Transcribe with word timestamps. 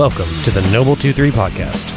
Welcome 0.00 0.30
to 0.44 0.50
the 0.50 0.66
Noble 0.72 0.96
23 0.96 1.30
podcast. 1.30 1.90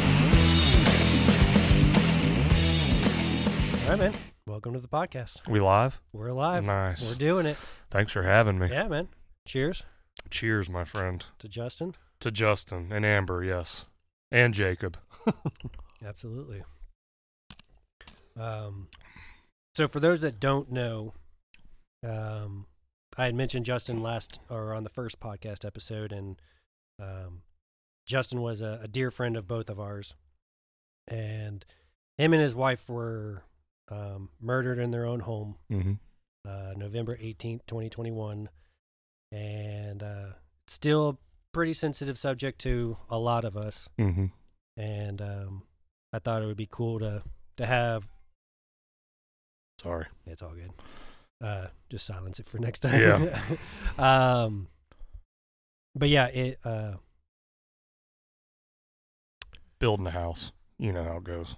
All 3.84 3.96
right, 3.96 3.98
man. 3.98 4.12
Welcome 4.46 4.74
to 4.74 4.78
the 4.78 4.88
podcast. 4.88 5.48
We 5.48 5.58
live? 5.58 6.02
We're 6.12 6.28
alive. 6.28 6.66
Nice. 6.66 7.08
We're 7.08 7.16
doing 7.16 7.46
it. 7.46 7.56
Thanks 7.90 8.12
for 8.12 8.24
having 8.24 8.58
me. 8.58 8.68
Yeah, 8.68 8.88
man. 8.88 9.08
Cheers 9.48 9.84
Cheers, 10.28 10.68
my 10.68 10.84
friend. 10.84 11.24
to 11.38 11.48
Justin. 11.48 11.94
To 12.20 12.30
Justin 12.30 12.92
and 12.92 13.06
Amber, 13.06 13.42
yes. 13.42 13.86
And 14.30 14.52
Jacob. 14.52 14.98
Absolutely. 16.04 16.62
Um, 18.38 18.88
so 19.74 19.88
for 19.88 20.00
those 20.00 20.20
that 20.20 20.38
don't 20.38 20.70
know, 20.70 21.14
um, 22.06 22.66
I 23.16 23.24
had 23.24 23.34
mentioned 23.34 23.64
Justin 23.64 24.02
last 24.02 24.40
or 24.50 24.74
on 24.74 24.84
the 24.84 24.90
first 24.90 25.20
podcast 25.20 25.64
episode, 25.64 26.12
and 26.12 26.36
um, 27.00 27.40
Justin 28.06 28.40
was 28.42 28.60
a, 28.60 28.80
a 28.82 28.88
dear 28.88 29.10
friend 29.10 29.36
of 29.36 29.46
both 29.48 29.68
of 29.70 29.80
ours, 29.80 30.14
and 31.08 31.64
him 32.18 32.32
and 32.32 32.42
his 32.42 32.54
wife 32.54 32.88
were 32.88 33.44
um, 33.90 34.30
murdered 34.40 34.78
in 34.78 34.90
their 34.90 35.06
own 35.06 35.20
home, 35.20 35.56
Mm-hmm. 35.70 35.92
uh, 36.48 36.74
November 36.76 37.16
eighteenth, 37.20 37.66
twenty 37.66 37.88
twenty 37.88 38.10
one, 38.10 38.48
and 39.32 40.02
uh, 40.02 40.26
still 40.66 41.08
a 41.08 41.16
pretty 41.52 41.72
sensitive 41.72 42.18
subject 42.18 42.60
to 42.60 42.96
a 43.08 43.18
lot 43.18 43.44
of 43.44 43.56
us 43.56 43.88
Mm-hmm. 43.98 44.26
and 44.76 45.22
um, 45.22 45.62
I 46.12 46.18
thought 46.18 46.42
it 46.42 46.46
would 46.46 46.56
be 46.56 46.68
cool 46.70 46.98
to 46.98 47.22
to 47.56 47.66
have. 47.66 48.08
Sorry. 49.80 50.06
It's 50.26 50.42
all 50.42 50.54
good. 50.54 50.70
Uh, 51.42 51.66
just 51.90 52.06
silence 52.06 52.38
it 52.40 52.46
for 52.46 52.58
next 52.58 52.78
time. 52.80 53.00
Yeah. 53.00 53.40
um, 54.44 54.68
but 55.94 56.08
yeah, 56.08 56.26
it. 56.26 56.58
Uh, 56.64 56.94
Building 59.84 60.06
a 60.06 60.10
house. 60.12 60.50
You 60.78 60.94
know 60.94 61.04
how 61.04 61.18
it 61.18 61.24
goes. 61.24 61.56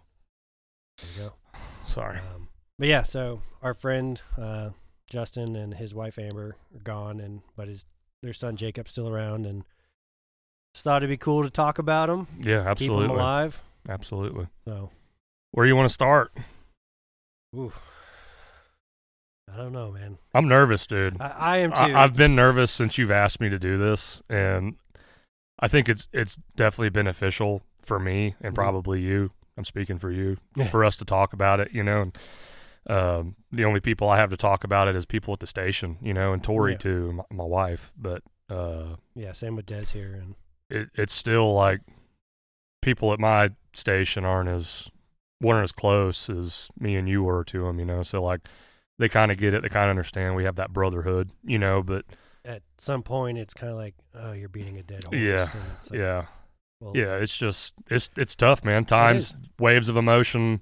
there 0.98 1.10
you 1.24 1.30
go. 1.30 1.58
Sorry. 1.86 2.18
Um, 2.18 2.48
but 2.76 2.88
yeah, 2.88 3.04
so 3.04 3.40
our 3.62 3.72
friend 3.72 4.20
uh, 4.36 4.70
Justin 5.08 5.54
and 5.54 5.74
his 5.74 5.94
wife 5.94 6.18
Amber 6.18 6.56
are 6.74 6.80
gone, 6.82 7.20
and 7.20 7.42
but 7.56 7.68
his 7.68 7.86
their 8.24 8.32
son 8.32 8.56
Jacob's 8.56 8.90
still 8.90 9.08
around, 9.08 9.46
and 9.46 9.62
just 10.74 10.82
thought 10.82 11.04
it'd 11.04 11.08
be 11.08 11.16
cool 11.16 11.44
to 11.44 11.50
talk 11.50 11.78
about 11.78 12.10
him, 12.10 12.26
Yeah, 12.40 12.68
absolutely. 12.68 13.04
keep 13.06 13.12
him 13.12 13.16
alive. 13.16 13.62
Absolutely. 13.88 14.48
So, 14.66 14.90
Where 15.52 15.64
do 15.64 15.68
you 15.68 15.76
want 15.76 15.88
to 15.88 15.94
start? 15.94 16.32
oof. 17.56 17.80
I 19.48 19.56
don't 19.56 19.70
know, 19.72 19.92
man. 19.92 20.18
I'm 20.34 20.48
nervous, 20.48 20.84
dude. 20.88 21.20
I, 21.20 21.28
I 21.28 21.56
am 21.58 21.70
too. 21.70 21.94
I, 21.94 22.02
I've 22.02 22.16
been 22.16 22.34
nervous 22.34 22.72
since 22.72 22.98
you've 22.98 23.12
asked 23.12 23.40
me 23.40 23.48
to 23.50 23.58
do 23.60 23.78
this, 23.78 24.20
and 24.28 24.74
I 25.60 25.68
think 25.68 25.88
it's 25.88 26.08
it's 26.12 26.34
definitely 26.56 26.90
beneficial 26.90 27.62
for 27.86 27.98
me 27.98 28.34
and 28.40 28.52
Mhm. 28.52 28.56
probably 28.56 29.00
you. 29.00 29.30
I'm 29.56 29.64
speaking 29.64 29.98
for 29.98 30.10
you 30.10 30.36
Yeah. 30.54 30.68
for 30.68 30.84
us 30.84 30.96
to 30.98 31.04
talk 31.04 31.32
about 31.32 31.60
it. 31.60 31.72
You 31.72 31.82
know, 31.82 32.02
and 32.02 32.18
um, 32.88 33.36
the 33.50 33.64
only 33.64 33.80
people 33.80 34.08
I 34.08 34.16
have 34.18 34.30
to 34.30 34.36
talk 34.36 34.62
about 34.64 34.86
it 34.88 34.94
is 34.96 35.06
people 35.06 35.32
at 35.34 35.40
the 35.40 35.46
station. 35.46 35.96
You 36.02 36.14
know, 36.14 36.32
and 36.32 36.42
Tori 36.44 36.72
Yeah. 36.72 36.78
too, 36.78 37.12
my, 37.12 37.24
my 37.30 37.44
wife. 37.44 37.92
But 37.96 38.22
uh, 38.50 38.96
Yeah, 39.14 39.32
same 39.32 39.56
with 39.56 39.66
Des 39.66 39.86
here, 39.92 40.14
and 40.14 40.34
it, 40.70 40.90
it's 40.94 41.12
still 41.12 41.52
like 41.54 41.80
people 42.82 43.12
at 43.12 43.18
my 43.18 43.48
station 43.74 44.24
aren't 44.24 44.48
as 44.48 44.90
weren't 45.40 45.64
as 45.64 45.72
close 45.72 46.30
as 46.30 46.70
me 46.78 46.96
and 46.96 47.08
you 47.08 47.22
were 47.22 47.44
to 47.44 47.64
them. 47.64 47.78
You 47.78 47.84
know, 47.86 48.02
so 48.02 48.22
like 48.22 48.40
they 48.98 49.08
kind 49.08 49.30
of 49.32 49.38
get 49.38 49.52
it. 49.54 49.62
They 49.62 49.68
kind 49.68 49.86
of 49.86 49.90
understand. 49.90 50.36
We 50.36 50.44
have 50.44 50.56
that 50.56 50.72
brotherhood. 50.72 51.30
You 51.44 51.58
know, 51.58 51.82
but 51.82 52.04
at 52.44 52.62
some 52.78 53.02
point 53.02 53.38
it's 53.38 53.52
kind 53.54 53.70
of 53.72 53.76
like, 53.78 53.94
oh, 54.14 54.32
you're 54.32 54.48
beating 54.48 54.78
a 54.78 54.82
dead 54.82 55.04
horse. 55.04 55.16
Yeah, 55.16 55.46
like, 55.90 55.98
yeah. 55.98 56.24
Well, 56.80 56.96
Yeah, 56.96 57.16
it's 57.16 57.36
just 57.36 57.74
it's 57.88 58.10
it's 58.16 58.36
tough, 58.36 58.64
man. 58.64 58.84
Times 58.84 59.34
waves 59.58 59.88
of 59.88 59.96
emotion 59.96 60.60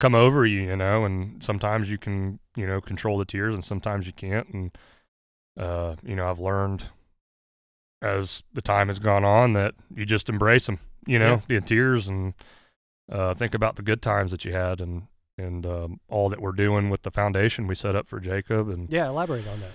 come 0.00 0.14
over 0.14 0.44
you, 0.44 0.62
you 0.62 0.76
know, 0.76 1.04
and 1.04 1.42
sometimes 1.42 1.90
you 1.90 1.98
can, 1.98 2.38
you 2.56 2.66
know, 2.66 2.80
control 2.80 3.18
the 3.18 3.24
tears 3.24 3.54
and 3.54 3.64
sometimes 3.64 4.06
you 4.06 4.12
can't 4.12 4.48
and 4.48 4.78
uh, 5.58 5.96
you 6.02 6.16
know, 6.16 6.28
I've 6.28 6.40
learned 6.40 6.88
as 8.02 8.42
the 8.52 8.62
time 8.62 8.88
has 8.88 8.98
gone 8.98 9.24
on 9.24 9.52
that 9.54 9.74
you 9.94 10.04
just 10.04 10.28
embrace 10.28 10.66
them, 10.66 10.78
you 11.06 11.18
know, 11.18 11.42
the 11.48 11.60
tears 11.60 12.08
and 12.08 12.34
uh 13.12 13.34
think 13.34 13.54
about 13.54 13.76
the 13.76 13.82
good 13.82 14.00
times 14.00 14.30
that 14.30 14.44
you 14.44 14.52
had 14.52 14.80
and 14.80 15.08
and 15.36 15.66
um, 15.66 16.00
all 16.08 16.28
that 16.28 16.40
we're 16.40 16.52
doing 16.52 16.90
with 16.90 17.02
the 17.02 17.10
foundation 17.10 17.66
we 17.66 17.74
set 17.74 17.96
up 17.96 18.06
for 18.06 18.20
Jacob 18.20 18.68
and 18.68 18.88
yeah. 18.90 19.08
Elaborate 19.08 19.46
on 19.48 19.60
that. 19.60 19.72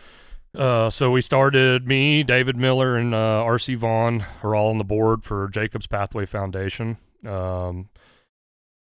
Uh, 0.56 0.90
so 0.90 1.12
we 1.12 1.22
started 1.22 1.88
me, 1.88 2.24
David 2.24 2.58
Miller, 2.58 2.96
and 2.96 3.14
uh, 3.14 3.44
R.C. 3.44 3.76
Vaughn 3.76 4.26
are 4.44 4.56
all 4.56 4.70
on 4.70 4.78
the 4.78 4.84
board 4.84 5.24
for 5.24 5.48
Jacob's 5.50 5.88
Pathway 5.88 6.26
Foundation. 6.26 6.98
Um, 7.26 7.90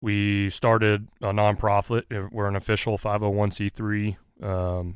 we 0.01 0.49
started 0.49 1.09
a 1.21 1.31
nonprofit. 1.31 2.31
We're 2.31 2.47
an 2.47 2.55
official 2.55 2.97
501c3. 2.97 4.17
Um, 4.41 4.95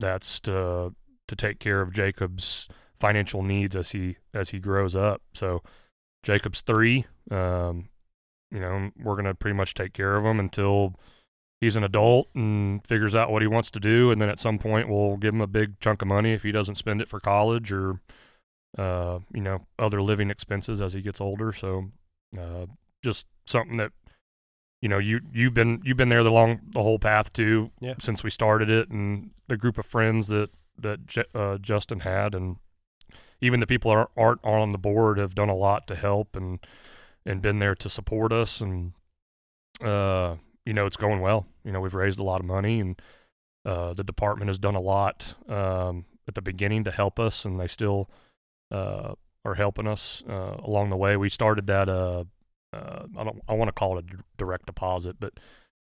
that's 0.00 0.40
to 0.40 0.94
to 1.28 1.36
take 1.36 1.60
care 1.60 1.80
of 1.80 1.92
Jacob's 1.92 2.68
financial 2.94 3.42
needs 3.42 3.76
as 3.76 3.92
he 3.92 4.16
as 4.34 4.50
he 4.50 4.58
grows 4.58 4.96
up. 4.96 5.22
So 5.32 5.62
Jacob's 6.22 6.60
three. 6.60 7.06
Um, 7.30 7.88
you 8.50 8.60
know, 8.60 8.90
we're 9.00 9.16
gonna 9.16 9.34
pretty 9.34 9.56
much 9.56 9.74
take 9.74 9.92
care 9.92 10.16
of 10.16 10.24
him 10.24 10.40
until 10.40 10.96
he's 11.62 11.76
an 11.76 11.84
adult 11.84 12.28
and 12.34 12.84
figures 12.84 13.14
out 13.14 13.30
what 13.30 13.40
he 13.40 13.46
wants 13.46 13.70
to 13.70 13.78
do 13.78 14.10
and 14.10 14.20
then 14.20 14.28
at 14.28 14.38
some 14.38 14.58
point 14.58 14.88
we'll 14.88 15.16
give 15.16 15.32
him 15.32 15.40
a 15.40 15.46
big 15.46 15.78
chunk 15.78 16.02
of 16.02 16.08
money 16.08 16.32
if 16.32 16.42
he 16.42 16.50
doesn't 16.50 16.74
spend 16.74 17.00
it 17.00 17.08
for 17.08 17.20
college 17.20 17.70
or 17.70 18.00
uh 18.78 19.20
you 19.32 19.40
know 19.40 19.60
other 19.78 20.02
living 20.02 20.28
expenses 20.30 20.80
as 20.82 20.92
he 20.94 21.00
gets 21.00 21.20
older 21.20 21.52
so 21.52 21.90
uh 22.38 22.66
just 23.04 23.26
something 23.46 23.76
that 23.76 23.92
you 24.80 24.88
know 24.88 24.98
you 24.98 25.20
you've 25.32 25.54
been 25.54 25.80
you've 25.84 25.96
been 25.96 26.08
there 26.08 26.24
the 26.24 26.30
long 26.32 26.58
the 26.72 26.82
whole 26.82 26.98
path 26.98 27.32
too 27.32 27.70
Yeah. 27.80 27.94
since 28.00 28.24
we 28.24 28.30
started 28.30 28.68
it 28.68 28.88
and 28.90 29.30
the 29.48 29.56
group 29.56 29.78
of 29.78 29.86
friends 29.86 30.28
that 30.28 30.50
that 30.76 31.06
J- 31.06 31.24
uh, 31.34 31.58
Justin 31.58 32.00
had 32.00 32.34
and 32.34 32.56
even 33.40 33.60
the 33.60 33.66
people 33.66 33.90
that 33.90 34.08
aren't, 34.16 34.40
aren't 34.44 34.44
on 34.44 34.70
the 34.72 34.78
board 34.78 35.18
have 35.18 35.34
done 35.34 35.48
a 35.50 35.54
lot 35.54 35.86
to 35.88 35.94
help 35.94 36.34
and 36.34 36.58
and 37.26 37.40
been 37.42 37.58
there 37.60 37.74
to 37.76 37.88
support 37.88 38.32
us 38.32 38.60
and 38.60 38.94
uh 39.80 40.36
you 40.66 40.72
know 40.72 40.86
it's 40.86 40.96
going 40.96 41.20
well. 41.20 41.46
You 41.64 41.72
know 41.72 41.80
we've 41.80 41.94
raised 41.94 42.18
a 42.18 42.24
lot 42.24 42.40
of 42.40 42.46
money 42.46 42.80
and 42.80 43.00
uh 43.64 43.94
the 43.94 44.04
department 44.04 44.48
has 44.48 44.58
done 44.58 44.74
a 44.74 44.80
lot 44.80 45.34
um 45.48 46.04
at 46.26 46.34
the 46.34 46.42
beginning 46.42 46.84
to 46.84 46.90
help 46.90 47.18
us 47.18 47.44
and 47.44 47.58
they 47.60 47.66
still 47.68 48.10
uh 48.70 49.14
are 49.44 49.54
helping 49.54 49.86
us 49.86 50.22
uh 50.28 50.56
along 50.62 50.90
the 50.90 50.96
way. 50.96 51.16
We 51.16 51.28
started 51.28 51.66
that 51.66 51.88
uh 51.88 52.24
uh 52.72 53.06
I 53.16 53.24
don't 53.24 53.42
I 53.48 53.54
want 53.54 53.68
to 53.68 53.72
call 53.72 53.98
it 53.98 54.04
a 54.12 54.16
direct 54.36 54.66
deposit 54.66 55.16
but 55.20 55.34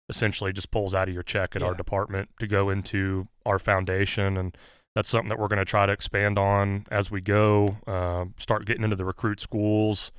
essentially 0.08 0.52
just 0.52 0.70
pulls 0.70 0.94
out 0.94 1.08
of 1.08 1.14
your 1.14 1.24
check 1.24 1.56
at 1.56 1.62
our 1.62 1.74
department 1.74 2.28
to 2.38 2.46
go 2.46 2.70
into 2.70 3.26
our 3.44 3.58
foundation 3.58 4.36
and 4.36 4.56
that's 4.94 5.10
something 5.10 5.28
that 5.28 5.38
we're 5.38 5.48
going 5.48 5.58
to 5.58 5.64
try 5.66 5.84
to 5.84 5.92
expand 5.92 6.38
on 6.38 6.86
as 6.90 7.10
we 7.10 7.20
go 7.20 7.76
uh, 7.86 8.24
start 8.38 8.64
getting 8.64 8.82
into 8.82 8.96
the 8.96 9.04
recruit 9.04 9.40
schools. 9.40 10.10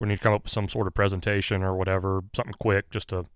We 0.00 0.08
need 0.08 0.16
to 0.16 0.22
come 0.22 0.32
up 0.32 0.42
with 0.42 0.52
some 0.52 0.68
sort 0.68 0.88
of 0.88 0.94
presentation 0.94 1.62
or 1.62 1.76
whatever 1.76 2.22
something 2.34 2.54
quick 2.58 2.90
just 2.90 3.10
to 3.10 3.26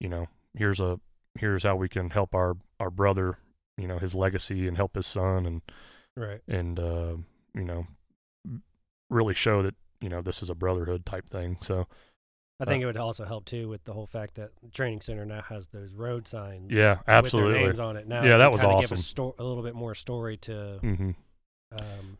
you 0.00 0.08
know 0.08 0.26
here's 0.56 0.80
a 0.80 0.98
here's 1.38 1.62
how 1.62 1.76
we 1.76 1.88
can 1.88 2.10
help 2.10 2.34
our 2.34 2.56
our 2.80 2.90
brother 2.90 3.38
you 3.78 3.86
know 3.86 3.98
his 3.98 4.14
legacy 4.14 4.66
and 4.66 4.76
help 4.76 4.94
his 4.96 5.06
son 5.06 5.46
and 5.46 5.62
Right. 6.16 6.40
and 6.48 6.78
uh 6.80 7.16
you 7.54 7.64
know 7.64 7.86
really 9.08 9.34
show 9.34 9.62
that 9.62 9.74
you 10.00 10.08
know 10.08 10.20
this 10.22 10.42
is 10.42 10.50
a 10.50 10.54
brotherhood 10.54 11.04
type 11.06 11.28
thing 11.28 11.56
so 11.60 11.86
I 12.60 12.66
think 12.66 12.82
it 12.82 12.86
would 12.86 12.98
also 12.98 13.24
help 13.24 13.46
too 13.46 13.68
with 13.70 13.84
the 13.84 13.94
whole 13.94 14.06
fact 14.06 14.34
that 14.34 14.50
the 14.62 14.68
training 14.68 15.00
center 15.00 15.24
now 15.24 15.40
has 15.40 15.68
those 15.68 15.94
road 15.94 16.28
signs. 16.28 16.74
yeah 16.74 16.96
With 16.98 17.06
their 17.06 17.14
absolutely 17.16 17.58
names 17.64 17.80
on 17.80 17.96
it 17.96 18.06
now. 18.06 18.22
Yeah, 18.22 18.36
that 18.36 18.52
was 18.52 18.60
kinda 18.60 18.74
Give 18.82 18.82
a, 18.82 18.84
awesome. 18.84 18.96
sto- 18.98 19.34
a 19.38 19.42
little 19.44 19.62
bit 19.62 19.74
more 19.74 19.94
story 19.94 20.36
to. 20.38 20.76
hmm 20.82 21.10
Um, 21.72 22.18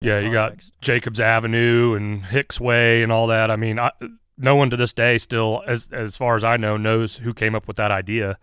Yeah, 0.00 0.18
you 0.18 0.32
got. 0.32 0.64
Jacobs 0.80 1.20
Avenue 1.20 1.94
and 1.94 2.24
Hicks 2.24 2.58
Way 2.60 3.04
and 3.04 3.12
all 3.12 3.28
that. 3.28 3.48
I 3.52 3.54
mean, 3.54 3.78
I, 3.78 3.92
no 4.40 4.56
one 4.56 4.70
to 4.70 4.76
this 4.76 4.92
day 4.92 5.18
still, 5.18 5.62
as 5.66 5.88
as 5.92 6.16
far 6.16 6.36
as 6.36 6.44
I 6.44 6.56
know, 6.56 6.76
knows 6.76 7.18
who 7.18 7.32
came 7.34 7.54
up 7.54 7.68
with 7.68 7.76
that 7.76 7.90
idea. 7.90 8.38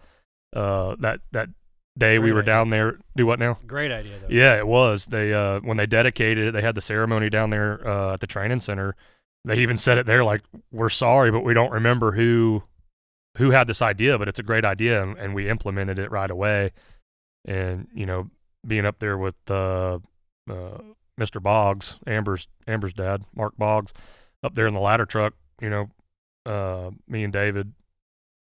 Uh, 0.55 0.95
that 0.99 1.21
that 1.31 1.49
day 1.97 2.19
we 2.19 2.31
were 2.31 2.41
idea. 2.41 2.53
down 2.53 2.69
there. 2.69 2.99
Do 3.15 3.25
what 3.25 3.39
now? 3.39 3.57
Great 3.65 3.91
idea 3.91 4.13
though. 4.19 4.27
Yeah, 4.29 4.57
it 4.57 4.67
was. 4.67 5.07
They 5.07 5.33
uh, 5.33 5.59
when 5.61 5.77
they 5.77 5.85
dedicated 5.85 6.47
it, 6.47 6.51
they 6.51 6.61
had 6.61 6.75
the 6.75 6.81
ceremony 6.81 7.29
down 7.29 7.49
there 7.49 7.85
uh, 7.87 8.13
at 8.13 8.19
the 8.19 8.27
training 8.27 8.59
center. 8.59 8.95
They 9.43 9.57
even 9.57 9.77
said 9.77 9.97
it 9.97 10.05
there, 10.05 10.23
like, 10.23 10.43
"We're 10.71 10.89
sorry, 10.89 11.31
but 11.31 11.43
we 11.43 11.53
don't 11.53 11.71
remember 11.71 12.11
who 12.13 12.63
who 13.37 13.51
had 13.51 13.67
this 13.67 13.81
idea, 13.81 14.17
but 14.17 14.27
it's 14.27 14.39
a 14.39 14.43
great 14.43 14.65
idea, 14.65 15.01
and, 15.01 15.17
and 15.17 15.33
we 15.35 15.49
implemented 15.49 15.99
it 15.99 16.11
right 16.11 16.29
away." 16.29 16.71
And 17.45 17.87
you 17.93 18.05
know, 18.05 18.29
being 18.65 18.85
up 18.85 18.99
there 18.99 19.17
with 19.17 19.35
uh, 19.49 19.99
uh, 20.49 20.77
Mr. 21.19 21.41
Boggs, 21.41 21.99
Amber's 22.05 22.47
Amber's 22.67 22.93
dad, 22.93 23.23
Mark 23.35 23.57
Boggs, 23.57 23.93
up 24.43 24.55
there 24.55 24.67
in 24.67 24.73
the 24.73 24.79
ladder 24.79 25.05
truck, 25.05 25.33
you 25.61 25.69
know, 25.69 25.89
uh, 26.45 26.91
me 27.07 27.23
and 27.23 27.33
David 27.33 27.73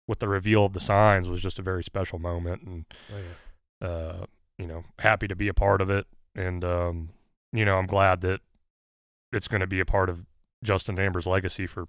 with 0.08 0.20
the 0.20 0.28
reveal 0.28 0.66
of 0.66 0.74
the 0.74 0.80
signs 0.80 1.30
was 1.30 1.42
just 1.42 1.60
a 1.60 1.62
very 1.62 1.84
special 1.84 2.20
moment, 2.20 2.62
and 2.64 2.86
Oh, 3.14 3.18
yeah. 3.82 3.88
uh, 3.88 4.26
you 4.58 4.68
know, 4.68 4.84
happy 5.00 5.28
to 5.28 5.36
be 5.36 5.48
a 5.48 5.54
part 5.54 5.82
of 5.82 5.90
it. 5.90 6.06
And, 6.36 6.64
um, 6.64 7.10
you 7.54 7.66
know, 7.66 7.78
I'm 7.78 7.86
glad 7.88 8.22
that 8.22 8.42
it's 9.34 9.48
going 9.48 9.62
to 9.62 9.68
be 9.68 9.80
a 9.80 9.86
part 9.86 10.10
of 10.10 10.26
Justin 10.64 11.00
Amber's 11.00 11.26
legacy 11.28 11.68
for 11.68 11.88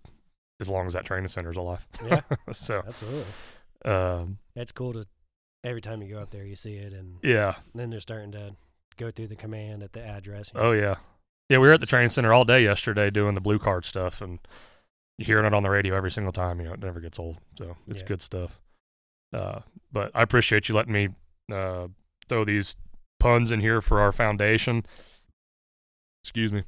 as 0.61 0.69
long 0.69 0.87
as 0.87 0.93
that 0.93 1.05
training 1.05 1.29
center's 1.29 1.57
alive. 1.57 1.87
Yeah, 2.05 2.21
so, 2.53 2.83
absolutely. 2.87 3.25
um, 3.85 4.39
It's 4.55 4.73
cool 4.73 4.93
to 4.93 5.05
every 5.65 5.81
time 5.81 6.03
you 6.03 6.15
go 6.15 6.21
out 6.21 6.31
there, 6.31 6.45
you 6.45 6.57
see 6.57 6.75
it, 6.77 6.93
and 6.93 7.19
yeah. 7.23 7.57
then 7.75 7.91
they're 7.91 8.01
starting 8.01 8.33
to 8.33 8.55
go 8.97 9.11
through 9.11 9.29
the 9.29 9.37
command 9.37 9.83
at 9.83 9.93
the 9.93 10.05
address. 10.05 10.53
Oh 10.55 10.73
yeah, 10.73 10.97
yeah. 11.49 11.59
We 11.59 11.67
were 11.69 11.73
at 11.75 11.81
the 11.81 11.87
training 11.87 12.11
center 12.11 12.33
all 12.33 12.45
day 12.45 12.63
yesterday 12.63 13.11
doing 13.11 13.35
the 13.35 13.41
blue 13.41 13.59
card 13.59 13.85
stuff, 13.85 14.21
and 14.21 14.39
you 15.19 15.25
hearing 15.25 15.45
it 15.47 15.55
on 15.55 15.63
the 15.63 15.71
radio 15.71 15.95
every 15.97 16.11
single 16.11 16.33
time. 16.33 16.59
You 16.61 16.67
know, 16.67 16.73
it 16.75 16.81
never 16.81 17.01
gets 17.01 17.19
old. 17.19 17.39
So 17.55 17.77
it's 17.89 18.01
Yeah. 18.03 18.07
good 18.09 18.23
stuff. 18.23 18.59
Uh, 19.33 19.61
but 19.91 20.11
I 20.15 20.23
appreciate 20.23 20.69
you 20.69 20.75
letting 20.75 20.93
me 20.93 21.09
uh, 21.51 21.89
throw 22.29 22.45
these 22.45 22.77
puns 23.21 23.51
in 23.53 23.61
here 23.61 23.81
for 23.81 24.01
our 24.01 24.13
foundation. 24.13 24.85
Excuse 26.23 26.53
me. 26.53 26.63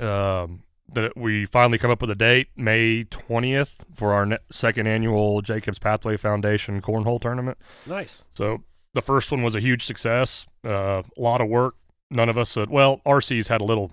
Um, 0.00 0.62
that 0.92 1.16
we 1.16 1.46
finally 1.46 1.78
come 1.78 1.90
up 1.90 2.00
with 2.00 2.10
a 2.10 2.14
date, 2.16 2.48
May 2.56 3.04
twentieth, 3.04 3.84
for 3.94 4.12
our 4.12 4.26
ne- 4.26 4.38
second 4.50 4.86
annual 4.88 5.40
Jacobs 5.42 5.78
Pathway 5.78 6.16
Foundation 6.16 6.80
cornhole 6.82 7.20
tournament. 7.20 7.58
nice. 7.86 8.24
So 8.34 8.64
the 8.94 9.02
first 9.02 9.30
one 9.30 9.42
was 9.42 9.54
a 9.54 9.60
huge 9.60 9.84
success. 9.84 10.46
Uh, 10.64 11.02
a 11.16 11.20
lot 11.20 11.40
of 11.40 11.48
work. 11.48 11.76
None 12.10 12.28
of 12.28 12.36
us 12.36 12.50
said, 12.50 12.70
Well, 12.70 13.00
RC's 13.06 13.46
had 13.48 13.60
a 13.60 13.64
little. 13.64 13.92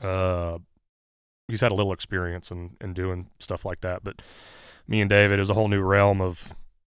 Uh, 0.00 0.58
he's 1.48 1.60
had 1.60 1.72
a 1.72 1.74
little 1.74 1.92
experience 1.92 2.50
in 2.50 2.76
in 2.80 2.94
doing 2.94 3.28
stuff 3.38 3.64
like 3.64 3.80
that, 3.82 4.04
but 4.04 4.22
me 4.86 5.00
and 5.00 5.10
David 5.10 5.40
is 5.40 5.50
a 5.50 5.54
whole 5.54 5.68
new 5.68 5.82
realm 5.82 6.20
of 6.20 6.54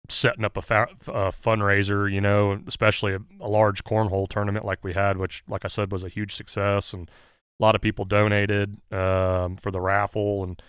setting 0.09 0.45
up 0.45 0.57
a, 0.57 0.63
fa- 0.63 0.89
a 1.09 1.31
fundraiser. 1.31 2.11
You 2.11 2.21
know, 2.21 2.61
especially 2.67 3.15
a, 3.15 3.21
a 3.41 3.49
large 3.49 3.85
cornhole 3.85 4.29
tournament 4.29 4.65
like 4.65 4.83
we 4.83 4.93
had, 4.95 5.17
which, 5.17 5.43
like 5.49 5.65
I 5.65 5.69
said, 5.69 5.93
was 5.93 6.05
a 6.05 6.09
huge 6.09 6.35
success, 6.35 6.93
and 6.93 7.11
a 7.61 7.63
lot 7.63 7.75
of 7.75 7.81
people 7.81 8.05
donated 8.05 8.77
um, 8.93 9.57
for 9.57 9.71
the 9.71 9.81
raffle 9.81 10.45
and. 10.45 10.63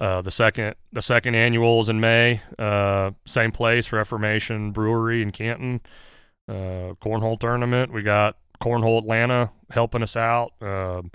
Uh, 0.00 0.22
the 0.22 0.30
second 0.30 0.76
the 0.92 1.02
second 1.02 1.34
annual 1.34 1.80
is 1.80 1.88
in 1.88 1.98
May. 1.98 2.40
Uh, 2.56 3.10
same 3.26 3.50
place, 3.50 3.90
Reformation 3.90 4.70
Brewery 4.70 5.22
in 5.22 5.32
Canton. 5.32 5.80
Uh, 6.48 6.94
cornhole 7.02 7.36
tournament. 7.36 7.92
We 7.92 8.04
got 8.04 8.36
Cornhole 8.60 8.98
Atlanta 8.98 9.50
helping 9.70 10.04
us 10.04 10.16
out. 10.16 10.52
Um 10.62 11.10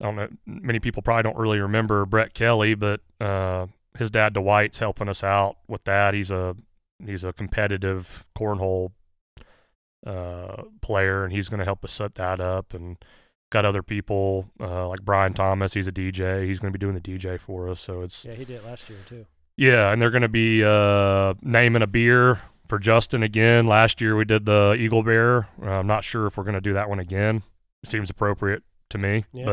I 0.00 0.04
don't 0.04 0.16
know. 0.16 0.28
Many 0.46 0.78
people 0.78 1.02
probably 1.02 1.24
don't 1.24 1.36
really 1.36 1.58
remember 1.58 2.06
Brett 2.06 2.34
Kelly, 2.34 2.74
but 2.74 3.00
uh, 3.20 3.66
his 3.98 4.10
dad 4.10 4.34
Dwight's 4.34 4.78
helping 4.78 5.08
us 5.08 5.24
out 5.24 5.56
with 5.66 5.84
that. 5.84 6.14
He's 6.14 6.30
a 6.30 6.56
he's 7.04 7.24
a 7.24 7.32
competitive 7.32 8.24
cornhole 8.36 8.92
uh, 10.06 10.62
player, 10.80 11.24
and 11.24 11.32
he's 11.32 11.48
going 11.48 11.58
to 11.58 11.64
help 11.64 11.84
us 11.84 11.92
set 11.92 12.14
that 12.14 12.38
up. 12.38 12.74
And 12.74 12.96
got 13.50 13.64
other 13.64 13.82
people 13.82 14.50
uh, 14.60 14.88
like 14.88 15.02
Brian 15.04 15.32
Thomas. 15.32 15.74
He's 15.74 15.88
a 15.88 15.92
DJ. 15.92 16.46
He's 16.46 16.58
going 16.58 16.72
to 16.72 16.78
be 16.78 16.80
doing 16.80 16.94
the 16.94 17.00
DJ 17.00 17.40
for 17.40 17.68
us. 17.68 17.80
So 17.80 18.02
it's 18.02 18.24
Yeah, 18.24 18.34
he 18.34 18.44
did 18.44 18.56
it 18.56 18.64
last 18.64 18.88
year 18.88 18.98
too. 19.06 19.26
yeah, 19.56 19.90
and 19.90 20.00
they're 20.00 20.10
going 20.10 20.22
to 20.22 20.28
be 20.28 20.62
uh, 20.64 21.34
naming 21.42 21.82
a 21.82 21.86
beer 21.86 22.40
for 22.66 22.78
Justin 22.78 23.22
again. 23.22 23.66
Last 23.66 24.00
year 24.00 24.14
we 24.14 24.24
did 24.24 24.46
the 24.46 24.76
Eagle 24.78 25.02
Bear. 25.02 25.48
Uh, 25.60 25.70
I'm 25.70 25.86
not 25.86 26.04
sure 26.04 26.26
if 26.26 26.36
we're 26.36 26.44
going 26.44 26.54
to 26.54 26.60
do 26.60 26.74
that 26.74 26.88
one 26.88 27.00
again. 27.00 27.42
It 27.82 27.88
seems 27.88 28.10
appropriate 28.10 28.62
to 28.90 28.98
me, 28.98 29.24
Yeah. 29.32 29.44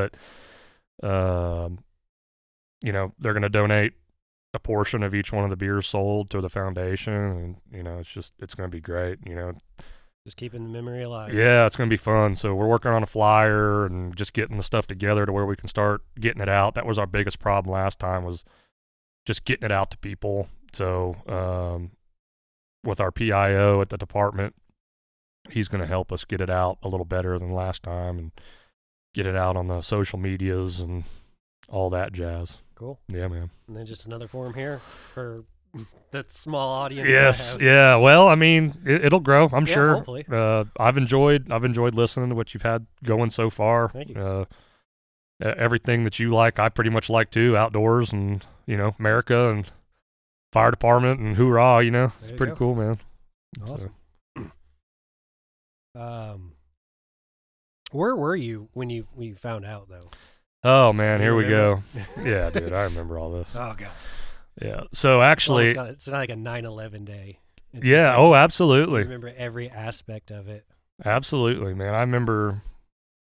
but 1.01 1.07
um, 1.07 1.79
you 2.81 2.91
know 2.91 3.13
they're 3.19 3.33
going 3.33 3.43
to 3.43 3.49
donate 3.49 3.93
a 4.53 4.59
portion 4.59 5.03
of 5.03 5.13
each 5.13 5.33
one 5.33 5.43
of 5.43 5.49
the 5.49 5.57
beers 5.57 5.85
sold 5.87 6.29
to 6.29 6.41
the 6.41 6.49
foundation, 6.49 7.13
and 7.13 7.55
you 7.71 7.83
know 7.83 7.99
it's 7.99 8.11
just 8.11 8.33
it's 8.39 8.55
going 8.55 8.69
to 8.69 8.75
be 8.75 8.81
great. 8.81 9.19
You 9.25 9.35
know, 9.35 9.53
Just 10.25 10.37
keeping 10.37 10.63
the 10.63 10.69
memory 10.69 11.03
alive. 11.03 11.33
yeah, 11.33 11.65
it's 11.65 11.75
going 11.75 11.89
to 11.89 11.93
be 11.93 11.97
fun. 11.97 12.35
So 12.35 12.55
we're 12.55 12.67
working 12.67 12.91
on 12.91 13.03
a 13.03 13.07
flyer 13.07 13.85
and 13.85 14.15
just 14.15 14.33
getting 14.33 14.57
the 14.57 14.63
stuff 14.63 14.87
together 14.87 15.25
to 15.25 15.31
where 15.33 15.45
we 15.45 15.55
can 15.55 15.67
start 15.67 16.01
getting 16.19 16.41
it 16.41 16.49
out. 16.49 16.75
That 16.75 16.85
was 16.85 16.97
our 16.97 17.07
biggest 17.07 17.39
problem 17.39 17.73
last 17.73 17.99
time 17.99 18.23
was 18.23 18.43
just 19.25 19.43
getting 19.45 19.65
it 19.65 19.71
out 19.71 19.91
to 19.91 19.97
people. 19.97 20.47
So 20.71 21.15
um, 21.27 21.91
with 22.83 22.99
our 23.01 23.11
PIO 23.11 23.81
at 23.81 23.89
the 23.89 23.97
department, 23.97 24.55
he's 25.49 25.67
going 25.67 25.81
to 25.81 25.88
help 25.88 26.11
us 26.11 26.23
get 26.25 26.41
it 26.41 26.49
out 26.49 26.77
a 26.83 26.88
little 26.88 27.05
better 27.05 27.38
than 27.39 27.51
last 27.51 27.83
time 27.83 28.17
and 28.19 28.31
get 29.15 29.25
it 29.25 29.35
out 29.35 29.56
on 29.56 29.67
the 29.67 29.81
social 29.81 30.19
medias 30.19 30.79
and 30.79 31.06
all 31.69 31.89
that 31.89 32.13
jazz. 32.13 32.57
Cool. 32.75 33.00
Yeah, 33.07 33.27
man. 33.29 33.50
And 33.67 33.77
then 33.77 33.85
just 33.85 34.06
another 34.06 34.27
forum 34.27 34.53
here 34.53 34.79
for 35.13 35.45
that 36.12 36.31
small 36.31 36.73
audience. 36.73 37.09
Yes, 37.09 37.57
yeah. 37.62 37.95
Well, 37.95 38.27
I 38.27 38.35
mean, 38.35 38.73
it, 38.85 39.06
it'll 39.06 39.21
grow. 39.21 39.50
I'm 39.51 39.65
Yeah, 39.65 39.73
sure. 39.73 39.94
hopefully. 39.95 40.25
Uh, 40.29 40.65
I've 40.77 40.97
enjoyed. 40.97 41.51
I've 41.51 41.63
enjoyed 41.63 41.95
listening 41.95 42.29
to 42.29 42.35
what 42.35 42.53
you've 42.53 42.63
had 42.63 42.85
going 43.03 43.29
so 43.29 43.50
far. 43.50 43.89
Thank 43.89 44.09
you. 44.09 44.15
Uh, 44.21 44.45
everything 45.41 46.03
that 46.03 46.19
you 46.19 46.31
like, 46.33 46.59
I 46.59 46.69
pretty 46.69 46.89
much 46.89 47.09
like 47.09 47.31
too. 47.31 47.56
Outdoors 47.57 48.12
and 48.13 48.45
you 48.65 48.77
know, 48.77 48.95
America 49.00 49.50
and 49.50 49.65
fire 50.53 50.71
department 50.71 51.19
and 51.21 51.35
hoorah. 51.38 51.83
You 51.83 51.91
know, 51.91 52.07
There 52.07 52.15
it's 52.23 52.31
you 52.31 52.38
pretty 52.38 52.51
go. 52.51 52.57
cool, 52.57 52.75
man. 52.75 53.00
Awesome. 53.65 53.91
Um, 55.97 56.54
where 57.95 58.15
were 58.15 58.36
you 58.36 58.69
when 58.74 58.89
you 58.89 59.06
when 59.13 59.27
you 59.27 59.36
found 59.36 59.65
out 59.65 59.89
though? 59.89 60.09
Oh 60.63 60.94
man, 60.94 61.21
here 61.21 61.36
we 61.36 61.47
go. 61.47 61.83
Yeah, 62.24 62.50
dude, 62.50 62.74
I 62.74 62.83
remember 62.83 63.18
all 63.19 63.31
this. 63.31 63.56
Oh 63.59 63.74
god. 63.77 63.89
Yeah. 64.62 64.83
So 64.94 65.19
Well, 65.19 65.27
actually, 65.27 65.65
it's, 65.65 65.74
got, 65.74 65.89
it's 65.89 66.07
not 66.07 66.18
like 66.18 66.30
a 66.30 66.36
9/11 66.36 67.06
day. 67.06 67.39
It's 67.74 67.86
yeah. 67.86 68.09
like 68.09 68.19
Oh, 68.19 68.36
absolutely. 68.36 69.03
remember 69.03 69.33
every 69.36 69.69
aspect 69.69 70.31
of 70.31 70.47
it. 70.47 70.65
Absolutely, 71.03 71.74
man. 71.74 71.94
I 71.94 72.01
remember. 72.01 72.62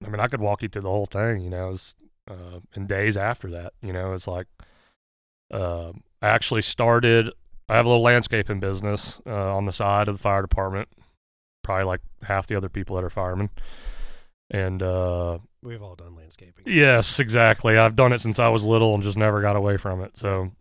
I 0.04 0.08
mean, 0.08 0.20
I 0.20 0.26
could 0.28 0.40
walk 0.40 0.62
you 0.62 0.68
through 0.68 0.82
the 0.82 0.90
whole 0.90 1.06
thing. 1.06 1.40
You 1.40 1.48
know, 1.50 1.68
it 1.68 1.70
was 1.70 1.94
uh, 2.30 2.60
in 2.74 2.86
days 2.86 3.16
after 3.16 3.48
that. 3.50 3.72
You 3.80 3.92
know, 3.92 4.12
it's 4.12 4.26
like 4.26 4.46
uh, 5.50 5.92
I 6.20 6.28
actually 6.28 6.62
started. 6.62 7.30
I 7.68 7.76
have 7.76 7.86
a 7.86 7.88
little 7.88 8.02
landscaping 8.02 8.60
business 8.60 9.20
uh, 9.26 9.56
on 9.56 9.64
the 9.64 9.72
side 9.72 10.08
of 10.08 10.16
the 10.16 10.22
fire 10.22 10.42
department. 10.42 10.88
Probably 11.62 11.84
like 11.84 12.00
half 12.24 12.46
the 12.46 12.54
other 12.56 12.68
people 12.68 12.96
that 12.96 13.04
are 13.04 13.10
firemen. 13.10 13.48
And 14.50 14.82
uh, 14.82 15.38
We've 15.62 15.82
all 15.82 15.94
done 15.94 16.14
landscaping. 16.14 16.64
yes, 16.66 17.18
exactly. 17.18 17.78
I've 17.78 17.96
done 17.96 18.12
it 18.12 18.20
since 18.20 18.38
I 18.38 18.48
was 18.48 18.62
little 18.62 18.94
and 18.94 19.02
just 19.02 19.16
never 19.16 19.40
got 19.40 19.56
away 19.56 19.76
from 19.78 20.02
it. 20.02 20.16
So 20.16 20.52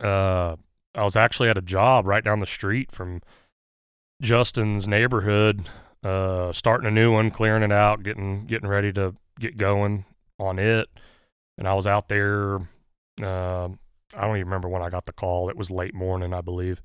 uh, 0.00 0.56
I 0.94 1.02
was 1.04 1.16
actually 1.16 1.48
at 1.48 1.56
a 1.58 1.62
job 1.62 2.06
right 2.06 2.22
down 2.22 2.40
the 2.40 2.46
street 2.46 2.92
from 2.92 3.22
Justin's 4.20 4.86
neighborhood, 4.86 5.62
uh, 6.04 6.52
starting 6.52 6.86
a 6.86 6.90
new 6.90 7.12
one, 7.12 7.30
clearing 7.30 7.62
it 7.62 7.72
out, 7.72 8.02
getting 8.02 8.44
getting 8.46 8.68
ready 8.68 8.92
to 8.92 9.14
get 9.38 9.56
going 9.56 10.04
on 10.38 10.58
it. 10.58 10.88
And 11.56 11.66
I 11.66 11.74
was 11.74 11.86
out 11.86 12.08
there. 12.08 12.56
Uh, 13.22 13.68
I 14.14 14.22
don't 14.22 14.36
even 14.36 14.46
remember 14.46 14.68
when 14.68 14.82
I 14.82 14.90
got 14.90 15.06
the 15.06 15.12
call. 15.12 15.48
It 15.48 15.56
was 15.56 15.70
late 15.70 15.94
morning, 15.94 16.34
I 16.34 16.40
believe. 16.42 16.82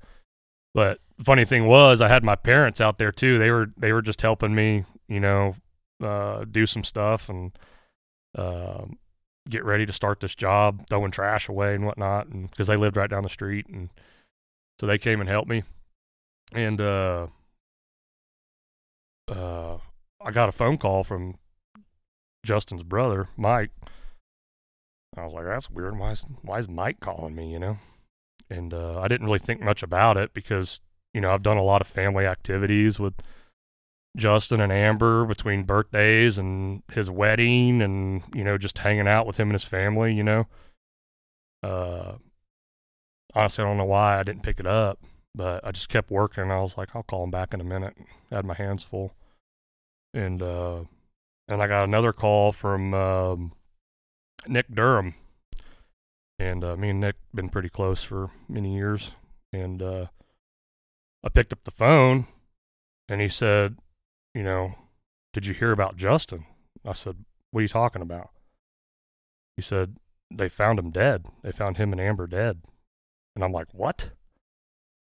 But 0.74 1.00
funny 1.22 1.44
thing 1.44 1.66
was, 1.66 2.00
I 2.00 2.08
had 2.08 2.22
my 2.24 2.36
parents 2.36 2.80
out 2.80 2.98
there 2.98 3.12
too. 3.12 3.38
They 3.38 3.50
were 3.50 3.70
they 3.76 3.92
were 3.92 4.02
just 4.02 4.22
helping 4.22 4.54
me, 4.54 4.84
you 5.08 5.20
know, 5.20 5.56
uh, 6.02 6.44
do 6.44 6.66
some 6.66 6.84
stuff 6.84 7.28
and 7.28 7.52
um, 8.36 8.98
get 9.48 9.64
ready 9.64 9.86
to 9.86 9.92
start 9.92 10.20
this 10.20 10.34
job, 10.34 10.86
throwing 10.88 11.10
trash 11.10 11.48
away 11.48 11.74
and 11.74 11.86
whatnot, 11.86 12.28
and 12.28 12.50
because 12.50 12.66
they 12.66 12.76
lived 12.76 12.96
right 12.96 13.10
down 13.10 13.22
the 13.22 13.28
street, 13.28 13.66
and 13.68 13.90
so 14.78 14.86
they 14.86 14.98
came 14.98 15.20
and 15.20 15.28
helped 15.28 15.48
me. 15.48 15.62
And 16.52 16.80
uh, 16.80 17.28
uh, 19.28 19.78
I 20.24 20.30
got 20.30 20.48
a 20.48 20.52
phone 20.52 20.76
call 20.76 21.04
from 21.04 21.36
Justin's 22.44 22.82
brother, 22.82 23.28
Mike. 23.36 23.70
I 25.16 25.24
was 25.24 25.32
like, 25.32 25.46
"That's 25.46 25.70
weird. 25.70 25.98
Why 25.98 26.10
is 26.10 26.26
why 26.42 26.58
is 26.58 26.68
Mike 26.68 27.00
calling 27.00 27.34
me?" 27.34 27.52
You 27.52 27.58
know, 27.58 27.78
and 28.50 28.74
uh, 28.74 29.00
I 29.00 29.08
didn't 29.08 29.26
really 29.26 29.38
think 29.38 29.60
much 29.60 29.82
about 29.82 30.16
it 30.16 30.34
because 30.34 30.80
you 31.14 31.20
know 31.20 31.30
I've 31.30 31.42
done 31.42 31.56
a 31.56 31.62
lot 31.62 31.80
of 31.80 31.86
family 31.86 32.26
activities 32.26 32.98
with 32.98 33.14
Justin 34.16 34.60
and 34.60 34.72
Amber 34.72 35.26
between 35.26 35.64
birthdays 35.64 36.38
and 36.38 36.82
his 36.90 37.10
wedding 37.10 37.82
and 37.82 38.22
you 38.34 38.42
know 38.42 38.58
just 38.58 38.78
hanging 38.78 39.06
out 39.06 39.26
with 39.26 39.38
him 39.38 39.48
and 39.48 39.54
his 39.54 39.64
family 39.64 40.14
you 40.14 40.24
know? 40.24 40.46
Uh 41.62 42.14
honestly 43.34 43.62
I 43.62 43.66
don't 43.66 43.76
know 43.76 43.84
why 43.84 44.18
I 44.18 44.22
didn't 44.22 44.42
pick 44.42 44.58
it 44.58 44.66
up 44.66 44.98
but 45.34 45.62
I 45.62 45.70
just 45.70 45.90
kept 45.90 46.10
working. 46.10 46.50
I 46.50 46.60
was 46.60 46.76
like 46.78 46.96
I'll 46.96 47.02
call 47.02 47.24
him 47.24 47.30
back 47.30 47.52
in 47.52 47.60
a 47.60 47.64
minute. 47.64 47.94
I 48.32 48.36
had 48.36 48.46
my 48.46 48.54
hands 48.54 48.82
full. 48.82 49.14
And 50.14 50.42
uh 50.42 50.84
and 51.46 51.62
I 51.62 51.66
got 51.66 51.84
another 51.84 52.12
call 52.12 52.52
from 52.52 52.94
um 52.94 53.52
Nick 54.48 54.74
Durham. 54.74 55.14
And 56.38 56.62
uh, 56.64 56.76
me 56.76 56.90
and 56.90 57.00
Nick 57.00 57.16
been 57.34 57.48
pretty 57.48 57.70
close 57.70 58.02
for 58.02 58.30
many 58.48 58.74
years. 58.74 59.12
And 59.52 59.82
uh 59.82 60.06
I 61.22 61.28
picked 61.28 61.52
up 61.52 61.64
the 61.64 61.70
phone 61.70 62.26
and 63.08 63.20
he 63.20 63.28
said 63.28 63.76
you 64.36 64.42
know, 64.42 64.74
did 65.32 65.46
you 65.46 65.54
hear 65.54 65.72
about 65.72 65.96
Justin? 65.96 66.44
I 66.84 66.92
said, 66.92 67.24
what 67.50 67.60
are 67.60 67.62
you 67.62 67.68
talking 67.68 68.02
about? 68.02 68.30
He 69.56 69.62
said, 69.62 69.96
they 70.30 70.50
found 70.50 70.78
him 70.78 70.90
dead. 70.90 71.26
They 71.42 71.52
found 71.52 71.78
him 71.78 71.92
and 71.92 72.00
Amber 72.00 72.26
dead. 72.26 72.60
And 73.34 73.42
I'm 73.42 73.52
like, 73.52 73.68
what? 73.72 74.10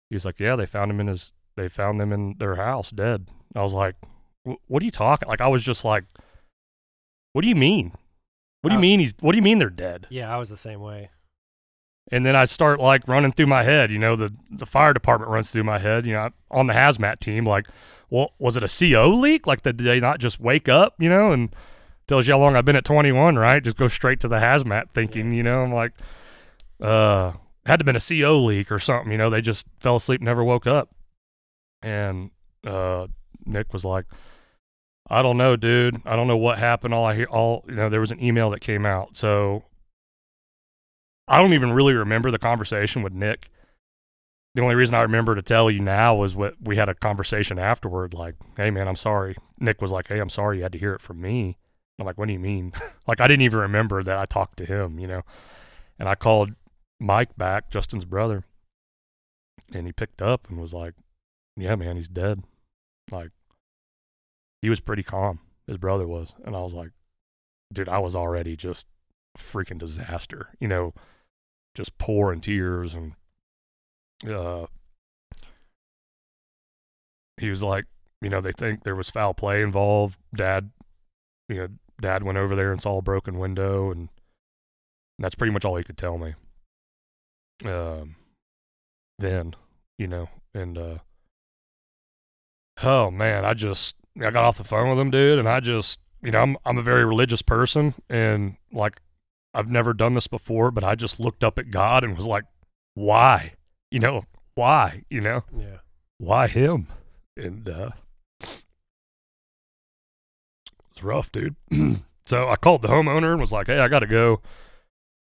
He's 0.09 0.25
like, 0.25 0.39
yeah, 0.39 0.55
they 0.55 0.65
found 0.65 0.89
him 0.89 0.99
in 0.99 1.07
his, 1.07 1.33
they 1.55 1.67
found 1.67 1.99
them 1.99 2.11
in 2.11 2.35
their 2.39 2.55
house 2.55 2.89
dead. 2.89 3.29
I 3.55 3.61
was 3.61 3.73
like, 3.73 3.95
what 4.67 4.81
are 4.81 4.85
you 4.85 4.91
talking? 4.91 5.29
Like, 5.29 5.41
I 5.41 5.47
was 5.47 5.63
just 5.63 5.85
like, 5.85 6.05
what 7.33 7.43
do 7.43 7.47
you 7.47 7.55
mean? 7.55 7.91
What 8.61 8.71
do 8.71 8.75
you 8.75 8.81
mean 8.81 8.99
he's? 8.99 9.13
What 9.19 9.31
do 9.31 9.37
you 9.37 9.43
mean 9.43 9.59
they're 9.59 9.69
dead? 9.69 10.07
Yeah, 10.09 10.33
I 10.33 10.37
was 10.37 10.49
the 10.49 10.57
same 10.57 10.81
way. 10.81 11.11
And 12.11 12.25
then 12.25 12.35
I 12.35 12.45
start 12.45 12.79
like 12.79 13.07
running 13.07 13.31
through 13.31 13.45
my 13.45 13.63
head. 13.63 13.91
You 13.91 13.99
know, 13.99 14.15
the 14.15 14.35
the 14.49 14.65
fire 14.65 14.93
department 14.93 15.31
runs 15.31 15.51
through 15.51 15.63
my 15.63 15.77
head. 15.77 16.05
You 16.05 16.13
know, 16.13 16.29
on 16.51 16.67
the 16.67 16.73
hazmat 16.73 17.19
team, 17.19 17.45
like, 17.45 17.67
well, 18.09 18.33
was 18.39 18.57
it 18.57 18.63
a 18.63 18.67
CO 18.67 19.09
leak? 19.09 19.47
Like, 19.47 19.61
did 19.61 19.77
they 19.77 19.99
not 19.99 20.19
just 20.19 20.39
wake 20.39 20.67
up? 20.67 20.95
You 20.99 21.09
know, 21.09 21.31
and 21.31 21.53
tells 22.07 22.27
you 22.27 22.33
how 22.33 22.39
long 22.39 22.55
I've 22.55 22.65
been 22.65 22.75
at 22.75 22.85
21, 22.85 23.37
right? 23.37 23.63
Just 23.63 23.77
go 23.77 23.87
straight 23.87 24.19
to 24.21 24.27
the 24.27 24.37
hazmat 24.37 24.89
thinking. 24.89 25.31
You 25.31 25.43
know, 25.43 25.61
I'm 25.61 25.73
like, 25.73 25.93
uh, 26.81 27.33
had 27.65 27.79
to 27.79 27.85
been 27.85 27.95
a 27.95 27.99
CO 27.99 28.39
leak 28.39 28.71
or 28.71 28.79
something. 28.79 29.11
You 29.11 29.17
know, 29.17 29.29
they 29.29 29.41
just 29.41 29.67
fell 29.79 29.97
asleep, 29.97 30.21
never 30.21 30.43
woke 30.43 30.67
up. 30.67 30.89
And 31.81 32.31
uh, 32.65 33.07
Nick 33.45 33.71
was 33.71 33.85
like, 33.85 34.05
I 35.09 35.21
don't 35.21 35.37
know, 35.37 35.55
dude. 35.55 36.01
I 36.05 36.15
don't 36.15 36.27
know 36.27 36.37
what 36.37 36.59
happened. 36.59 36.93
All 36.93 37.05
I 37.05 37.15
hear, 37.15 37.25
all 37.25 37.63
you 37.67 37.75
know, 37.75 37.89
there 37.89 37.99
was 37.99 38.11
an 38.11 38.23
email 38.23 38.49
that 38.51 38.59
came 38.59 38.85
out. 38.85 39.15
So 39.15 39.63
I 41.27 41.37
don't 41.37 41.53
even 41.53 41.71
really 41.71 41.93
remember 41.93 42.31
the 42.31 42.39
conversation 42.39 43.01
with 43.01 43.13
Nick. 43.13 43.49
The 44.55 44.61
only 44.61 44.75
reason 44.75 44.95
I 44.95 45.01
remember 45.01 45.35
to 45.35 45.41
tell 45.41 45.69
you 45.69 45.79
now 45.79 46.15
was 46.15 46.35
what 46.35 46.55
we 46.59 46.75
had 46.75 46.89
a 46.89 46.95
conversation 46.95 47.59
afterward. 47.59 48.13
Like, 48.13 48.35
hey 48.57 48.71
man, 48.71 48.87
I'm 48.87 48.95
sorry. 48.95 49.35
Nick 49.59 49.81
was 49.81 49.91
like, 49.91 50.07
hey, 50.07 50.19
I'm 50.19 50.29
sorry 50.29 50.57
you 50.57 50.63
had 50.63 50.71
to 50.71 50.79
hear 50.79 50.93
it 50.93 51.01
from 51.01 51.21
me. 51.21 51.57
I'm 51.99 52.05
like, 52.05 52.17
what 52.17 52.27
do 52.27 52.33
you 52.33 52.39
mean? 52.39 52.73
like, 53.07 53.19
I 53.19 53.27
didn't 53.27 53.43
even 53.43 53.59
remember 53.59 54.01
that 54.03 54.17
I 54.17 54.25
talked 54.25 54.57
to 54.57 54.65
him, 54.65 54.99
you 54.99 55.07
know. 55.07 55.21
And 55.99 56.07
I 56.07 56.15
called 56.15 56.51
Mike 56.99 57.35
back, 57.37 57.69
Justin's 57.69 58.05
brother, 58.05 58.45
and 59.73 59.85
he 59.85 59.91
picked 59.91 60.21
up 60.21 60.49
and 60.49 60.59
was 60.59 60.73
like, 60.73 60.93
yeah, 61.57 61.75
man, 61.75 61.97
he's 61.97 62.07
dead. 62.07 62.43
Like, 63.11 63.31
he 64.61 64.69
was 64.69 64.79
pretty 64.79 65.03
calm. 65.03 65.39
His 65.67 65.77
brother 65.77 66.07
was, 66.07 66.35
and 66.45 66.55
I 66.55 66.61
was 66.61 66.73
like, 66.73 66.91
dude, 67.71 67.89
I 67.89 67.99
was 67.99 68.15
already 68.15 68.55
just 68.55 68.87
freaking 69.37 69.77
disaster, 69.77 70.49
you 70.59 70.67
know, 70.67 70.93
just 71.75 71.97
pouring 71.97 72.41
tears 72.41 72.95
and 72.95 73.13
uh 74.27 74.65
he 77.37 77.49
was 77.49 77.63
like, 77.63 77.85
you 78.21 78.29
know, 78.29 78.41
they 78.41 78.51
think 78.51 78.83
there 78.83 78.95
was 78.95 79.09
foul 79.09 79.33
play 79.33 79.61
involved. 79.61 80.17
Dad, 80.35 80.71
you 81.47 81.55
know, 81.55 81.67
dad 82.01 82.23
went 82.23 82.37
over 82.37 82.55
there 82.55 82.71
and 82.71 82.81
saw 82.81 82.97
a 82.97 83.01
broken 83.01 83.39
window 83.39 83.91
and 83.91 84.09
that's 85.17 85.35
pretty 85.35 85.51
much 85.51 85.65
all 85.65 85.75
he 85.75 85.83
could 85.83 85.97
tell 85.97 86.17
me. 86.17 86.33
Um 87.65 88.15
then, 89.17 89.55
you 89.97 90.07
know, 90.07 90.29
and 90.53 90.77
uh 90.77 90.97
oh 92.83 93.11
man, 93.11 93.45
I 93.45 93.53
just 93.53 93.95
I 94.17 94.31
got 94.31 94.43
off 94.45 94.57
the 94.57 94.63
phone 94.63 94.89
with 94.89 94.99
him, 94.99 95.11
dude, 95.11 95.39
and 95.39 95.47
I 95.47 95.59
just 95.59 95.99
you 96.21 96.31
know, 96.31 96.41
I'm 96.41 96.57
I'm 96.65 96.77
a 96.77 96.83
very 96.83 97.05
religious 97.05 97.41
person 97.41 97.93
and 98.09 98.57
like 98.71 99.01
I've 99.53 99.69
never 99.69 99.93
done 99.93 100.13
this 100.13 100.27
before, 100.27 100.71
but 100.71 100.83
I 100.83 100.95
just 100.95 101.19
looked 101.19 101.43
up 101.43 101.57
at 101.57 101.71
God 101.71 102.03
and 102.03 102.15
was 102.15 102.27
like, 102.27 102.45
why? 102.93 103.53
You 103.91 103.99
know, 103.99 104.23
why? 104.55 105.03
You 105.09 105.21
know, 105.21 105.43
Yeah. 105.55 105.79
why 106.17 106.47
him? 106.47 106.87
And 107.37 107.67
uh 107.67 107.91
it's 110.91 111.03
rough, 111.03 111.31
dude. 111.31 111.55
so 112.25 112.49
I 112.49 112.55
called 112.55 112.81
the 112.81 112.87
homeowner 112.89 113.31
and 113.31 113.39
was 113.39 113.51
like, 113.51 113.67
"Hey, 113.67 113.79
I 113.79 113.87
got 113.87 113.99
to 113.99 114.07
go. 114.07 114.41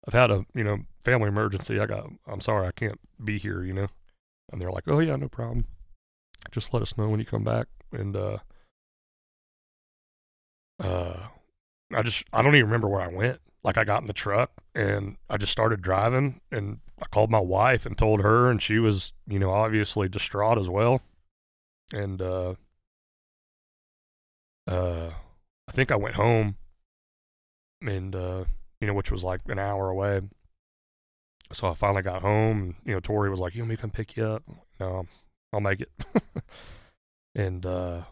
I've 0.06 0.14
had 0.14 0.30
a, 0.30 0.44
you 0.54 0.64
know, 0.64 0.80
family 1.04 1.28
emergency. 1.28 1.80
I 1.80 1.86
got 1.86 2.08
I'm 2.26 2.40
sorry 2.40 2.66
I 2.66 2.72
can't 2.72 3.00
be 3.22 3.38
here, 3.38 3.62
you 3.62 3.72
know." 3.72 3.88
And 4.52 4.60
they're 4.60 4.70
like, 4.72 4.86
"Oh 4.88 5.00
yeah, 5.00 5.16
no 5.16 5.28
problem. 5.28 5.66
Just 6.50 6.72
let 6.72 6.82
us 6.82 6.96
know 6.96 7.08
when 7.08 7.20
you 7.20 7.26
come 7.26 7.44
back." 7.44 7.66
And 7.92 8.16
uh 8.16 8.38
uh 10.80 11.28
I 11.92 12.02
just 12.02 12.24
I 12.32 12.42
don't 12.42 12.54
even 12.54 12.66
remember 12.66 12.88
where 12.88 13.02
I 13.02 13.08
went. 13.08 13.40
Like 13.62 13.78
I 13.78 13.84
got 13.84 14.02
in 14.02 14.06
the 14.06 14.12
truck 14.12 14.50
and 14.74 15.16
I 15.30 15.36
just 15.38 15.52
started 15.52 15.80
driving 15.80 16.40
and 16.52 16.80
I 17.00 17.06
called 17.06 17.30
my 17.30 17.40
wife 17.40 17.86
and 17.86 17.98
told 17.98 18.20
her 18.20 18.50
and 18.50 18.62
she 18.62 18.78
was, 18.78 19.12
you 19.26 19.38
know, 19.38 19.50
obviously 19.50 20.08
distraught 20.08 20.58
as 20.58 20.68
well. 20.68 21.02
And 21.92 22.22
uh 22.22 22.54
uh 24.66 25.10
I 25.68 25.72
think 25.72 25.90
I 25.90 25.96
went 25.96 26.14
home 26.14 26.56
and 27.82 28.14
uh 28.14 28.44
you 28.80 28.86
know, 28.86 28.94
which 28.94 29.10
was 29.10 29.24
like 29.24 29.40
an 29.48 29.58
hour 29.58 29.88
away. 29.88 30.22
So 31.52 31.68
I 31.68 31.74
finally 31.74 32.02
got 32.02 32.22
home 32.22 32.62
and 32.62 32.74
you 32.84 32.94
know, 32.94 33.00
Tori 33.00 33.30
was 33.30 33.40
like, 33.40 33.54
You 33.54 33.62
want 33.62 33.70
me 33.70 33.76
to 33.76 33.82
come 33.82 33.90
pick 33.90 34.16
you 34.16 34.24
up? 34.24 34.42
No, 34.78 35.06
I'll 35.52 35.60
make 35.60 35.80
it. 35.80 35.90
and 37.34 37.66
uh 37.66 38.02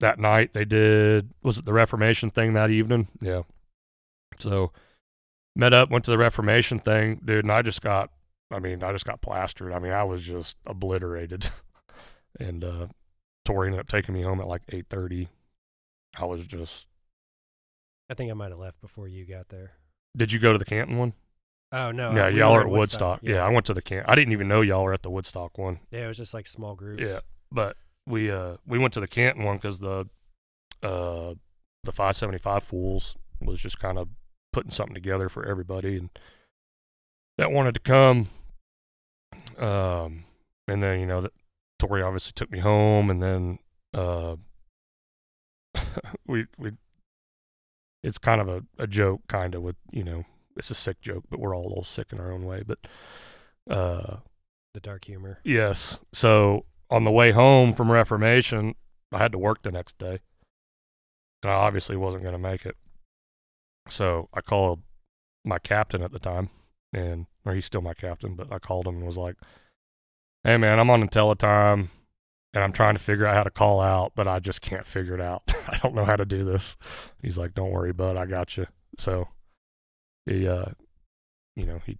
that 0.00 0.18
night 0.18 0.54
they 0.54 0.64
did 0.64 1.30
was 1.42 1.58
it 1.58 1.64
the 1.64 1.72
Reformation 1.72 2.30
thing 2.30 2.52
that 2.54 2.70
evening? 2.70 3.08
Yeah. 3.20 3.42
So 4.38 4.72
met 5.60 5.72
up, 5.72 5.90
went 5.90 6.04
to 6.06 6.10
the 6.10 6.18
Reformation 6.18 6.80
thing, 6.80 7.20
dude, 7.24 7.44
and 7.44 7.52
I 7.52 7.62
just 7.62 7.82
got 7.82 8.10
I 8.52 8.58
mean, 8.58 8.82
I 8.82 8.90
just 8.90 9.04
got 9.04 9.20
plastered. 9.20 9.72
I 9.72 9.78
mean, 9.78 9.92
I 9.92 10.02
was 10.02 10.24
just 10.24 10.56
obliterated. 10.66 11.50
and 12.40 12.64
uh 12.64 12.86
Tori 13.44 13.68
ended 13.68 13.80
up 13.80 13.88
taking 13.88 14.14
me 14.14 14.22
home 14.22 14.40
at 14.40 14.48
like 14.48 14.62
eight 14.70 14.86
thirty. 14.88 15.28
I 16.18 16.24
was 16.24 16.46
just 16.46 16.88
I 18.10 18.14
think 18.14 18.30
I 18.30 18.34
might 18.34 18.50
have 18.50 18.58
left 18.58 18.80
before 18.80 19.06
you 19.06 19.24
got 19.24 19.50
there. 19.50 19.74
did 20.16 20.32
you 20.32 20.40
go 20.40 20.52
to 20.52 20.58
the 20.58 20.64
Canton 20.64 20.98
one? 20.98 21.12
Oh 21.72 21.92
no. 21.92 22.12
yeah, 22.12 22.26
y'all 22.26 22.52
are 22.54 22.62
at 22.62 22.66
in 22.66 22.72
Woodstock. 22.72 23.20
Yeah. 23.22 23.44
I 23.44 23.48
went 23.50 23.66
to 23.66 23.74
the 23.74 23.82
Canton. 23.82 24.10
I 24.10 24.16
didn't 24.16 24.32
even 24.32 24.48
know 24.48 24.60
y'all 24.62 24.82
were 24.82 24.92
at 24.92 25.02
the 25.02 25.10
Woodstock 25.10 25.56
one. 25.56 25.78
Yeah, 25.92 26.06
it 26.06 26.08
was 26.08 26.16
just 26.16 26.34
like 26.34 26.48
small 26.48 26.74
groups. 26.74 27.02
Yeah, 27.02 27.20
but 27.52 27.76
we 28.06 28.30
uh 28.30 28.56
we 28.66 28.78
went 28.78 28.94
to 28.94 29.00
the 29.00 29.06
Canton 29.06 29.44
one 29.44 29.56
because 29.58 29.78
the 29.78 30.08
uh 30.82 31.34
the 31.84 31.92
575 31.92 32.62
fools 32.62 33.16
was 33.40 33.60
just 33.60 33.78
kind 33.78 33.98
of 33.98 34.08
putting 34.52 34.70
something 34.70 34.94
together 34.94 35.28
for 35.28 35.44
everybody 35.46 35.96
and 35.96 36.10
that 37.38 37.52
wanted 37.52 37.74
to 37.74 37.80
come. 37.80 38.28
Um, 39.58 40.24
and 40.68 40.82
then 40.82 41.00
you 41.00 41.06
know 41.06 41.20
that 41.20 41.32
Tori 41.78 42.02
obviously 42.02 42.32
took 42.34 42.50
me 42.50 42.58
home, 42.60 43.10
and 43.10 43.22
then 43.22 43.58
uh 43.94 44.36
we 46.26 46.46
we 46.58 46.72
it's 48.02 48.18
kind 48.18 48.40
of 48.40 48.48
a, 48.48 48.62
a 48.78 48.86
joke 48.86 49.22
kind 49.28 49.54
of 49.54 49.62
with 49.62 49.76
you 49.90 50.04
know 50.04 50.24
it's 50.56 50.70
a 50.70 50.74
sick 50.74 51.00
joke, 51.00 51.24
but 51.30 51.40
we're 51.40 51.54
all 51.56 51.66
a 51.66 51.68
little 51.68 51.84
sick 51.84 52.12
in 52.12 52.20
our 52.20 52.32
own 52.32 52.44
way, 52.44 52.62
but 52.66 52.78
uh 53.70 54.16
The 54.74 54.80
dark 54.80 55.04
humor. 55.06 55.40
Yes. 55.44 56.00
So 56.12 56.66
on 56.90 57.04
the 57.04 57.10
way 57.10 57.32
home 57.32 57.72
from 57.72 57.90
Reformation, 57.90 58.74
I 59.12 59.18
had 59.18 59.32
to 59.32 59.38
work 59.38 59.62
the 59.62 59.72
next 59.72 59.98
day. 59.98 60.20
And 61.42 61.50
I 61.50 61.54
obviously 61.54 61.96
wasn't 61.96 62.22
going 62.22 62.34
to 62.34 62.38
make 62.38 62.66
it. 62.66 62.76
So 63.90 64.28
I 64.34 64.40
called 64.40 64.82
my 65.44 65.58
captain 65.58 66.02
at 66.02 66.12
the 66.12 66.18
time, 66.18 66.50
and 66.92 67.26
or 67.44 67.54
he's 67.54 67.64
still 67.64 67.82
my 67.82 67.94
captain, 67.94 68.34
but 68.34 68.52
I 68.52 68.58
called 68.58 68.86
him 68.86 68.96
and 68.96 69.06
was 69.06 69.16
like, 69.16 69.36
"Hey 70.44 70.56
man, 70.56 70.78
I'm 70.78 70.90
on 70.90 71.06
teletime, 71.08 71.88
and 72.52 72.64
I'm 72.64 72.72
trying 72.72 72.94
to 72.94 73.00
figure 73.00 73.26
out 73.26 73.36
how 73.36 73.44
to 73.44 73.50
call 73.50 73.80
out, 73.80 74.12
but 74.14 74.28
I 74.28 74.38
just 74.38 74.60
can't 74.60 74.86
figure 74.86 75.14
it 75.14 75.20
out. 75.20 75.42
I 75.68 75.78
don't 75.82 75.94
know 75.94 76.04
how 76.04 76.16
to 76.16 76.24
do 76.26 76.44
this." 76.44 76.76
He's 77.22 77.38
like, 77.38 77.54
"Don't 77.54 77.72
worry, 77.72 77.92
bud, 77.92 78.16
I 78.16 78.26
got 78.26 78.56
you." 78.56 78.66
So 78.98 79.28
he, 80.26 80.46
uh, 80.46 80.72
you 81.56 81.66
know, 81.66 81.80
he 81.84 81.98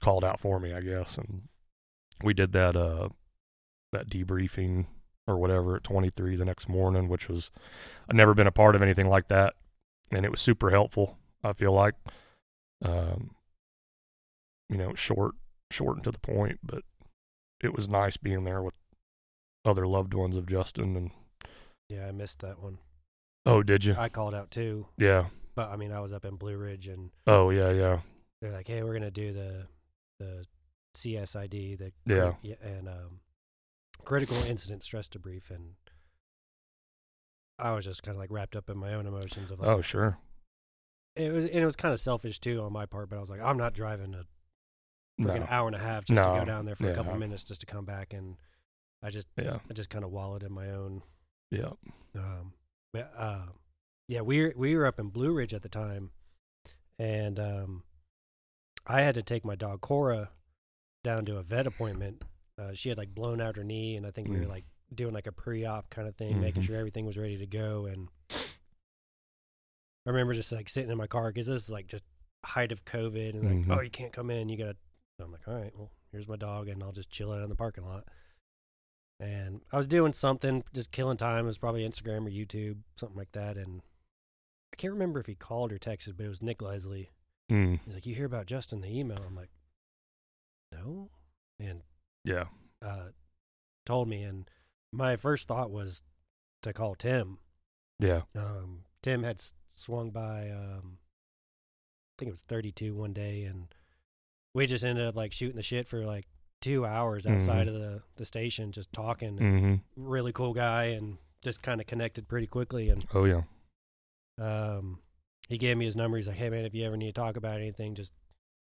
called 0.00 0.24
out 0.24 0.40
for 0.40 0.58
me, 0.58 0.72
I 0.72 0.80
guess, 0.80 1.18
and 1.18 1.48
we 2.22 2.34
did 2.34 2.52
that 2.52 2.76
uh 2.76 3.08
that 3.92 4.08
debriefing 4.08 4.86
or 5.26 5.36
whatever 5.38 5.76
at 5.76 5.84
23 5.84 6.36
the 6.36 6.44
next 6.44 6.68
morning 6.68 7.08
which 7.08 7.28
was 7.28 7.50
i've 8.08 8.16
never 8.16 8.34
been 8.34 8.46
a 8.46 8.52
part 8.52 8.74
of 8.74 8.82
anything 8.82 9.08
like 9.08 9.28
that 9.28 9.54
and 10.10 10.24
it 10.24 10.30
was 10.30 10.40
super 10.40 10.70
helpful 10.70 11.16
i 11.44 11.52
feel 11.52 11.72
like. 11.72 11.94
Um 12.82 13.34
you 14.68 14.76
know 14.78 14.94
short 14.94 15.34
short 15.70 15.96
and 15.96 16.04
to 16.04 16.10
the 16.10 16.18
point 16.18 16.58
but 16.62 16.82
it 17.60 17.74
was 17.74 17.88
nice 17.88 18.16
being 18.16 18.44
there 18.44 18.62
with 18.62 18.74
other 19.64 19.86
loved 19.86 20.14
ones 20.14 20.36
of 20.36 20.46
justin 20.46 20.96
and 20.96 21.10
Yeah, 21.88 22.06
I 22.08 22.12
missed 22.12 22.38
that 22.40 22.60
one. 22.62 22.78
oh 23.46 23.62
did 23.62 23.84
you? 23.84 23.94
I 23.98 24.08
called 24.08 24.34
out 24.34 24.50
too, 24.50 24.86
yeah. 24.96 25.26
But 25.54 25.70
I 25.70 25.76
mean, 25.76 25.92
I 25.92 26.00
was 26.00 26.12
up 26.12 26.24
in 26.24 26.36
Blue 26.36 26.56
Ridge, 26.56 26.86
and 26.88 27.10
oh 27.26 27.50
yeah 27.50 27.70
yeah. 27.72 28.00
they're 28.40 28.52
like, 28.52 28.68
"Hey, 28.68 28.82
we're 28.82 28.94
gonna 28.94 29.10
do 29.10 29.32
the 29.32 29.66
the 30.20 30.46
CISD, 30.96 31.76
the 31.76 31.92
Yeah. 32.06 32.32
and 32.62 32.88
um, 32.88 33.20
critical 34.04 34.36
incident 34.44 34.82
stress 34.84 35.08
debrief," 35.08 35.50
and 35.50 35.74
I 37.60 37.72
was 37.72 37.84
just 37.84 38.02
kind 38.02 38.16
of 38.16 38.20
like 38.20 38.30
wrapped 38.30 38.56
up 38.56 38.68
in 38.70 38.76
my 38.78 38.94
own 38.94 39.06
emotions 39.06 39.50
of 39.50 39.60
like, 39.60 39.68
oh 39.68 39.80
sure 39.80 40.18
it 41.16 41.32
was 41.32 41.44
and 41.46 41.56
it 41.62 41.64
was 41.66 41.76
kind 41.76 41.92
of 41.92 42.00
selfish 42.00 42.38
too 42.38 42.60
on 42.62 42.72
my 42.72 42.86
part, 42.86 43.08
but 43.10 43.16
I 43.16 43.20
was 43.20 43.30
like, 43.30 43.40
I'm 43.40 43.56
not 43.58 43.72
driving 43.74 44.14
a 44.14 44.24
freaking 45.22 45.40
no 45.40 45.46
hour 45.50 45.66
and 45.66 45.76
a 45.76 45.80
half 45.80 46.04
just 46.04 46.22
to 46.22 46.30
go 46.30 46.44
down 46.44 46.64
there 46.64 46.74
for 46.76 46.88
a 46.90 46.94
couple 46.94 47.12
Yeah. 47.12 47.18
minutes 47.18 47.44
just 47.44 47.60
to 47.60 47.66
come 47.66 47.84
back, 47.84 48.12
and 48.14 48.36
I 49.02 49.10
just 49.10 49.28
yeah 49.36 49.58
I 49.68 49.72
just 49.74 49.90
kind 49.90 50.04
of 50.04 50.10
wallowed 50.10 50.42
in 50.42 50.52
my 50.52 50.70
own 50.70 51.02
yeah 51.50 51.72
Um, 52.16 52.52
but, 52.92 53.12
uh, 53.16 53.46
yeah, 54.08 54.20
we 54.22 54.40
were, 54.42 54.52
we 54.56 54.74
were 54.76 54.86
up 54.86 54.98
in 54.98 55.08
Blue 55.10 55.32
Ridge 55.32 55.52
at 55.54 55.62
the 55.62 55.68
time, 55.68 56.10
and 56.98 57.38
um, 57.38 57.82
I 58.86 59.02
had 59.02 59.14
to 59.16 59.22
take 59.22 59.44
my 59.44 59.54
dog 59.56 59.80
Cora 59.80 60.30
down 61.04 61.24
to 61.26 61.36
a 61.36 61.42
vet 61.42 61.66
appointment. 61.66 62.22
Uh, 62.58 62.72
she 62.74 62.88
had 62.88 62.98
like 62.98 63.14
blown 63.14 63.40
out 63.40 63.56
her 63.56 63.64
knee, 63.64 63.94
and 63.96 64.06
I 64.06 64.10
think 64.10 64.28
we 64.28 64.38
were 64.38 64.44
Mm. 64.46 64.50
like 64.50 64.64
doing 64.94 65.14
like 65.14 65.26
a 65.26 65.32
pre-op 65.32 65.88
kind 65.90 66.08
of 66.08 66.16
thing, 66.16 66.40
making 66.40 66.62
Mhm. 66.62 66.66
sure 66.66 66.76
everything 66.76 67.06
was 67.06 67.16
ready 67.18 67.38
to 67.38 67.46
go. 67.46 67.86
And 67.86 68.08
I 70.06 70.10
remember 70.10 70.32
just 70.34 70.50
like 70.52 70.68
sitting 70.68 70.90
in 70.90 70.98
my 70.98 71.06
car 71.06 71.28
because 71.30 71.46
this 71.46 71.64
is 71.64 71.70
like 71.70 71.86
just 71.86 72.04
height 72.44 72.72
of 72.72 72.84
COVID 72.84 73.30
and 73.34 73.44
like, 73.44 73.66
Mhm. 73.66 73.76
oh, 73.76 73.80
you 73.82 73.90
can't 73.90 74.12
come 74.12 74.30
in. 74.30 74.48
You 74.48 74.56
gotta. 74.56 74.76
So 75.18 75.26
I'm 75.26 75.32
like, 75.32 75.46
all 75.46 75.54
right, 75.60 75.76
well, 75.76 75.92
here's 76.10 76.26
my 76.28 76.36
dog, 76.36 76.68
and 76.68 76.82
I'll 76.82 76.92
just 76.92 77.10
chill 77.10 77.30
out 77.32 77.42
in 77.42 77.50
the 77.50 77.56
parking 77.56 77.84
lot. 77.84 78.08
And 79.18 79.60
I 79.70 79.76
was 79.76 79.86
doing 79.86 80.14
something, 80.14 80.64
just 80.72 80.92
killing 80.92 81.18
time. 81.18 81.44
It 81.44 81.48
was 81.48 81.58
probably 81.58 81.86
Instagram 81.86 82.26
or 82.26 82.30
YouTube, 82.30 82.82
something 82.96 83.18
like 83.18 83.32
that. 83.32 83.58
And 83.58 83.82
I 84.72 84.76
can't 84.76 84.94
remember 84.94 85.20
if 85.20 85.26
he 85.26 85.34
called 85.34 85.72
or 85.72 85.78
texted, 85.78 86.16
but 86.16 86.24
it 86.24 86.30
was 86.30 86.40
Nick 86.40 86.62
Leslie. 86.62 87.10
Mm, 87.50 87.80
He's 87.84 87.92
like, 87.94 88.06
"You 88.06 88.14
hear 88.14 88.24
about 88.24 88.46
Justin 88.46 88.80
the 88.80 88.88
email?" 88.98 89.22
I'm 89.22 89.34
like, 89.36 89.50
"No," 90.72 91.10
and 91.58 91.82
yeah. 92.24 92.46
uh, 92.80 93.10
told 93.84 94.08
me. 94.08 94.22
And 94.22 94.48
my 94.92 95.16
first 95.16 95.48
thought 95.48 95.70
was 95.70 96.02
to 96.62 96.72
call 96.72 96.94
Tim. 96.94 97.38
Yeah. 97.98 98.22
Um, 98.36 98.84
Tim 99.02 99.22
had 99.22 99.40
swung 99.68 100.10
by, 100.10 100.50
um, 100.50 100.98
I 100.98 102.14
think 102.18 102.28
it 102.28 102.32
was 102.32 102.42
32 102.42 102.94
one 102.94 103.12
day, 103.12 103.44
and 103.44 103.74
we 104.54 104.66
just 104.66 104.84
ended 104.84 105.06
up 105.06 105.16
like 105.16 105.32
shooting 105.32 105.56
the 105.56 105.62
shit 105.62 105.86
for 105.88 106.04
like 106.04 106.26
two 106.60 106.84
hours 106.84 107.26
outside 107.26 107.66
Mhm. 107.66 107.74
of 107.74 107.74
the, 107.80 108.02
the 108.16 108.24
station, 108.24 108.72
just 108.72 108.92
talking. 108.92 109.38
and 109.40 109.60
hmm 109.60 109.74
Really 109.96 110.32
cool 110.32 110.52
guy, 110.52 110.84
and 110.86 111.18
just 111.42 111.62
kind 111.62 111.80
of 111.80 111.86
connected 111.86 112.28
pretty 112.28 112.46
quickly. 112.46 112.90
And 112.90 113.04
Oh 113.14 113.24
yeah. 113.24 113.42
um, 114.38 115.00
he 115.48 115.56
gave 115.58 115.76
me 115.76 115.84
his 115.86 115.96
number. 115.96 116.16
He's 116.16 116.28
like, 116.28 116.36
"Hey 116.36 116.50
man, 116.50 116.64
if 116.64 116.74
you 116.74 116.84
ever 116.86 116.96
need 116.96 117.14
to 117.14 117.20
talk 117.20 117.36
about 117.36 117.56
anything, 117.56 117.94
just 117.94 118.12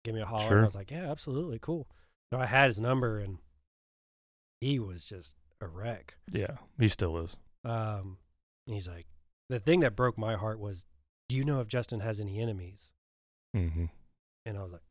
give 0.05 0.15
me 0.15 0.21
a 0.23 0.27
holler." 0.27 0.49
Sure. 0.49 0.57
And 0.59 0.65
I 0.65 0.69
was 0.69 0.75
like, 0.77 0.91
"Yeah, 0.91 1.11
absolutely, 1.11 1.59
cool." 1.59 1.89
So 2.33 2.39
I 2.41 2.47
had 2.47 2.69
his 2.69 2.81
number, 2.81 3.19
and 3.19 3.39
he 4.61 4.79
was 4.79 5.07
just 5.07 5.37
a 5.63 5.69
wreck. 5.69 6.17
Yeah. 6.31 6.57
He 6.79 6.89
still 6.89 7.19
is. 7.19 7.37
Um, 7.65 8.19
he's 8.67 8.89
like, 8.89 9.07
the 9.49 9.61
thing 9.61 9.81
that 9.81 9.97
broke 9.97 10.19
my 10.19 10.35
heart 10.37 10.59
was, 10.59 10.87
"Do 11.29 11.37
you 11.37 11.45
know 11.45 11.61
if 11.61 11.69
Justin 11.69 12.01
has 12.01 12.21
any 12.21 12.41
enemies?" 12.41 12.93
Mm-hmm. 13.57 13.87
And 14.47 14.59
I 14.59 14.63
was 14.63 14.73
like, 14.73 14.83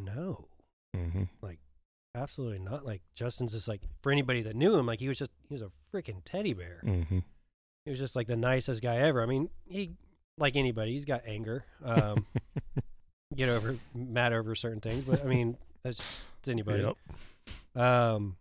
"No, 0.00 0.48
Mm-hmm. 0.96 1.24
Like 1.42 1.58
absolutely 2.14 2.58
not." 2.58 2.84
Like 2.84 3.02
Justin's 3.14 3.52
just 3.52 3.68
like 3.68 3.82
for 4.02 4.12
anybody 4.12 4.42
that 4.42 4.56
knew 4.56 4.76
him, 4.76 4.86
like 4.86 5.00
he 5.00 5.08
was 5.08 5.18
just 5.18 5.30
he 5.48 5.54
was 5.54 5.62
a 5.62 5.70
freaking 5.92 6.22
teddy 6.24 6.52
bear. 6.52 6.82
Mm-hmm. 6.84 7.18
He 7.84 7.90
was 7.90 7.98
just 7.98 8.16
like 8.16 8.26
the 8.26 8.36
nicest 8.36 8.82
guy 8.82 8.96
ever. 8.96 9.22
I 9.22 9.26
mean, 9.26 9.50
he 9.66 9.92
like 10.38 10.56
anybody, 10.56 10.92
he's 10.92 11.04
got 11.04 11.22
anger. 11.26 11.64
Um, 11.84 12.26
get 13.36 13.48
over 13.48 13.76
mad 13.94 14.32
over 14.32 14.54
certain 14.54 14.80
things, 14.80 15.04
but 15.04 15.24
I 15.24 15.28
mean, 15.28 15.56
that's 15.82 16.00
it's 16.38 16.48
anybody. 16.48 16.82
Yep. 16.82 17.82
Um, 17.82 18.36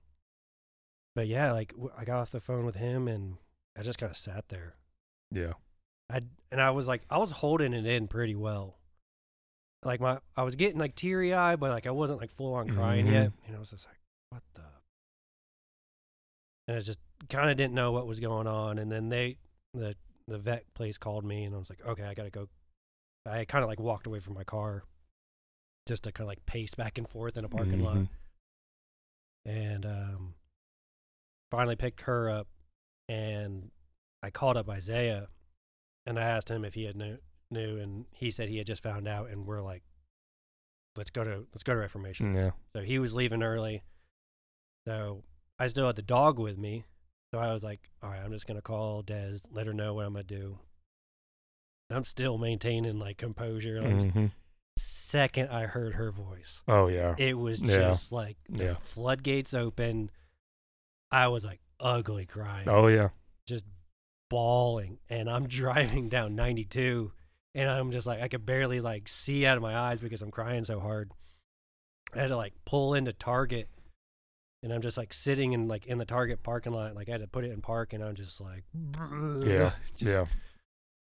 but 1.15 1.27
yeah, 1.27 1.51
like 1.51 1.74
I 1.98 2.03
got 2.05 2.20
off 2.20 2.32
the 2.32 2.39
phone 2.39 2.65
with 2.65 2.75
him, 2.75 3.08
and 3.08 3.38
I 3.77 3.82
just 3.84 4.00
kind 4.00 4.10
of 4.10 4.17
sat 4.17 4.50
there. 4.50 4.75
Yeah. 5.32 5.53
I 6.10 6.22
and 6.51 6.62
I 6.62 6.72
was 6.72 6.88
like, 6.88 7.03
I 7.10 7.17
was 7.17 7.32
holding 7.32 7.74
it 7.74 7.86
in 7.86 8.08
pretty 8.08 8.36
well. 8.36 8.77
Like 9.84 10.00
my, 10.00 10.20
I 10.38 10.43
was 10.43 10.55
getting 10.55 10.79
like 10.79 10.96
teary 10.96 11.34
eyed, 11.34 11.60
but 11.60 11.72
like 11.72 11.88
I 11.88 11.91
wasn't 11.91 12.22
like 12.22 12.32
full 12.32 12.53
on 12.53 12.70
crying 12.70 13.08
yet. 13.08 13.27
Mhm. 13.32 13.34
And 13.48 13.55
I 13.55 13.60
was 13.60 13.72
just 13.72 13.86
like, 13.88 14.00
what 14.29 14.43
the? 14.53 14.62
And 16.67 16.77
I 16.77 16.79
just 16.79 17.00
kind 17.29 17.50
of 17.50 17.58
didn't 17.58 17.74
know 17.74 17.91
what 17.91 18.08
was 18.08 18.20
going 18.20 18.48
on. 18.48 18.77
And 18.77 18.91
then 18.91 19.10
they, 19.10 19.38
the 19.74 19.96
the 20.27 20.38
vet 20.38 20.74
place 20.74 20.98
called 20.98 21.25
me, 21.25 21.43
and 21.43 21.53
I 21.53 21.58
was 21.58 21.70
like, 21.70 21.86
okay, 21.86 22.03
I 22.03 22.13
gotta 22.13 22.29
go. 22.29 22.48
I 23.25 23.46
kind 23.46 23.63
of 23.63 23.70
like 23.70 23.79
walked 23.79 24.08
away 24.08 24.20
from 24.20 24.34
my 24.36 24.43
car, 24.43 24.84
just 25.88 26.03
to 26.03 26.12
kind 26.12 26.25
of 26.25 26.29
like 26.29 26.46
pace 26.46 26.75
back 26.75 26.98
and 26.98 27.08
forth 27.08 27.36
in 27.38 27.43
a 27.46 27.50
parking 27.50 27.82
lot 27.84 27.96
Mhm. 27.98 28.08
and 29.46 29.86
um, 29.86 30.36
finally 31.57 31.75
picked 31.75 32.01
her 32.03 32.29
up. 32.29 32.48
And 33.10 33.72
I 34.22 34.29
called 34.29 34.55
up 34.57 34.70
Isaiah, 34.70 35.27
and 36.05 36.18
I 36.18 36.24
asked 36.24 36.50
him 36.50 36.63
if 36.63 36.74
he 36.74 36.85
had 36.85 36.96
knew, 36.96 37.18
knew, 37.51 37.77
and 37.77 38.05
he 38.11 38.31
said 38.31 38.48
he 38.50 38.57
had 38.57 38.68
just 38.68 38.81
found 38.83 39.07
out. 39.07 39.29
And 39.29 39.46
we're 39.46 39.61
like, 39.61 39.83
let's 40.96 41.09
go 41.09 41.24
to 41.24 41.46
let's 41.53 41.63
go 41.63 41.74
to 41.74 41.79
Reformation. 41.79 42.33
Yeah. 42.33 42.51
So 42.74 42.81
he 42.81 43.00
was 43.00 43.13
leaving 43.13 43.44
early, 43.44 43.83
so 44.87 45.24
I 45.59 45.68
still 45.68 45.87
had 45.87 45.96
the 45.98 46.01
dog 46.01 46.39
with 46.39 46.57
me. 46.57 46.85
So 47.33 47.39
I 47.39 47.51
was 47.51 47.63
like, 47.63 47.89
all 48.01 48.09
right, 48.11 48.22
I'm 48.24 48.31
just 48.31 48.48
gonna 48.48 48.61
call 48.61 49.01
Des, 49.01 49.39
let 49.51 49.68
her 49.68 49.74
know 49.74 49.94
what 49.96 50.05
I'm 50.05 50.13
gonna 50.13 50.24
do. 50.24 50.59
And 51.89 51.98
I'm 51.98 52.03
still 52.05 52.37
maintaining 52.37 53.00
like 53.00 53.18
composure. 53.18 53.81
Like 53.81 53.96
Mhm. 54.13 54.31
second 54.77 55.50
I 55.50 55.66
heard 55.66 55.96
her 55.96 56.11
voice, 56.11 56.61
Oh 56.68 56.87
yeah. 56.87 57.16
it 57.18 57.37
was 57.37 57.61
Yeah. 57.61 57.75
just 57.77 58.11
like 58.11 58.37
the 58.48 58.63
Yeah. 58.66 58.74
floodgates 58.75 59.53
open. 59.53 60.09
I 61.14 61.28
was 61.28 61.46
like 61.46 61.60
ugly 61.80 62.26
crying, 62.26 62.68
Oh 62.68 62.88
yeah. 62.88 63.10
just 63.48 63.66
bawling, 64.30 64.98
and 65.10 65.30
I'm 65.30 65.48
driving 65.60 66.10
down 66.10 66.36
92, 66.36 67.12
and 67.56 67.70
I'm 67.70 67.92
just 67.92 68.08
like 68.08 68.22
I 68.22 68.28
could 68.28 68.46
barely 68.46 68.82
like 68.82 69.08
see 69.08 69.46
out 69.46 69.58
of 69.58 69.62
my 69.64 69.78
eyes 69.78 70.02
because 70.02 70.22
I'm 70.22 70.32
crying 70.32 70.66
so 70.66 70.80
hard. 70.80 71.12
I 72.16 72.20
had 72.20 72.30
to 72.30 72.38
like 72.38 72.54
pull 72.66 72.94
into 72.96 73.14
Target, 73.14 73.70
and 74.64 74.74
I'm 74.74 74.82
just 74.82 74.98
like 74.98 75.14
sitting 75.14 75.54
in 75.54 75.68
like 75.68 75.86
in 75.86 75.98
the 76.00 76.06
Target 76.06 76.42
parking 76.44 76.74
lot, 76.74 76.96
like 76.96 77.10
I 77.10 77.14
had 77.14 77.22
to 77.22 77.28
put 77.28 77.44
it 77.46 77.52
in 77.52 77.62
park, 77.62 77.94
and 77.94 78.04
I'm 78.04 78.16
just 78.16 78.42
like 78.42 78.64
Yeah. 79.46 79.72
just 79.96 80.16
Yeah. 80.16 80.26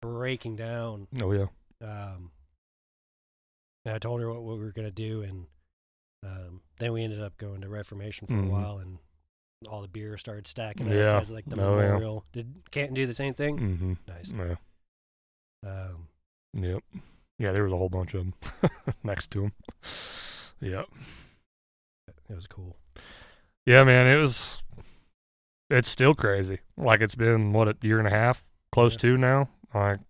breaking 0.01 0.57
down. 0.57 1.07
Oh 1.21 1.33
yeah. 1.33 1.47
Um, 1.81 2.31
I 3.87 3.99
told 3.99 4.21
her 4.21 4.31
what, 4.33 4.43
what 4.43 4.59
we 4.59 4.65
were 4.65 4.73
gonna 4.73 4.91
do, 4.93 5.23
and 5.23 5.47
um, 6.25 6.61
then 6.79 6.93
we 6.93 7.03
ended 7.03 7.21
up 7.21 7.37
going 7.37 7.61
to 7.63 7.69
Reformation 7.69 8.27
for 8.29 8.35
Mhm. 8.35 8.47
a 8.47 8.51
while, 8.51 8.79
and 8.79 8.99
all 9.69 9.83
the 9.83 9.89
beer 9.89 10.17
started 10.17 10.47
stacking 10.47 10.87
up 10.89 10.93
Yeah. 10.95 11.21
as 11.21 11.31
like 11.31 11.45
the 11.47 11.61
Oh, 11.61 11.79
yeah. 11.79 11.87
memorial. 11.89 12.25
Did 12.33 12.63
Canton 12.71 12.95
do 12.95 13.07
the 13.07 13.15
same 13.15 13.35
thing? 13.35 13.59
Mm-hmm. 13.59 13.93
Nice. 14.09 14.31
Yeah. 14.31 14.57
Um, 15.69 16.09
Yep. 16.55 16.83
Yeah, 17.39 17.53
there 17.53 17.65
was 17.65 17.73
a 17.73 17.77
whole 17.77 17.89
bunch 17.89 18.15
of 18.15 18.21
them 18.25 18.35
next 19.03 19.31
to 19.33 19.45
him. 19.45 19.53
Yep. 20.61 20.87
it 22.29 22.35
was 22.35 22.47
cool. 22.47 22.77
Yeah, 23.67 23.85
man, 23.85 24.07
it 24.07 24.21
was. 24.21 24.63
It's 25.71 25.89
still 25.89 26.15
crazy. 26.15 26.59
Like 26.77 27.01
it's 27.01 27.15
been 27.15 27.53
what 27.53 27.69
a 27.69 27.77
year 27.83 27.99
and 27.99 28.07
a 28.07 28.11
half, 28.11 28.51
close 28.71 28.95
Yeah. 28.95 29.11
to 29.13 29.19
now. 29.19 29.49
Like, 29.75 30.01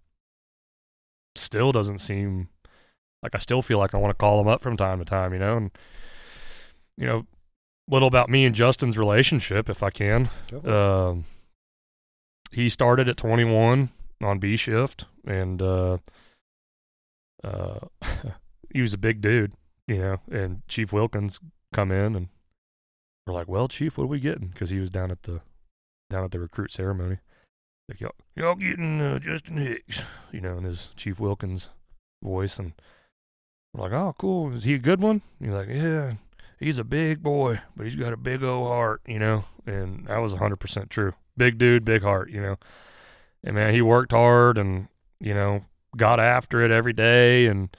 still 1.37 1.71
doesn't 1.73 1.99
seem 1.99 2.49
like 3.23 3.35
I 3.35 3.39
still 3.39 3.63
feel 3.63 3.79
like 3.79 3.95
I 3.95 3.99
want 3.99 4.11
to 4.11 4.17
call 4.19 4.39
them 4.39 4.49
up 4.49 4.61
from 4.61 4.77
time 4.77 4.99
to 4.99 5.05
time. 5.05 5.33
You 5.33 5.39
know, 5.39 5.57
and 5.57 5.71
you 6.97 7.07
know, 7.07 7.27
little 7.89 8.09
about 8.09 8.31
me 8.31 8.45
and 8.45 8.55
Justin's 8.55 8.99
relationship, 8.99 9.69
if 9.69 9.83
I 9.83 9.91
can. 9.91 10.29
Go 10.51 10.61
for 10.61 10.69
it. 10.69 10.75
Um, 10.75 11.25
he 12.51 12.69
started 12.69 13.09
at 13.09 13.17
21 13.17 13.89
on 14.23 14.39
B 14.39 14.57
shift, 14.57 15.07
and 15.27 15.61
uh, 15.61 15.99
uh, 17.43 17.81
he 18.75 18.81
was 18.81 18.95
a 18.95 18.99
big 18.99 19.21
dude, 19.21 19.53
you 19.89 19.99
know. 19.99 20.21
And 20.31 20.67
Chief 20.69 20.93
Wilkins 20.93 21.41
come 21.73 21.91
in, 21.91 22.15
and 22.15 22.29
we're 23.27 23.35
like, 23.35 23.49
"Well, 23.49 23.69
Chief, 23.69 23.97
what 23.97 24.05
are 24.05 24.09
we 24.09 24.21
getting?" 24.21 24.49
Because 24.49 24.71
he 24.71 24.79
was 24.79 24.91
down 24.91 25.11
at 25.11 25.23
the 25.23 25.41
down 26.11 26.25
at 26.25 26.31
the 26.31 26.41
recruit 26.41 26.71
ceremony. 26.71 27.19
Like, 27.89 28.01
y'all, 28.01 28.15
y'all 28.37 28.55
getting 28.55 29.01
uh, 29.01 29.19
Justin 29.19 29.57
Hicks, 29.57 30.03
you 30.31 30.41
know, 30.41 30.59
in 30.59 30.65
his 30.65 30.93
Chief 30.95 31.19
Wilkins 31.19 31.71
voice, 32.23 32.59
and 32.59 32.73
we're 33.73 33.85
like, 33.85 33.93
"Oh, 33.93 34.15
cool. 34.19 34.53
Is 34.53 34.65
he 34.65 34.75
a 34.75 34.79
good 34.79 35.01
one?" 35.01 35.23
He's 35.41 35.51
like, 35.51 35.69
"Yeah." 35.69 36.15
He's 36.63 36.79
a 36.79 36.85
big 36.85 37.25
boy, 37.25 37.61
but 37.77 37.87
he's 37.87 37.97
got 37.97 38.13
a 38.13 38.17
big 38.17 38.45
old 38.45 38.69
heart, 38.69 39.03
you 39.05 39.19
know, 39.19 39.47
and 39.67 40.07
that 40.07 40.19
was 40.19 40.37
100% 40.37 40.89
true. 40.91 41.13
Big 41.37 41.59
dude, 41.59 41.85
big 41.85 42.03
heart, 42.03 42.31
you 42.31 42.41
know. 42.41 42.57
And 43.43 43.57
man, 43.57 43.75
he 43.75 43.83
worked 43.83 44.13
hard 44.13 44.57
and, 44.57 44.87
you 45.19 45.35
know, 45.35 45.65
got 45.97 46.21
after 46.21 46.63
it 46.63 46.71
every 46.71 46.93
day 46.93 47.47
and 47.47 47.77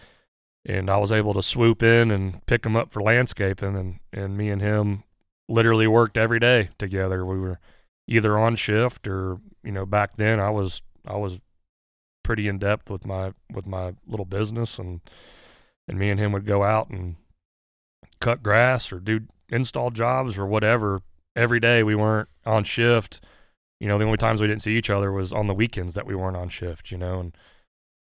and 0.66 0.90
I 0.90 0.98
was 0.98 1.12
able 1.12 1.34
to 1.34 1.42
swoop 1.42 1.82
in 1.82 2.12
and 2.12 2.46
pick 2.46 2.66
him 2.66 2.76
up 2.76 2.92
for 2.92 3.02
landscaping 3.02 3.78
and 3.78 4.00
and 4.12 4.38
me 4.38 4.50
and 4.50 4.62
him 4.62 5.04
literally 5.48 5.88
worked 5.88 6.18
every 6.18 6.40
day 6.40 6.70
together. 6.78 7.26
We 7.26 7.40
were 7.40 7.60
either 8.08 8.38
on 8.38 8.58
shift 8.58 9.08
or, 9.08 9.40
you 9.64 9.72
know, 9.72 9.86
back 9.86 10.18
then 10.18 10.42
I 10.42 10.50
was 10.50 10.82
I 11.08 11.16
was 11.16 11.40
pretty 12.22 12.50
in 12.50 12.60
depth 12.60 12.90
with 12.90 13.06
my 13.06 13.32
with 13.50 13.66
my 13.66 13.94
little 14.06 14.26
business 14.26 14.78
and 14.78 15.00
and 15.88 15.98
me 15.98 16.10
and 16.10 16.20
him 16.20 16.34
would 16.34 16.46
go 16.46 16.64
out 16.64 16.90
and 16.90 17.16
cut 18.24 18.44
grass 18.44 18.92
or 18.92 19.00
do 19.00 19.22
install 19.50 19.92
jobs 19.92 20.38
or 20.38 20.46
whatever. 20.46 21.02
Every 21.36 21.60
day 21.60 21.84
we 21.84 21.96
weren't 21.96 22.30
on 22.46 22.64
shift. 22.64 23.22
You 23.80 23.88
know 23.88 23.98
the 23.98 24.06
only 24.06 24.18
times 24.18 24.40
we 24.40 24.48
didn't 24.48 24.62
see 24.62 24.78
each 24.78 24.90
other 24.90 25.12
was 25.12 25.34
on 25.34 25.48
the 25.48 25.54
weekends 25.54 25.96
that 25.96 26.06
we 26.06 26.16
weren't 26.16 26.38
on 26.38 26.48
shift 26.48 26.90
you 26.90 26.98
know 26.98 27.20
and 27.20 27.36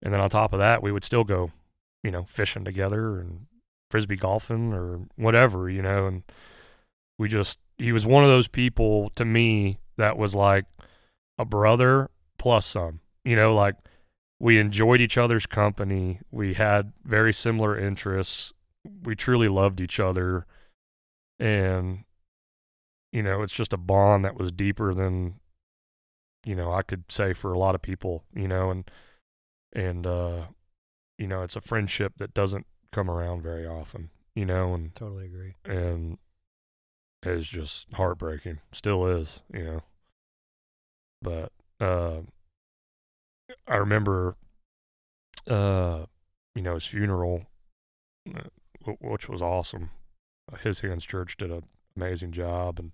and 0.03 0.12
then 0.12 0.21
on 0.21 0.29
top 0.29 0.53
of 0.53 0.59
that 0.59 0.83
we 0.83 0.93
would 0.93 1.05
still 1.05 1.25
go 1.25 1.53
you 2.03 2.11
know 2.11 2.25
fishing 2.25 2.67
together 2.67 3.19
and 3.19 3.47
frisbee 3.90 4.17
golfing 4.17 4.75
or 4.75 5.07
whatever 5.17 5.71
you 5.71 5.81
know 5.81 6.07
and 6.07 6.23
we 7.19 7.29
just 7.29 7.59
he 7.79 7.93
was 7.93 8.05
one 8.05 8.25
of 8.25 8.29
those 8.29 8.47
people 8.47 9.11
to 9.14 9.25
me 9.25 9.79
that 9.97 10.19
was 10.19 10.35
like 10.35 10.67
a 11.38 11.47
brother 11.47 12.11
plus 12.37 12.67
some 12.67 13.01
you 13.25 13.35
know 13.35 13.55
like 13.55 13.77
we 14.38 14.59
enjoyed 14.59 15.01
each 15.01 15.17
other's 15.17 15.47
company. 15.47 16.21
We 16.31 16.53
had 16.55 16.93
very 17.03 17.33
similar 17.33 17.79
interests 17.79 18.53
we 19.03 19.14
truly 19.14 19.49
loved 19.49 19.81
each 19.81 19.99
other 19.99 20.47
and 21.38 22.05
you 23.12 23.23
know 23.23 23.42
it's 23.42 23.55
just 23.55 23.73
a 23.73 23.79
bond 23.79 24.25
that 24.25 24.37
was 24.37 24.53
deeper 24.53 24.92
than 24.94 25.40
you 26.44 26.55
know 26.55 26.73
I 26.73 26.83
could 26.83 27.11
say 27.11 27.33
for 27.33 27.53
a 27.53 27.59
lot 27.59 27.75
of 27.75 27.83
people 27.83 28.25
you 28.35 28.49
know 28.49 28.70
and 28.70 28.90
and 29.73 30.07
uh, 30.07 30.42
you 31.18 31.27
know, 31.27 31.42
it's 31.42 31.57
a 31.57 31.61
friendship 31.61 32.14
that 32.18 32.35
doesn't 32.35 32.66
come 32.92 33.11
around 33.11 33.42
very 33.42 33.66
often. 33.66 34.11
You 34.35 34.47
know, 34.47 34.75
and 34.75 34.94
Totally 34.94 35.27
agree. 35.27 35.55
and 35.64 36.18
is 37.25 37.49
just 37.49 37.92
heartbreaking. 37.94 38.61
Still 38.73 39.07
is, 39.07 39.42
you 39.53 39.64
know. 39.64 39.81
But 41.23 41.53
uh, 41.81 42.20
I 43.66 43.77
remember, 43.77 44.37
uh, 45.49 46.07
you 46.55 46.62
know, 46.62 46.75
his 46.75 46.87
funeral, 46.87 47.47
uh, 48.35 48.42
which 49.01 49.29
was 49.29 49.42
awesome. 49.42 49.90
His 50.62 50.81
Hands 50.81 51.05
Church 51.05 51.37
did 51.37 51.51
an 51.51 51.64
amazing 51.97 52.33
job, 52.33 52.79
and 52.79 52.92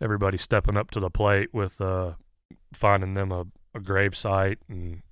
everybody 0.00 0.38
stepping 0.38 0.76
up 0.76 0.90
to 0.92 1.00
the 1.00 1.10
plate 1.10 1.52
with 1.52 1.80
uh, 1.80 2.14
finding 2.72 3.14
them 3.14 3.32
a, 3.32 3.46
a 3.74 3.80
grave 3.80 4.16
site. 4.16 4.58
And 4.68 5.02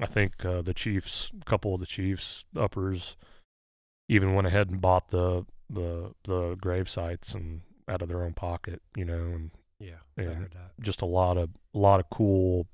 I 0.00 0.06
think 0.06 0.44
uh, 0.44 0.62
the 0.62 0.74
Chiefs, 0.74 1.32
a 1.40 1.44
couple 1.44 1.74
of 1.74 1.80
the 1.80 1.86
Chiefs 1.86 2.44
uppers, 2.56 3.16
even 4.08 4.34
went 4.34 4.46
ahead 4.46 4.70
and 4.70 4.80
bought 4.80 5.08
the 5.08 5.44
the 5.68 6.14
the 6.24 6.54
grave 6.54 6.88
sites 6.88 7.34
and 7.34 7.60
out 7.88 8.00
of 8.02 8.08
their 8.08 8.22
own 8.22 8.32
pocket, 8.34 8.80
you 8.96 9.04
know, 9.04 9.14
and 9.34 9.50
Yeah, 9.80 10.00
I 10.16 10.22
Yeah. 10.22 10.28
heard 10.34 10.52
that. 10.52 10.72
just 10.80 11.02
a 11.02 11.06
lot 11.06 11.36
of 11.36 11.50
a 11.74 11.78
lot 11.78 12.00
of 12.00 12.08
cool 12.10 12.66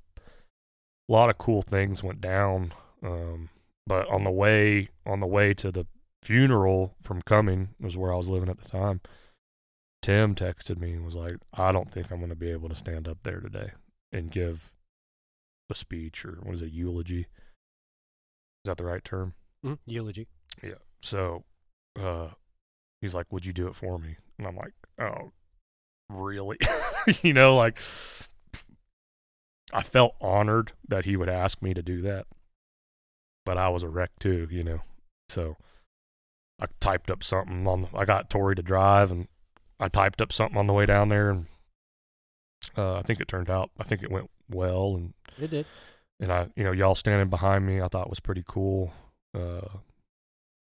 a 1.09 1.11
lot 1.11 1.29
of 1.29 1.37
cool 1.37 1.61
things 1.61 2.01
went 2.03 2.19
down 2.21 2.71
um 3.03 3.49
but 3.85 4.07
on 4.07 4.23
the 4.23 4.31
way 4.31 4.89
on 5.05 5.19
the 5.19 5.27
way 5.27 5.53
to 5.53 5.71
the 5.71 5.85
funeral 6.25 6.95
from 7.03 7.21
coming 7.21 7.69
was 7.79 7.95
where 7.95 8.11
I 8.11 8.17
was 8.17 8.27
living 8.27 8.49
at 8.49 8.57
the 8.59 8.67
time 8.67 8.99
Tim 10.01 10.33
texted 10.33 10.77
me 10.79 10.93
and 10.93 11.05
was 11.05 11.15
like 11.15 11.35
I 11.53 11.71
don't 11.71 11.91
think 11.91 12.09
I'm 12.11 12.17
going 12.17 12.29
to 12.29 12.35
be 12.35 12.49
able 12.51 12.69
to 12.69 12.75
stand 12.75 13.07
up 13.07 13.19
there 13.23 13.39
today 13.39 13.71
and 14.11 14.31
give 14.31 14.73
a 15.69 15.75
speech 15.75 16.25
or 16.25 16.39
what 16.41 16.55
is 16.55 16.61
it 16.63 16.71
eulogy 16.71 17.21
is 17.21 18.65
that 18.65 18.77
the 18.77 18.85
right 18.85 19.03
term 19.03 19.35
Mhm. 19.63 19.77
Eulogy. 19.85 20.27
Yeah. 20.63 20.79
So 21.01 21.43
uh 21.99 22.29
he's 23.01 23.13
like 23.13 23.31
would 23.31 23.45
you 23.45 23.53
do 23.53 23.67
it 23.67 23.75
for 23.75 23.99
me 23.99 24.15
and 24.39 24.47
I'm 24.47 24.55
like 24.55 24.73
oh 24.99 25.31
really 26.09 26.57
you 27.21 27.33
know 27.33 27.55
like 27.55 27.77
I 29.73 29.81
felt 29.83 30.15
honored 30.21 30.71
that 30.87 31.05
he 31.05 31.15
would 31.17 31.29
ask 31.29 31.61
me 31.61 31.73
to 31.75 31.81
do 31.83 32.01
that 32.01 32.25
but 33.45 33.57
I 33.57 33.69
was 33.69 33.83
a 33.83 33.89
wreck 33.89 34.11
too 34.19 34.47
you 34.51 34.63
know 34.63 34.79
so 35.29 35.57
I 36.59 36.67
typed 36.79 37.09
up 37.11 37.23
something 37.23 37.67
on 37.67 37.87
I 37.93 38.05
got 38.05 38.29
Tori 38.29 38.55
to 38.55 38.61
drive 38.63 39.11
and 39.11 39.27
I 39.79 39.87
typed 39.89 40.21
up 40.21 40.31
something 40.31 40.57
on 40.57 40.67
the 40.67 40.73
way 40.73 40.85
down 40.85 41.09
there 41.09 41.29
and 41.29 41.45
uh 42.77 42.95
I 42.97 43.01
think 43.01 43.19
it 43.19 43.27
turned 43.27 43.49
out 43.49 43.71
I 43.79 43.83
think 43.83 44.03
it 44.03 44.11
went 44.11 44.29
well 44.49 44.95
and 44.95 45.13
It 45.39 45.49
did. 45.49 45.65
and 46.19 46.31
I, 46.31 46.47
you 46.55 46.63
know, 46.63 46.71
y'all 46.71 46.95
standing 46.95 47.29
behind 47.29 47.65
me, 47.65 47.81
I 47.81 47.87
thought 47.87 48.09
was 48.09 48.19
pretty 48.19 48.43
cool. 48.47 48.93
Uh, 49.33 49.79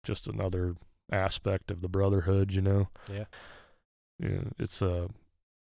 just 0.05 0.27
another 0.27 0.77
aspect 1.11 1.71
of 1.71 1.81
the 1.81 1.89
brotherhood, 1.89 2.53
you 2.53 2.61
know. 2.61 2.89
Yeah. 3.11 3.25
Yeah, 4.19 4.43
it's 4.59 4.83
uh, 4.83 5.09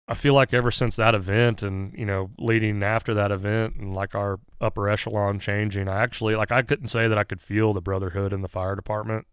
I 0.09 0.15
feel 0.15 0.35
like 0.35 0.53
ever 0.53 0.73
since 0.73 0.97
that 0.97 1.15
event, 1.15 1.63
and 1.63 1.93
you 1.97 2.05
know, 2.05 2.31
leading 2.39 2.83
after 2.83 3.15
that 3.15 3.31
event, 3.31 3.77
and 3.77 3.95
like 3.95 4.17
our 4.17 4.41
upper 4.61 4.89
echelon 4.89 5.39
changing, 5.39 5.89
I 5.89 6.01
actually 6.03 6.35
like 6.35 6.51
I 6.51 6.63
couldn't 6.63 6.89
say 6.89 7.07
that 7.07 7.17
I 7.19 7.23
could 7.25 7.41
feel 7.41 7.73
the 7.73 7.81
brotherhood 7.81 8.33
in 8.33 8.43
the 8.43 8.49
fire 8.49 8.75
department, 8.75 9.27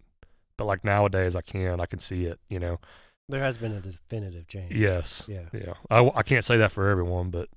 but 0.59 0.65
like 0.65 0.83
nowadays 0.83 1.35
I 1.35 1.41
can, 1.41 1.79
I 1.79 1.85
can 1.87 1.97
see 1.99 2.25
it, 2.25 2.39
you 2.49 2.59
know. 2.59 2.79
There 3.27 3.41
has 3.41 3.57
been 3.57 3.71
a 3.71 3.79
definitive 3.79 4.47
change. 4.47 4.73
Yes, 4.75 5.23
Yeah. 5.27 5.45
yeah. 5.53 5.73
I 5.89 6.11
I 6.15 6.21
can't 6.23 6.43
say 6.45 6.57
that 6.57 6.71
for 6.71 6.87
everyone, 6.89 7.29
but 7.31 7.47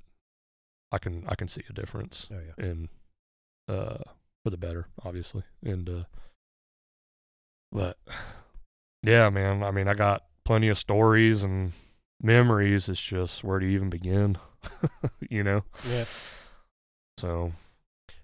I 0.91 0.99
can 0.99 1.25
I 1.29 1.35
can 1.35 1.49
see 1.49 1.62
a 1.69 1.73
difference 1.73 2.29
Oh 2.31 2.38
yeah. 2.38 2.65
and 2.65 2.88
uh 3.69 3.99
for 4.45 4.51
the 4.51 4.57
better 4.57 4.87
obviously 5.05 5.45
and 5.65 5.88
uh 5.88 6.05
but 7.71 7.97
yeah 9.05 9.31
man 9.31 9.62
i 9.62 9.71
mean 9.71 9.87
i 9.87 9.95
got 9.95 10.25
plenty 10.45 10.69
of 10.69 10.77
stories 10.77 11.45
and 11.45 11.73
memories 12.21 12.88
it's 12.88 13.01
just 13.03 13.45
where 13.45 13.61
do 13.61 13.67
you 13.67 13.73
even 13.73 13.88
begin 13.88 14.37
you 15.31 15.45
know 15.45 15.62
Yeah. 15.88 16.05
so 17.19 17.53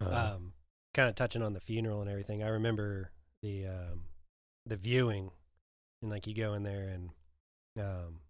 uh, 0.05 0.33
um, 0.37 0.53
kind 0.93 1.09
of 1.09 1.14
touching 1.14 1.41
on 1.43 1.53
the 1.53 1.61
funeral 1.61 2.01
and 2.01 2.11
everything. 2.11 2.43
I 2.43 2.49
remember 2.49 3.11
the 3.43 3.67
um, 3.67 4.03
the 4.68 4.76
viewing, 4.76 5.31
and 6.02 6.11
like 6.11 6.26
you 6.26 6.35
go 6.35 6.54
in 6.54 6.62
there 6.62 6.88
and 6.88 7.11
um, 7.78 8.20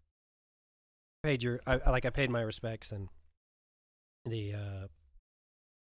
paid 1.22 1.42
your 1.42 1.61
I, 1.66 1.77
like 1.90 2.05
I 2.05 2.11
paid 2.11 2.31
my 2.31 2.40
respects 2.42 2.92
and 2.92 3.09
the 4.24 4.55
uh, 4.55 4.87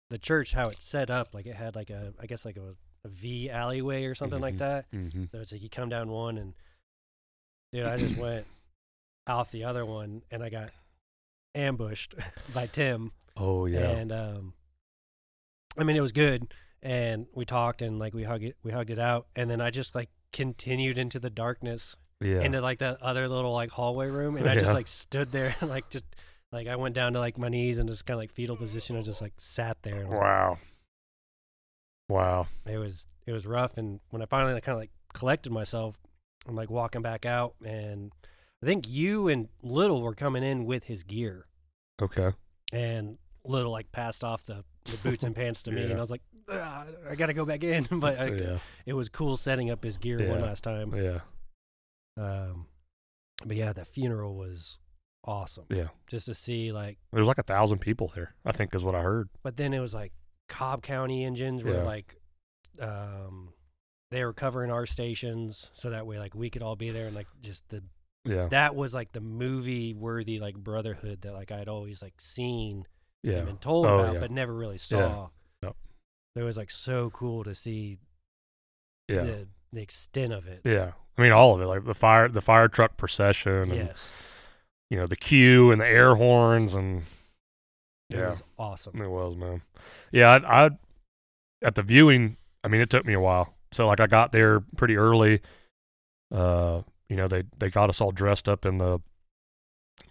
the 0.10 0.18
church 0.18 0.54
how 0.54 0.70
it's 0.70 0.86
set 0.86 1.10
up 1.10 1.34
like 1.34 1.46
it 1.48 1.56
had 1.56 1.76
like 1.76 1.90
a 1.90 2.14
I 2.22 2.26
guess 2.26 2.46
like 2.46 2.58
a, 2.58 2.76
a 3.06 3.10
V 3.10 3.50
alleyway 3.50 4.06
or 4.06 4.16
something 4.16 4.40
like 4.42 4.56
Mhm. 4.56 4.60
that. 4.60 4.92
mhm. 4.92 5.32
So 5.32 5.40
it's 5.40 5.52
like 5.52 5.62
you 5.64 5.70
come 5.70 5.90
down 5.90 6.10
one 6.10 6.38
and 6.38 6.54
dude, 7.72 7.86
I 7.86 7.98
just 7.98 8.18
went 8.18 8.46
off 9.28 9.52
the 9.52 9.64
other 9.64 9.86
one 9.86 10.22
and 10.30 10.44
I 10.44 10.50
got 10.50 10.70
ambushed 11.56 12.14
by 12.54 12.68
Tim. 12.68 13.12
oh 13.38 13.66
yeah 13.66 13.80
And 13.92 14.12
um 14.12 14.54
I 15.78 15.84
mean 15.84 15.96
it 15.96 16.02
was 16.02 16.12
good 16.12 16.54
and 16.82 17.28
we 17.34 17.46
talked 17.46 17.82
and 17.82 17.98
like 17.98 18.14
we 18.14 18.24
hugged 18.24 18.44
it 18.44 18.58
we 18.64 18.72
hugged 18.72 18.92
it 18.92 19.00
out 19.00 19.28
and 19.36 19.50
then 19.50 19.62
I 19.62 19.70
just 19.72 19.96
like 19.96 20.10
continued 20.34 20.98
into 20.98 21.20
the 21.20 21.30
darkness 21.30 21.96
yeah. 22.20 22.42
into 22.42 22.60
like 22.62 22.80
that 22.80 23.02
other 23.02 23.28
little 23.28 23.54
like 23.54 23.72
hallway 23.72 24.10
room 24.10 24.36
and 24.36 24.50
I 24.50 24.56
just 24.56 24.74
like 24.74 24.88
stood 24.88 25.32
there 25.32 25.56
and 25.62 25.70
like 25.70 25.90
just 25.90 26.06
like 26.52 26.68
I 26.68 26.76
went 26.76 26.96
down 26.96 27.14
to 27.14 27.20
like 27.20 27.38
my 27.38 27.50
knees 27.50 27.78
and 27.78 27.88
just 27.88 28.06
kind 28.06 28.16
of 28.16 28.20
like 28.20 28.32
fetal 28.32 28.56
position 28.56 28.96
and 28.96 29.06
just 29.06 29.22
like 29.22 29.34
sat 29.38 29.82
there 29.84 29.96
and 29.96 30.08
I 30.08 30.10
like, 30.10 30.22
wow. 30.22 30.58
Wow. 32.10 32.48
it 32.66 32.78
was 32.78 33.08
it 33.26 33.32
was 33.32 33.48
rough 33.48 33.78
and 33.78 34.00
when 34.10 34.22
I 34.22 34.26
finally 34.26 34.60
kind 34.62 34.76
of 34.76 34.80
like 34.80 34.92
collected 35.14 35.52
myself 35.52 36.00
I'm 36.48 36.56
like 36.56 36.70
walking 36.70 37.02
back 37.02 37.26
out 37.26 37.56
and 37.64 38.12
I 38.62 38.66
think 38.66 38.88
you 38.88 39.28
and 39.28 39.50
Little 39.62 40.02
were 40.02 40.16
coming 40.16 40.42
in 40.42 40.64
with 40.64 40.86
his 40.86 41.04
gear. 41.04 41.48
Okay. 42.02 42.32
And 42.72 43.18
Little 43.46 43.72
like 43.72 43.92
passed 43.92 44.24
off 44.24 44.44
the, 44.46 44.64
the 44.86 44.98
boots 44.98 45.24
and 45.24 45.36
pants 45.42 45.64
to 45.64 45.72
me 45.72 45.82
Yeah. 45.82 45.88
and 45.90 45.98
I 45.98 46.00
was 46.02 46.12
like 46.12 46.22
"Ah, 46.50 46.86
I 47.10 47.16
got 47.16 47.28
to 47.28 47.34
go 47.34 47.46
back 47.46 47.64
in. 47.64 47.84
But 48.00 48.20
I, 48.20 48.28
yeah. 48.30 48.58
it 48.86 48.94
was 48.94 49.10
cool 49.10 49.38
setting 49.38 49.70
up 49.70 49.84
his 49.84 49.98
gear 49.98 50.28
one 50.30 50.42
last 50.42 50.64
time. 50.64 50.94
Yeah. 50.96 51.20
Um 52.18 52.68
but 53.46 53.58
yeah 53.58 53.74
the 53.74 53.86
funeral 53.86 54.36
was 54.36 54.80
awesome. 55.26 55.66
Yeah. 55.70 55.88
Just 56.08 56.26
to 56.28 56.34
see 56.34 56.72
like 56.72 56.98
there's 57.12 57.28
like 57.28 57.38
a 57.38 57.44
thousand 57.44 57.80
people 57.80 58.12
there 58.16 58.36
i 58.46 58.52
think 58.52 58.74
is 58.76 58.84
what 58.84 58.96
i 58.96 59.02
heard. 59.02 59.30
But 59.42 59.58
then 59.58 59.74
it 59.74 59.80
was 59.80 59.94
like 59.94 60.14
Cobb 60.50 60.82
County 60.84 61.24
engines 61.26 61.64
were 61.64 61.74
Yeah. 61.76 61.84
like 61.84 62.18
um 62.80 63.54
they 64.12 64.24
were 64.24 64.34
covering 64.34 64.72
our 64.72 64.86
stations 64.86 65.72
so 65.74 65.90
that 65.90 66.06
way 66.06 66.20
like 66.20 66.36
we 66.36 66.50
could 66.50 66.62
all 66.62 66.76
be 66.76 66.92
there 66.92 67.08
and 67.08 67.16
like 67.16 67.28
just 67.42 67.68
the 67.70 67.84
yeah. 68.26 68.48
that 68.50 68.76
was 68.76 68.94
like 68.94 69.12
the 69.12 69.22
movie 69.22 69.94
worthy 69.94 70.40
like 70.40 70.56
brotherhood 70.56 71.22
that 71.22 71.34
like 71.34 71.52
I'd 71.52 71.68
always 71.68 72.02
like 72.02 72.22
seen 72.22 72.86
yeah 73.24 73.42
been 73.42 73.58
told 73.58 73.86
Oh, 73.86 74.00
about 74.00 74.14
yeah. 74.16 74.20
but 74.20 74.32
never 74.32 74.54
really 74.54 74.78
saw. 74.78 75.30
Yep. 75.64 75.76
It 76.36 76.42
was 76.44 76.58
like 76.58 76.72
so 76.72 77.10
cool 77.10 77.44
to 77.44 77.56
see 77.56 77.98
yeah 79.08 79.24
the 79.24 79.48
the 79.72 79.82
extent 79.82 80.34
of 80.34 80.48
it. 80.48 80.62
Yeah, 80.64 80.92
I 81.18 81.22
mean 81.22 81.32
all 81.32 81.56
of 81.56 81.62
it, 81.62 81.66
like 81.66 81.86
the 81.86 81.94
fire, 81.96 82.28
the 82.30 82.42
fire 82.42 82.68
truck 82.68 82.98
procession, 82.98 83.54
and 83.72 83.74
Yes. 83.76 84.12
you 84.90 84.98
know 84.98 85.08
the 85.08 85.16
queue 85.16 85.72
and 85.72 85.82
the 85.82 85.88
air 85.88 86.16
horns, 86.16 86.74
and 86.76 87.04
It 88.12 88.18
Yeah. 88.20 88.30
was 88.30 88.44
awesome. 88.60 89.02
it 89.02 89.08
was 89.10 89.36
man. 89.36 89.62
Yeah, 90.12 90.30
I, 90.32 90.66
I 90.66 90.70
at 91.64 91.76
the 91.76 91.82
viewing. 91.82 92.38
I 92.64 92.68
mean, 92.68 92.82
it 92.82 92.90
took 92.90 93.06
me 93.06 93.14
a 93.14 93.20
while. 93.20 93.56
So 93.72 93.88
like 93.88 94.00
I 94.00 94.08
got 94.08 94.32
there 94.32 94.60
pretty 94.78 94.96
early. 94.98 95.42
Uh, 96.32 96.82
you 97.10 97.16
know 97.16 97.28
they 97.28 97.44
they 97.58 97.70
got 97.70 97.90
us 97.90 98.02
all 98.02 98.12
dressed 98.12 98.48
up 98.50 98.66
in 98.66 98.78
the 98.78 99.00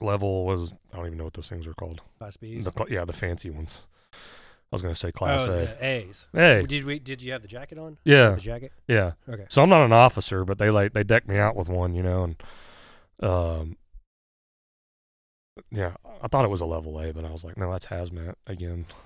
level 0.01 0.45
was 0.45 0.75
I 0.93 0.97
don't 0.97 1.07
even 1.07 1.19
know 1.19 1.25
what 1.25 1.35
those 1.35 1.49
things 1.49 1.67
are 1.67 1.75
called. 1.75 2.03
Class 2.19 2.37
B's. 2.37 2.65
The, 2.65 2.87
yeah, 2.89 3.05
the 3.05 3.13
fancy 3.13 3.51
ones. 3.51 3.83
I 4.13 4.75
was 4.75 4.83
gonna 4.83 4.95
say 4.95 5.13
class 5.13 5.47
oh, 5.47 5.53
A. 5.53 5.57
the 5.67 5.85
A's. 5.87 6.29
Hey, 6.33 6.63
Did 6.63 6.85
we 6.85 6.99
did 6.99 7.21
you 7.23 7.33
have 7.33 7.43
the 7.43 7.49
jacket 7.49 7.79
on? 7.79 7.99
yeah, 8.05 8.31
The 8.31 8.41
jacket? 8.41 8.73
yeah. 8.89 9.13
Okay. 9.29 9.45
So 9.49 9.63
I'm 9.63 9.69
not 9.69 9.85
an 9.85 9.93
officer, 9.93 10.45
but 10.47 10.57
they 10.59 10.71
like 10.71 10.95
they 10.95 11.05
decked 11.05 11.29
me 11.29 11.37
out 11.37 11.57
with 11.57 11.69
one, 11.69 11.95
you 11.95 12.03
know, 12.03 12.25
and 12.25 12.43
um, 13.23 13.77
yeah, 15.71 15.93
I 16.23 16.29
thought 16.29 16.47
it 16.47 16.51
was 16.51 16.63
a 16.63 16.67
level 16.67 16.99
A, 17.01 17.13
but 17.13 17.25
I 17.25 17.31
was 17.31 17.45
like, 17.45 17.59
no, 17.59 17.71
that's 17.71 17.87
hazmat 17.87 18.35
again. 18.47 18.87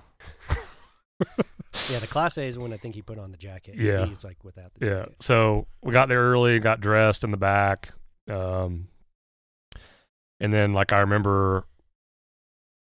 Yeah, 1.91 1.99
the 1.99 2.07
class 2.07 2.37
A 2.37 2.43
is 2.43 2.55
the 2.55 2.61
one 2.61 2.73
I 2.73 2.77
think 2.77 2.95
he 2.95 3.01
put 3.01 3.19
on 3.19 3.31
the 3.31 3.37
jacket. 3.37 3.75
Yeah. 3.75 4.05
He's 4.05 4.23
like 4.23 4.43
without 4.43 4.73
the 4.75 4.85
Yeah. 4.85 5.05
So 5.19 5.67
we 5.83 5.93
got 5.93 6.09
there 6.09 6.21
early, 6.21 6.59
got 6.59 6.81
dressed 6.81 7.23
in 7.23 7.31
the 7.31 7.37
back, 7.37 7.89
um, 8.29 8.87
and 10.39 10.53
then 10.53 10.73
like 10.73 10.93
I 10.93 10.99
remember, 10.99 11.65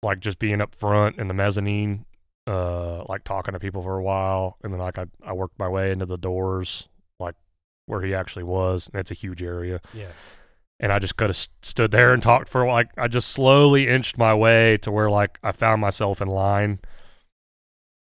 like 0.04 0.20
just 0.20 0.40
being 0.40 0.62
up 0.62 0.76
front 0.76 1.18
in 1.18 1.28
the 1.28 1.34
mezzanine, 1.34 2.06
uh, 2.48 3.04
like 3.06 3.24
talking 3.24 3.54
to 3.54 3.60
people 3.60 3.82
for 3.82 3.98
a 3.98 4.04
while, 4.04 4.58
and 4.64 4.74
then 4.74 4.80
like 4.80 4.98
I 4.98 5.06
I 5.26 5.34
worked 5.34 5.60
my 5.60 5.68
way 5.68 5.92
into 5.92 6.06
the 6.06 6.18
doors, 6.18 6.88
like 7.20 7.36
where 7.86 8.02
he 8.02 8.14
actually 8.14 8.44
was. 8.44 8.90
And 8.92 9.00
it's 9.00 9.12
a 9.12 9.16
huge 9.16 9.42
area. 9.44 9.82
Yeah. 9.94 10.12
and 10.80 10.94
I 10.94 11.00
just 11.00 11.18
could 11.18 11.30
have 11.30 11.36
st- 11.36 11.66
stood 11.66 11.92
there 11.92 12.14
and 12.14 12.24
talked 12.24 12.48
for 12.50 12.66
like 12.66 12.90
I 12.98 13.08
just 13.08 13.30
slowly 13.32 13.88
inched 13.88 14.18
my 14.18 14.34
way 14.34 14.78
to 14.78 14.92
where 14.92 15.10
like 15.10 15.40
I 15.44 15.52
found 15.52 15.82
myself 15.82 16.22
in 16.22 16.28
line, 16.30 16.80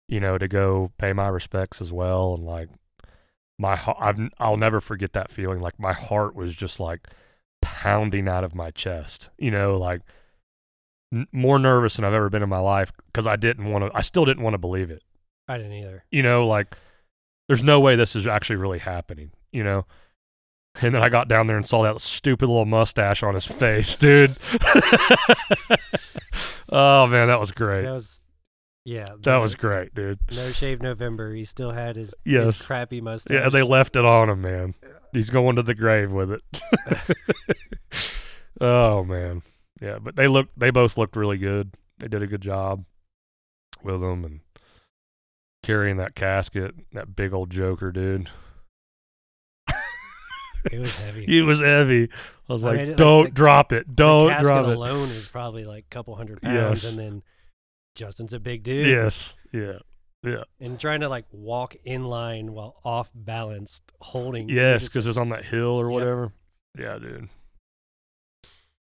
you 0.07 0.19
know, 0.19 0.37
to 0.37 0.47
go 0.47 0.91
pay 0.97 1.11
my 1.13 1.27
respects 1.27 1.81
as 1.81 1.91
well. 1.91 2.35
And 2.35 2.45
like 2.45 2.69
my, 3.57 3.75
heart, 3.75 3.97
I've, 3.99 4.19
I'll 4.39 4.55
never 4.57 4.79
forget 4.79 5.11
that 5.13 5.29
feeling. 5.31 5.59
Like 5.59 5.77
my 5.79 5.91
heart 5.93 6.35
was 6.35 6.55
just 6.55 6.79
like 6.79 7.07
pounding 7.61 8.27
out 8.27 8.43
of 8.43 8.55
my 8.55 8.71
chest, 8.71 9.29
you 9.37 9.51
know, 9.51 9.75
like 9.77 10.01
n- 11.13 11.27
more 11.31 11.59
nervous 11.59 11.95
than 11.95 12.05
I've 12.05 12.13
ever 12.13 12.29
been 12.29 12.43
in 12.43 12.49
my 12.49 12.59
life 12.59 12.91
because 13.07 13.27
I 13.27 13.35
didn't 13.35 13.69
want 13.71 13.85
to, 13.85 13.91
I 13.97 14.01
still 14.01 14.25
didn't 14.25 14.43
want 14.43 14.53
to 14.53 14.57
believe 14.59 14.91
it. 14.91 15.03
I 15.47 15.57
didn't 15.57 15.73
either. 15.73 16.05
You 16.11 16.23
know, 16.23 16.47
like 16.47 16.75
there's 17.47 17.63
no 17.63 17.79
way 17.79 17.95
this 17.95 18.15
is 18.15 18.27
actually 18.27 18.57
really 18.57 18.79
happening, 18.79 19.31
you 19.51 19.63
know? 19.63 19.85
And 20.81 20.93
then 20.95 21.01
I 21.01 21.09
got 21.09 21.27
down 21.27 21.47
there 21.47 21.57
and 21.57 21.65
saw 21.65 21.81
that 21.83 21.99
stupid 21.99 22.47
little 22.47 22.65
mustache 22.65 23.23
on 23.23 23.33
his 23.33 23.45
face, 23.47 23.97
dude. 23.99 24.29
oh 26.69 27.07
man, 27.07 27.27
that 27.27 27.39
was 27.39 27.51
great. 27.51 27.81
That 27.83 27.91
was, 27.91 28.21
yeah. 28.85 29.09
That 29.23 29.37
was 29.37 29.55
great, 29.55 29.93
dude. 29.93 30.19
no 30.31 30.51
shave 30.51 30.81
November. 30.81 31.33
He 31.33 31.43
still 31.43 31.71
had 31.71 31.95
his, 31.95 32.13
Yes. 32.23 32.45
his 32.59 32.65
crappy 32.67 33.01
mustache. 33.01 33.35
Yeah, 33.35 33.49
they 33.49 33.63
left 33.63 33.95
it 33.95 34.05
on 34.05 34.29
him, 34.29 34.41
man. 34.41 34.73
He's 35.13 35.29
going 35.29 35.55
to 35.55 35.63
the 35.63 35.75
grave 35.75 36.11
with 36.11 36.31
it. 36.31 36.43
oh 38.61 39.03
man, 39.03 39.41
yeah. 39.81 39.97
But 39.99 40.15
they 40.15 40.27
look, 40.27 40.49
they 40.55 40.69
both 40.69 40.97
looked 40.97 41.15
really 41.15 41.37
good. 41.37 41.73
They 41.97 42.07
did 42.07 42.21
a 42.21 42.27
good 42.27 42.41
job 42.41 42.85
with 43.83 44.01
them 44.01 44.23
and 44.25 44.39
carrying 45.63 45.97
that 45.97 46.15
casket. 46.15 46.75
That 46.93 47.15
big 47.15 47.33
old 47.33 47.49
Joker, 47.49 47.91
dude. 47.91 48.29
It 50.71 50.79
was 50.79 50.95
heavy. 50.95 51.25
He 51.25 51.41
was 51.41 51.61
heavy. 51.61 52.09
I 52.49 52.53
was 52.53 52.63
I 52.65 52.71
like, 52.71 52.81
mean, 52.87 52.95
don't 52.97 53.25
the- 53.25 53.31
drop 53.31 53.71
it. 53.71 53.95
Don't 53.95 54.29
casket 54.29 54.43
drop 54.47 54.67
it. 54.67 54.75
alone 54.75 55.09
is 55.09 55.27
probably 55.29 55.63
like 55.65 55.85
a 55.85 55.89
couple 55.93 56.15
hundred 56.15 56.41
pounds, 56.41 56.83
Yes. 56.83 56.89
and 56.91 56.99
then 56.99 57.23
Justin's 57.95 58.33
a 58.33 58.39
big 58.39 58.63
dude. 58.63 58.87
Yes. 58.87 59.35
Yeah. 59.53 59.79
Yeah. 60.21 60.43
and 60.59 60.79
trying 60.79 60.99
to 60.99 61.07
like 61.09 61.25
walk 61.31 61.75
in 61.85 62.03
line 62.05 62.51
while 62.53 62.79
off 62.83 63.09
balanced, 63.15 63.83
holding. 64.01 64.49
Yes, 64.49 64.87
because 64.87 65.05
it 65.05 65.09
was 65.09 65.17
on 65.17 65.29
that 65.29 65.45
hill 65.45 65.79
or 65.79 65.85
Yep. 65.89 65.93
whatever. 65.93 66.33
Yeah, 66.77 66.97
dude. 66.99 67.29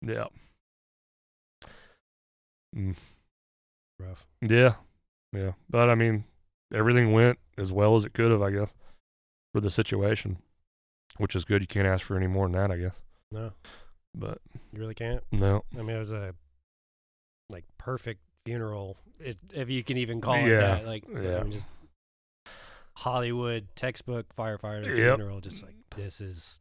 Yeah. 0.02 0.26
Mm. 2.76 2.96
rough. 4.00 4.26
Yeah. 4.42 4.76
Yeah. 5.34 5.52
But 5.70 5.90
I 5.90 5.96
mean, 5.96 6.26
everything 6.74 7.12
went 7.12 7.40
as 7.58 7.72
well 7.72 7.96
as 7.96 8.06
it 8.06 8.14
could 8.14 8.32
have, 8.32 8.42
I 8.42 8.52
guess, 8.52 8.70
for 9.54 9.62
the 9.62 9.72
situation, 9.72 10.40
which 11.18 11.36
is 11.36 11.46
good. 11.46 11.62
You 11.62 11.68
can't 11.68 11.88
ask 11.88 12.06
for 12.06 12.18
any 12.18 12.28
more 12.28 12.46
than 12.48 12.54
that, 12.54 12.72
I 12.72 12.78
guess. 12.78 13.02
No, 13.32 13.52
But 14.14 14.40
you 14.72 14.80
really 14.80 14.94
can't. 14.94 15.24
no. 15.32 15.64
I 15.78 15.82
mean, 15.82 15.96
it 15.96 16.00
was 16.00 16.12
a 16.12 16.36
like 17.50 17.66
perfect 17.78 18.22
funeral, 18.46 18.98
it, 19.20 19.38
if 19.54 19.70
you 19.70 19.84
can 19.84 19.98
even 19.98 20.22
call 20.22 20.36
it 20.46 20.50
that. 20.50 20.86
Like, 20.86 21.04
yeah. 21.10 21.40
I 21.40 21.44
mean, 21.44 21.52
just 21.52 21.68
Hollywood 22.98 23.68
textbook 23.76 24.34
firefighter 24.36 24.86
Yep. 24.98 25.18
funeral. 25.18 25.42
Just 25.42 25.64
like 25.64 25.76
this 25.96 26.22
is 26.22 26.60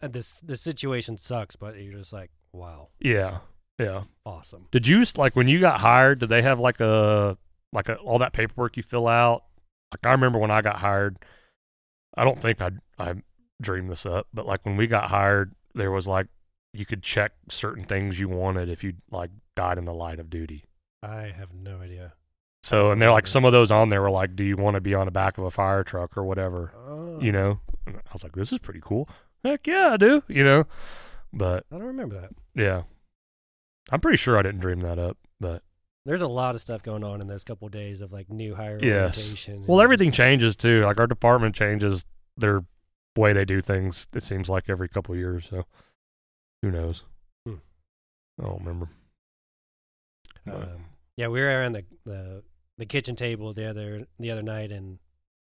this 0.00 0.40
the 0.40 0.56
situation 0.56 1.16
sucks, 1.18 1.56
but 1.56 1.78
you're 1.78 1.94
just 1.98 2.12
like, 2.12 2.30
wow, 2.52 2.88
Yeah. 3.00 3.38
Yeah. 3.78 4.04
awesome. 4.24 4.68
Did 4.70 4.86
you 4.86 5.02
like 5.16 5.34
when 5.34 5.48
you 5.48 5.58
got 5.60 5.80
hired? 5.80 6.20
Did 6.20 6.28
they 6.28 6.42
have 6.42 6.60
like 6.60 6.80
a 6.80 7.36
like 7.72 7.88
a, 7.88 7.96
all 7.96 8.18
that 8.18 8.32
paperwork 8.32 8.76
you 8.76 8.82
fill 8.82 9.08
out? 9.08 9.44
Like 9.92 10.06
I 10.06 10.12
remember 10.12 10.38
when 10.38 10.50
I 10.50 10.62
got 10.62 10.76
hired. 10.76 11.18
I 12.16 12.22
don't 12.24 12.38
think 12.38 12.60
I 12.62 12.70
I 12.98 13.14
dreamed 13.60 13.90
this 13.90 14.06
up, 14.06 14.28
but 14.32 14.46
like 14.46 14.64
when 14.64 14.76
we 14.76 14.86
got 14.86 15.10
hired, 15.10 15.54
there 15.74 15.90
was 15.90 16.06
like 16.06 16.28
you 16.72 16.86
could 16.86 17.02
check 17.02 17.32
certain 17.50 17.84
things 17.84 18.20
you 18.20 18.28
wanted 18.28 18.68
if 18.68 18.82
you 18.84 18.94
like 19.10 19.30
died 19.56 19.76
in 19.78 19.84
the 19.84 19.94
line 19.94 20.20
of 20.20 20.30
duty. 20.30 20.64
I 21.04 21.32
have 21.36 21.52
no 21.54 21.78
idea. 21.80 22.14
So 22.62 22.90
and 22.90 23.00
they're 23.00 23.12
like 23.12 23.26
some 23.26 23.44
of 23.44 23.52
those 23.52 23.70
on 23.70 23.90
there 23.90 24.00
were 24.02 24.10
like, 24.10 24.34
do 24.36 24.44
you 24.44 24.56
want 24.56 24.74
to 24.74 24.80
be 24.80 24.94
on 24.94 25.04
the 25.06 25.10
back 25.12 25.36
of 25.38 25.44
a 25.44 25.50
fire 25.50 25.84
truck 25.84 26.16
or 26.16 26.24
whatever? 26.24 26.72
Oh, 26.76 27.20
You 27.20 27.30
know, 27.32 27.60
and 27.86 27.96
I 27.96 28.12
was 28.12 28.22
like, 28.22 28.32
this 28.32 28.52
is 28.52 28.58
pretty 28.58 28.80
cool. 28.82 29.08
Heck 29.44 29.66
yeah, 29.66 29.90
I 29.92 29.96
do. 29.98 30.22
You 30.28 30.44
know, 30.44 30.64
but 31.32 31.66
I 31.70 31.76
don't 31.76 31.86
remember 31.86 32.20
that. 32.20 32.30
yeah, 32.54 32.82
I'm 33.92 34.00
pretty 34.00 34.16
sure 34.16 34.38
I 34.38 34.42
didn't 34.42 34.60
dream 34.60 34.80
that 34.80 34.98
up, 34.98 35.18
but. 35.38 35.62
There's 36.06 36.20
a 36.20 36.28
lot 36.28 36.54
of 36.54 36.60
stuff 36.60 36.82
going 36.82 37.02
on 37.02 37.22
in 37.22 37.28
those 37.28 37.44
couple 37.44 37.66
days 37.70 38.02
of 38.02 38.12
like 38.12 38.28
new 38.28 38.54
hire 38.56 38.78
Yes. 38.82 39.48
Well, 39.66 39.80
everything 39.80 40.12
changes 40.12 40.54
too. 40.54 40.84
Like 40.84 41.00
our 41.00 41.06
department 41.06 41.54
changes 41.54 42.04
their 42.36 42.62
way 43.16 43.32
they 43.32 43.46
do 43.46 43.62
things. 43.62 44.06
It 44.14 44.22
seems 44.22 44.50
like 44.50 44.68
every 44.68 44.86
couple 44.86 45.14
of 45.14 45.18
years. 45.18 45.48
So 45.48 45.64
who 46.60 46.70
knows? 46.70 47.04
Hmm. 47.46 47.54
I 48.38 48.44
don't 48.44 48.58
remember. 48.58 48.88
Um, 50.46 50.83
yeah, 51.16 51.28
we 51.28 51.40
were 51.40 51.46
around 51.46 51.72
the, 51.72 51.84
the 52.04 52.42
the 52.76 52.86
kitchen 52.86 53.14
table 53.14 53.52
the 53.52 53.68
other 53.68 54.06
the 54.18 54.30
other 54.30 54.42
night, 54.42 54.72
and 54.72 54.98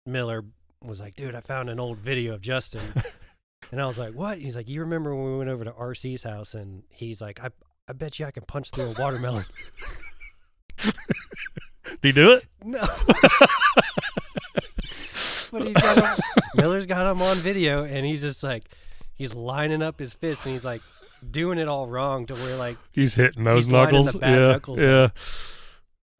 Miller 0.06 0.44
was 0.82 1.00
like, 1.00 1.14
"Dude, 1.14 1.34
I 1.34 1.40
found 1.40 1.70
an 1.70 1.80
old 1.80 1.98
video 1.98 2.34
of 2.34 2.40
Justin," 2.40 2.82
and 3.72 3.80
I 3.80 3.86
was 3.86 3.98
like, 3.98 4.14
"What?" 4.14 4.38
He's 4.38 4.56
like, 4.56 4.68
"You 4.68 4.80
remember 4.80 5.14
when 5.14 5.32
we 5.32 5.38
went 5.38 5.50
over 5.50 5.64
to 5.64 5.72
RC's 5.72 6.22
house?" 6.22 6.54
And 6.54 6.82
he's 6.90 7.20
like, 7.22 7.42
"I 7.42 7.48
I 7.88 7.92
bet 7.94 8.18
you 8.18 8.26
I 8.26 8.30
can 8.30 8.44
punch 8.44 8.70
through 8.70 8.90
a 8.90 9.00
watermelon." 9.00 9.46
do 10.82 10.92
you 12.02 12.12
do 12.12 12.32
it? 12.32 12.44
no, 12.62 12.80
but 15.52 15.64
he's 15.66 15.76
got 15.76 15.96
him, 15.96 16.18
Miller's 16.56 16.86
got 16.86 17.10
him 17.10 17.22
on 17.22 17.36
video, 17.38 17.84
and 17.84 18.04
he's 18.04 18.20
just 18.22 18.42
like, 18.42 18.64
he's 19.14 19.34
lining 19.34 19.82
up 19.82 19.98
his 19.98 20.12
fists, 20.12 20.44
and 20.46 20.52
he's 20.52 20.64
like 20.64 20.82
doing 21.30 21.58
it 21.58 21.68
all 21.68 21.86
wrong 21.86 22.26
to 22.26 22.34
where 22.34 22.56
like, 22.56 22.76
He's 22.92 23.14
hitting 23.14 23.44
those 23.44 23.66
He's 23.66 23.72
knuckles. 23.72 24.14
yeah, 24.14 24.48
knuckles 24.48 24.80
yeah. 24.80 25.08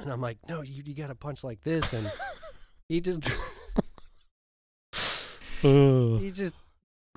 and 0.01 0.11
I'm 0.13 0.21
like, 0.21 0.39
"No, 0.49 0.63
you 0.63 0.83
you 0.85 0.95
got 0.95 1.09
to 1.09 1.15
punch 1.15 1.43
like 1.45 1.63
this," 1.63 1.93
and 1.93 2.11
he 2.89 3.01
just. 3.01 3.31
He's 5.63 6.37
just 6.37 6.55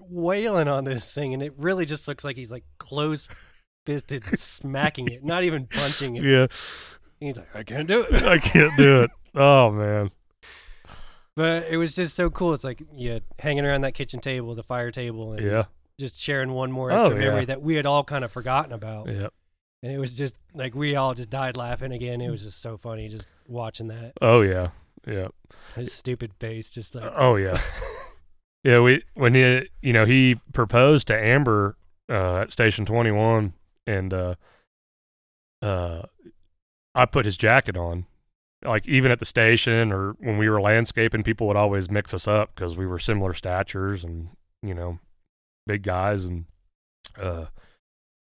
wailing 0.02 0.68
on 0.70 0.86
this 0.86 1.14
thing, 1.14 1.34
and 1.34 1.44
it 1.44 1.54
really 1.58 1.86
just 1.86 2.08
looks 2.08 2.24
like 2.24 2.38
he's 2.38 2.52
like 2.52 2.64
close 2.78 3.28
fisted 3.86 4.24
smacking 4.40 5.10
it, 5.10 5.24
not 5.24 5.44
even 5.44 5.66
punching 5.68 6.16
it. 6.16 6.24
yeah, 6.24 6.48
He's 7.20 7.38
like, 7.38 7.54
I 7.56 7.64
can't 7.64 7.88
do 7.88 8.04
it. 8.10 8.24
I 8.24 8.38
can't 8.38 8.76
do 8.78 9.02
it. 9.02 9.12
Oh 9.36 9.72
man. 9.72 10.12
But 11.36 11.68
it 11.70 11.78
was 11.78 11.94
just 11.94 12.16
so 12.16 12.30
cool. 12.30 12.54
It's 12.54 12.64
like 12.64 12.82
yeah, 12.94 13.20
hanging 13.40 13.66
around 13.66 13.82
that 13.82 13.94
kitchen 13.94 14.20
table, 14.22 14.56
the 14.56 14.64
fire 14.64 14.92
table, 14.92 15.34
and 15.34 15.46
Yeah, 15.46 15.66
just 16.00 16.16
sharing 16.16 16.52
one 16.54 16.72
more 16.72 16.92
Oh, 16.92 17.00
extra 17.02 17.20
yeah. 17.20 17.26
memory 17.28 17.46
that 17.46 17.62
we 17.62 17.76
had 17.76 17.86
all 17.86 18.04
kind 18.04 18.24
of 18.24 18.32
forgotten 18.32 18.72
about. 18.72 19.08
yeah. 19.10 19.28
And 19.84 19.92
it 19.92 20.00
was 20.00 20.16
just 20.16 20.36
like 20.56 20.74
we 20.74 20.96
all 20.96 21.14
just 21.14 21.30
died 21.30 21.56
laughing 21.56 21.92
again. 21.92 22.20
It 22.20 22.32
was 22.32 22.42
just 22.44 22.62
so 22.62 22.78
funny 22.78 23.08
just 23.10 23.28
watching 23.48 23.88
that. 23.90 24.14
Oh 24.22 24.42
yeah, 24.42 24.70
yeah. 25.06 25.28
His 25.76 25.94
stupid 25.94 26.34
face, 26.40 26.72
just 26.72 26.96
like 26.96 27.12
Oh 27.16 27.36
yeah. 27.36 27.62
Yeah, 28.64 28.80
we 28.82 29.04
when 29.14 29.34
he 29.36 29.70
you 29.82 29.94
know 29.94 30.06
he 30.06 30.36
proposed 30.52 31.08
to 31.08 31.18
Amber 31.18 31.78
uh, 32.10 32.40
at 32.40 32.52
Station 32.52 32.86
Twenty 32.86 33.12
One, 33.12 33.54
and 33.86 34.14
uh, 34.14 34.36
uh, 35.62 36.02
I 36.96 37.06
put 37.06 37.26
his 37.26 37.38
jacket 37.38 37.78
on. 37.78 38.08
Like 38.66 38.88
even 38.88 39.12
at 39.12 39.20
the 39.20 39.26
station 39.26 39.92
or 39.94 40.14
when 40.20 40.38
we 40.40 40.50
were 40.50 40.60
landscaping, 40.60 41.22
people 41.24 41.48
would 41.48 41.56
always 41.56 41.90
mix 41.92 42.14
us 42.14 42.28
up 42.28 42.56
because 42.56 42.76
we 42.76 42.88
were 42.88 43.00
similar 43.00 43.34
statures 43.34 44.04
and 44.04 44.30
you 44.64 44.74
know 44.74 45.00
big 45.68 45.84
guys. 45.84 46.26
And 46.26 46.46
uh, 47.22 47.46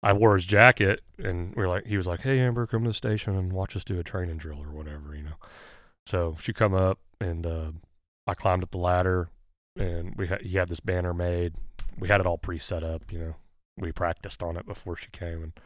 I 0.03 0.13
wore 0.13 0.35
his 0.35 0.45
jacket, 0.45 1.01
and 1.17 1.55
we 1.55 1.63
are 1.63 1.67
like, 1.67 1.85
he 1.85 1.97
was 1.97 2.07
like, 2.07 2.21
"Hey 2.21 2.39
Amber, 2.39 2.67
come 2.67 2.83
to 2.83 2.89
the 2.89 2.93
station 2.93 3.35
and 3.35 3.51
watch 3.51 3.75
us 3.75 3.83
do 3.83 3.99
a 3.99 4.03
training 4.03 4.37
drill 4.37 4.61
or 4.61 4.71
whatever," 4.71 5.15
you 5.15 5.23
know. 5.23 5.37
So 6.05 6.37
she 6.39 6.53
come 6.53 6.73
up, 6.73 6.99
and 7.19 7.45
uh, 7.45 7.71
I 8.27 8.33
climbed 8.33 8.63
up 8.63 8.71
the 8.71 8.77
ladder, 8.77 9.29
and 9.75 10.13
we 10.15 10.27
had 10.27 10.41
he 10.41 10.57
had 10.57 10.69
this 10.69 10.79
banner 10.79 11.13
made. 11.13 11.53
We 11.97 12.07
had 12.09 12.21
it 12.21 12.27
all 12.27 12.37
pre 12.37 12.57
set 12.57 12.83
up, 12.83 13.11
you 13.11 13.19
know. 13.19 13.35
We 13.75 13.91
practiced 13.91 14.41
on 14.43 14.57
it 14.57 14.65
before 14.65 14.95
she 14.95 15.07
came, 15.11 15.43
and 15.43 15.59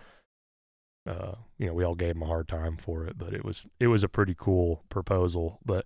uh, 1.05 1.35
you 1.57 1.67
know, 1.67 1.73
we 1.73 1.83
all 1.83 1.95
gave 1.95 2.15
him 2.15 2.21
a 2.21 2.27
hard 2.27 2.47
time 2.47 2.77
for 2.77 3.05
it, 3.05 3.17
but 3.17 3.33
it 3.33 3.43
was 3.43 3.65
it 3.79 3.87
was 3.87 4.03
a 4.03 4.09
pretty 4.09 4.35
cool 4.37 4.83
proposal. 4.89 5.59
But 5.65 5.85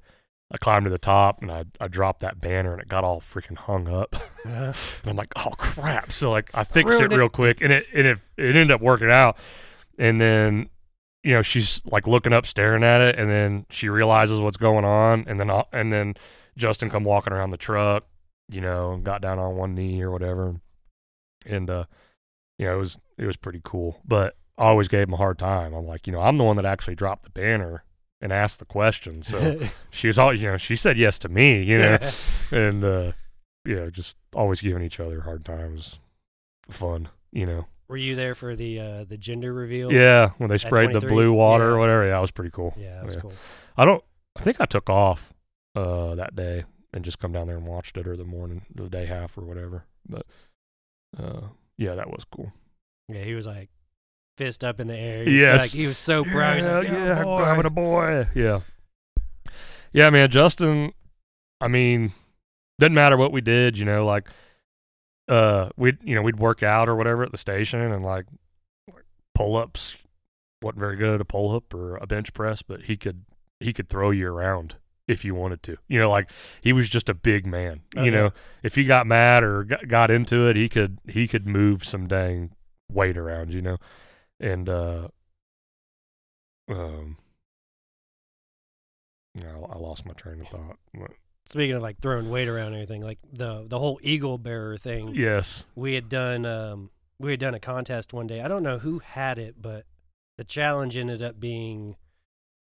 I 0.55 0.57
climbed 0.57 0.85
to 0.85 0.89
the 0.89 0.97
top 0.97 1.41
and 1.41 1.51
I 1.51 1.65
I 1.79 1.87
dropped 1.87 2.21
that 2.21 2.39
banner 2.39 2.71
and 2.73 2.81
it 2.81 2.87
got 2.87 3.03
all 3.03 3.19
freaking 3.19 3.57
hung 3.57 3.87
up. 3.87 4.15
uh, 4.45 4.73
And 5.03 5.09
I'm 5.09 5.15
like, 5.15 5.33
oh 5.35 5.51
crap! 5.57 6.11
So 6.11 6.31
like, 6.31 6.49
I 6.53 6.63
fixed 6.63 7.01
it 7.01 7.11
it. 7.13 7.17
real 7.17 7.29
quick, 7.29 7.61
and 7.61 7.71
it 7.73 7.85
and 7.93 8.07
it 8.07 8.19
it 8.37 8.55
ended 8.55 8.71
up 8.71 8.81
working 8.81 9.11
out. 9.11 9.37
And 9.97 10.19
then, 10.19 10.69
you 11.23 11.33
know, 11.33 11.41
she's 11.41 11.81
like 11.85 12.07
looking 12.07 12.33
up, 12.33 12.45
staring 12.45 12.83
at 12.83 13.01
it, 13.01 13.17
and 13.19 13.29
then 13.29 13.65
she 13.69 13.89
realizes 13.89 14.39
what's 14.39 14.57
going 14.57 14.85
on, 14.85 15.25
and 15.27 15.39
then 15.39 15.49
I'll- 15.49 15.67
and 15.71 15.91
then 15.91 16.15
Justin 16.57 16.89
come 16.89 17.03
walking 17.03 17.33
around 17.33 17.49
the 17.51 17.57
truck, 17.57 18.05
you 18.49 18.61
know, 18.61 18.93
and 18.93 19.03
got 19.03 19.21
down 19.21 19.39
on 19.39 19.55
one 19.55 19.75
knee 19.75 20.01
or 20.01 20.11
whatever, 20.11 20.55
and 21.45 21.69
uh, 21.69 21.85
you 22.57 22.65
know, 22.65 22.75
it 22.75 22.79
was 22.79 22.97
it 23.17 23.25
was 23.25 23.37
pretty 23.37 23.61
cool. 23.63 23.99
But 24.05 24.35
I 24.57 24.65
always 24.65 24.87
gave 24.87 25.07
him 25.07 25.13
a 25.13 25.17
hard 25.17 25.37
time. 25.37 25.73
I'm 25.73 25.85
like, 25.85 26.07
you 26.07 26.13
know, 26.13 26.21
I'm 26.21 26.37
the 26.37 26.43
one 26.45 26.55
that 26.55 26.65
actually 26.65 26.95
dropped 26.95 27.23
the 27.23 27.29
banner 27.29 27.83
and 28.21 28.31
asked 28.31 28.59
the 28.59 28.65
question, 28.65 29.21
so 29.21 29.59
she 29.91 30.07
was 30.07 30.17
all, 30.17 30.33
you 30.33 30.43
know, 30.47 30.57
she 30.57 30.75
said 30.75 30.97
yes 30.97 31.19
to 31.19 31.29
me, 31.29 31.61
you 31.61 31.77
know 31.77 31.97
and 32.51 32.83
uh 32.83 33.11
yeah 33.65 33.89
just 33.89 34.15
always 34.35 34.61
giving 34.61 34.83
each 34.83 34.99
other 34.99 35.21
hard 35.21 35.43
times 35.43 35.99
fun 36.69 37.09
you 37.31 37.45
know 37.45 37.65
Were 37.87 37.97
you 37.97 38.15
there 38.15 38.35
for 38.35 38.55
the 38.55 38.79
uh, 38.79 39.03
the 39.05 39.17
gender 39.17 39.53
reveal? 39.53 39.91
yeah 39.91 40.29
when 40.37 40.49
they 40.49 40.57
sprayed 40.59 40.93
the 40.93 40.99
blue 41.01 41.33
water 41.33 41.65
Yeah. 41.69 41.71
or 41.71 41.79
whatever 41.79 42.03
yeah 42.05 42.11
that 42.11 42.21
was 42.21 42.31
pretty 42.31 42.51
cool 42.51 42.73
Yeah, 42.77 42.97
that 42.97 43.05
was 43.05 43.15
Yeah. 43.15 43.21
cool. 43.21 43.33
i 43.77 43.85
don't 43.85 44.03
i 44.35 44.41
think 44.41 44.61
i 44.61 44.65
took 44.65 44.89
off 44.89 45.33
uh, 45.75 46.13
that 46.15 46.35
day 46.35 46.63
and 46.93 47.03
just 47.03 47.17
come 47.19 47.31
down 47.33 47.47
there 47.47 47.57
and 47.57 47.67
watched 47.67 47.97
it 47.97 48.07
or 48.07 48.15
the 48.15 48.23
morning, 48.23 48.61
the 48.73 48.87
day 48.87 49.05
half 49.07 49.37
or 49.37 49.41
whatever. 49.41 49.83
But 50.07 50.25
uh, 51.17 51.47
yeah, 51.77 51.95
that 51.95 52.09
was 52.09 52.23
cool. 52.31 52.53
Yeah, 53.09 53.23
he 53.23 53.33
was 53.35 53.45
like 53.45 53.69
fist 54.37 54.63
up 54.63 54.79
in 54.79 54.87
the 54.87 54.95
air. 54.97 55.23
He 55.23 55.33
was 55.33 55.41
Yes. 55.41 55.61
like, 55.61 55.71
he 55.71 55.87
was 55.87 55.97
so 55.97 56.23
proud. 56.23 56.55
He's 56.57 56.65
yeah, 56.65 56.77
like, 56.77 56.87
yeah, 56.87 57.05
yeah, 57.05 57.23
boy." 57.23 57.37
grabbing 57.37 57.65
a 57.65 57.69
boy. 57.69 58.27
Yeah, 58.35 58.59
yeah, 59.93 60.09
man. 60.09 60.29
Justin, 60.29 60.93
I 61.61 61.67
mean, 61.67 62.11
doesn't 62.79 62.93
matter 62.93 63.17
what 63.17 63.31
we 63.31 63.41
did, 63.41 63.77
you 63.77 63.85
know, 63.85 64.05
like 64.05 64.27
uh, 65.27 65.69
we'd 65.77 65.97
you 66.03 66.15
know 66.15 66.21
we'd 66.21 66.39
work 66.39 66.61
out 66.63 66.87
or 66.89 66.95
whatever 66.95 67.23
at 67.23 67.31
the 67.31 67.37
station 67.37 67.79
and 67.81 68.03
like 68.03 68.25
pull 69.33 69.55
ups. 69.55 69.97
wasn't 70.61 70.79
very 70.79 70.97
good 70.97 71.13
at 71.15 71.21
a 71.21 71.25
pull 71.25 71.55
up 71.55 71.73
or 71.73 71.97
a 71.97 72.07
bench 72.07 72.33
press, 72.33 72.61
but 72.61 72.83
he 72.83 72.97
could 72.97 73.23
he 73.59 73.71
could 73.73 73.87
throw 73.89 74.11
you 74.11 74.27
around 74.27 74.75
if 75.07 75.23
you 75.23 75.33
wanted 75.35 75.63
to. 75.63 75.77
You 75.87 75.99
know, 75.99 76.09
like 76.09 76.29
he 76.61 76.73
was 76.73 76.89
just 76.89 77.09
a 77.09 77.13
big 77.13 77.45
man. 77.45 77.81
Oh, 77.95 78.03
you 78.03 78.11
know, 78.11 78.31
if 78.63 78.75
he 78.75 78.83
got 78.83 79.07
mad 79.07 79.43
or 79.43 79.63
got 79.63 80.11
into 80.11 80.47
it, 80.47 80.55
he 80.55 80.67
could 80.69 80.99
he 81.07 81.27
could 81.27 81.47
move 81.47 81.83
some 81.83 82.07
dang 82.07 82.51
weight 82.91 83.17
around. 83.17 83.53
You 83.53 83.61
know, 83.61 83.77
and 84.39 84.69
uh, 84.69 85.07
um, 86.69 87.17
know, 89.45 89.69
I 89.71 89.77
lost 89.77 90.05
my 90.05 90.13
train 90.13 90.41
of 90.41 90.47
thought. 90.47 90.77
Speaking 91.45 91.75
of 91.75 91.81
like 91.81 91.99
throwing 91.99 92.29
weight 92.29 92.47
around 92.47 92.67
and 92.67 92.75
everything, 92.75 93.01
like 93.01 93.19
the 93.31 93.65
the 93.67 93.77
whole 93.79 93.99
eagle 94.01 94.37
bearer 94.37 94.77
thing. 94.77 95.13
Yes. 95.13 95.65
we 95.75 95.93
had 95.93 96.09
done 96.09 96.45
um 96.45 96.89
we 97.19 97.31
had 97.31 97.39
done 97.39 97.53
a 97.53 97.59
contest 97.59 98.13
one 98.13 98.27
day. 98.27 98.41
I 98.41 98.47
don't 98.47 98.63
know 98.63 98.79
who 98.79 98.99
had 98.99 99.37
it, 99.37 99.61
but 99.61 99.85
the 100.37 100.43
challenge 100.43 100.97
ended 100.97 101.21
up 101.21 101.39
being 101.39 101.95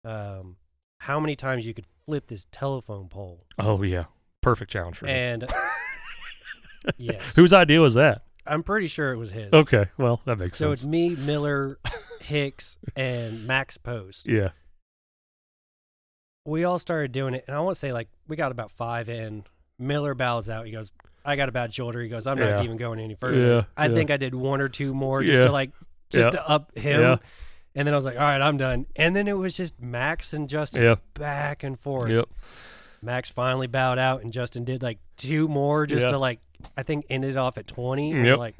um 0.04 0.56
how 1.00 1.18
many 1.20 1.36
times 1.36 1.66
you 1.66 1.74
could 1.74 1.86
flip 2.04 2.26
this 2.28 2.46
telephone 2.50 3.08
pole. 3.08 3.46
Oh 3.58 3.82
yeah. 3.82 4.04
Perfect 4.42 4.70
challenge 4.70 4.98
for 4.98 5.06
me. 5.06 5.12
And 5.12 5.44
yes. 6.98 7.34
Whose 7.34 7.52
idea 7.52 7.80
was 7.80 7.94
that? 7.94 8.22
I'm 8.46 8.62
pretty 8.62 8.86
sure 8.86 9.12
it 9.12 9.16
was 9.16 9.30
his. 9.32 9.52
Okay. 9.52 9.86
Well, 9.98 10.20
that 10.24 10.38
makes 10.38 10.58
So 10.58 10.70
sense. 10.70 10.80
So 10.80 10.84
it's 10.84 10.86
me, 10.86 11.10
Miller, 11.16 11.78
Hicks, 12.20 12.78
and 12.94 13.46
Max 13.46 13.76
Post. 13.78 14.26
yeah. 14.28 14.50
We 16.44 16.64
all 16.64 16.78
started 16.78 17.10
doing 17.12 17.34
it, 17.34 17.44
and 17.48 17.56
I 17.56 17.60
want 17.60 17.74
to 17.74 17.78
say 17.78 17.92
like 17.92 18.08
we 18.28 18.36
got 18.36 18.52
about 18.52 18.70
five 18.70 19.08
in. 19.08 19.44
Miller 19.78 20.14
bows 20.14 20.48
out. 20.48 20.64
He 20.66 20.72
goes, 20.72 20.92
"I 21.24 21.34
got 21.36 21.48
a 21.48 21.52
bad 21.52 21.74
shoulder." 21.74 22.00
He 22.00 22.08
goes, 22.08 22.26
"I'm 22.26 22.38
not 22.38 22.46
Yeah. 22.46 22.62
even 22.62 22.76
going 22.76 22.98
any 23.00 23.14
further." 23.14 23.36
Yeah, 23.54 23.62
I 23.76 23.88
yeah. 23.88 23.94
think 23.94 24.10
I 24.10 24.16
did 24.16 24.34
one 24.34 24.60
or 24.60 24.68
two 24.68 24.94
more 24.94 25.22
just 25.22 25.42
to 25.42 25.50
like 25.52 25.72
just 26.10 26.32
to 26.32 26.48
up 26.48 26.76
him. 26.78 27.00
Yeah. 27.00 27.16
And 27.74 27.86
then 27.86 27.92
I 27.92 27.96
was 27.96 28.04
like, 28.06 28.14
"All 28.14 28.22
right, 28.22 28.40
I'm 28.40 28.56
done." 28.56 28.86
And 28.96 29.14
then 29.14 29.26
it 29.28 29.36
was 29.36 29.56
just 29.56 29.80
Max 29.80 30.32
and 30.32 30.48
Justin 30.48 30.82
Yeah. 30.82 30.94
back 31.14 31.62
and 31.62 31.78
forth. 31.78 32.08
Yep. 32.08 32.28
Max 33.02 33.30
finally 33.30 33.66
bowed 33.66 33.98
out, 33.98 34.22
and 34.22 34.32
Justin 34.32 34.64
did 34.64 34.82
like 34.82 34.98
two 35.16 35.48
more 35.48 35.84
just 35.84 36.08
to 36.08 36.16
like 36.16 36.40
I 36.76 36.82
think 36.82 37.06
ended 37.10 37.36
off 37.36 37.58
at 37.58 37.66
twenty. 37.66 38.12
And 38.12 38.38
like 38.38 38.56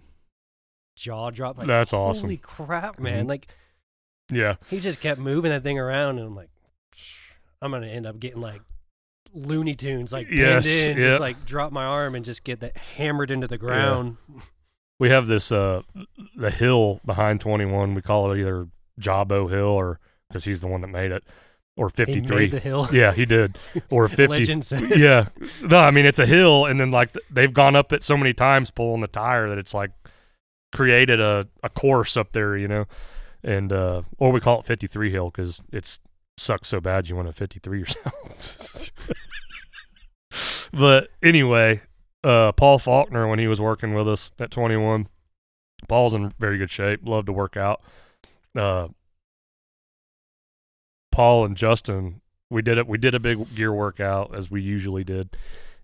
jaw 0.97 1.31
drop. 1.31 1.59
Like 1.59 1.67
That's 1.67 1.91
Holy 1.91 2.11
awesome. 2.11 2.37
crap, 2.39 2.99
man! 2.99 3.25
Mhm. 3.27 3.29
Like 3.29 3.47
Yeah. 4.31 4.57
he 4.69 4.81
just 4.81 5.01
kept 5.01 5.21
moving 5.21 5.51
that 5.51 5.63
thing 5.63 5.79
around, 5.79 6.19
and 6.19 6.27
I'm 6.29 6.35
like, 6.37 6.51
I'm 7.61 7.71
gonna 7.73 7.87
end 7.87 8.07
up 8.07 8.19
getting 8.19 8.41
like 8.41 8.63
Looney 9.33 9.75
Tunes, 9.75 10.13
like 10.13 10.29
pinned 10.29 10.39
Yes, 10.39 10.67
in, 10.67 10.97
yeah. 10.97 11.03
just 11.03 11.21
like 11.21 11.45
drop 11.45 11.73
my 11.73 11.85
arm 11.85 12.15
and 12.15 12.25
just 12.25 12.45
get 12.45 12.61
that 12.61 12.77
hammered 12.77 13.31
into 13.31 13.47
the 13.47 13.59
ground. 13.59 14.17
We 14.99 15.11
have 15.11 15.27
this 15.27 15.53
uh 15.53 15.83
the 16.37 16.51
hill 16.51 17.01
behind 17.05 17.41
21. 17.41 17.95
We 17.95 18.01
call 18.03 18.33
it 18.33 18.39
either 18.39 18.69
Jabo 19.01 19.51
Hill 19.51 19.67
or 19.67 20.01
because 20.29 20.45
he's 20.45 20.61
the 20.63 20.69
one 20.69 20.81
that 20.81 20.89
made 20.89 21.13
it, 21.13 21.23
or 21.77 21.89
He 21.89 22.05
53. 22.05 22.37
made 22.37 22.51
the 22.53 22.61
hill. 22.61 22.89
yeah, 22.93 23.13
he 23.13 23.25
did. 23.27 23.59
Or 23.91 24.09
50. 24.09 24.27
Legend 24.29 24.65
says. 24.65 25.01
yeah. 25.01 25.29
No, 25.63 25.79
I 25.79 25.91
mean 25.91 26.07
it's 26.07 26.19
a 26.19 26.27
hill, 26.27 26.65
and 26.67 26.81
then 26.81 26.91
like 26.91 27.17
they've 27.31 27.53
gone 27.53 27.77
up 27.77 27.93
it 27.93 28.03
so 28.03 28.17
many 28.17 28.33
times 28.33 28.71
pulling 28.71 29.01
the 29.03 29.07
tire 29.09 29.49
that 29.49 29.59
it's 29.59 29.75
like 29.75 29.91
created 30.73 31.21
a 31.21 31.47
a 31.63 31.69
course 31.69 32.17
up 32.17 32.33
there, 32.33 32.57
you 32.57 32.69
know, 32.69 32.87
and 33.45 33.73
uh 33.73 34.03
or 34.19 34.33
we 34.33 34.41
call 34.41 34.61
it 34.61 34.65
53 34.67 35.11
Hill 35.11 35.31
because 35.31 35.63
it's 35.73 36.01
sucks 36.39 36.69
so 36.69 36.81
bad 36.81 37.09
you 37.09 37.17
want 37.17 37.29
to 37.29 37.33
53 37.33 37.79
yourself. 37.79 38.91
but 40.73 41.09
anyway, 41.23 41.81
uh 42.25 42.53
Paul 42.53 42.79
Faulkner 42.79 43.29
when 43.29 43.39
he 43.39 43.47
was 43.47 43.61
working 43.61 43.95
with 43.95 44.09
us 44.09 44.31
at 44.39 44.51
21, 44.51 45.09
Paul's 45.89 46.15
in 46.15 46.33
very 46.39 46.59
good 46.59 46.71
shape. 46.71 47.01
Loved 47.05 47.27
to 47.27 47.33
work 47.33 47.57
out. 47.57 47.81
Uh, 48.55 48.89
Paul 51.17 51.47
and 51.47 51.57
Justin, 51.57 52.21
we 52.51 52.61
did 52.61 52.77
it. 52.77 52.87
We 52.87 52.99
did 52.99 53.15
a 53.15 53.19
big 53.19 53.55
gear 53.55 53.73
workout 53.73 54.35
as 54.35 54.51
we 54.51 54.61
usually 54.61 55.03
did, 55.03 55.35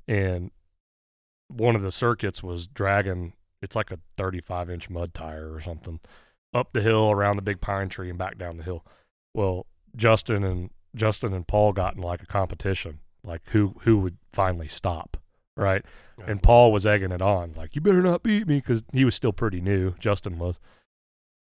and 0.06 0.50
one 1.48 1.74
of 1.74 1.80
the 1.80 1.90
circuits 1.90 2.42
was 2.42 2.66
dragging. 2.66 3.32
It's 3.62 3.74
like 3.74 3.90
a 3.90 3.98
35 4.18 4.68
inch 4.68 4.90
mud 4.90 5.14
tire 5.14 5.50
or 5.50 5.58
something 5.58 6.00
up 6.52 6.74
the 6.74 6.82
hill 6.82 7.10
around 7.10 7.36
the 7.36 7.42
big 7.42 7.62
pine 7.62 7.88
tree 7.88 8.10
and 8.10 8.18
back 8.18 8.36
down 8.36 8.58
the 8.58 8.62
hill. 8.62 8.84
Well, 9.32 9.64
Justin 9.96 10.44
and 10.44 10.68
Justin 10.94 11.32
and 11.32 11.48
Paul 11.48 11.72
got 11.72 11.96
in 11.96 12.02
like 12.02 12.22
a 12.22 12.26
competition, 12.26 12.98
like 13.24 13.40
who 13.52 13.76
who 13.84 14.00
would 14.00 14.18
finally 14.30 14.68
stop, 14.68 15.16
right? 15.56 15.82
And 16.26 16.42
Paul 16.42 16.72
was 16.72 16.86
egging 16.86 17.10
it 17.10 17.22
on, 17.22 17.54
like, 17.56 17.74
you 17.74 17.80
better 17.80 18.02
not 18.02 18.22
beat 18.22 18.46
me, 18.46 18.56
because 18.56 18.84
he 18.92 19.02
was 19.06 19.14
still 19.14 19.32
pretty 19.32 19.62
new. 19.62 19.94
Justin 19.98 20.38
was. 20.38 20.60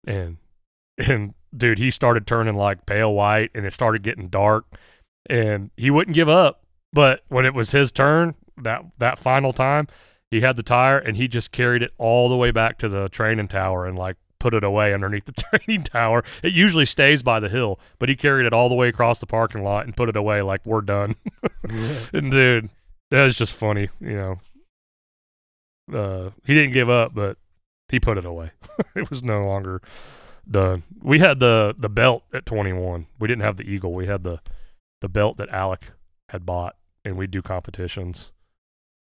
And, 0.07 0.37
and 0.97 1.33
dude, 1.55 1.79
he 1.79 1.91
started 1.91 2.25
turning 2.25 2.55
like 2.55 2.85
pale 2.85 3.13
white 3.13 3.51
and 3.53 3.65
it 3.65 3.73
started 3.73 4.03
getting 4.03 4.27
dark 4.27 4.65
and 5.29 5.71
he 5.77 5.89
wouldn't 5.89 6.15
give 6.15 6.29
up. 6.29 6.63
But 6.93 7.21
when 7.29 7.45
it 7.45 7.53
was 7.53 7.71
his 7.71 7.91
turn, 7.91 8.35
that, 8.57 8.83
that 8.97 9.17
final 9.17 9.53
time, 9.53 9.87
he 10.29 10.41
had 10.41 10.55
the 10.55 10.63
tire 10.63 10.97
and 10.97 11.17
he 11.17 11.27
just 11.27 11.51
carried 11.51 11.81
it 11.81 11.91
all 11.97 12.29
the 12.29 12.37
way 12.37 12.51
back 12.51 12.77
to 12.79 12.89
the 12.89 13.07
training 13.09 13.47
tower 13.47 13.85
and 13.85 13.97
like 13.97 14.17
put 14.39 14.53
it 14.53 14.63
away 14.63 14.93
underneath 14.93 15.25
the 15.25 15.31
training 15.57 15.83
tower. 15.83 16.23
It 16.43 16.53
usually 16.53 16.85
stays 16.85 17.23
by 17.23 17.39
the 17.39 17.49
hill, 17.49 17.79
but 17.99 18.09
he 18.09 18.15
carried 18.15 18.45
it 18.45 18.53
all 18.53 18.67
the 18.67 18.75
way 18.75 18.89
across 18.89 19.19
the 19.19 19.27
parking 19.27 19.63
lot 19.63 19.85
and 19.85 19.95
put 19.95 20.09
it 20.09 20.15
away 20.15 20.41
like 20.41 20.65
we're 20.65 20.81
done. 20.81 21.15
and 22.13 22.31
dude, 22.31 22.69
that 23.11 23.23
was 23.23 23.37
just 23.37 23.53
funny, 23.53 23.89
you 23.99 24.17
know. 24.17 24.37
Uh, 25.93 26.29
he 26.45 26.53
didn't 26.53 26.73
give 26.73 26.89
up, 26.89 27.13
but 27.13 27.37
he 27.89 27.99
put 27.99 28.17
it 28.17 28.25
away. 28.25 28.51
it 28.95 29.09
was 29.09 29.23
no 29.23 29.45
longer 29.45 29.81
done. 30.49 30.83
We 31.01 31.19
had 31.19 31.39
the 31.39 31.75
the 31.77 31.89
belt 31.89 32.23
at 32.33 32.45
21. 32.45 33.07
We 33.19 33.27
didn't 33.27 33.43
have 33.43 33.57
the 33.57 33.63
eagle. 33.69 33.93
We 33.93 34.07
had 34.07 34.23
the 34.23 34.39
the 35.01 35.09
belt 35.09 35.37
that 35.37 35.49
Alec 35.49 35.91
had 36.29 36.45
bought, 36.45 36.75
and 37.03 37.17
we'd 37.17 37.31
do 37.31 37.41
competitions 37.41 38.31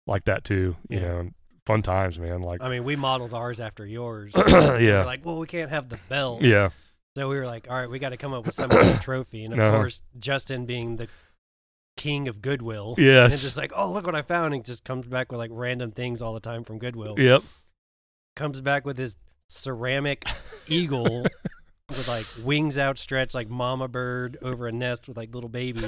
like 0.08 0.26
that 0.26 0.44
too. 0.44 0.76
You 0.90 1.00
Yeah. 1.00 1.08
know, 1.08 1.30
fun 1.66 1.82
times, 1.82 2.20
man. 2.20 2.42
Like, 2.42 2.62
I 2.62 2.70
mean, 2.70 2.84
we 2.84 2.96
modeled 2.96 3.34
ours 3.34 3.60
after 3.60 3.86
yours. 3.86 4.34
We 4.46 4.88
yeah, 4.88 5.04
like, 5.06 5.26
well, 5.26 5.38
we 5.40 5.48
can't 5.48 5.70
have 5.72 5.90
the 5.90 5.98
belt. 6.10 6.42
yeah, 6.44 6.70
So 7.16 7.28
we 7.30 7.36
were 7.38 7.46
like, 7.48 7.68
all 7.70 7.76
right, 7.78 7.90
we 7.90 7.98
got 7.98 8.10
to 8.10 8.18
come 8.18 8.34
up 8.34 8.46
with 8.46 8.54
some 8.54 8.70
kind 8.70 8.88
of 8.88 9.00
trophy. 9.10 9.44
And 9.46 9.54
of 9.54 9.60
Uh-huh. 9.60 9.72
course, 9.72 10.02
Justin 10.20 10.66
being 10.66 10.98
the 10.98 11.08
king 11.98 12.28
of 12.28 12.42
Goodwill. 12.42 12.96
Yes. 12.98 13.32
And 13.34 13.42
just 13.42 13.58
like, 13.58 13.72
oh, 13.76 13.92
look 13.92 14.06
what 14.06 14.14
I 14.16 14.22
found. 14.22 14.54
And 14.54 14.64
just 14.66 14.84
comes 14.84 15.08
back 15.08 15.32
with 15.32 15.40
like 15.40 15.50
random 15.54 15.92
things 15.92 16.22
all 16.22 16.34
the 16.34 16.40
time 16.40 16.64
from 16.64 16.78
Goodwill. 16.78 17.16
yep, 17.18 17.42
Comes 18.36 18.60
back 18.62 18.86
with 18.86 18.98
his 18.98 19.16
ceramic 19.48 20.26
eagle 20.68 21.24
with 21.90 22.08
like 22.08 22.26
wings 22.44 22.78
outstretched 22.80 23.36
like 23.36 23.50
mama 23.50 23.88
bird 23.88 24.38
over 24.42 24.68
a 24.68 24.72
nest 24.72 25.08
with 25.08 25.18
like 25.18 25.34
little 25.34 25.50
babies. 25.50 25.84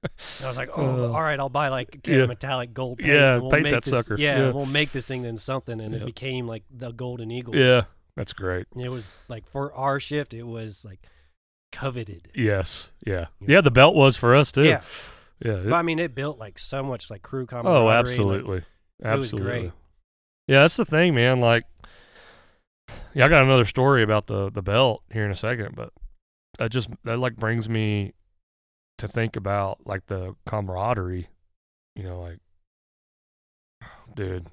And 0.00 0.44
I 0.44 0.48
was 0.48 0.56
like, 0.56 0.70
oh, 0.76 1.06
Uh, 1.06 1.12
all 1.12 1.20
right, 1.22 1.40
I'll 1.40 1.48
buy 1.48 1.68
like 1.68 1.96
a 1.96 1.98
can 1.98 2.14
of 2.14 2.20
yeah. 2.20 2.26
metallic 2.26 2.72
gold 2.72 2.98
paint. 2.98 3.10
Yeah, 3.12 3.38
we'll 3.38 3.50
paint 3.50 3.64
make 3.64 3.72
that 3.72 3.82
this, 3.84 3.92
sucker. 3.92 4.16
Yeah, 4.16 4.38
Yeah. 4.38 4.50
we'll 4.52 4.66
make 4.66 4.92
this 4.92 5.08
thing 5.08 5.24
into 5.24 5.40
something. 5.40 5.80
And 5.80 5.92
it 5.94 6.04
became 6.04 6.46
like 6.46 6.62
the 6.70 6.92
golden 6.92 7.30
eagle. 7.30 7.56
yeah. 7.56 7.82
That's 8.16 8.32
great. 8.32 8.66
It 8.76 8.88
was 8.90 9.14
like 9.28 9.46
for 9.46 9.72
our 9.74 10.00
shift, 10.00 10.34
it 10.34 10.42
was 10.44 10.84
like 10.84 11.00
coveted. 11.70 12.28
Yes, 12.34 12.90
yeah, 13.06 13.26
Yeah. 13.40 13.46
yeah. 13.56 13.60
The 13.60 13.70
belt 13.70 13.94
was 13.94 14.16
for 14.16 14.34
us 14.34 14.50
too. 14.52 14.64
Yeah. 14.64 14.82
yeah. 15.44 15.52
it- 15.52 15.64
But 15.70 15.74
I 15.76 15.82
mean, 15.82 15.98
it 16.00 16.14
built 16.16 16.38
like 16.38 16.58
so 16.58 16.82
much 16.82 17.10
like 17.10 17.22
crew 17.22 17.46
camaraderie. 17.46 17.76
Oh, 17.80 17.84
like, 17.86 17.96
absolutely. 17.98 18.56
was 18.56 18.64
absolutely. 19.04 19.72
Yeah, 20.48 20.60
that's 20.62 20.76
the 20.76 20.84
thing, 20.84 21.14
man. 21.14 21.40
Like, 21.40 21.64
yeah, 23.14 23.26
I 23.26 23.28
got 23.28 23.42
another 23.42 23.64
story 23.64 24.02
about 24.02 24.26
the 24.26 24.50
the 24.50 24.62
belt 24.62 25.02
here 25.12 25.24
in 25.24 25.30
a 25.30 25.36
second, 25.36 25.74
but 25.74 25.92
that 26.58 26.70
just 26.70 26.88
that 27.04 27.18
like 27.18 27.36
brings 27.36 27.68
me 27.68 28.12
to 28.98 29.08
think 29.08 29.36
about 29.36 29.78
like 29.86 30.06
the 30.06 30.34
camaraderie. 30.46 31.28
You 31.96 32.04
know, 32.04 32.20
like, 32.20 32.38
dude, 34.14 34.46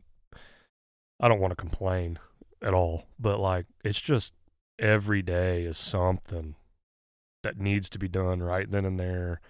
I 1.20 1.28
don't 1.28 1.40
want 1.40 1.52
to 1.52 1.56
complain 1.56 2.20
at 2.62 2.74
all, 2.74 3.06
but 3.20 3.40
like, 3.40 3.66
it's 3.84 4.02
just 4.02 4.34
every 4.80 5.22
day 5.22 5.64
is 5.64 5.78
something 5.78 6.56
that 7.44 7.60
needs 7.60 7.90
to 7.92 8.00
be 8.00 8.08
done 8.08 8.42
right 8.42 8.70
then 8.70 8.86
and 8.86 9.00
there. 9.00 9.42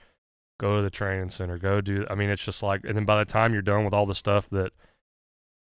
Go 0.58 0.78
to 0.78 0.82
the 0.82 0.90
training 0.90 1.30
center. 1.30 1.58
Go 1.58 1.82
do. 1.82 2.06
I 2.10 2.16
mean, 2.16 2.30
it's 2.30 2.46
just 2.46 2.64
like, 2.64 2.82
and 2.86 2.96
then 2.96 3.06
by 3.06 3.18
the 3.18 3.26
time 3.26 3.54
you're 3.54 3.62
done 3.62 3.84
with 3.84 3.94
all 3.94 4.06
the 4.06 4.16
stuff 4.16 4.50
that 4.50 4.72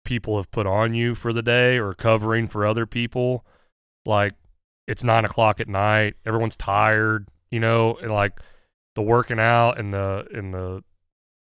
people 0.07 0.37
have 0.37 0.49
put 0.51 0.65
on 0.65 0.93
you 0.93 1.13
for 1.13 1.33
the 1.33 1.41
day 1.41 1.77
or 1.77 1.93
covering 1.93 2.47
for 2.47 2.65
other 2.65 2.85
people, 2.85 3.45
like 4.05 4.33
it's 4.87 5.03
nine 5.03 5.25
o'clock 5.25 5.59
at 5.59 5.67
night. 5.67 6.15
Everyone's 6.25 6.55
tired, 6.55 7.27
you 7.51 7.59
know, 7.59 7.95
and 8.01 8.09
like 8.11 8.39
the 8.95 9.01
working 9.01 9.37
out 9.39 9.77
and 9.77 9.93
the 9.93 10.25
and 10.33 10.53
the 10.53 10.81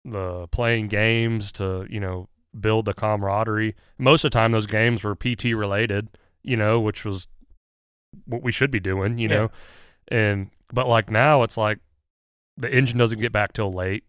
the 0.03 0.47
playing 0.49 0.89
games 0.89 1.53
to 1.53 1.87
you 1.89 2.01
know 2.01 2.27
build 2.59 2.83
the 2.83 2.93
camaraderie. 2.93 3.75
Most 3.97 4.25
of 4.25 4.31
the 4.31 4.35
time, 4.35 4.51
those 4.51 4.67
games 4.67 5.03
were 5.05 5.15
PT 5.15 5.45
related, 5.55 6.09
you 6.43 6.57
know, 6.57 6.81
which 6.81 7.05
was 7.05 7.27
what 8.25 8.43
we 8.43 8.51
should 8.51 8.71
be 8.71 8.79
doing, 8.81 9.17
you 9.17 9.29
Yeah. 9.29 9.35
know. 9.35 9.51
And 10.09 10.49
but 10.73 10.85
like 10.87 11.09
now, 11.09 11.43
it's 11.43 11.55
like 11.55 11.79
the 12.57 12.69
engine 12.69 12.97
doesn't 12.97 13.19
get 13.19 13.31
back 13.31 13.53
till 13.53 13.71
late, 13.71 14.03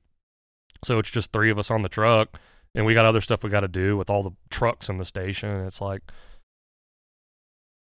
so 0.83 0.99
it's 0.99 1.11
just 1.11 1.33
three 1.33 1.51
of 1.51 1.59
us 1.59 1.71
on 1.71 1.83
the 1.83 1.89
truck, 1.89 2.41
and 2.75 2.87
we 2.87 2.95
got 2.95 3.05
other 3.05 3.21
stuff 3.21 3.43
we 3.43 3.51
got 3.51 3.61
to 3.61 3.69
do 3.69 3.97
with 3.97 4.11
all 4.11 4.23
the 4.23 4.33
trucks 4.49 4.89
in 4.89 4.97
the 4.97 5.05
station. 5.05 5.65
It's 5.67 5.81
like, 5.81 6.03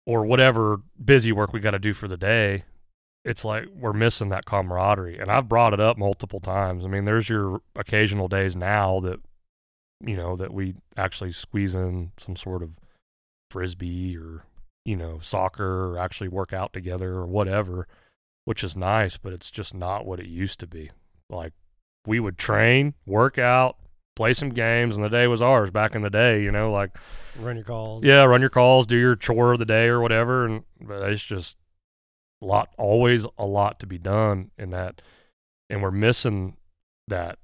or 0.05 0.25
whatever 0.25 0.81
busy 1.03 1.31
work 1.31 1.53
we 1.53 1.59
got 1.59 1.71
to 1.71 1.79
do 1.79 1.93
for 1.93 2.07
the 2.07 2.17
day. 2.17 2.65
It's 3.25 3.43
like 3.43 3.67
we're 3.75 3.93
missing 3.93 4.29
that 4.29 4.45
camaraderie, 4.45 5.19
and 5.19 5.29
I've 5.29 5.49
brought 5.49 5.73
it 5.73 5.79
up 5.79 5.97
multiple 5.97 6.39
times. 6.39 6.85
I 6.85 6.87
mean, 6.87 7.03
there's 7.03 7.29
your 7.29 7.61
occasional 7.75 8.27
days 8.27 8.55
now 8.55 8.99
that 9.01 9.19
you 10.05 10.15
know 10.15 10.35
that 10.35 10.53
we 10.53 10.75
actually 10.97 11.31
squeeze 11.31 11.75
in 11.75 12.11
some 12.17 12.35
sort 12.35 12.63
of 12.63 12.79
frisbee 13.51 14.17
or 14.17 14.45
you 14.85 14.95
know 14.95 15.19
soccer 15.21 15.91
or 15.91 15.97
actually 15.97 16.27
work 16.27 16.53
out 16.53 16.73
together 16.73 17.13
or 17.13 17.25
whatever 17.25 17.87
which 18.45 18.63
is 18.63 18.77
nice 18.77 19.17
but 19.17 19.33
it's 19.33 19.51
just 19.51 19.73
not 19.73 20.05
what 20.05 20.19
it 20.19 20.27
used 20.27 20.59
to 20.59 20.67
be 20.67 20.89
like 21.29 21.53
we 22.05 22.19
would 22.19 22.37
train 22.37 22.93
work 23.05 23.37
out 23.37 23.77
play 24.19 24.33
some 24.33 24.49
games 24.49 24.97
and 24.97 25.05
the 25.05 25.09
day 25.09 25.27
was 25.27 25.41
ours 25.41 25.71
back 25.71 25.95
in 25.95 26.01
the 26.01 26.09
day 26.09 26.43
you 26.43 26.51
know 26.51 26.69
like 26.69 26.93
Run 27.39 27.55
your 27.55 27.63
calls. 27.63 28.03
yeah 28.03 28.23
run 28.25 28.41
your 28.41 28.49
calls 28.49 28.85
do 28.85 28.97
your 28.97 29.15
chore 29.15 29.53
of 29.53 29.59
the 29.59 29.65
day 29.65 29.87
or 29.87 30.01
whatever 30.01 30.45
and 30.45 30.63
but 30.81 31.09
it's 31.09 31.23
just 31.23 31.55
a 32.41 32.45
lot 32.45 32.67
always 32.77 33.25
a 33.37 33.45
lot 33.45 33.79
to 33.79 33.87
be 33.87 33.97
done 33.97 34.51
in 34.57 34.71
that 34.71 35.01
and 35.69 35.81
we're 35.81 35.89
missing 35.89 36.57
that 37.07 37.39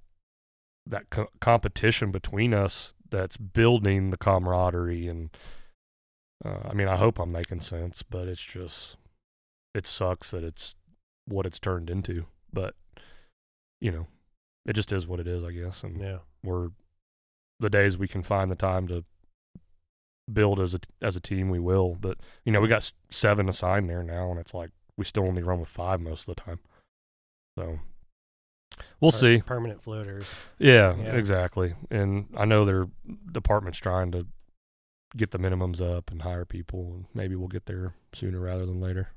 that 0.85 1.09
co- 1.09 1.29
competition 1.39 2.11
between 2.11 2.53
us 2.53 2.93
that's 3.09 3.37
building 3.37 4.09
the 4.09 4.17
camaraderie 4.17 5.07
and 5.07 5.29
uh, 6.43 6.57
I 6.69 6.73
mean 6.73 6.89
I 6.89 6.97
hope 6.97 7.19
I'm 7.19 7.31
making 7.31 7.61
sense 7.61 8.03
but 8.03 8.27
it's 8.27 8.43
just 8.43 8.97
it 9.73 9.85
sucks 9.85 10.31
that 10.31 10.43
it's 10.43 10.75
what 11.25 11.45
it's 11.45 11.57
turned 11.59 11.89
into 11.89 12.25
but 12.51 12.75
you 13.79 13.91
know 13.91 14.07
it 14.65 14.73
just 14.73 14.91
is 14.91 15.05
what 15.07 15.19
it 15.19 15.27
is 15.27 15.43
I 15.43 15.51
guess 15.51 15.83
and 15.83 15.99
Yeah. 15.99 16.19
we're 16.43 16.69
the 17.59 17.69
days 17.69 17.97
we 17.97 18.07
can 18.07 18.23
find 18.23 18.49
the 18.51 18.55
time 18.55 18.87
to 18.87 19.03
build 20.31 20.59
as 20.59 20.73
a 20.73 20.79
as 21.01 21.15
a 21.15 21.19
team 21.21 21.49
we 21.49 21.59
will 21.59 21.95
but 21.99 22.17
you 22.43 22.51
know 22.51 22.59
we 22.59 22.67
got 22.67 22.91
seven 23.11 23.47
assigned 23.47 23.87
there 23.89 24.01
now 24.03 24.31
and 24.31 24.39
it's 24.39 24.53
like 24.55 24.71
we 24.97 25.05
still 25.05 25.23
only 25.27 25.43
run 25.43 25.59
with 25.59 25.69
five 25.69 26.01
most 26.01 26.27
of 26.27 26.35
the 26.35 26.41
time 26.41 26.59
so 27.57 27.79
we'll 28.99 29.11
Per- 29.11 29.17
see 29.17 29.41
Permanent 29.45 29.81
floaters. 29.83 30.35
yeah, 30.57 30.95
Yeah. 30.95 31.15
exactly 31.15 31.75
and 31.91 32.27
i 32.35 32.43
know 32.43 32.65
their 32.65 32.87
department's 33.31 33.77
trying 33.77 34.11
to 34.13 34.25
get 35.15 35.29
the 35.31 35.37
minimums 35.39 35.79
up 35.79 36.09
and 36.11 36.23
hire 36.23 36.43
people 36.43 36.91
and 36.93 37.05
maybe 37.13 37.35
we'll 37.35 37.47
get 37.47 37.67
there 37.67 37.93
sooner 38.13 38.39
rather 38.39 38.65
than 38.65 38.81
later 38.81 39.09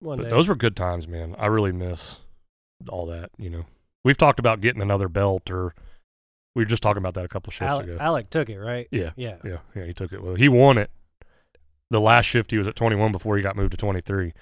One 0.00 0.18
but 0.18 0.24
day. 0.24 0.30
those 0.30 0.48
were 0.48 0.56
good 0.56 0.74
times 0.76 1.06
man 1.06 1.36
i 1.38 1.46
really 1.46 1.72
miss 1.72 2.18
all 2.88 3.06
that 3.06 3.30
you 3.38 3.48
know 3.48 3.64
we've 4.04 4.16
talked 4.18 4.38
about 4.38 4.60
getting 4.60 4.82
another 4.82 5.08
belt 5.08 5.50
or 5.50 5.74
we 6.54 6.62
were 6.62 6.66
just 6.68 6.82
talking 6.82 6.98
about 6.98 7.14
that 7.14 7.24
a 7.24 7.28
couple 7.28 7.50
shifts 7.50 7.68
Alec, 7.70 7.86
ago 7.86 7.96
Alec 8.00 8.30
took 8.30 8.48
it, 8.48 8.58
right? 8.58 8.86
yeah 8.90 9.10
Yeah. 9.16 9.36
Yeah, 9.44 9.58
yeah, 9.74 9.84
he 9.86 9.92
took 9.92 10.12
it. 10.12 10.22
Well, 10.22 10.34
he 10.36 10.48
won 10.48 10.78
it. 10.78 10.90
The 11.90 12.00
last 12.00 12.26
shift 12.26 12.50
he 12.50 12.58
was 12.58 12.66
at 12.68 12.76
21 12.76 13.12
before 13.12 13.36
he 13.36 13.42
got 13.42 13.56
moved 13.56 13.72
to 13.72 13.76
23. 13.76 14.32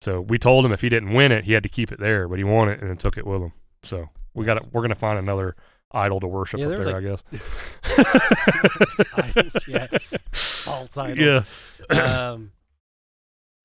So 0.00 0.20
we 0.20 0.38
told 0.38 0.64
him 0.66 0.72
if 0.72 0.80
he 0.80 0.88
didn't 0.88 1.12
win 1.14 1.32
it, 1.32 1.44
he 1.44 1.52
had 1.52 1.62
to 1.62 1.68
keep 1.68 1.90
it 1.92 1.98
there, 2.00 2.28
but 2.28 2.38
he 2.38 2.44
won 2.44 2.68
it 2.68 2.80
and 2.80 2.90
then 2.90 2.96
took 2.96 3.16
it 3.16 3.26
with 3.26 3.40
him. 3.40 3.52
So 3.82 4.08
we 4.34 4.44
got 4.44 4.72
we're 4.72 4.82
gonna 4.82 4.94
find 4.94 5.18
another 5.18 5.54
idol 5.92 6.18
to 6.20 6.26
worship 6.26 6.58
Yeah, 6.60 6.66
up 6.66 6.82
there 6.82 6.92
like- 6.92 6.96
I 6.96 7.00
guess. 7.00 7.24
Idols, 9.16 9.68
yeah. 9.68 9.86
False 10.32 10.98
idols. 10.98 11.48
yeah, 11.90 12.30
um, 12.32 12.52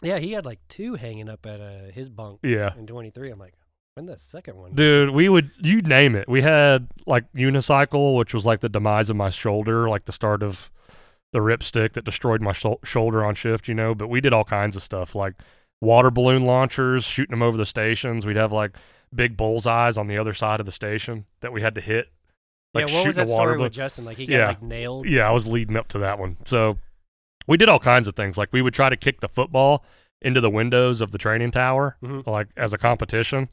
yeah, 0.02 0.20
he 0.20 0.32
had 0.34 0.46
like 0.46 0.60
two 0.70 0.96
hanging 0.96 1.28
up 1.30 1.46
at 1.46 1.60
uh, 1.60 1.92
his 1.94 2.10
bunk 2.10 2.40
yeah, 2.44 2.74
in 2.78 2.86
23. 2.88 3.32
I'm 3.32 3.40
like, 3.40 3.54
the 4.06 4.18
second 4.18 4.56
one? 4.58 4.74
dude. 4.74 5.12
We 5.12 5.30
would 5.30 5.52
you 5.60 5.82
name 5.82 6.16
it. 6.16 6.28
We 6.28 6.41
had 6.41 6.88
like 7.06 7.32
unicycle, 7.34 8.16
which 8.18 8.34
was 8.34 8.45
like 8.45 8.60
the 8.62 8.70
demise 8.70 9.10
of 9.10 9.16
my 9.16 9.30
shoulder, 9.30 9.89
like 9.89 10.06
the 10.06 10.12
start 10.14 10.43
of 10.43 10.72
the 11.34 11.39
ripstick 11.39 11.93
that 11.93 12.06
destroyed 12.06 12.41
my 12.41 12.54
shou- 12.54 12.80
shoulder 12.84 13.24
on 13.24 13.36
shift, 13.36 13.68
you 13.68 13.76
know. 13.76 13.93
But 13.95 14.08
we 14.10 14.22
did 14.22 14.34
all 14.34 14.43
kinds 14.43 14.76
of 14.76 14.82
stuff 14.82 15.14
like 15.16 15.36
water 15.82 16.12
balloon 16.12 16.45
launchers, 16.45 17.04
shooting 17.06 17.32
them 17.32 17.43
over 17.43 17.58
the 17.58 17.66
stations. 17.66 18.26
We'd 18.26 18.36
have 18.36 18.52
like 18.52 18.76
big 19.14 19.38
bullseyes 19.38 19.97
on 19.97 20.08
the 20.08 20.18
other 20.18 20.34
side 20.34 20.60
of 20.60 20.66
the 20.66 20.72
station 20.72 21.26
that 21.41 21.52
we 21.54 21.62
had 21.62 21.76
to 21.76 21.82
hit. 21.82 22.10
Like 22.74 22.88
yeah, 22.89 22.95
what 22.97 23.08
was 23.08 23.16
that 23.16 23.30
story 23.30 23.54
balloon. 23.56 23.64
with 23.64 23.74
Justin? 23.74 24.06
Like 24.06 24.18
he 24.18 24.26
got 24.28 24.36
Yeah. 24.36 24.47
like 24.50 24.62
nailed. 24.62 25.08
Yeah, 25.08 25.28
I 25.28 25.32
was 25.32 25.47
leading 25.47 25.76
up 25.78 25.88
to 25.89 26.00
that 26.00 26.20
one. 26.20 26.38
So 26.45 26.78
we 27.47 27.58
did 27.58 27.68
all 27.70 27.80
kinds 27.80 28.08
of 28.08 28.16
things. 28.16 28.38
Like 28.38 28.50
we 28.54 28.62
would 28.62 28.74
try 28.76 28.89
to 28.89 28.95
kick 28.97 29.22
the 29.22 29.30
football 29.30 29.84
into 30.22 30.41
the 30.41 30.50
windows 30.50 31.00
of 31.02 31.12
the 31.12 31.18
training 31.18 31.50
tower, 31.52 31.95
Mhm. 32.04 32.28
like 32.28 32.47
as 32.58 32.74
a 32.74 32.78
competition. 32.78 33.47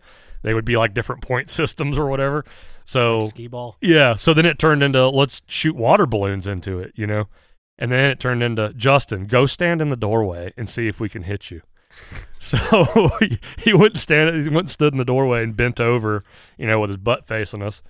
They 0.47 0.55
would 0.55 0.65
be 0.65 0.77
like 0.77 0.95
different 0.95 1.23
point 1.23 1.51
systems 1.61 1.99
or 1.99 2.07
whatever. 2.07 2.45
So 2.85 3.19
Like 3.19 3.31
skee 3.31 3.49
ball. 3.49 3.77
yeah, 3.81 4.15
so 4.15 4.33
then 4.33 4.47
it 4.47 4.61
turned 4.61 4.81
into 4.81 5.09
let's 5.09 5.43
shoot 5.49 5.75
water 5.75 6.07
balloons 6.07 6.47
into 6.47 6.79
it, 6.79 6.93
you 6.95 7.05
know? 7.05 7.25
And 7.79 7.91
then 7.91 8.11
it 8.13 8.21
turned 8.21 8.45
into 8.45 8.73
Justin, 8.75 9.27
go 9.27 9.45
stand 9.47 9.83
in 9.83 9.89
the 9.89 9.97
doorway 9.97 10.53
and 10.57 10.71
see 10.71 10.87
if 10.87 11.01
we 11.01 11.09
can 11.09 11.25
hit 11.25 11.51
you. 11.51 11.63
So 12.39 13.11
he, 13.19 13.39
he 13.65 13.73
went 13.75 13.95
and 13.95 14.01
stand 14.01 14.43
he 14.43 14.49
went 14.49 14.59
and 14.67 14.71
stood 14.71 14.93
in 14.93 14.99
the 14.99 15.05
doorway 15.05 15.43
and 15.43 15.57
bent 15.57 15.81
over, 15.81 16.23
you 16.57 16.67
know, 16.69 16.79
with 16.79 16.91
his 16.91 16.97
butt 16.99 17.27
facing 17.27 17.61
us. 17.63 17.83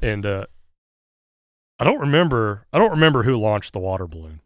And 0.00 0.24
uh 0.24 0.46
I 1.78 1.84
don't 1.84 2.00
remember 2.00 2.64
I 2.72 2.78
don't 2.78 2.92
remember 2.92 3.24
who 3.24 3.36
launched 3.36 3.74
the 3.74 3.80
water 3.80 4.06
balloon. 4.06 4.40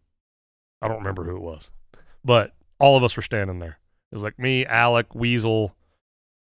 I 0.80 0.88
don't 0.88 0.98
remember 0.98 1.22
who 1.24 1.36
it 1.36 1.42
was. 1.42 1.70
But 2.24 2.54
all 2.80 2.96
of 2.96 3.04
us 3.04 3.14
were 3.14 3.22
standing 3.22 3.60
there. 3.60 3.78
It 4.10 4.16
was 4.16 4.22
like 4.24 4.36
me, 4.38 4.66
Alec, 4.66 5.14
Weasel, 5.14 5.76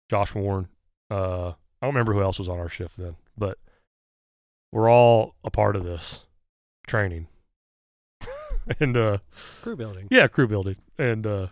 Josh 0.09 0.33
Warren. 0.33 0.69
Uh 1.13 1.53
I 1.81 1.85
don't 1.85 1.93
remember 1.93 2.13
who 2.13 2.21
else 2.21 2.39
was 2.39 2.49
on 2.49 2.59
our 2.59 2.69
shift 2.69 2.97
then, 2.97 3.15
but 3.37 3.57
we're 4.71 4.89
all 4.89 5.35
a 5.43 5.51
part 5.51 5.75
of 5.75 5.83
this 5.83 6.25
training. 6.87 7.27
and 8.79 8.95
uh 8.97 9.17
Crew 9.61 9.75
building. 9.75 10.07
yeah, 10.09 10.27
crew 10.27 10.47
building. 10.47 10.77
And 10.97 11.27
uh 11.27 11.47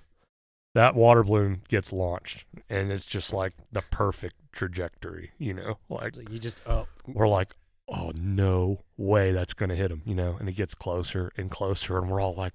that 0.73 0.95
water 0.95 1.21
balloon 1.23 1.61
gets 1.67 1.91
launched 1.91 2.45
and 2.69 2.91
it's 2.91 3.05
just 3.05 3.33
like 3.33 3.53
the 3.71 3.81
perfect 3.91 4.35
trajectory, 4.53 5.31
you 5.37 5.53
know? 5.53 5.77
Like 5.89 6.15
you 6.29 6.39
just 6.39 6.61
oh 6.65 6.87
we're 7.05 7.27
like, 7.27 7.49
"Oh 7.89 8.13
no 8.19 8.83
way 8.97 9.31
that's 9.33 9.53
going 9.53 9.69
to 9.69 9.75
hit 9.75 9.91
him," 9.91 10.01
you 10.05 10.15
know? 10.15 10.37
And 10.39 10.47
it 10.47 10.53
gets 10.53 10.73
closer 10.73 11.31
and 11.37 11.51
closer 11.51 11.97
and 11.97 12.09
we're 12.09 12.21
all 12.21 12.33
like, 12.33 12.53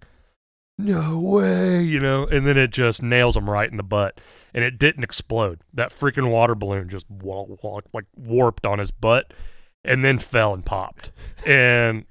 "No 0.79 1.19
way," 1.21 1.83
you 1.83 2.01
know? 2.01 2.25
And 2.27 2.47
then 2.47 2.57
it 2.57 2.71
just 2.71 3.03
nails 3.03 3.37
him 3.37 3.49
right 3.49 3.71
in 3.71 3.77
the 3.77 3.83
butt 3.83 4.21
and 4.55 4.65
it 4.65 4.79
didn't 4.79 5.05
explode. 5.05 5.61
That 5.73 5.91
freaking 5.91 6.31
water 6.31 6.55
balloon 6.55 6.89
just 6.89 7.07
like 7.11 8.05
warped 8.15 8.67
on 8.67 8.79
his 8.79 8.91
butt 8.91 9.33
and 9.85 10.05
then 10.05 10.19
fell 10.19 10.53
and 10.55 10.65
popped. 10.65 11.13
And 11.47 12.05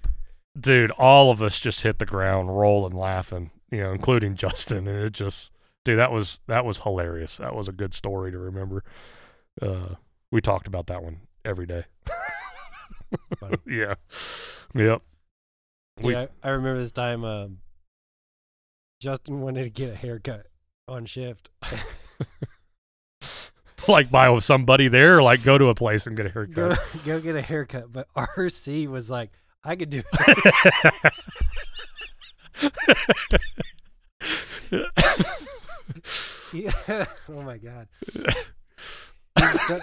dude, 0.59 0.91
all 0.91 1.31
of 1.31 1.41
us 1.41 1.59
just 1.59 1.83
hit 1.83 1.99
the 1.99 2.05
ground 2.05 2.57
rolling 2.57 2.95
laughing, 2.95 3.51
you 3.71 3.81
know, 3.81 3.91
including 3.91 4.35
Justin 4.35 4.87
and 4.87 4.97
it 4.97 5.13
just 5.13 5.51
dude, 5.83 5.99
that 5.99 6.11
was 6.11 6.39
that 6.47 6.65
was 6.65 6.79
hilarious. 6.79 7.37
That 7.37 7.55
was 7.55 7.67
a 7.67 7.71
good 7.73 7.93
story 7.93 8.31
to 8.31 8.39
remember. 8.39 8.83
Uh 9.61 9.95
we 10.31 10.41
talked 10.41 10.67
about 10.67 10.87
that 10.87 11.03
one 11.03 11.21
every 11.43 11.65
day. 11.65 11.85
Yeah. 13.67 13.95
Yep. 14.73 15.01
We- 16.01 16.15
I 16.15 16.27
I 16.43 16.49
remember 16.49 16.79
this 16.79 16.91
time 16.91 17.23
um, 17.23 17.59
Justin 18.99 19.41
wanted 19.41 19.63
to 19.63 19.69
get 19.69 19.91
a 19.91 19.95
haircut 19.95 20.47
on 20.87 21.05
shift. 21.05 21.49
Like 23.87 24.09
buy 24.09 24.39
somebody 24.39 24.87
there, 24.87 25.17
or 25.17 25.21
like 25.21 25.43
go 25.43 25.59
to 25.59 25.67
a 25.67 25.75
place 25.75 26.07
and 26.07 26.17
get 26.17 26.25
a 26.25 26.29
haircut. 26.29 26.79
go 27.05 27.19
get 27.21 27.35
a 27.35 27.41
haircut, 27.41 27.91
but 27.91 28.07
RC 28.15 28.87
was 28.87 29.11
like, 29.11 29.29
I 29.63 29.75
could 29.75 29.91
do 29.91 30.01
it. 30.01 31.13
Yeah. 36.53 36.71
oh 37.29 37.41
my 37.43 37.57
god. 37.57 37.87
He, 39.37 39.79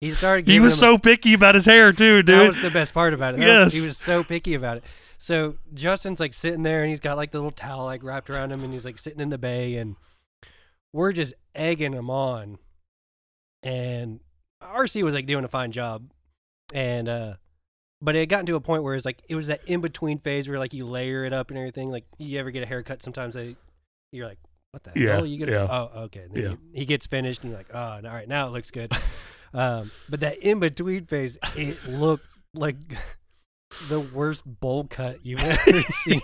he 0.00 0.10
started. 0.10 0.46
he 0.46 0.60
was 0.60 0.78
so 0.78 0.98
picky 0.98 1.34
about 1.34 1.54
his 1.54 1.66
hair 1.66 1.92
too, 1.92 2.22
dude. 2.22 2.26
That 2.26 2.46
was 2.46 2.62
the 2.62 2.70
best 2.70 2.94
part 2.94 3.14
about 3.14 3.34
it. 3.34 3.40
That 3.40 3.64
was- 3.64 3.74
Yes. 3.74 3.80
he 3.82 3.86
was 3.86 3.96
so 3.98 4.22
picky 4.22 4.54
about 4.54 4.78
it. 4.78 4.84
So 5.24 5.56
Justin's 5.72 6.20
like 6.20 6.34
sitting 6.34 6.64
there 6.64 6.82
and 6.82 6.90
he's 6.90 7.00
got 7.00 7.16
like 7.16 7.30
the 7.30 7.38
little 7.38 7.50
towel 7.50 7.86
like 7.86 8.04
wrapped 8.04 8.28
around 8.28 8.52
him 8.52 8.62
and 8.62 8.74
he's 8.74 8.84
like 8.84 8.98
sitting 8.98 9.20
in 9.20 9.30
the 9.30 9.38
bay 9.38 9.76
and 9.76 9.96
we're 10.92 11.12
just 11.12 11.32
egging 11.54 11.94
him 11.94 12.10
on. 12.10 12.58
And 13.62 14.20
RC 14.62 15.02
was 15.02 15.14
like 15.14 15.24
doing 15.24 15.42
a 15.42 15.48
fine 15.48 15.72
job. 15.72 16.10
And 16.74 17.08
uh 17.08 17.34
but 18.02 18.14
it 18.14 18.18
had 18.18 18.28
gotten 18.28 18.44
to 18.44 18.54
a 18.56 18.60
point 18.60 18.82
where 18.82 18.94
it's 18.94 19.06
like 19.06 19.22
it 19.26 19.34
was 19.34 19.46
that 19.46 19.62
in 19.66 19.80
between 19.80 20.18
phase 20.18 20.46
where 20.46 20.58
like 20.58 20.74
you 20.74 20.84
layer 20.84 21.24
it 21.24 21.32
up 21.32 21.48
and 21.48 21.56
everything. 21.56 21.90
Like 21.90 22.04
you 22.18 22.38
ever 22.38 22.50
get 22.50 22.62
a 22.62 22.66
haircut 22.66 23.02
sometimes 23.02 23.32
they 23.32 23.56
you're 24.12 24.28
like, 24.28 24.40
what 24.72 24.84
the 24.84 24.92
Yeah, 24.94 25.14
hell? 25.14 25.24
You 25.24 25.38
get 25.38 25.48
yeah. 25.48 25.66
oh 25.70 26.02
okay. 26.02 26.26
Yeah. 26.34 26.40
you- 26.50 26.58
he 26.74 26.84
gets 26.84 27.06
finished 27.06 27.42
and 27.44 27.50
you're 27.50 27.58
like, 27.58 27.70
oh 27.72 27.78
all 27.78 28.02
right, 28.02 28.28
now 28.28 28.46
it 28.48 28.50
looks 28.50 28.70
good. 28.70 28.92
Um, 29.54 29.90
but 30.10 30.20
that 30.20 30.36
in 30.38 30.58
between 30.60 31.06
phase, 31.06 31.38
it 31.56 31.88
looked 31.88 32.26
like 32.52 32.76
the 33.88 34.00
worst 34.00 34.44
bowl 34.46 34.84
cut 34.84 35.24
you've 35.24 35.42
ever 35.44 35.82
seen. 35.82 36.20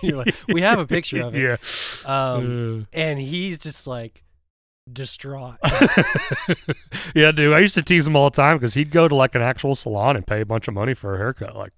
We 0.49 0.63
have 0.63 0.79
a 0.79 0.87
picture 0.87 1.21
of 1.27 1.37
it. 1.37 1.61
Yeah. 2.07 2.35
Um, 2.35 2.87
and 2.93 3.19
he's 3.19 3.59
just 3.59 3.87
like 3.87 4.25
distraught. 4.91 5.57
yeah, 7.15 7.31
dude. 7.31 7.53
I 7.53 7.59
used 7.61 7.75
to 7.75 7.83
tease 7.83 8.07
him 8.07 8.17
all 8.17 8.31
the 8.31 8.37
time 8.37 8.57
because 8.57 8.75
he'd 8.75 8.91
go 8.91 9.09
to 9.09 9.15
like 9.15 9.35
an 9.35 9.43
actual 9.43 9.75
salon 9.75 10.17
and 10.17 10.27
pay 10.27 10.41
a 10.41 10.47
bunch 10.47 10.69
of 10.69 10.75
money 10.75 10.95
for 10.95 11.15
a 11.15 11.19
haircut. 11.19 11.57
Like, 11.57 11.73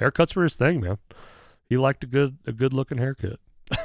haircuts 0.00 0.34
were 0.34 0.44
his 0.44 0.56
thing, 0.56 0.80
man. 0.80 0.98
He 1.68 1.76
liked 1.76 2.04
a 2.04 2.06
good 2.06 2.38
a 2.46 2.52
good 2.52 2.72
looking 2.72 2.98
haircut. 2.98 3.40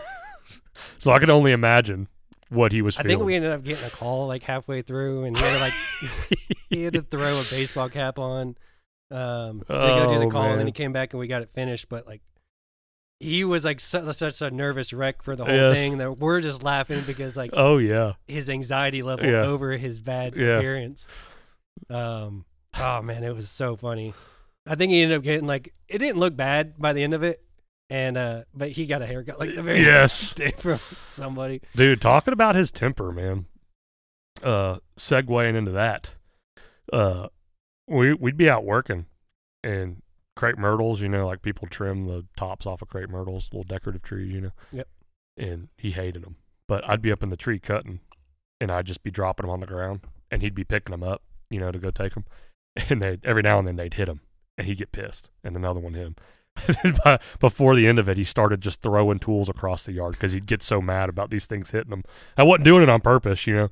so 0.98 1.12
I 1.12 1.20
can 1.20 1.30
only 1.30 1.52
imagine 1.52 2.08
what 2.50 2.72
he 2.72 2.82
was 2.82 2.98
I 2.98 3.04
feeling. 3.04 3.18
think 3.20 3.26
we 3.26 3.36
ended 3.36 3.52
up 3.52 3.64
getting 3.64 3.86
a 3.86 3.90
call 3.90 4.28
like 4.28 4.44
halfway 4.44 4.82
through, 4.82 5.24
and 5.24 5.38
he 5.38 5.44
had 5.44 5.54
to 5.54 5.60
like 5.60 5.74
he 6.70 6.84
had 6.84 6.94
to 6.94 7.02
throw 7.02 7.40
a 7.40 7.44
baseball 7.50 7.90
cap 7.90 8.20
on 8.20 8.56
um, 9.12 9.60
to 9.62 9.66
go 9.68 10.08
do 10.10 10.16
Oh, 10.16 10.20
the 10.20 10.28
call, 10.30 10.44
and 10.46 10.60
then 10.60 10.66
he 10.68 10.72
came 10.74 10.92
back 10.94 11.14
and 11.14 11.20
we 11.20 11.28
got 11.28 11.42
it 11.42 11.50
finished. 11.50 11.88
But 11.90 12.06
like 12.08 12.22
he 13.20 13.44
was 13.44 13.66
like 13.66 13.80
su- 13.80 14.12
such 14.14 14.42
a 14.42 14.52
nervous 14.52 14.94
wreck 14.94 15.22
for 15.24 15.36
the 15.36 15.46
whole 15.46 15.54
Yes. 15.56 15.78
thing 15.78 15.98
that 15.98 16.18
we're 16.20 16.42
just 16.42 16.62
laughing 16.64 17.04
because 17.08 17.36
like 17.38 17.52
oh 17.54 17.78
yeah, 17.78 18.14
his 18.28 18.50
anxiety 18.50 19.02
level 19.04 19.26
Yeah. 19.26 19.42
over 19.44 19.72
his 19.78 20.02
bad 20.02 20.36
Yeah. 20.36 20.58
appearance. 20.58 21.08
Um, 21.90 22.46
oh 22.80 23.02
man, 23.02 23.24
it 23.24 23.34
was 23.36 23.50
so 23.50 23.76
funny. 23.76 24.14
I 24.68 24.76
think 24.76 24.92
he 24.92 25.02
ended 25.02 25.18
up 25.18 25.24
getting 25.24 25.48
like 25.48 25.74
it 25.88 25.98
didn't 26.00 26.18
look 26.20 26.36
bad 26.36 26.78
by 26.78 26.92
the 26.94 27.02
end 27.04 27.14
of 27.14 27.24
it, 27.24 27.42
and 27.90 28.18
uh, 28.18 28.44
but 28.54 28.72
he 28.72 28.86
got 28.86 29.02
a 29.02 29.06
haircut 29.06 29.40
like 29.40 29.56
the 29.56 29.64
very 29.64 29.82
Yes. 29.82 30.34
day 30.36 30.52
from 30.58 30.80
somebody. 31.06 31.62
dude. 31.76 32.02
Talking 32.02 32.34
about 32.34 32.56
his 32.56 32.70
temper, 32.72 33.12
man. 33.12 33.46
Uh, 34.44 34.78
segueing 35.00 35.56
into 35.56 35.72
that, 35.72 36.14
uh, 36.94 37.28
we 37.88 38.14
we'd 38.14 38.38
be 38.38 38.50
out 38.50 38.66
working, 38.66 39.06
and 39.64 40.02
crepe 40.36 40.58
myrtles, 40.58 41.02
you 41.02 41.10
know, 41.10 41.26
like 41.26 41.42
people 41.42 41.68
trim 41.68 42.06
the 42.06 42.26
tops 42.38 42.66
off 42.66 42.82
of 42.82 42.88
crepe 42.88 43.10
myrtles, 43.10 43.50
little 43.52 43.64
decorative 43.64 44.04
trees, 44.04 44.34
you 44.34 44.42
know. 44.42 44.52
Yep. 44.72 44.88
And 45.38 45.68
he 45.78 45.92
hated 45.92 46.24
them, 46.24 46.36
but 46.68 46.88
I'd 46.90 47.02
be 47.02 47.12
up 47.12 47.24
in 47.24 47.30
the 47.30 47.38
tree 47.38 47.60
cutting, 47.60 48.00
and 48.60 48.72
I'd 48.72 48.86
just 48.86 49.04
be 49.04 49.12
dropping 49.12 49.46
them 49.46 49.52
on 49.52 49.60
the 49.60 49.68
ground, 49.68 50.02
and 50.32 50.42
he'd 50.42 50.56
be 50.56 50.64
picking 50.64 50.92
them 50.92 51.04
up, 51.04 51.22
you 51.50 51.60
know, 51.60 51.72
to 51.72 51.80
go 51.80 51.92
take 51.92 52.14
them, 52.14 52.26
and 52.90 53.02
they 53.02 53.20
every 53.24 53.42
now 53.42 53.60
and 53.60 53.68
then 53.68 53.76
they'd 53.76 53.94
hit 53.96 54.10
him, 54.10 54.22
and 54.58 54.68
he'd 54.68 54.78
get 54.80 54.92
pissed, 54.92 55.32
and 55.44 55.56
another 55.56 55.80
one 55.80 55.94
hit 55.94 56.08
him. 56.08 56.16
By- 57.04 57.20
Before 57.40 57.76
the 57.76 57.88
end 57.88 58.00
of 58.00 58.10
it, 58.10 58.18
he 58.18 58.24
started 58.24 58.62
just 58.62 58.82
throwing 58.82 59.20
tools 59.20 59.48
across 59.48 59.86
the 59.86 59.92
yard 59.94 60.14
because 60.14 60.32
he'd 60.32 60.48
get 60.48 60.64
so 60.64 60.82
mad 60.82 61.08
about 61.08 61.30
these 61.30 61.46
things 61.46 61.70
hitting 61.70 61.94
him. 61.94 62.04
I 62.36 62.42
wasn't 62.44 62.66
doing 62.66 62.82
it 62.82 62.90
on 62.90 63.00
purpose, 63.02 63.46
you 63.46 63.56
know. 63.56 63.70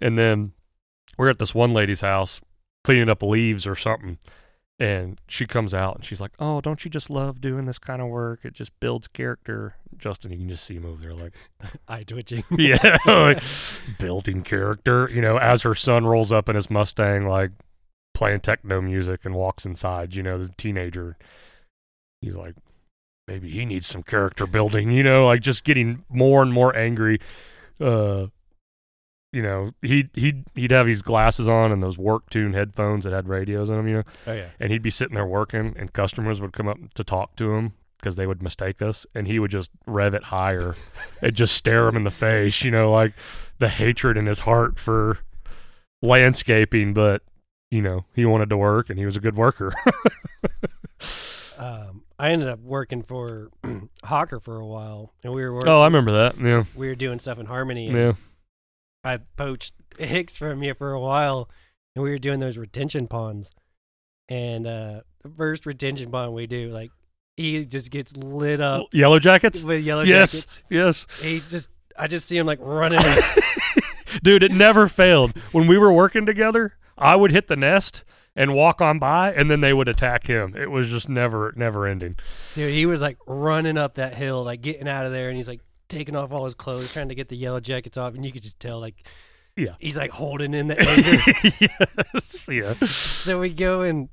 And 0.00 0.18
then 0.18 0.52
we're 1.16 1.30
at 1.30 1.38
this 1.38 1.54
one 1.54 1.72
lady's 1.72 2.02
house 2.02 2.40
cleaning 2.84 3.08
up 3.08 3.22
leaves 3.22 3.66
or 3.66 3.76
something. 3.76 4.18
And 4.78 5.20
she 5.28 5.46
comes 5.46 5.72
out 5.74 5.96
and 5.96 6.04
she's 6.04 6.20
like, 6.20 6.32
Oh, 6.38 6.60
don't 6.60 6.84
you 6.84 6.90
just 6.90 7.08
love 7.08 7.40
doing 7.40 7.66
this 7.66 7.78
kind 7.78 8.02
of 8.02 8.08
work? 8.08 8.44
It 8.44 8.54
just 8.54 8.72
builds 8.80 9.06
character. 9.06 9.76
Justin, 9.96 10.32
you 10.32 10.38
can 10.38 10.48
just 10.48 10.64
see 10.64 10.74
him 10.74 10.84
over 10.86 11.00
there 11.00 11.14
like, 11.14 11.34
Eye 11.88 12.02
twitching. 12.02 12.44
Yeah, 12.58 12.96
like, 13.06 13.42
building 13.98 14.42
character. 14.42 15.08
You 15.12 15.20
know, 15.20 15.36
as 15.36 15.62
her 15.62 15.74
son 15.74 16.04
rolls 16.04 16.32
up 16.32 16.48
in 16.48 16.56
his 16.56 16.70
Mustang, 16.70 17.28
like 17.28 17.52
playing 18.14 18.40
techno 18.40 18.80
music 18.80 19.24
and 19.24 19.34
walks 19.34 19.64
inside, 19.64 20.14
you 20.14 20.22
know, 20.22 20.38
the 20.38 20.48
teenager. 20.56 21.16
He's 22.20 22.34
like, 22.34 22.54
maybe 23.28 23.50
he 23.50 23.64
needs 23.64 23.86
some 23.86 24.02
character 24.02 24.46
building, 24.46 24.90
you 24.90 25.02
know, 25.02 25.26
like 25.26 25.40
just 25.40 25.64
getting 25.64 26.04
more 26.08 26.42
and 26.42 26.52
more 26.52 26.74
angry. 26.76 27.20
Uh, 27.80 28.26
you 29.32 29.42
know, 29.42 29.72
he'd 29.82 30.10
he'd 30.14 30.44
he'd 30.54 30.70
have 30.70 30.86
his 30.86 31.02
glasses 31.02 31.48
on 31.48 31.72
and 31.72 31.82
those 31.82 31.96
work 31.98 32.28
tune 32.30 32.52
headphones 32.52 33.04
that 33.04 33.12
had 33.12 33.28
radios 33.28 33.68
in 33.70 33.76
them, 33.76 33.88
you 33.88 33.94
know, 33.96 34.02
Oh 34.26 34.32
yeah. 34.34 34.48
and 34.60 34.70
he'd 34.70 34.82
be 34.82 34.90
sitting 34.90 35.14
there 35.14 35.26
working, 35.26 35.74
and 35.78 35.92
customers 35.92 36.40
would 36.40 36.52
come 36.52 36.68
up 36.68 36.78
to 36.94 37.02
talk 37.04 37.34
to 37.36 37.54
him 37.54 37.72
because 37.98 38.16
they 38.16 38.26
would 38.26 38.42
mistake 38.42 38.82
us, 38.82 39.06
and 39.14 39.26
he 39.26 39.38
would 39.38 39.50
just 39.50 39.70
rev 39.86 40.12
it 40.14 40.24
higher 40.24 40.74
and 41.22 41.34
just 41.34 41.54
stare 41.54 41.88
him 41.88 41.96
in 41.96 42.04
the 42.04 42.10
face, 42.10 42.62
you 42.62 42.70
know, 42.70 42.90
like 42.90 43.12
the 43.58 43.68
hatred 43.68 44.16
in 44.16 44.26
his 44.26 44.40
heart 44.40 44.78
for 44.78 45.18
landscaping, 46.02 46.92
but 46.94 47.22
you 47.70 47.80
know, 47.80 48.04
he 48.14 48.26
wanted 48.26 48.50
to 48.50 48.56
work 48.56 48.90
and 48.90 48.98
he 48.98 49.06
was 49.06 49.16
a 49.16 49.20
good 49.20 49.36
worker. 49.36 49.72
Um, 51.58 52.02
I 52.18 52.30
ended 52.30 52.48
up 52.48 52.60
working 52.60 53.02
for 53.02 53.50
Hawker 54.04 54.40
for 54.40 54.56
a 54.58 54.66
while, 54.66 55.12
and 55.22 55.32
we 55.32 55.42
were 55.44 55.52
working, 55.54 55.68
oh, 55.70 55.80
I 55.80 55.84
remember 55.84 56.10
that. 56.12 56.38
Yeah, 56.40 56.64
we 56.74 56.88
were 56.88 56.94
doing 56.96 57.18
stuff 57.20 57.38
in 57.38 57.46
Harmony. 57.46 57.86
And 57.88 57.96
yeah. 57.96 58.12
I 59.04 59.18
poached 59.36 59.74
Hicks 59.98 60.36
from 60.36 60.62
you 60.62 60.74
for 60.74 60.92
a 60.92 61.00
while, 61.00 61.48
and 61.94 62.02
we 62.02 62.10
were 62.10 62.18
doing 62.18 62.40
those 62.40 62.56
retention 62.56 63.06
ponds. 63.08 63.50
And 64.28 64.66
uh, 64.66 65.00
the 65.22 65.28
first 65.28 65.66
retention 65.66 66.10
pond 66.10 66.32
we 66.32 66.46
do, 66.46 66.70
like 66.70 66.90
he 67.36 67.64
just 67.64 67.90
gets 67.90 68.16
lit 68.16 68.60
up 68.60 68.86
Yellow 68.92 69.18
jackets. 69.18 69.62
with 69.64 69.82
yellow 69.82 70.02
Yes, 70.02 70.32
jackets. 70.32 70.62
yes, 70.70 71.06
He 71.20 71.40
just, 71.48 71.70
I 71.98 72.06
just 72.06 72.26
see 72.26 72.36
him 72.38 72.46
like 72.46 72.58
running. 72.62 73.00
dude. 74.22 74.42
It 74.42 74.52
never 74.52 74.88
failed. 74.88 75.36
When 75.52 75.66
we 75.66 75.76
were 75.78 75.92
working 75.92 76.24
together, 76.26 76.76
I 76.96 77.16
would 77.16 77.32
hit 77.32 77.48
the 77.48 77.56
nest 77.56 78.04
and 78.34 78.54
walk 78.54 78.80
on 78.80 78.98
by, 78.98 79.32
and 79.32 79.50
then 79.50 79.60
they 79.60 79.72
would 79.74 79.88
attack 79.88 80.26
him. 80.26 80.54
It 80.56 80.70
was 80.70 80.88
just 80.88 81.08
never, 81.08 81.52
never 81.56 81.86
ending. 81.86 82.16
Dude, 82.54 82.72
he 82.72 82.86
was 82.86 83.02
like 83.02 83.18
running 83.26 83.76
up 83.76 83.94
that 83.94 84.14
hill, 84.16 84.42
like 84.44 84.62
getting 84.62 84.88
out 84.88 85.04
of 85.04 85.12
there, 85.12 85.28
and 85.28 85.36
he's 85.36 85.48
like 85.48 85.60
taking 85.92 86.16
off 86.16 86.32
all 86.32 86.44
his 86.44 86.54
clothes, 86.54 86.92
trying 86.92 87.08
to 87.10 87.14
get 87.14 87.28
the 87.28 87.36
yellow 87.36 87.60
jackets 87.60 87.96
off, 87.96 88.14
and 88.14 88.24
you 88.24 88.32
could 88.32 88.42
just 88.42 88.58
tell 88.58 88.80
like 88.80 89.06
Yeah. 89.56 89.74
he's 89.78 89.96
like 89.96 90.10
holding 90.10 90.54
in 90.54 90.66
the 90.68 90.78
anger. 90.88 92.10
yes, 92.14 92.48
yeah. 92.50 92.74
so 92.86 93.38
we 93.40 93.52
go 93.52 93.82
and 93.82 94.08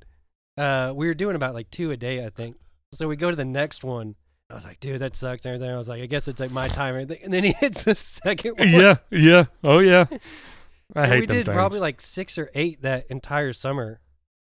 uh, 0.56 0.92
we 0.94 1.06
were 1.06 1.14
doing 1.14 1.36
about 1.36 1.54
like 1.54 1.70
two 1.70 1.90
a 1.90 1.96
day, 1.96 2.24
I 2.24 2.28
think. 2.30 2.56
So 2.92 3.08
we 3.08 3.16
go 3.16 3.30
to 3.30 3.36
the 3.36 3.44
next 3.44 3.82
one. 3.84 4.14
I 4.50 4.54
was 4.54 4.64
like, 4.64 4.80
dude, 4.80 4.98
that 5.00 5.14
sucks 5.14 5.44
and 5.44 5.54
everything. 5.54 5.72
I 5.72 5.78
was 5.78 5.88
like, 5.88 6.02
I 6.02 6.06
guess 6.06 6.26
it's 6.26 6.40
like 6.40 6.50
my 6.50 6.66
time 6.68 6.96
and 6.96 7.02
everything. 7.04 7.24
And 7.24 7.32
then 7.32 7.44
he 7.44 7.52
hits 7.60 7.84
the 7.84 7.94
second 7.94 8.58
one. 8.58 8.68
Yeah, 8.68 8.96
yeah. 9.10 9.44
Oh 9.62 9.78
yeah. 9.78 10.06
I 10.96 11.06
hate 11.06 11.20
we 11.20 11.26
did 11.26 11.46
things. 11.46 11.54
probably 11.54 11.78
like 11.78 12.00
six 12.00 12.36
or 12.36 12.50
eight 12.54 12.82
that 12.82 13.06
entire 13.10 13.52
summer, 13.52 14.00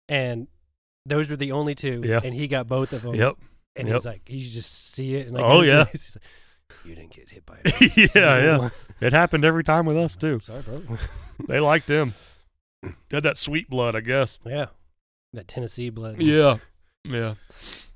and 0.08 0.48
those 1.06 1.30
were 1.30 1.36
the 1.36 1.52
only 1.52 1.74
two. 1.76 2.02
Yeah. 2.04 2.20
And 2.22 2.34
he 2.34 2.48
got 2.48 2.66
both 2.66 2.92
of 2.92 3.02
them. 3.02 3.14
Yep. 3.14 3.34
And 3.76 3.86
yep. 3.88 3.94
he's 3.94 4.04
like, 4.04 4.22
you 4.28 4.40
just 4.40 4.92
see 4.94 5.14
it. 5.14 5.26
And 5.28 5.36
like, 5.36 5.44
Oh, 5.44 5.62
yeah. 5.62 5.78
like, 5.84 5.94
you 6.84 6.94
didn't 6.94 7.10
get 7.14 7.30
hit 7.30 7.44
by 7.46 7.58
it. 7.64 8.14
yeah. 8.14 8.38
Yeah. 8.38 8.68
It 9.00 9.12
happened 9.12 9.44
every 9.44 9.64
time 9.64 9.84
with 9.86 9.96
us 9.96 10.14
too. 10.14 10.38
Sorry, 10.40 10.62
bro. 10.62 10.80
They 11.48 11.58
liked 11.58 11.88
him. 11.90 12.14
They 12.82 12.90
had 13.16 13.24
that 13.24 13.36
sweet 13.36 13.68
blood, 13.68 13.96
I 13.96 14.00
guess. 14.00 14.38
yeah. 14.44 14.66
That 15.32 15.48
Tennessee 15.48 15.90
blood. 15.90 16.20
Yeah. 16.20 16.58
Yeah. 17.04 17.34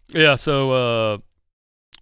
Yeah, 0.09 0.35
so 0.37 1.21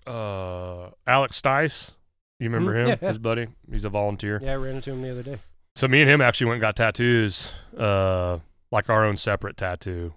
uh 0.07 0.11
uh 0.11 0.91
Alex 1.07 1.41
Stice, 1.41 1.93
you 2.41 2.49
remember 2.49 2.73
Mhm. 2.75 2.81
him? 2.83 2.89
Yeah, 2.89 2.97
yeah. 3.03 3.09
His 3.09 3.19
buddy. 3.19 3.49
He's 3.71 3.85
a 3.85 3.89
volunteer. 3.91 4.39
Yeah, 4.43 4.53
I 4.53 4.57
ran 4.57 4.77
into 4.77 4.93
him 4.93 5.03
the 5.03 5.11
other 5.11 5.23
day. 5.23 5.39
So 5.77 5.89
me 5.89 6.01
and 6.03 6.11
him 6.11 6.21
actually 6.21 6.47
went 6.47 6.57
and 6.57 6.61
got 6.63 6.77
tattoos, 6.77 7.53
uh 7.77 8.39
like 8.71 8.89
our 8.89 9.05
own 9.05 9.17
separate 9.17 9.57
tattoo 9.57 10.15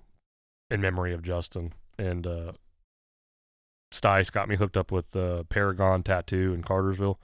in 0.71 0.79
memory 0.81 1.13
of 1.13 1.23
Justin. 1.23 1.73
And 1.97 2.25
uh 2.27 2.51
Stice 3.91 4.31
got 4.31 4.49
me 4.49 4.55
hooked 4.55 4.77
up 4.77 4.91
with 4.91 5.15
uh, 5.15 5.43
Paragon 5.43 6.03
Tattoo 6.03 6.53
in 6.53 6.63
Cartersville. 6.63 7.19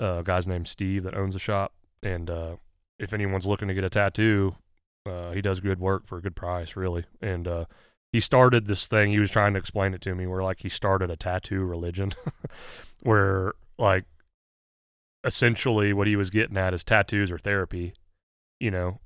Uh, 0.00 0.18
a 0.18 0.22
guy's 0.22 0.46
named 0.46 0.68
Steve 0.68 1.04
that 1.04 1.16
owns 1.16 1.34
the 1.34 1.40
shop. 1.40 1.72
And 2.02 2.30
uh, 2.30 2.56
if 2.98 3.12
anyone's 3.12 3.46
looking 3.46 3.68
to 3.68 3.74
get 3.74 3.84
a 3.84 3.90
tattoo, 3.90 4.56
uh, 5.06 5.32
he 5.32 5.42
does 5.42 5.60
good 5.60 5.80
work 5.80 6.06
for 6.06 6.18
a 6.18 6.20
good 6.22 6.36
price, 6.36 6.76
really. 6.76 7.04
And 7.20 7.48
uh, 7.48 7.64
he 8.12 8.20
started 8.20 8.66
this 8.66 8.86
thing. 8.86 9.10
He 9.10 9.18
was 9.18 9.30
trying 9.30 9.54
to 9.54 9.58
explain 9.58 9.94
it 9.94 10.00
to 10.02 10.14
me, 10.14 10.26
where 10.26 10.42
like 10.42 10.60
he 10.60 10.68
started 10.68 11.10
a 11.10 11.16
tattoo 11.16 11.64
religion, 11.64 12.12
where 13.02 13.52
like 13.78 14.04
essentially 15.24 15.92
what 15.92 16.06
he 16.06 16.16
was 16.16 16.30
getting 16.30 16.56
at 16.56 16.74
is 16.74 16.84
tattoos 16.84 17.30
or 17.30 17.38
therapy. 17.38 17.94
You 18.58 18.70
know, 18.70 19.00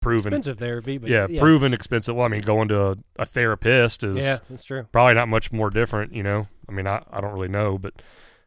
proven, 0.00 0.28
Expensive 0.32 0.58
therapy, 0.58 0.98
but 0.98 1.10
yeah, 1.10 1.26
yeah, 1.28 1.40
proven 1.40 1.72
expensive. 1.74 2.14
Well, 2.16 2.24
I 2.26 2.28
mean, 2.28 2.40
going 2.42 2.68
to 2.68 2.80
a, 2.92 2.96
a 3.16 3.26
therapist 3.26 4.02
is 4.02 4.16
Yeah, 4.16 4.38
that's 4.48 4.64
true. 4.64 4.86
probably 4.92 5.14
not 5.14 5.28
much 5.28 5.52
more 5.52 5.70
different, 5.70 6.14
you 6.14 6.22
know. 6.22 6.46
I 6.68 6.72
mean, 6.72 6.86
I, 6.86 7.02
I 7.10 7.20
don't 7.20 7.32
really 7.32 7.48
know, 7.48 7.76
but 7.78 8.00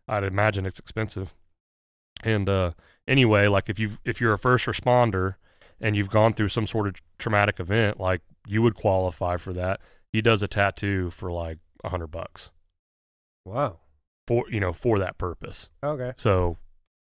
I'd 0.07 0.23
imagine 0.23 0.65
it's 0.65 0.79
expensive. 0.79 1.33
And 2.23 2.47
uh 2.49 2.71
anyway, 3.07 3.47
like 3.47 3.69
if 3.69 3.79
you 3.79 3.97
if 4.05 4.19
you're 4.21 4.33
a 4.33 4.39
first 4.39 4.65
responder 4.65 5.35
and 5.81 5.95
you've 5.95 6.09
gone 6.09 6.33
through 6.33 6.47
some 6.49 6.65
sort 6.67 6.87
of 6.87 6.95
traumatic 7.17 7.59
event, 7.59 7.99
like 7.99 8.21
you 8.47 8.61
would 8.61 8.75
qualify 8.75 9.37
for 9.37 9.53
that. 9.53 9.79
He 10.11 10.21
does 10.21 10.41
a 10.43 10.47
tattoo 10.47 11.09
for 11.09 11.31
like 11.31 11.57
a 11.83 11.89
hundred 11.89 12.07
bucks 12.07 12.51
Wow. 13.45 13.79
for 14.27 14.45
you 14.49 14.59
know 14.59 14.71
for 14.73 14.99
that 14.99 15.17
purpose. 15.17 15.69
Okay. 15.83 16.13
So 16.17 16.57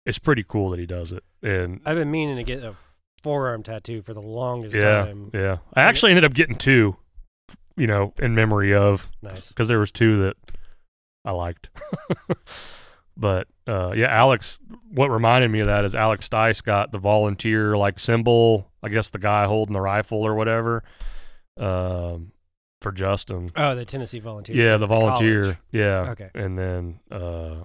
it's 0.06 0.20
pretty 0.20 0.44
cool 0.44 0.70
that 0.70 0.80
he 0.80 0.86
does 0.86 1.12
it. 1.12 1.24
And 1.42 1.82
I've 1.86 1.96
been 1.98 2.12
meaning 2.12 2.36
to 2.38 2.44
get 2.44 2.64
a 2.64 2.76
forearm 3.24 3.64
tattoo 3.64 4.02
for 4.02 4.14
the 4.14 4.22
longest 4.22 4.76
yeah, 4.76 5.06
time. 5.06 5.32
yeah. 5.34 5.58
I 5.74 5.84
actually 5.84 6.12
ended 6.12 6.26
up 6.26 6.34
getting 6.34 6.56
two, 6.56 6.98
you 7.76 7.88
know, 7.88 8.14
in 8.20 8.36
memory 8.36 8.74
of 8.74 9.10
Nice. 9.22 9.50
because 9.50 9.68
there 9.68 9.80
was 9.80 9.92
two 9.92 10.18
that 10.18 10.36
I 11.26 11.32
liked. 11.32 11.70
but 13.18 13.48
uh, 13.68 13.94
yeah, 13.96 14.08
Alex. 14.08 14.60
What 14.90 15.10
reminded 15.12 15.52
me 15.52 15.60
of 15.60 15.68
that 15.68 15.84
is 15.84 15.94
Alex 15.96 16.28
Stice 16.30 16.64
got 16.64 16.92
the 16.92 16.98
volunteer 16.98 17.78
like 17.78 18.00
symbol. 18.00 18.72
I 18.82 18.90
guess 18.90 19.10
the 19.10 19.20
guy 19.20 19.46
holding 19.46 19.74
the 19.74 19.82
rifle 19.82 20.24
or 20.26 20.34
whatever. 20.34 20.84
Um, 21.58 22.32
for 22.82 22.92
Justin. 22.92 23.52
Oh, 23.56 23.76
the 23.76 23.86
Tennessee 23.86 24.20
volunteer. 24.20 24.56
Yeah, 24.56 24.78
the 24.78 24.86
at 24.86 24.90
college. 24.90 25.20
volunteer. 25.20 25.60
Yeah. 25.72 26.12
Okay. 26.12 26.30
And 26.34 26.58
then 26.58 27.00
uh, 27.12 27.64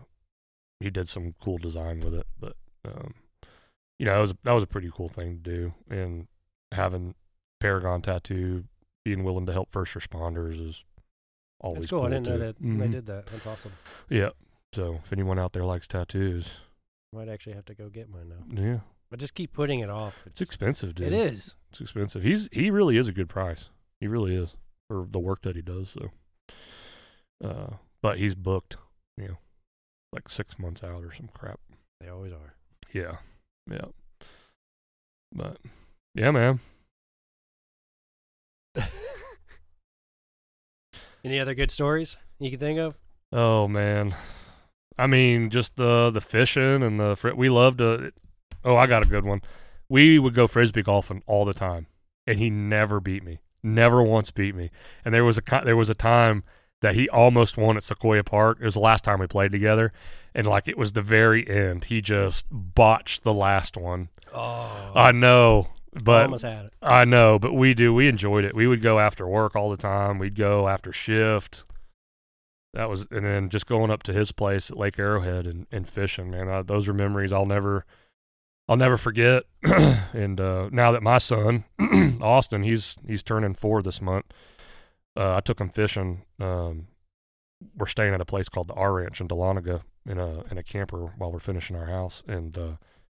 he 0.80 0.90
did 0.90 1.08
some 1.08 1.34
cool 1.40 1.58
design 1.58 2.00
with 2.00 2.14
it, 2.14 2.26
but 2.40 2.56
um, 2.84 3.14
you 4.02 4.06
know, 4.06 4.14
that 4.14 4.20
was 4.20 4.34
that 4.42 4.52
was 4.52 4.64
a 4.64 4.66
pretty 4.66 4.90
cool 4.92 5.08
thing 5.08 5.36
to 5.36 5.50
do, 5.50 5.72
and 5.88 6.26
having 6.72 7.14
Paragon 7.60 8.02
tattoo, 8.02 8.64
being 9.04 9.22
willing 9.22 9.46
to 9.46 9.52
help 9.52 9.70
first 9.70 9.94
responders 9.94 10.60
is 10.60 10.84
always 11.60 11.82
That's 11.82 11.90
cool. 11.90 12.00
cool 12.00 12.06
I 12.08 12.10
didn't 12.10 12.26
know 12.26 12.38
that 12.38 12.56
they 12.58 12.66
Mhm. 12.66 12.90
did 12.90 13.06
that. 13.06 13.26
That's 13.26 13.46
awesome. 13.46 13.72
Yeah. 14.08 14.30
So 14.72 14.94
if 15.04 15.12
anyone 15.12 15.38
out 15.38 15.52
there 15.52 15.64
likes 15.64 15.86
tattoos, 15.86 16.56
Might 17.12 17.28
actually 17.28 17.52
have 17.54 17.66
to 17.66 17.74
go 17.76 17.88
get 17.90 18.08
mine 18.08 18.30
now. 18.30 18.60
yeah, 18.62 18.80
But 19.08 19.20
just 19.20 19.34
keep 19.34 19.52
putting 19.52 19.78
it 19.78 19.88
off. 19.90 20.26
it's 20.26 20.40
expensive, 20.40 20.94
dude. 20.96 21.08
It 21.08 21.12
is. 21.12 21.54
It's 21.70 21.80
expensive. 21.80 22.24
He's 22.24 22.48
he 22.50 22.70
really 22.72 22.96
is 22.96 23.06
a 23.06 23.12
good 23.12 23.28
price. 23.28 23.68
He 24.00 24.08
really 24.08 24.34
is 24.34 24.56
for 24.88 25.06
the 25.08 25.20
work 25.20 25.42
that 25.42 25.54
he 25.54 25.62
does. 25.62 25.90
So, 25.90 26.10
uh, 27.44 27.76
but 28.00 28.18
he's 28.18 28.34
booked, 28.34 28.76
you 29.16 29.28
know, 29.28 29.38
like 30.12 30.28
six 30.28 30.58
months 30.58 30.82
out 30.82 31.04
or 31.04 31.12
some 31.12 31.28
crap. 31.28 31.60
They 32.00 32.08
always 32.08 32.32
are. 32.32 32.54
Yeah, 32.92 33.18
yeah. 33.70 33.86
But 35.32 35.58
yeah, 36.14 36.30
man. 36.30 36.60
Any 41.24 41.38
other 41.38 41.54
good 41.54 41.70
stories 41.70 42.16
you 42.38 42.50
can 42.50 42.58
think 42.58 42.78
of? 42.78 42.98
Oh 43.32 43.68
man. 43.68 44.14
I 44.98 45.06
mean, 45.06 45.50
just 45.50 45.76
the 45.76 46.10
the 46.10 46.20
fishing 46.20 46.82
and 46.82 47.00
the 47.00 47.16
fr- 47.16 47.30
we 47.30 47.48
love 47.48 47.76
to. 47.78 48.12
Oh, 48.64 48.76
I 48.76 48.86
got 48.86 49.02
a 49.02 49.08
good 49.08 49.24
one. 49.24 49.40
We 49.88 50.18
would 50.18 50.34
go 50.34 50.46
frisbee 50.46 50.82
golfing 50.82 51.22
all 51.26 51.44
the 51.44 51.54
time, 51.54 51.86
and 52.26 52.38
he 52.38 52.50
never 52.50 53.00
beat 53.00 53.24
me. 53.24 53.40
Never 53.62 54.02
once 54.02 54.30
beat 54.30 54.54
me. 54.54 54.70
And 55.04 55.14
there 55.14 55.24
was 55.24 55.38
a 55.38 55.42
there 55.64 55.76
was 55.76 55.90
a 55.90 55.94
time 55.94 56.44
that 56.80 56.94
he 56.94 57.08
almost 57.08 57.56
won 57.56 57.76
at 57.76 57.84
Sequoia 57.84 58.24
Park. 58.24 58.58
It 58.60 58.64
was 58.64 58.74
the 58.74 58.80
last 58.80 59.04
time 59.04 59.20
we 59.20 59.26
played 59.26 59.52
together, 59.52 59.92
and 60.34 60.46
like 60.46 60.68
it 60.68 60.78
was 60.78 60.92
the 60.92 61.02
very 61.02 61.48
end. 61.48 61.84
He 61.84 62.00
just 62.00 62.46
botched 62.50 63.24
the 63.24 63.34
last 63.34 63.76
one. 63.76 64.08
Oh, 64.34 64.92
I 64.94 65.12
know, 65.12 65.68
but 65.92 66.24
almost 66.24 66.44
had 66.44 66.66
it. 66.66 66.72
I 66.80 67.04
know, 67.04 67.38
but 67.38 67.52
we 67.52 67.74
do. 67.74 67.92
We 67.92 68.08
enjoyed 68.08 68.44
it. 68.44 68.54
We 68.54 68.66
would 68.66 68.82
go 68.82 68.98
after 68.98 69.26
work 69.26 69.54
all 69.54 69.70
the 69.70 69.76
time. 69.76 70.18
We'd 70.18 70.36
go 70.36 70.68
after 70.68 70.92
shift. 70.92 71.64
That 72.74 72.88
was, 72.88 73.06
and 73.10 73.26
then 73.26 73.50
just 73.50 73.66
going 73.66 73.90
up 73.90 74.02
to 74.04 74.14
his 74.14 74.32
place 74.32 74.70
at 74.70 74.78
Lake 74.78 74.98
Arrowhead 74.98 75.46
and, 75.46 75.66
and 75.70 75.86
fishing, 75.86 76.30
man. 76.30 76.48
I, 76.48 76.62
those 76.62 76.88
are 76.88 76.94
memories 76.94 77.30
I'll 77.30 77.44
never, 77.44 77.84
I'll 78.66 78.78
never 78.78 78.96
forget. 78.96 79.44
and 79.62 80.40
uh, 80.40 80.70
now 80.72 80.90
that 80.92 81.02
my 81.02 81.18
son, 81.18 81.64
Austin, 82.22 82.62
he's 82.62 82.96
he's 83.06 83.22
turning 83.22 83.52
four 83.52 83.82
this 83.82 84.00
month. 84.00 84.24
Uh, 85.14 85.36
I 85.36 85.40
took 85.40 85.60
him 85.60 85.68
fishing. 85.68 86.22
Um, 86.40 86.86
we're 87.76 87.86
staying 87.86 88.14
at 88.14 88.20
a 88.20 88.26
place 88.26 88.48
called 88.48 88.68
the 88.68 88.74
R 88.74 88.94
Ranch 88.94 89.20
in 89.20 89.28
Dahlonega 89.28 89.82
in 90.06 90.18
a 90.18 90.42
in 90.50 90.58
a 90.58 90.62
camper 90.62 91.12
while 91.16 91.32
we're 91.32 91.40
finishing 91.40 91.76
our 91.76 91.86
house, 91.86 92.22
and 92.26 92.56
uh, 92.56 92.72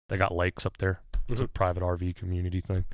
they 0.08 0.16
got 0.16 0.34
lakes 0.34 0.66
up 0.66 0.78
there. 0.78 1.00
It's 1.28 1.40
a 1.40 1.48
private 1.48 1.82
RV 1.82 2.16
community 2.16 2.60
thing. 2.60 2.84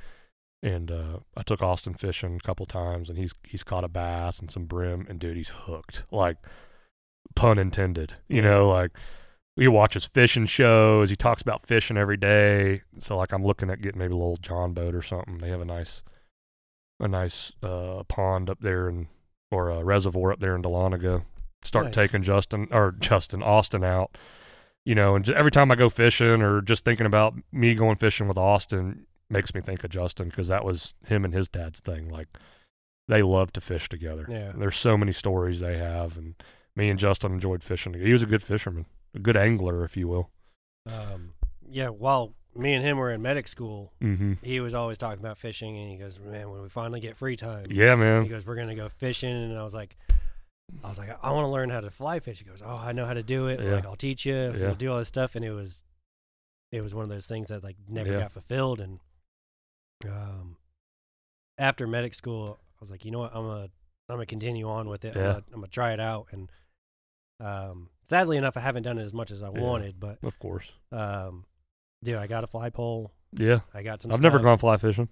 And 0.63 0.91
uh, 0.91 1.19
I 1.35 1.41
took 1.41 1.61
Austin 1.61 1.95
fishing 1.95 2.35
a 2.35 2.45
couple 2.45 2.65
times, 2.65 3.09
and 3.09 3.17
he's 3.17 3.33
he's 3.47 3.63
caught 3.63 3.83
a 3.83 3.89
bass 3.89 4.39
and 4.39 4.51
some 4.51 4.65
brim, 4.65 5.05
and 5.09 5.19
dude, 5.19 5.37
he's 5.37 5.49
hooked. 5.49 6.05
Like 6.11 6.37
pun 7.35 7.57
intended. 7.57 8.15
You 8.27 8.41
know, 8.41 8.69
like 8.69 8.91
he 9.55 9.67
watches 9.67 10.05
fishing 10.05 10.45
shows. 10.45 11.09
He 11.09 11.15
talks 11.15 11.41
about 11.41 11.65
fishing 11.65 11.97
every 11.97 12.17
day. 12.17 12.83
So 12.99 13.17
like 13.17 13.31
I'm 13.31 13.43
looking 13.43 13.69
at 13.69 13.81
getting 13.81 13.99
maybe 13.99 14.13
a 14.13 14.17
little 14.17 14.37
John 14.37 14.73
boat 14.73 14.95
or 14.95 15.01
something. 15.01 15.39
They 15.39 15.49
have 15.49 15.61
a 15.61 15.65
nice 15.65 16.03
a 16.99 17.07
nice 17.07 17.51
uh, 17.63 18.03
pond 18.07 18.49
up 18.49 18.59
there 18.61 18.87
and 18.87 19.07
or 19.49 19.69
a 19.69 19.83
reservoir 19.83 20.31
up 20.31 20.39
there 20.39 20.55
in 20.55 20.61
Dahlonega. 20.61 21.23
Start 21.63 21.85
Nice. 21.87 21.95
taking 21.95 22.23
Justin 22.23 22.67
or 22.71 22.91
Justin 22.99 23.43
Austin 23.43 23.83
out. 23.83 24.17
You 24.83 24.95
know, 24.95 25.15
and 25.15 25.29
every 25.29 25.51
time 25.51 25.71
I 25.71 25.75
go 25.75 25.89
fishing 25.89 26.41
or 26.41 26.61
just 26.61 26.83
thinking 26.83 27.05
about 27.05 27.35
me 27.51 27.75
going 27.75 27.97
fishing 27.97 28.27
with 28.27 28.37
Austin 28.37 29.05
makes 29.29 29.53
me 29.53 29.61
think 29.61 29.83
of 29.83 29.91
Justin 29.91 30.29
because 30.29 30.47
that 30.47 30.65
was 30.65 30.95
him 31.05 31.23
and 31.23 31.33
his 31.33 31.47
dad's 31.47 31.79
thing. 31.79 32.09
Like 32.09 32.27
they 33.07 33.21
love 33.21 33.53
to 33.53 33.61
fish 33.61 33.89
together. 33.89 34.25
Yeah. 34.27 34.53
There's 34.57 34.75
so 34.75 34.97
many 34.97 35.11
stories 35.11 35.59
they 35.59 35.77
have, 35.77 36.17
and 36.17 36.33
me 36.75 36.89
and 36.89 36.97
Justin 36.97 37.31
enjoyed 37.33 37.63
fishing. 37.63 37.93
He 37.93 38.11
was 38.11 38.23
a 38.23 38.25
good 38.25 38.41
fisherman, 38.41 38.87
a 39.13 39.19
good 39.19 39.37
angler, 39.37 39.83
if 39.85 39.95
you 39.95 40.07
will. 40.07 40.31
Um, 40.87 41.33
yeah, 41.69 41.89
while 41.89 42.33
me 42.55 42.73
and 42.73 42.83
him 42.83 42.97
were 42.97 43.11
in 43.11 43.21
medic 43.21 43.47
school, 43.47 43.93
Mm-hmm. 44.01 44.33
he 44.41 44.59
was 44.59 44.73
always 44.73 44.97
talking 44.97 45.19
about 45.23 45.37
fishing, 45.37 45.77
and 45.77 45.91
he 45.91 45.97
goes, 45.97 46.19
"Man, 46.19 46.49
when 46.49 46.61
we 46.61 46.69
finally 46.69 46.99
get 46.99 47.15
free 47.17 47.35
time, 47.35 47.67
Yeah, 47.69 47.93
man." 47.95 48.23
he 48.23 48.29
goes, 48.29 48.45
we're 48.47 48.55
gonna 48.55 48.73
go 48.75 48.89
fishing." 48.89 49.31
And 49.31 49.55
I 49.57 49.63
was 49.63 49.75
like, 49.75 49.95
"I 50.83 50.89
was 50.89 50.97
like, 50.99 51.09
I 51.23 51.31
want 51.31 51.43
to 51.45 51.49
learn 51.49 51.69
how 51.69 51.81
to 51.81 51.91
fly 51.91 52.19
fish." 52.19 52.39
He 52.39 52.45
goes, 52.45 52.61
"Oh, 52.65 52.77
I 52.77 52.91
know 52.91 53.05
how 53.05 53.13
to 53.13 53.23
do 53.23 53.47
it. 53.47 53.59
Yeah. 53.59 53.75
Like, 53.75 53.85
I'll 53.85 53.95
teach 53.95 54.25
you. 54.25 54.35
Yeah. 54.35 54.51
We'll 54.67 54.75
do 54.75 54.91
all 54.91 54.99
this 54.99 55.07
stuff." 55.07 55.35
And 55.35 55.43
it 55.45 55.51
was, 55.51 55.83
it 56.71 56.81
was 56.81 56.93
one 56.95 57.03
of 57.03 57.09
those 57.09 57.27
things 57.27 57.47
that 57.49 57.63
like 57.63 57.77
never 57.87 58.11
Yeah. 58.11 58.19
got 58.21 58.31
fulfilled. 58.31 58.79
And 58.81 58.99
um, 60.09 60.57
after 61.57 61.87
medic 61.87 62.13
school, 62.13 62.59
I 62.75 62.77
was 62.79 62.91
like, 62.91 63.05
you 63.05 63.11
know 63.11 63.19
what, 63.19 63.35
I'm 63.35 63.43
gonna, 63.45 63.63
I'm 64.09 64.15
gonna 64.15 64.25
continue 64.25 64.67
on 64.69 64.89
with 64.89 65.05
it. 65.05 65.15
I'm, 65.15 65.21
gonna, 65.21 65.43
I'm 65.53 65.55
gonna 65.55 65.67
try 65.67 65.93
it 65.93 65.99
out. 65.99 66.27
And 66.31 66.49
um, 67.39 67.89
sadly 68.03 68.37
enough, 68.37 68.57
I 68.57 68.61
haven't 68.61 68.83
done 68.83 68.97
it 68.97 69.03
as 69.03 69.13
much 69.13 69.31
as 69.31 69.43
I 69.43 69.49
wanted, 69.49 69.99
but 69.99 70.17
Of 70.23 70.39
course. 70.39 70.71
um, 70.91 71.45
dude, 72.03 72.15
I 72.15 72.27
got 72.27 72.43
a 72.43 72.47
fly 72.47 72.69
pole. 72.69 73.11
Yeah. 73.33 73.59
I 73.73 73.83
got 73.83 74.01
some. 74.01 74.11
I've 74.11 74.21
never 74.23 74.39
gone 74.39 74.57
fly 74.57 74.77
fishing. 74.77 75.09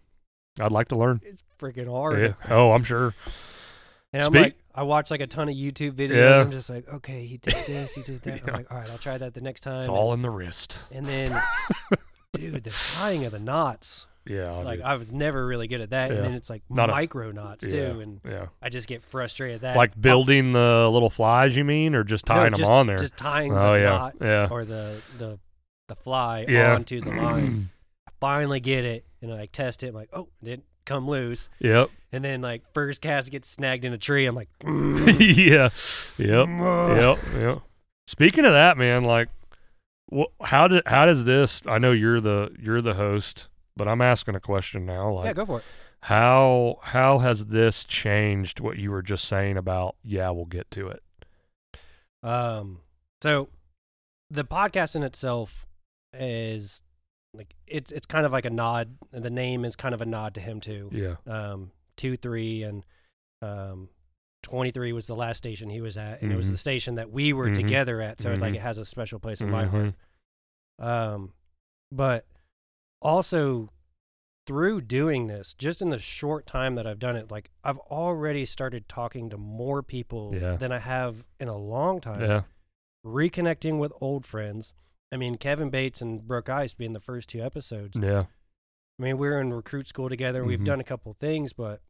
I'd 0.59 0.71
like 0.71 0.89
to 0.89 0.97
learn. 0.97 1.21
It's 1.23 1.43
freaking 1.59 1.89
hard. 1.89 2.19
Yeah. 2.19 2.33
Oh, 2.49 2.71
I'm 2.73 2.83
sure. 2.83 3.13
And 4.11 4.23
I'm 4.23 4.31
Speak- 4.31 4.41
like, 4.41 4.57
I 4.79 4.83
watch 4.83 5.11
like 5.11 5.19
a 5.19 5.27
ton 5.27 5.49
of 5.49 5.55
YouTube 5.55 5.91
videos. 5.91 6.15
Yeah. 6.15 6.39
I'm 6.39 6.51
just 6.51 6.69
like, 6.69 6.87
okay, 6.87 7.25
he 7.25 7.35
did 7.35 7.53
this, 7.67 7.95
he 7.95 8.01
did 8.01 8.21
that. 8.23 8.37
Yeah. 8.37 8.43
I'm 8.47 8.53
like, 8.53 8.71
all 8.71 8.77
right, 8.77 8.89
I'll 8.89 8.97
try 8.97 9.17
that 9.17 9.33
the 9.33 9.41
next 9.41 9.59
time. 9.59 9.79
It's 9.79 9.89
and, 9.89 9.97
all 9.97 10.13
in 10.13 10.21
the 10.21 10.29
wrist. 10.29 10.85
and 10.89 11.05
then, 11.05 11.41
dude, 12.33 12.63
the 12.63 12.69
tying 12.69 13.25
of 13.25 13.33
the 13.33 13.39
knots. 13.39 14.07
Yeah. 14.25 14.53
I'll 14.53 14.63
like 14.63 14.79
I 14.79 14.95
was 14.95 15.11
never 15.11 15.45
really 15.45 15.67
good 15.67 15.81
at 15.81 15.89
that. 15.89 16.11
Yeah. 16.11 16.15
And 16.17 16.25
then 16.27 16.33
it's 16.33 16.49
like 16.49 16.63
Not 16.69 16.89
a- 16.89 16.93
micro 16.93 17.33
knots 17.33 17.65
yeah. 17.65 17.91
too, 17.91 17.99
and 17.99 18.21
yeah. 18.23 18.45
I 18.61 18.69
just 18.69 18.87
get 18.87 19.03
frustrated 19.03 19.55
at 19.55 19.61
that. 19.61 19.75
Like 19.75 19.91
oh. 19.97 19.99
building 19.99 20.53
the 20.53 20.89
little 20.89 21.09
flies, 21.09 21.57
you 21.57 21.65
mean, 21.65 21.93
or 21.93 22.05
just 22.05 22.29
No, 22.29 22.35
tying 22.35 22.53
just, 22.53 22.61
them 22.61 22.71
on 22.71 22.87
there? 22.87 22.97
Just 22.97 23.17
tying 23.17 23.51
oh 23.51 23.73
the 23.73 23.79
yeah. 23.79 23.89
knot 23.89 24.15
Yeah. 24.21 24.47
or 24.49 24.63
the 24.63 25.03
the 25.17 25.39
the 25.89 25.95
fly 25.95 26.45
onto 26.45 27.01
the 27.01 27.09
line. 27.09 27.69
I 28.07 28.11
finally 28.21 28.61
get 28.61 28.85
it, 28.85 29.05
and 29.21 29.29
I 29.33 29.39
like 29.39 29.51
test 29.51 29.83
it. 29.83 29.87
I'm 29.89 29.95
like, 29.95 30.09
oh, 30.13 30.29
didn't 30.41 30.63
come 30.89 31.07
loose. 31.07 31.49
Yep. 31.59 31.89
And 32.11 32.25
then 32.25 32.41
like 32.41 32.63
first 32.73 33.01
cast 33.01 33.31
gets 33.31 33.47
snagged 33.47 33.85
in 33.85 33.93
a 33.93 33.97
tree. 33.97 34.25
I'm 34.25 34.35
like, 34.35 34.49
mm, 34.63 35.07
yeah. 35.37 35.69
Yep. 36.17 36.49
Yep. 36.99 37.41
Yep. 37.41 37.61
Speaking 38.07 38.45
of 38.45 38.51
that, 38.53 38.75
man, 38.77 39.03
like, 39.03 39.29
wh- 40.13 40.33
how 40.41 40.67
did 40.67 40.83
how 40.87 41.05
does 41.05 41.25
this? 41.25 41.61
I 41.67 41.77
know 41.77 41.91
you're 41.91 42.19
the 42.19 42.49
you're 42.59 42.81
the 42.81 42.95
host, 42.95 43.47
but 43.77 43.87
I'm 43.87 44.01
asking 44.01 44.35
a 44.35 44.39
question 44.39 44.85
now. 44.85 45.11
Like, 45.11 45.25
yeah, 45.27 45.33
go 45.33 45.45
for 45.45 45.59
it. 45.59 45.65
how 46.01 46.79
how 46.81 47.19
has 47.19 47.47
this 47.47 47.85
changed 47.85 48.59
what 48.59 48.77
you 48.77 48.89
were 48.89 49.03
just 49.03 49.25
saying 49.25 49.57
about? 49.57 49.95
Yeah, 50.03 50.31
we'll 50.31 50.45
get 50.45 50.71
to 50.71 50.87
it. 50.89 51.03
Um, 52.23 52.79
so 53.21 53.49
the 54.31 54.43
podcast 54.43 54.95
in 54.95 55.03
itself 55.03 55.67
is 56.13 56.81
like 57.33 57.55
it's 57.67 57.91
it's 57.91 58.05
kind 58.05 58.25
of 58.25 58.31
like 58.31 58.45
a 58.45 58.49
nod. 58.49 58.97
The 59.11 59.29
name 59.29 59.63
is 59.65 59.75
kind 59.75 59.93
of 59.93 60.01
a 60.01 60.05
nod 60.05 60.33
to 60.35 60.41
him 60.41 60.59
too. 60.59 60.89
Yeah. 60.91 61.15
Um, 61.27 61.71
two, 61.95 62.17
three, 62.17 62.63
and 62.63 62.85
um, 63.41 63.89
twenty 64.41 64.71
three 64.71 64.93
was 64.93 65.07
the 65.07 65.15
last 65.15 65.37
station 65.37 65.69
he 65.69 65.81
was 65.81 65.97
at, 65.97 66.21
and 66.21 66.31
it 66.31 66.35
was 66.35 66.47
Mhm. 66.47 66.51
the 66.51 66.57
station 66.57 66.95
that 66.95 67.11
we 67.11 67.33
were 67.33 67.49
Mhm. 67.49 67.55
together 67.55 68.01
at. 68.01 68.19
So 68.21 68.31
it's 68.31 68.41
like 68.41 68.53
Mhm. 68.53 68.57
it 68.57 68.61
has 68.61 68.77
a 68.77 68.85
special 68.85 69.19
place 69.19 69.41
in 69.41 69.49
my 69.49 69.65
heart. 69.65 69.93
Mhm. 70.79 70.85
Um, 70.85 71.33
but 71.91 72.25
also 73.01 73.69
through 74.47 74.81
doing 74.81 75.27
this, 75.27 75.53
just 75.53 75.81
in 75.81 75.89
the 75.89 75.99
short 75.99 76.47
time 76.47 76.73
that 76.75 76.87
I've 76.87 76.97
done 76.99 77.15
it, 77.15 77.29
like 77.29 77.51
I've 77.63 77.77
already 77.79 78.45
started 78.45 78.89
talking 78.89 79.29
to 79.29 79.37
more 79.37 79.83
people 79.83 80.33
Yeah. 80.33 80.55
than 80.55 80.71
I 80.71 80.79
have 80.79 81.27
in 81.39 81.47
a 81.47 81.55
long 81.57 82.01
time 82.01 82.21
Yeah. 82.21 82.43
reconnecting 83.05 83.77
with 83.77 83.93
old 84.01 84.25
friends. 84.25 84.73
I 85.11 85.17
mean, 85.17 85.37
Kevin 85.37 85.69
Bates 85.69 86.01
and 86.01 86.27
Brooke 86.27 86.49
Ice 86.49 86.73
being 86.73 86.93
the 86.93 86.99
first 86.99 87.29
two 87.29 87.41
episodes. 87.41 87.97
Yeah. 87.99 88.25
I 88.99 89.01
mean, 89.03 89.17
we 89.17 89.27
are 89.29 89.39
in 89.41 89.51
recruit 89.53 89.87
school 89.87 90.09
together. 90.09 90.43
We've 90.43 90.59
Mhm. 90.59 90.65
done 90.65 90.79
a 90.79 90.83
couple 90.83 91.13
things, 91.13 91.53
but 91.53 91.81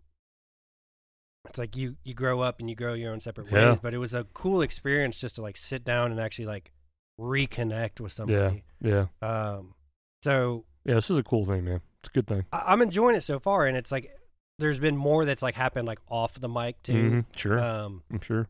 it's 1.48 1.58
like 1.58 1.76
you 1.76 1.98
you 2.04 2.14
grow 2.14 2.42
up 2.42 2.60
and 2.60 2.70
you 2.70 2.76
grow 2.76 2.94
your 2.94 3.12
own 3.12 3.20
separate 3.20 3.52
Yeah. 3.52 3.70
ways. 3.72 3.80
But 3.80 3.94
it 3.94 3.98
was 3.98 4.14
a 4.14 4.26
cool 4.34 4.62
experience 4.62 5.20
just 5.20 5.36
to 5.36 5.42
like 5.42 5.58
sit 5.58 5.84
down 5.84 6.12
and 6.12 6.20
actually 6.20 6.46
like 6.46 6.72
reconnect 7.20 8.00
with 8.00 8.12
somebody. 8.12 8.64
Yeah. 8.82 9.08
Yeah. 9.22 9.28
Um, 9.28 9.76
so 10.24 10.66
Yeah. 10.86 10.96
This 10.96 11.10
is 11.10 11.18
a 11.18 11.24
cool 11.24 11.46
thing, 11.46 11.66
man. 11.66 11.82
It's 12.02 12.10
a 12.10 12.14
good 12.14 12.28
thing. 12.28 12.46
I- 12.54 12.64
I'm 12.68 12.82
enjoying 12.82 13.16
it 13.16 13.22
so 13.22 13.40
far, 13.40 13.66
and 13.68 13.76
it's 13.76 13.92
like 13.92 14.16
there's 14.60 14.80
been 14.80 14.96
more 14.98 15.26
that's 15.26 15.42
like 15.44 15.56
happened 15.56 15.88
like 15.88 16.00
off 16.08 16.40
the 16.40 16.50
mic 16.50 16.82
too. 16.84 16.94
Mhm. 17.24 17.38
Sure. 17.38 17.60
Um, 17.60 18.04
I'm 18.12 18.22
sure. 18.22 18.48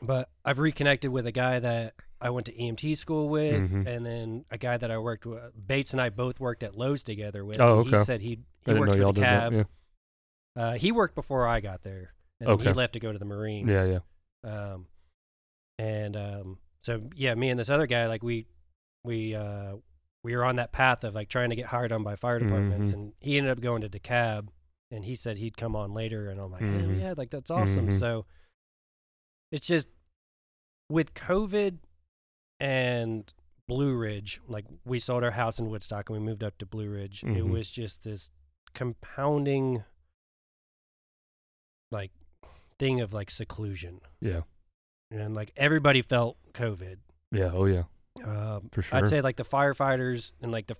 but 0.00 0.30
I've 0.44 0.58
reconnected 0.58 1.10
with 1.12 1.26
a 1.26 1.32
guy 1.32 1.58
that 1.60 1.94
I 2.24 2.30
went 2.30 2.46
to 2.46 2.52
EMT 2.52 2.96
school 2.96 3.28
with, 3.28 3.72
Mhm. 3.72 3.86
and 3.86 4.06
then 4.06 4.44
a 4.50 4.56
guy 4.56 4.76
that 4.76 4.90
I 4.90 4.98
worked 4.98 5.26
with. 5.26 5.66
Bates 5.66 5.92
and 5.92 6.00
I 6.00 6.08
both 6.08 6.38
worked 6.40 6.62
at 6.62 6.76
Lowe's 6.76 7.02
together 7.02 7.44
with. 7.44 7.60
Oh, 7.60 7.80
and 7.80 7.88
He 7.90 8.04
said 8.04 8.20
he 8.20 8.38
he 8.64 8.74
works 8.74 8.94
for 8.96 9.02
DeKalb. 9.12 9.50
that. 9.50 9.68
Uh, 10.54 10.72
he 10.74 10.92
worked 10.92 11.14
before 11.16 11.46
I 11.48 11.60
got 11.60 11.82
there, 11.82 12.14
and 12.40 12.48
then 12.48 12.58
he 12.66 12.72
left 12.72 12.92
to 12.94 13.00
go 13.00 13.10
to 13.12 13.18
the 13.18 13.24
Marines. 13.24 13.68
Yeah, 13.68 14.00
yeah, 14.44 14.48
Um, 14.72 14.86
and 15.78 16.16
um, 16.16 16.58
so 16.82 17.10
yeah, 17.16 17.34
me 17.34 17.48
and 17.50 17.58
this 17.58 17.68
other 17.70 17.86
guy, 17.86 18.06
like 18.06 18.22
we 18.22 18.46
we 19.04 19.34
uh 19.34 19.76
we 20.22 20.36
were 20.36 20.44
on 20.44 20.56
that 20.56 20.70
path 20.70 21.02
of 21.02 21.14
like 21.16 21.28
trying 21.28 21.50
to 21.50 21.56
get 21.56 21.66
hired 21.66 21.90
on 21.90 22.04
by 22.04 22.14
fire 22.14 22.38
departments, 22.38 22.92
Mhm. 22.92 22.94
and 22.94 23.12
he 23.20 23.36
ended 23.36 23.50
up 23.50 23.60
going 23.60 23.80
to 23.82 23.88
DeKalb, 23.88 24.48
and 24.92 25.04
he 25.04 25.16
said 25.16 25.38
he'd 25.38 25.56
come 25.56 25.74
on 25.74 25.92
later, 25.92 26.28
and 26.30 26.40
I'm 26.40 26.52
like, 26.52 26.62
Mhm. 26.62 27.00
yeah, 27.00 27.14
like 27.16 27.30
that's 27.30 27.50
awesome. 27.50 27.88
Mhm. 27.88 27.98
So 27.98 28.26
it's 29.50 29.66
just 29.66 29.88
with 30.88 31.14
COVID 31.14 31.78
and 32.62 33.32
Blue 33.66 33.94
Ridge, 33.94 34.40
like 34.46 34.66
we 34.84 34.98
sold 34.98 35.24
our 35.24 35.32
house 35.32 35.58
in 35.58 35.68
Woodstock 35.68 36.08
and 36.08 36.18
we 36.18 36.24
moved 36.24 36.44
up 36.44 36.58
to 36.58 36.66
Blue 36.66 36.88
Ridge. 36.88 37.24
It 37.24 37.28
Mhm. 37.42 37.50
was 37.50 37.70
just 37.70 38.04
this 38.04 38.30
compounding 38.74 39.84
like 41.90 42.10
thing 42.78 43.00
of 43.00 43.12
like 43.12 43.30
seclusion 43.30 44.00
yeah, 44.20 44.42
and 45.10 45.34
like 45.34 45.52
everybody 45.56 46.00
felt 46.02 46.36
COVID. 46.52 46.98
yeah. 47.30 47.50
Oh 47.52 47.66
yeah, 47.66 47.84
Um, 48.24 48.68
for 48.72 48.82
sure. 48.82 48.98
I'd 48.98 49.08
say 49.08 49.20
like 49.20 49.36
the 49.36 49.44
firefighters 49.44 50.32
and 50.40 50.50
like 50.52 50.68
the 50.68 50.76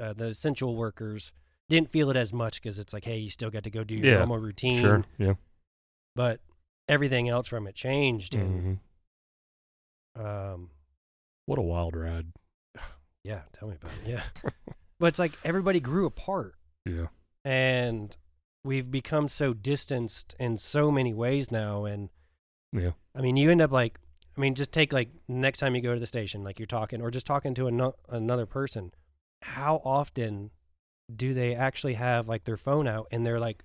uh, 0.00 0.12
the 0.14 0.26
essential 0.26 0.74
workers 0.76 1.32
didn't 1.68 1.90
feel 1.90 2.08
it 2.10 2.16
as 2.16 2.32
much 2.32 2.62
because 2.62 2.78
it's 2.78 2.92
like, 2.94 3.04
hey, 3.04 3.18
you 3.18 3.30
still 3.30 3.50
got 3.50 3.62
to 3.64 3.70
go 3.70 3.84
do 3.84 3.94
your 3.94 4.06
Yeah, 4.06 4.16
normal 4.18 4.38
routine. 4.38 4.80
sure. 4.80 5.04
Yeah. 5.18 5.34
But 6.14 6.40
everything 6.88 7.28
else 7.28 7.46
from 7.48 7.66
it 7.66 7.74
changed, 7.74 8.34
and 8.34 8.78
hmm 10.14 10.20
um, 10.24 10.70
What 11.46 11.58
a 11.58 11.62
wild 11.62 11.96
ride. 11.96 12.26
yeah, 13.24 13.42
tell 13.52 13.68
me 13.68 13.76
about 13.80 13.92
it. 14.04 14.08
Yeah, 14.10 14.22
but 15.00 15.06
it's 15.06 15.18
like 15.18 15.32
everybody 15.44 15.80
grew 15.80 16.06
apart, 16.06 16.54
Yeah. 16.86 17.06
and 17.44 18.16
we've 18.64 18.90
become 18.90 19.28
so 19.28 19.52
distanced 19.52 20.36
in 20.38 20.56
so 20.58 20.90
many 20.90 21.12
ways 21.12 21.50
now, 21.50 21.84
and 21.84 22.10
Yeah. 22.72 22.92
I 23.16 23.20
mean, 23.20 23.36
you 23.36 23.50
end 23.50 23.60
up 23.60 23.72
like, 23.72 23.98
I 24.36 24.40
mean, 24.40 24.54
just 24.54 24.72
take 24.72 24.92
like 24.92 25.10
next 25.28 25.58
time 25.58 25.74
you 25.74 25.80
go 25.82 25.94
to 25.94 26.00
the 26.00 26.06
station, 26.06 26.42
like 26.44 26.58
you're 26.58 26.66
talking 26.66 27.02
or 27.02 27.10
just 27.10 27.26
talking 27.26 27.54
to 27.54 27.66
ano- 27.68 27.96
another 28.08 28.46
person. 28.46 28.92
How 29.42 29.82
often 29.84 30.50
do 31.14 31.34
they 31.34 31.54
actually 31.54 31.94
have 31.94 32.28
like 32.28 32.44
their 32.44 32.56
phone 32.56 32.86
out 32.86 33.08
and 33.10 33.26
they're 33.26 33.40
like, 33.40 33.64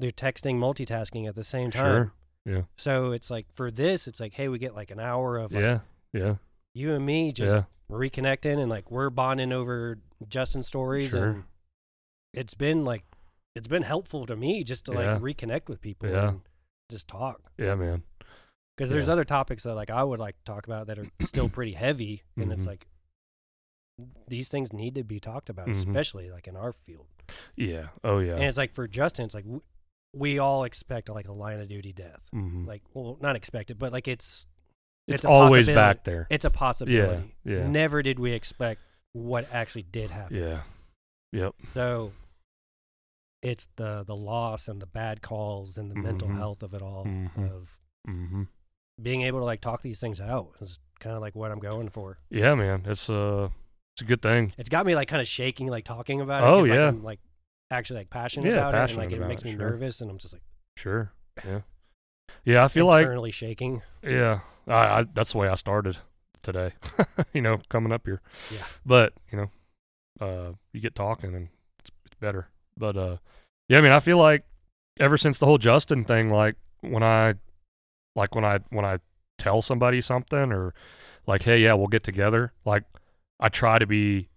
they're 0.00 0.10
texting, 0.10 0.56
multitasking 0.56 1.28
at 1.28 1.34
the 1.36 1.44
same 1.44 1.70
time? 1.70 1.84
Sure. 1.84 2.12
Yeah. 2.46 2.62
So 2.76 3.12
it's 3.12 3.30
like 3.30 3.52
for 3.52 3.70
this, 3.70 4.08
it's 4.08 4.18
like, 4.18 4.32
hey, 4.32 4.48
we 4.48 4.58
get 4.58 4.74
like 4.74 4.90
an 4.90 4.98
hour 4.98 5.36
of 5.36 5.52
like, 5.52 5.62
Yeah. 5.62 5.78
Yeah. 6.12 6.34
You 6.74 6.94
and 6.94 7.04
me 7.06 7.32
just 7.32 7.56
yeah. 7.56 7.64
reconnecting 7.90 8.58
and 8.60 8.68
like 8.70 8.90
we're 8.90 9.10
bonding 9.10 9.52
over 9.52 9.98
Justin 10.28 10.62
stories 10.62 11.10
Sure. 11.10 11.24
and 11.26 11.44
it's 12.32 12.54
been 12.54 12.84
like 12.84 13.04
it's 13.56 13.66
been 13.68 13.82
helpful 13.82 14.26
to 14.26 14.36
me 14.36 14.62
just 14.62 14.84
to 14.86 14.92
like 14.92 15.20
reconnect 15.20 15.68
with 15.68 15.80
people 15.80 16.08
Yeah. 16.08 16.28
and 16.28 16.40
just 16.90 17.08
talk. 17.08 17.50
Yeah, 17.58 17.74
man. 17.74 18.02
because 18.76 18.90
there's 18.92 19.08
Yeah. 19.08 19.12
other 19.14 19.24
topics 19.24 19.64
that 19.64 19.74
like 19.74 19.90
I 19.90 20.02
would 20.04 20.20
like 20.20 20.36
to 20.38 20.44
talk 20.44 20.66
about 20.66 20.86
that 20.86 20.98
are 20.98 21.08
still 21.22 21.48
pretty 21.58 21.72
heavy, 21.72 22.22
and 22.36 22.52
it's 22.52 22.64
Mhm. 22.64 22.68
like 22.68 22.86
these 24.28 24.48
things 24.48 24.72
need 24.72 24.94
to 24.94 25.04
be 25.04 25.20
talked 25.20 25.50
about, 25.50 25.68
Mhm. 25.68 25.72
especially 25.72 26.30
like 26.30 26.46
in 26.46 26.56
our 26.56 26.72
field. 26.72 27.06
Yeah. 27.56 27.88
Oh 28.02 28.18
yeah. 28.20 28.34
And 28.34 28.44
it's 28.44 28.56
like 28.56 28.70
for 28.70 28.88
Justin, 28.88 29.26
it's 29.26 29.34
like 29.34 29.44
w- 29.44 29.62
we 30.14 30.38
all 30.38 30.64
expect 30.64 31.08
like 31.08 31.28
a 31.28 31.32
line 31.32 31.60
of 31.60 31.68
duty 31.68 31.92
death, 31.92 32.28
Mhm. 32.34 32.66
like 32.66 32.82
well, 32.94 33.18
not 33.20 33.36
expected, 33.36 33.78
but 33.78 33.92
like 33.92 34.08
it's 34.08 34.46
it's, 35.10 35.20
it's 35.20 35.24
always 35.26 35.66
back 35.68 36.04
there. 36.04 36.26
it's 36.30 36.44
a 36.44 36.50
possibility. 36.50 37.34
yeah. 37.44 37.56
yeah. 37.58 37.66
Never 37.68 38.02
did 38.02 38.18
we 38.18 38.32
expect 38.32 38.80
what 39.12 39.46
actually 39.52 39.82
did 39.82 40.10
happen. 40.10 40.36
Yeah. 40.36 40.60
Yep. 41.32 41.54
So 41.74 42.12
it's 43.42 43.68
the 43.76 44.04
the 44.06 44.16
loss 44.16 44.68
and 44.68 44.80
the 44.82 44.86
bad 44.86 45.22
calls 45.22 45.78
and 45.78 45.90
the 45.90 45.94
mental 45.94 46.28
Mhm. 46.28 46.36
health 46.36 46.62
of 46.62 46.74
it 46.74 46.82
all 46.82 47.04
Mhm. 47.04 47.50
of 47.52 47.78
hmm 48.06 48.42
being 49.00 49.22
able 49.22 49.38
to 49.38 49.46
like 49.46 49.62
talk 49.62 49.80
these 49.80 49.98
things 49.98 50.20
out 50.20 50.50
is 50.60 50.78
kind 50.98 51.16
of 51.16 51.22
like 51.22 51.34
what 51.34 51.50
I'm 51.50 51.58
going 51.58 51.88
for. 51.88 52.18
Yeah, 52.28 52.54
man. 52.54 52.82
It's 52.86 53.08
uh 53.08 53.48
it's 53.94 54.02
a 54.02 54.04
good 54.04 54.20
thing. 54.20 54.52
it's 54.58 54.68
got 54.68 54.84
me 54.84 54.94
like 54.94 55.08
kind 55.08 55.22
of 55.22 55.28
shaking 55.28 55.68
like 55.68 55.84
talking 55.84 56.20
about 56.20 56.42
it. 56.42 56.46
Oh, 56.46 56.60
'cause, 56.60 56.68
like, 56.68 56.76
yeah. 56.78 56.88
I'm 56.88 57.02
like 57.02 57.20
actually 57.70 58.00
like 58.00 58.10
passionate 58.10 58.50
Yeah, 58.50 58.68
about 58.68 58.74
it, 58.74 58.90
and 58.90 58.98
like 58.98 59.12
it 59.12 59.20
makes 59.20 59.40
it, 59.42 59.46
me 59.46 59.50
sure. 59.52 59.60
nervous, 59.70 60.00
and 60.02 60.10
I'm 60.10 60.18
just 60.18 60.34
like 60.34 60.42
Sure. 60.76 61.12
Yeah. 61.44 61.60
Yeah, 62.44 62.64
I 62.64 62.68
feel 62.68 62.86
like 62.86 63.02
internally 63.02 63.30
shaking. 63.30 63.82
yeah, 64.02 64.40
I, 64.70 65.00
I 65.00 65.04
that's 65.12 65.32
the 65.32 65.38
way 65.38 65.48
I 65.48 65.56
started 65.56 65.98
today. 66.42 66.72
you 67.32 67.42
know, 67.42 67.60
coming 67.68 67.92
up 67.92 68.06
here. 68.06 68.20
Yeah. 68.52 68.64
But 68.84 69.14
you 69.30 69.38
know, 69.38 69.50
uh, 70.26 70.52
you 70.72 70.80
get 70.80 70.94
talking 70.94 71.34
and 71.34 71.48
it's, 71.80 71.90
it's 72.04 72.14
better. 72.20 72.48
But 72.76 72.96
uh, 72.96 73.16
yeah, 73.68 73.78
I 73.78 73.80
mean, 73.80 73.92
I 73.92 74.00
feel 74.00 74.18
like 74.18 74.44
ever 74.98 75.16
since 75.16 75.38
the 75.38 75.46
whole 75.46 75.58
Justin 75.58 76.04
thing, 76.04 76.30
like 76.30 76.56
when 76.80 77.02
I, 77.02 77.34
like 78.16 78.34
when 78.34 78.44
I 78.44 78.60
when 78.70 78.84
I 78.84 78.98
tell 79.38 79.62
somebody 79.62 80.00
something 80.00 80.52
or 80.52 80.74
like, 81.26 81.42
hey, 81.42 81.58
yeah, 81.58 81.74
we'll 81.74 81.88
get 81.88 82.02
together. 82.02 82.52
Like, 82.64 82.84
I 83.38 83.48
try 83.48 83.78
to 83.78 83.86
be 83.86 84.28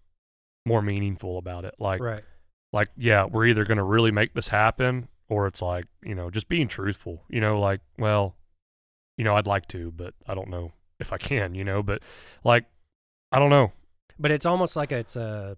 more 0.66 0.82
meaningful 0.82 1.38
about 1.38 1.66
it. 1.66 1.76
Like, 1.80 2.02
right. 2.02 2.24
like 2.72 2.90
yeah 2.98 3.26
we're 3.26 3.46
either 3.46 3.66
going 3.66 3.78
to 3.78 3.84
really 3.84 4.12
make 4.12 4.34
this 4.34 4.48
happen 4.50 5.10
or 5.28 5.48
it's 5.48 5.62
like 5.62 5.86
you 6.02 6.16
know 6.16 6.30
just 6.30 6.48
being 6.48 6.68
truthful 6.68 7.24
you 7.30 7.42
know 7.42 7.60
like 7.60 7.82
well 7.98 8.36
you 9.18 9.24
know 9.24 9.36
i'd 9.36 9.48
like 9.48 9.68
to 9.68 9.92
but 9.92 10.14
i 10.28 10.34
don't 10.34 10.50
know 10.50 10.72
if 11.00 11.12
i 11.14 11.18
can 11.18 11.54
you 11.56 11.64
know 11.64 11.84
but 11.84 12.02
like 12.44 12.66
i 13.32 13.40
don't 13.40 13.50
know 13.50 13.72
But 14.20 14.32
it's 14.32 14.46
almost 14.46 14.76
like 14.76 14.92
it's 14.92 15.16
a 15.16 15.58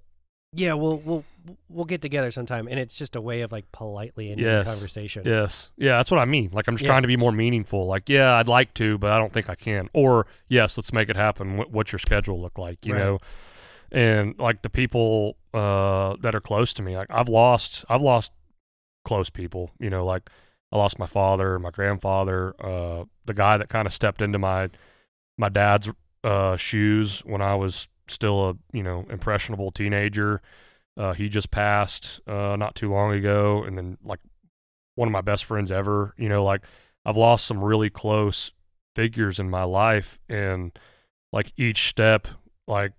yeah. 0.58 0.72
We'll 0.74 1.00
we'll 1.00 1.26
we'll 1.68 1.84
get 1.86 2.02
together 2.02 2.32
sometime, 2.32 2.68
and 2.70 2.80
it's 2.80 2.96
just 2.98 3.18
a 3.18 3.22
way 3.22 3.42
of 3.42 3.52
like 3.52 3.70
politely 3.74 4.32
ending 4.32 4.46
Yes. 4.46 4.66
the 4.66 4.72
conversation. 4.72 5.24
yes 5.26 5.70
yeah 5.78 5.98
that's 5.98 6.10
what 6.10 6.20
i 6.20 6.26
mean 6.26 6.50
like 6.54 6.68
i'm 6.70 6.76
just 6.76 6.84
Yeah. 6.84 6.92
trying 6.92 7.02
to 7.02 7.10
be 7.10 7.18
more 7.18 7.34
meaningful 7.34 7.86
like 7.86 8.08
yeah 8.10 8.36
i'd 8.38 8.48
like 8.48 8.74
to 8.76 8.98
but 8.98 9.12
i 9.12 9.18
don't 9.20 9.34
think 9.34 9.50
i 9.50 9.56
can 9.56 9.90
or 9.94 10.26
yes 10.48 10.78
let's 10.78 10.94
make 10.94 11.10
it 11.10 11.18
happen 11.18 11.58
what, 11.58 11.72
what's 11.72 11.92
your 11.92 12.00
schedule 12.00 12.40
look 12.42 12.58
like 12.58 12.86
you 12.86 12.94
Right. 12.94 13.00
know 13.00 13.20
and 13.92 14.38
like 14.40 14.62
the 14.62 14.70
people 14.70 15.36
uh 15.54 16.16
that 16.22 16.34
are 16.34 16.40
close 16.42 16.74
to 16.76 16.82
me 16.82 16.96
like 16.96 17.08
i've 17.12 17.30
lost 17.30 17.84
i've 17.90 18.02
lost 18.02 18.32
close 19.04 19.30
people 19.30 19.72
you 19.80 19.90
know 19.90 20.06
like 20.06 20.30
i 20.76 20.78
lost 20.78 21.00
my 21.00 21.06
father 21.06 21.58
my 21.58 21.70
grandfather 21.70 22.54
uh 22.60 23.04
the 23.26 23.34
guy 23.34 23.58
that 23.58 23.70
kind 23.70 23.86
of 23.86 23.94
stepped 23.94 24.22
into 24.22 24.38
my 24.38 24.70
my 25.38 25.50
dad's 25.50 25.90
uh 26.24 26.56
shoes 26.56 27.20
when 27.26 27.42
i 27.42 27.56
was 27.56 27.88
still 28.08 28.50
a 28.50 28.56
you 28.74 28.84
know 28.84 29.06
impressionable 29.10 29.72
teenager 29.72 30.42
uh 30.98 31.14
he 31.14 31.30
just 31.30 31.50
passed 31.50 32.20
uh 32.28 32.56
not 32.56 32.76
too 32.76 32.92
long 32.92 33.14
ago 33.14 33.64
and 33.64 33.78
then 33.78 33.98
like 34.04 34.20
one 34.96 35.08
of 35.08 35.12
my 35.12 35.22
best 35.22 35.44
friends 35.46 35.72
ever 35.72 36.14
you 36.18 36.30
know 36.30 36.44
like 36.44 36.62
i've 37.06 37.18
lost 37.18 37.46
some 37.46 37.64
really 37.64 37.90
close 37.90 38.52
figures 38.96 39.40
in 39.40 39.50
my 39.50 39.64
life 39.64 40.20
and 40.30 40.78
like 41.32 41.52
each 41.58 41.88
step 41.90 42.28
like 42.68 42.94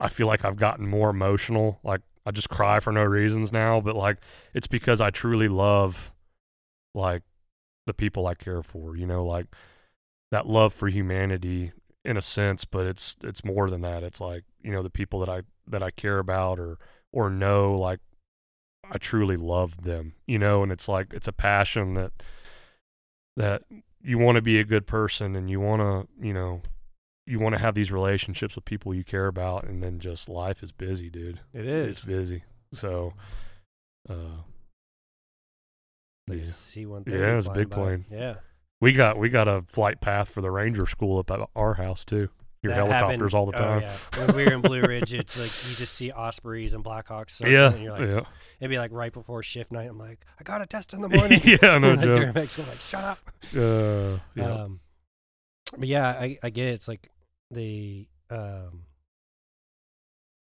I 0.00 0.08
feel 0.08 0.26
like 0.26 0.44
I've 0.44 0.56
gotten 0.56 0.88
more 0.88 1.10
emotional. 1.10 1.78
Like 1.84 2.00
I 2.24 2.30
just 2.30 2.48
cry 2.48 2.80
for 2.80 2.92
no 2.92 3.02
reasons 3.04 3.52
now, 3.52 3.80
but 3.80 3.94
like 3.94 4.18
it's 4.54 4.66
because 4.66 5.00
I 5.00 5.10
truly 5.10 5.46
love 5.46 6.12
like 6.94 7.22
the 7.86 7.94
people 7.94 8.26
I 8.26 8.34
care 8.34 8.62
for, 8.62 8.96
you 8.96 9.06
know, 9.06 9.24
like 9.24 9.46
that 10.30 10.46
love 10.46 10.72
for 10.72 10.88
humanity 10.88 11.72
in 12.04 12.16
a 12.16 12.22
sense, 12.22 12.64
but 12.64 12.86
it's 12.86 13.16
it's 13.22 13.44
more 13.44 13.68
than 13.68 13.80
that. 13.82 14.02
It's 14.02 14.20
like, 14.20 14.44
you 14.62 14.72
know, 14.72 14.82
the 14.82 14.90
people 14.90 15.20
that 15.20 15.28
I 15.28 15.42
that 15.66 15.82
I 15.82 15.90
care 15.90 16.18
about 16.18 16.58
or 16.58 16.78
or 17.12 17.30
know 17.30 17.74
like 17.76 18.00
I 18.90 18.98
truly 18.98 19.36
love 19.36 19.82
them, 19.82 20.14
you 20.26 20.38
know, 20.38 20.62
and 20.62 20.72
it's 20.72 20.88
like 20.88 21.12
it's 21.12 21.28
a 21.28 21.32
passion 21.32 21.94
that 21.94 22.12
that 23.36 23.62
you 24.02 24.18
want 24.18 24.36
to 24.36 24.42
be 24.42 24.58
a 24.58 24.64
good 24.64 24.86
person 24.86 25.36
and 25.36 25.50
you 25.50 25.60
want 25.60 25.80
to, 25.82 26.26
you 26.26 26.32
know, 26.32 26.62
you 27.26 27.38
want 27.38 27.54
to 27.54 27.60
have 27.60 27.74
these 27.74 27.92
relationships 27.92 28.54
with 28.56 28.64
people 28.64 28.94
you 28.94 29.04
care 29.04 29.26
about 29.26 29.64
and 29.64 29.82
then 29.82 30.00
just 30.00 30.28
life 30.28 30.62
is 30.62 30.72
busy 30.72 31.08
dude 31.10 31.40
It 31.52 31.66
is. 31.66 31.98
it's 31.98 32.04
busy 32.04 32.42
so 32.72 33.12
uh 34.08 34.42
Like 36.30 36.38
yeah. 36.40 36.44
C 36.44 36.86
one 36.86 37.04
Yeah, 37.06 37.36
it's 37.36 37.46
a 37.46 37.50
big 37.50 37.70
plane. 37.70 38.04
Yeah. 38.10 38.36
we 38.80 38.92
got 38.92 39.18
we 39.18 39.28
got 39.28 39.48
a 39.48 39.62
flight 39.68 40.00
path 40.00 40.28
for 40.30 40.40
the 40.40 40.50
ranger 40.50 40.86
school 40.86 41.18
up 41.18 41.30
at 41.30 41.40
our 41.54 41.74
house 41.74 42.04
too 42.04 42.28
your 42.62 42.74
That 42.74 42.88
helicopters 42.88 43.32
happened- 43.32 43.34
all 43.34 43.46
the 43.46 43.56
oh, 43.56 43.58
time 43.58 43.80
yeah. 43.82 44.26
When 44.26 44.36
we 44.36 44.44
were 44.44 44.52
in 44.52 44.60
Blue 44.60 44.82
Ridge, 44.82 45.14
it's 45.14 45.38
like 45.38 45.70
you 45.70 45.76
just 45.76 45.94
see 45.94 46.10
Ospreys 46.12 46.74
and 46.74 46.84
Blackhawks. 46.84 47.40
yeah 47.40 47.72
And 47.72 47.82
you're 47.82 47.92
like, 47.92 48.02
yeah 48.02 48.20
it'd 48.60 48.68
be 48.70 48.76
like 48.78 48.92
right 48.92 49.12
before 49.12 49.42
shift 49.42 49.72
night. 49.72 49.88
I'm 49.88 49.98
like, 49.98 50.26
I 50.38 50.42
got 50.42 50.60
a 50.60 50.66
test 50.66 50.92
in 50.92 51.00
the 51.00 51.08
morning. 51.18 51.40
yeah 51.42 51.78
no 51.78 51.96
the 51.96 52.04
joke 52.04 52.18
Duramax, 52.18 52.58
I'm 52.58 52.68
like, 52.68 52.78
shut 52.78 53.04
up. 53.04 53.18
uh 53.56 54.18
yeah 54.34 54.62
Um, 54.64 54.80
but 55.78 55.88
yeah, 55.88 56.08
I, 56.08 56.36
I 56.42 56.50
get 56.50 56.66
it. 56.66 56.72
It's 56.72 56.88
like 56.88 57.08
the 57.50 58.06
um, 58.28 58.82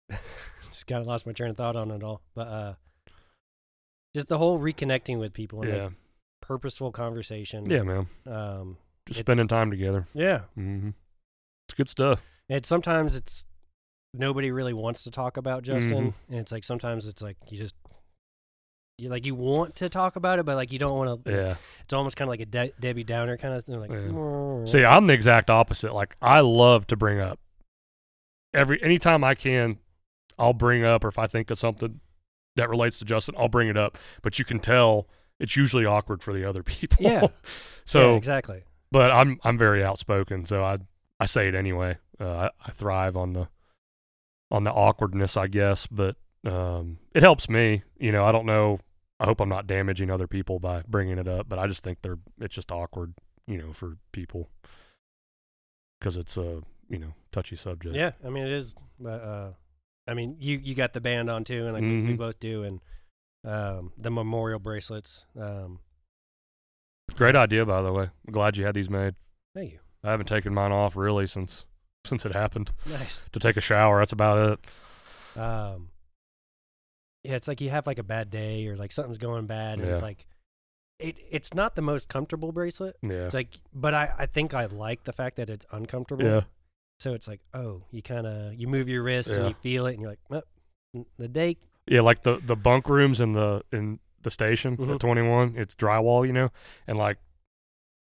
just 0.66 0.88
kind 0.88 1.02
of 1.02 1.08
lost 1.08 1.26
my 1.28 1.34
train 1.34 1.50
of 1.52 1.58
thought 1.58 1.76
on 1.76 1.92
it 1.92 2.02
all. 2.04 2.22
But 2.34 2.48
uh, 2.48 2.74
just 4.18 4.28
the 4.28 4.38
whole 4.38 4.60
reconnecting 4.60 5.20
with 5.20 5.32
people 5.34 5.62
and 5.62 5.72
yeah 5.72 5.84
like 5.86 5.94
purposeful 6.42 6.92
conversation. 6.92 7.70
yeah 7.70 7.84
man 7.84 8.08
Um, 8.26 8.78
just 9.08 9.20
It- 9.20 9.24
spending 9.24 9.48
time 9.48 9.70
together 9.72 10.08
yeah. 10.14 10.42
hmm 10.56 10.90
it's 11.68 11.76
good 11.76 11.90
stuff. 11.90 12.22
And 12.50 12.66
sometimes 12.66 13.14
it's 13.16 13.46
nobody 14.14 14.52
really 14.52 14.74
wants 14.74 15.04
to 15.04 15.12
talk 15.12 15.36
about 15.38 15.64
Justin, 15.64 16.12
Mm-hmm. 16.12 16.32
and 16.32 16.40
it's 16.40 16.52
like 16.54 16.64
sometimes 16.64 17.06
it's 17.06 17.22
like 17.22 17.36
you 17.50 17.58
just 17.58 17.76
you 18.98 19.10
like 19.10 19.26
you 19.26 19.36
want 19.36 19.76
to 19.76 19.90
talk 19.90 20.16
about 20.16 20.40
it, 20.40 20.46
but 20.46 20.56
like 20.56 20.72
you 20.72 20.80
don't 20.80 20.98
want 20.98 21.26
to. 21.26 21.32
Yeah. 21.32 21.56
It's 21.84 21.94
almost 21.94 22.16
kind 22.18 22.28
of 22.28 22.32
like 22.32 22.40
a 22.40 22.46
De- 22.46 22.72
Debbie 22.80 23.04
Downer 23.04 23.36
kind 23.38 23.54
of 23.54 23.64
thing. 23.66 23.80
Like, 23.82 23.92
Yeah. 23.92 24.66
See, 24.66 24.84
I'm 24.86 25.08
the 25.08 25.14
exact 25.14 25.50
opposite. 25.50 25.94
Like 25.94 26.16
I 26.22 26.40
love 26.40 26.88
to 26.88 26.96
bring 26.96 27.20
up 27.20 27.38
every 28.54 28.82
anytime 28.82 29.24
I 29.26 29.36
can, 29.36 29.78
I'll 30.40 30.54
bring 30.54 30.86
up 30.86 31.04
or 31.04 31.10
if 31.10 31.20
I 31.20 31.28
think 31.28 31.52
of 31.52 31.60
something 31.60 32.00
that 32.58 32.70
relates 32.70 33.00
to 33.00 33.06
Justin, 33.06 33.36
I'll 33.38 33.48
bring 33.50 33.70
it 33.70 33.78
up. 33.78 33.98
But 34.22 34.38
you 34.38 34.46
can 34.46 34.60
tell 34.60 35.08
it's 35.40 35.56
usually 35.56 35.86
awkward 35.86 36.22
for 36.22 36.34
the 36.34 36.44
other 36.44 36.62
people. 36.76 36.98
Yeah. 37.00 37.28
so, 37.86 38.12
Yeah, 38.12 38.18
exactly. 38.18 38.64
but 38.92 39.12
I'm 39.12 39.40
I'm 39.44 39.58
very 39.58 39.84
outspoken, 39.84 40.46
so 40.46 40.64
I 40.64 40.78
I 41.20 41.26
say 41.26 41.48
it 41.48 41.56
anyway. 41.56 41.98
Uh, 42.20 42.50
I, 42.50 42.50
I 42.66 42.72
thrive 42.72 43.16
on 43.16 43.34
the 43.34 43.48
on 44.52 44.64
the 44.64 44.72
awkwardness, 44.72 45.38
I 45.38 45.48
guess. 45.48 45.88
But 45.88 46.16
um, 46.46 47.00
it 47.14 47.24
helps 47.24 47.50
me. 47.50 47.84
You 47.98 48.12
know, 48.12 48.26
I 48.26 48.32
don't 48.32 48.46
know. 48.46 48.80
I 49.20 49.26
hope 49.26 49.42
I'm 49.42 49.50
not 49.50 49.66
damaging 49.66 50.12
other 50.12 50.28
people 50.28 50.60
by 50.60 50.84
bringing 50.88 51.18
it 51.18 51.28
up, 51.28 51.50
but 51.50 51.58
I 51.58 51.68
just 51.68 51.84
think 51.84 52.02
they're 52.02 52.20
it's 52.40 52.56
just 52.56 52.72
awkward. 52.72 53.14
You 53.48 53.58
know, 53.58 53.72
for 53.74 53.98
people 54.12 54.50
because 56.00 56.18
it's 56.18 56.38
a 56.38 56.62
you 56.90 57.00
know 57.00 57.14
touchy 57.32 57.56
subject. 57.56 57.96
Yeah, 57.96 58.12
I 58.26 58.30
mean 58.30 58.46
it 58.46 58.52
is. 58.52 58.76
But 59.00 59.22
uh, 59.22 59.52
I 60.08 60.14
mean 60.14 60.36
you 60.40 60.58
you 60.58 60.74
got 60.76 60.94
the 60.94 61.02
band 61.02 61.30
on 61.30 61.44
too, 61.44 61.66
and 61.66 61.74
like 61.74 61.82
we, 61.84 62.02
we 62.02 62.14
Mhm. 62.14 62.18
both 62.18 62.40
do, 62.40 62.64
and 62.64 62.82
um, 63.44 63.92
the 63.98 64.10
memorial 64.12 64.60
bracelets. 64.60 65.26
Um, 65.40 65.80
Great 67.16 67.36
idea, 67.36 67.66
by 67.66 67.82
the 67.82 67.92
way. 67.94 68.10
I'm 68.28 68.34
glad 68.34 68.58
you 68.58 68.66
had 68.66 68.76
these 68.76 68.90
made. 68.90 69.16
thank 69.56 69.72
you. 69.74 69.80
I 70.04 70.12
haven't 70.12 70.28
taken 70.28 70.54
mine 70.54 70.72
off 70.72 70.96
really 70.96 71.28
since 71.28 71.66
since 72.06 72.26
it 72.26 72.34
happened. 72.34 72.72
Nice. 72.86 73.24
To 73.32 73.40
take 73.40 73.58
a 73.58 73.62
shower, 73.62 74.00
that's 74.00 74.12
about 74.14 74.60
it. 75.36 75.40
Um, 75.40 75.90
yeah, 77.24 77.36
it's 77.36 77.48
like 77.48 77.60
you 77.62 77.70
have 77.70 77.88
like 77.88 78.00
a 78.00 78.04
bad 78.04 78.30
day 78.30 78.68
or 78.68 78.76
like 78.78 78.92
something's 78.92 79.18
going 79.18 79.46
bad, 79.48 79.80
and 79.80 79.88
it's 79.90 80.02
like 80.02 80.26
it. 81.00 81.20
It's 81.32 81.54
not 81.54 81.76
the 81.76 81.82
most 81.82 82.08
comfortable 82.10 82.52
bracelet. 82.52 82.96
Yeah. 83.02 83.26
It's 83.26 83.34
like, 83.34 83.60
but 83.74 83.94
I 83.94 84.14
I 84.18 84.26
think 84.26 84.54
I 84.54 84.66
like 84.66 85.04
the 85.04 85.14
fact 85.14 85.36
that 85.38 85.50
it's 85.50 85.66
uncomfortable. 85.72 86.24
Yeah. 86.26 86.42
So 87.00 87.14
it's 87.14 87.28
like, 87.28 87.42
oh, 87.54 87.84
you 87.92 88.02
kind 88.02 88.26
of 88.26 88.56
you 88.56 88.68
move 88.68 88.90
your 88.90 89.04
wrist 89.04 89.30
and 89.30 89.48
you 89.48 89.54
feel 89.54 89.86
it, 89.86 89.94
and 89.94 90.02
you're 90.02 90.10
like, 90.12 90.20
well, 90.30 90.44
the 91.18 91.28
day. 91.28 91.58
Yeah, 91.88 92.02
like 92.02 92.24
the 92.24 92.38
the 92.44 92.56
bunk 92.56 92.90
rooms 92.90 93.22
in 93.22 93.34
the 93.34 93.62
in 93.72 94.00
the 94.24 94.32
station 94.32 94.76
Mhm. 94.78 94.96
at 94.96 95.00
21, 95.00 95.54
it's 95.56 95.76
drywall, 95.76 96.26
you 96.26 96.34
know, 96.34 96.50
and 96.88 96.98
like 96.98 97.18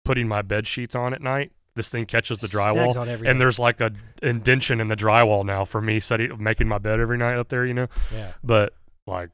putting 0.05 0.27
my 0.27 0.41
bed 0.43 0.67
sheets 0.67 0.95
on 0.95 1.13
at 1.13 1.21
night, 1.21 1.51
this 1.75 1.89
thing 1.89 2.05
catches 2.05 2.39
the 2.39 2.47
drywall, 2.47 2.95
and 3.25 3.41
there's 3.41 3.57
like 3.59 3.81
a 3.81 3.91
indention 4.21 4.79
in 4.79 4.87
the 4.87 4.95
drywall 4.95 5.43
now 5.43 5.65
for 5.65 5.81
me 5.81 5.99
setting 5.99 6.41
making 6.41 6.67
my 6.67 6.77
bed 6.77 6.99
every 6.99 7.17
night 7.17 7.37
up 7.37 7.49
there, 7.49 7.65
you 7.65 7.73
know. 7.73 7.87
yeah. 8.13 8.33
But 8.43 8.73
like, 9.07 9.31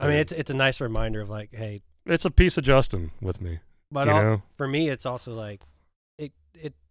I 0.00 0.06
mean, 0.06 0.14
Yeah. 0.16 0.20
it's 0.22 0.32
it's 0.32 0.50
a 0.50 0.56
nice 0.56 0.80
reminder 0.80 1.20
of 1.20 1.30
like, 1.30 1.54
hey, 1.54 1.82
it's 2.04 2.24
a 2.24 2.30
piece 2.30 2.58
of 2.58 2.64
Justin 2.64 3.12
with 3.22 3.40
me, 3.40 3.60
but 3.92 4.08
all, 4.08 4.22
know. 4.22 4.42
for 4.56 4.66
me, 4.68 4.88
it's 4.90 5.06
also 5.06 5.32
like, 5.34 5.62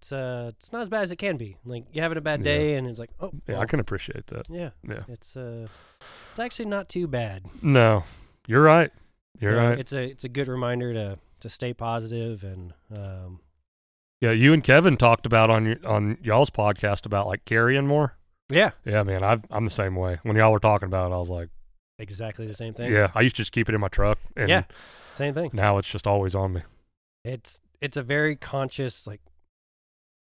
it's 0.08 0.12
uh 0.14 0.52
it's 0.56 0.72
not 0.72 0.82
as 0.82 0.90
bad 0.90 1.02
as 1.04 1.12
it 1.12 1.18
can 1.18 1.38
be. 1.38 1.58
Like 1.66 1.86
you're 1.92 2.04
having 2.04 2.18
a 2.18 2.22
bad 2.22 2.40
Yeah. 2.40 2.44
day, 2.46 2.76
and 2.76 2.88
it's 2.88 3.00
like, 3.00 3.10
oh, 3.20 3.32
Yeah, 3.48 3.60
I 3.60 3.66
can 3.66 3.80
appreciate 3.80 4.28
that. 4.28 4.50
yeah, 4.50 4.70
Yeah. 4.88 5.04
it's 5.08 5.36
uh, 5.36 5.68
it's 6.32 6.40
actually 6.40 6.66
not 6.66 6.90
too 6.90 7.08
bad. 7.08 7.44
No, 7.62 8.04
you're 8.48 8.62
right. 8.64 8.92
You're 9.40 9.56
Yeah, 9.56 9.70
right. 9.70 9.80
It's 9.80 9.94
a 9.94 10.04
it's 10.04 10.24
a 10.24 10.30
good 10.30 10.48
reminder 10.48 10.94
to 10.94 11.20
to 11.42 11.50
stay 11.50 11.74
positive 11.74 12.44
and 12.44 12.74
um 12.92 13.42
Yeah, 14.22 14.32
you 14.32 14.54
and 14.54 14.64
Kevin 14.64 14.98
talked 14.98 15.26
about 15.26 15.50
on 15.50 15.66
your 15.66 15.78
on 15.86 16.18
y'all's 16.22 16.50
podcast 16.50 17.06
about 17.06 17.28
like 17.28 17.44
carrying 17.46 17.86
more. 17.88 18.18
yeah, 18.50 18.72
Yeah, 18.86 19.04
man, 19.04 19.24
I've, 19.24 19.44
I'm 19.52 19.66
the 19.66 19.72
same 19.72 19.96
way. 19.96 20.20
When 20.24 20.38
y'all 20.38 20.52
were 20.54 20.60
talking 20.60 20.88
about 20.88 21.12
it, 21.12 21.16
I 21.16 21.18
was 21.18 21.30
like, 21.30 21.50
exactly 22.00 22.48
the 22.48 22.54
same 22.54 22.74
thing. 22.74 22.92
yeah, 22.94 23.12
I 23.14 23.22
used 23.22 23.36
to 23.36 23.42
just 23.42 23.52
keep 23.52 23.68
it 23.70 23.76
in 23.76 23.82
my 23.82 23.90
truck, 23.90 24.20
and 24.38 24.50
Yeah. 24.50 24.64
same 25.16 25.34
thing. 25.34 25.50
now 25.54 25.78
it's 25.78 25.90
just 25.92 26.08
always 26.08 26.34
on 26.34 26.54
me. 26.54 26.62
It's 27.26 27.60
it's 27.82 27.98
a 27.98 28.02
very 28.02 28.36
conscious 28.36 29.06
like, 29.06 29.22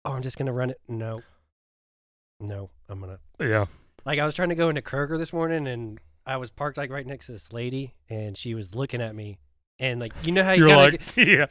oh, 0.06 0.14
I'm 0.14 0.22
just 0.22 0.38
gonna 0.38 0.54
run 0.54 0.70
it. 0.70 0.80
No, 0.88 1.22
no, 2.40 2.70
I'm 2.90 3.00
gonna 3.00 3.20
Yeah, 3.40 3.66
like 4.06 4.20
I 4.20 4.26
was 4.26 4.36
trying 4.36 4.50
to 4.50 4.56
go 4.56 4.70
into 4.70 4.82
Kroger 4.82 5.18
this 5.18 5.34
morning 5.34 5.68
and 5.68 6.00
I 6.26 6.38
was 6.38 6.50
parked 6.52 6.78
like 6.78 6.92
right 6.92 7.06
next 7.06 7.28
to 7.28 7.32
this 7.34 7.52
lady 7.54 7.94
and 8.10 8.38
she 8.38 8.54
was 8.54 8.76
looking 8.76 9.02
at 9.02 9.16
me 9.16 9.38
and 9.80 10.00
like 10.00 10.14
you 10.24 10.32
know 10.32 10.44
how 10.44 10.54
you 10.54 10.68
you're 10.68 10.70
gotta 10.70 10.98
like, 10.98 11.02
yeah, 11.18 11.46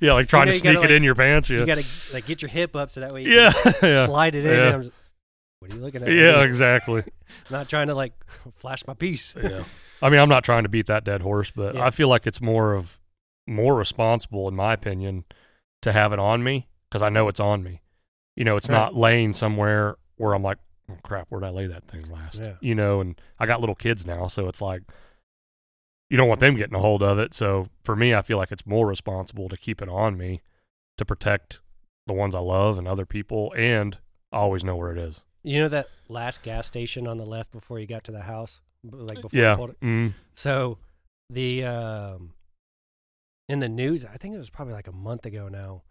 yeah, 0.00 0.12
like 0.14 0.28
trying 0.28 0.46
know, 0.46 0.52
to 0.52 0.56
you 0.56 0.62
gotta, 0.62 0.74
sneak 0.74 0.76
it 0.76 0.80
like- 0.80 0.90
in 0.90 1.02
your 1.02 1.14
pants. 1.14 1.50
Yeah, 1.50 1.60
you 1.60 1.66
gotta 1.66 1.84
like 2.12 2.26
get 2.26 2.42
your 2.42 2.48
hip 2.48 2.74
up 2.76 2.90
so 2.90 3.00
that 3.00 3.12
way 3.12 3.22
you 3.24 3.30
yeah, 3.32 3.52
can 3.52 3.72
yeah, 3.82 4.04
slide 4.06 4.34
it 4.34 4.44
in. 4.44 4.50
Yeah. 4.52 4.66
And 4.66 4.74
I'm 4.76 4.80
just, 4.82 4.92
what 5.60 5.70
are 5.70 5.74
you 5.74 5.80
looking 5.80 6.02
at? 6.02 6.08
yeah, 6.08 6.40
me?" 6.42 6.44
exactly. 6.48 7.02
not 7.50 7.68
trying 7.68 7.88
to 7.88 7.94
like 7.94 8.12
flash 8.54 8.86
my 8.86 8.94
piece. 8.94 9.34
Yeah, 9.40 9.64
I 10.02 10.10
mean, 10.10 10.20
I'm 10.20 10.28
not 10.28 10.44
trying 10.44 10.62
to 10.64 10.68
beat 10.68 10.86
that 10.86 11.04
dead 11.04 11.22
horse, 11.22 11.50
but 11.50 11.74
Yeah. 11.74 11.84
I 11.84 11.90
feel 11.90 12.08
like 12.08 12.26
it's 12.26 12.40
more 12.40 12.74
of 12.74 13.00
more 13.46 13.74
responsible, 13.74 14.48
in 14.48 14.54
my 14.56 14.72
opinion, 14.72 15.24
to 15.82 15.92
have 15.92 16.12
it 16.12 16.18
on 16.18 16.42
me 16.42 16.68
because 16.88 17.02
I 17.02 17.08
know 17.08 17.28
it's 17.28 17.40
on 17.40 17.62
me. 17.62 17.80
You 18.36 18.44
know, 18.44 18.56
it's 18.56 18.68
Right. 18.68 18.76
not 18.76 18.94
laying 18.94 19.32
somewhere 19.32 19.96
where 20.16 20.34
I'm 20.34 20.42
like, 20.42 20.58
oh, 20.90 20.98
crap, 21.02 21.28
where'd 21.30 21.44
I 21.44 21.50
lay 21.50 21.66
that 21.66 21.84
thing 21.84 22.08
last? 22.10 22.40
Yeah. 22.40 22.56
You 22.60 22.74
know, 22.74 23.00
and 23.00 23.20
I 23.38 23.46
got 23.46 23.60
little 23.60 23.74
kids 23.74 24.06
now, 24.06 24.26
so 24.28 24.48
it's 24.48 24.60
like 24.60 24.82
you 26.08 26.16
don't 26.16 26.28
want 26.28 26.40
them 26.40 26.54
getting 26.54 26.76
a 26.76 26.80
hold 26.80 27.02
of 27.02 27.18
it. 27.18 27.34
So 27.34 27.68
for 27.82 27.96
me, 27.96 28.14
I 28.14 28.22
feel 28.22 28.38
like 28.38 28.52
it's 28.52 28.66
more 28.66 28.86
responsible 28.86 29.48
to 29.48 29.56
keep 29.56 29.82
it 29.82 29.88
on 29.88 30.16
me 30.16 30.40
to 30.98 31.04
protect 31.04 31.60
the 32.06 32.12
ones 32.12 32.34
I 32.34 32.38
love 32.38 32.78
and 32.78 32.86
other 32.86 33.04
people, 33.04 33.52
and 33.56 33.98
I 34.32 34.36
always 34.36 34.62
know 34.62 34.76
where 34.76 34.92
it 34.92 34.98
is. 34.98 35.24
You 35.42 35.60
know 35.60 35.68
that 35.68 35.88
last 36.08 36.42
gas 36.42 36.66
station 36.66 37.06
on 37.06 37.18
the 37.18 37.26
left 37.26 37.52
before 37.52 37.78
you 37.78 37.86
got 37.86 38.04
to 38.04 38.12
the 38.12 38.22
house, 38.22 38.60
like 38.84 39.20
before 39.20 39.40
yeah. 39.40 39.52
you 39.52 39.56
pulled 39.56 39.70
it. 39.70 39.80
Mm. 39.80 40.12
So 40.34 40.78
the 41.30 41.64
um 41.64 42.34
in 43.48 43.60
the 43.60 43.68
news, 43.68 44.04
I 44.04 44.16
think 44.16 44.34
it 44.34 44.38
was 44.38 44.50
probably 44.50 44.74
like 44.74 44.88
a 44.88 44.92
month 44.92 45.24
ago 45.24 45.48
now. 45.48 45.82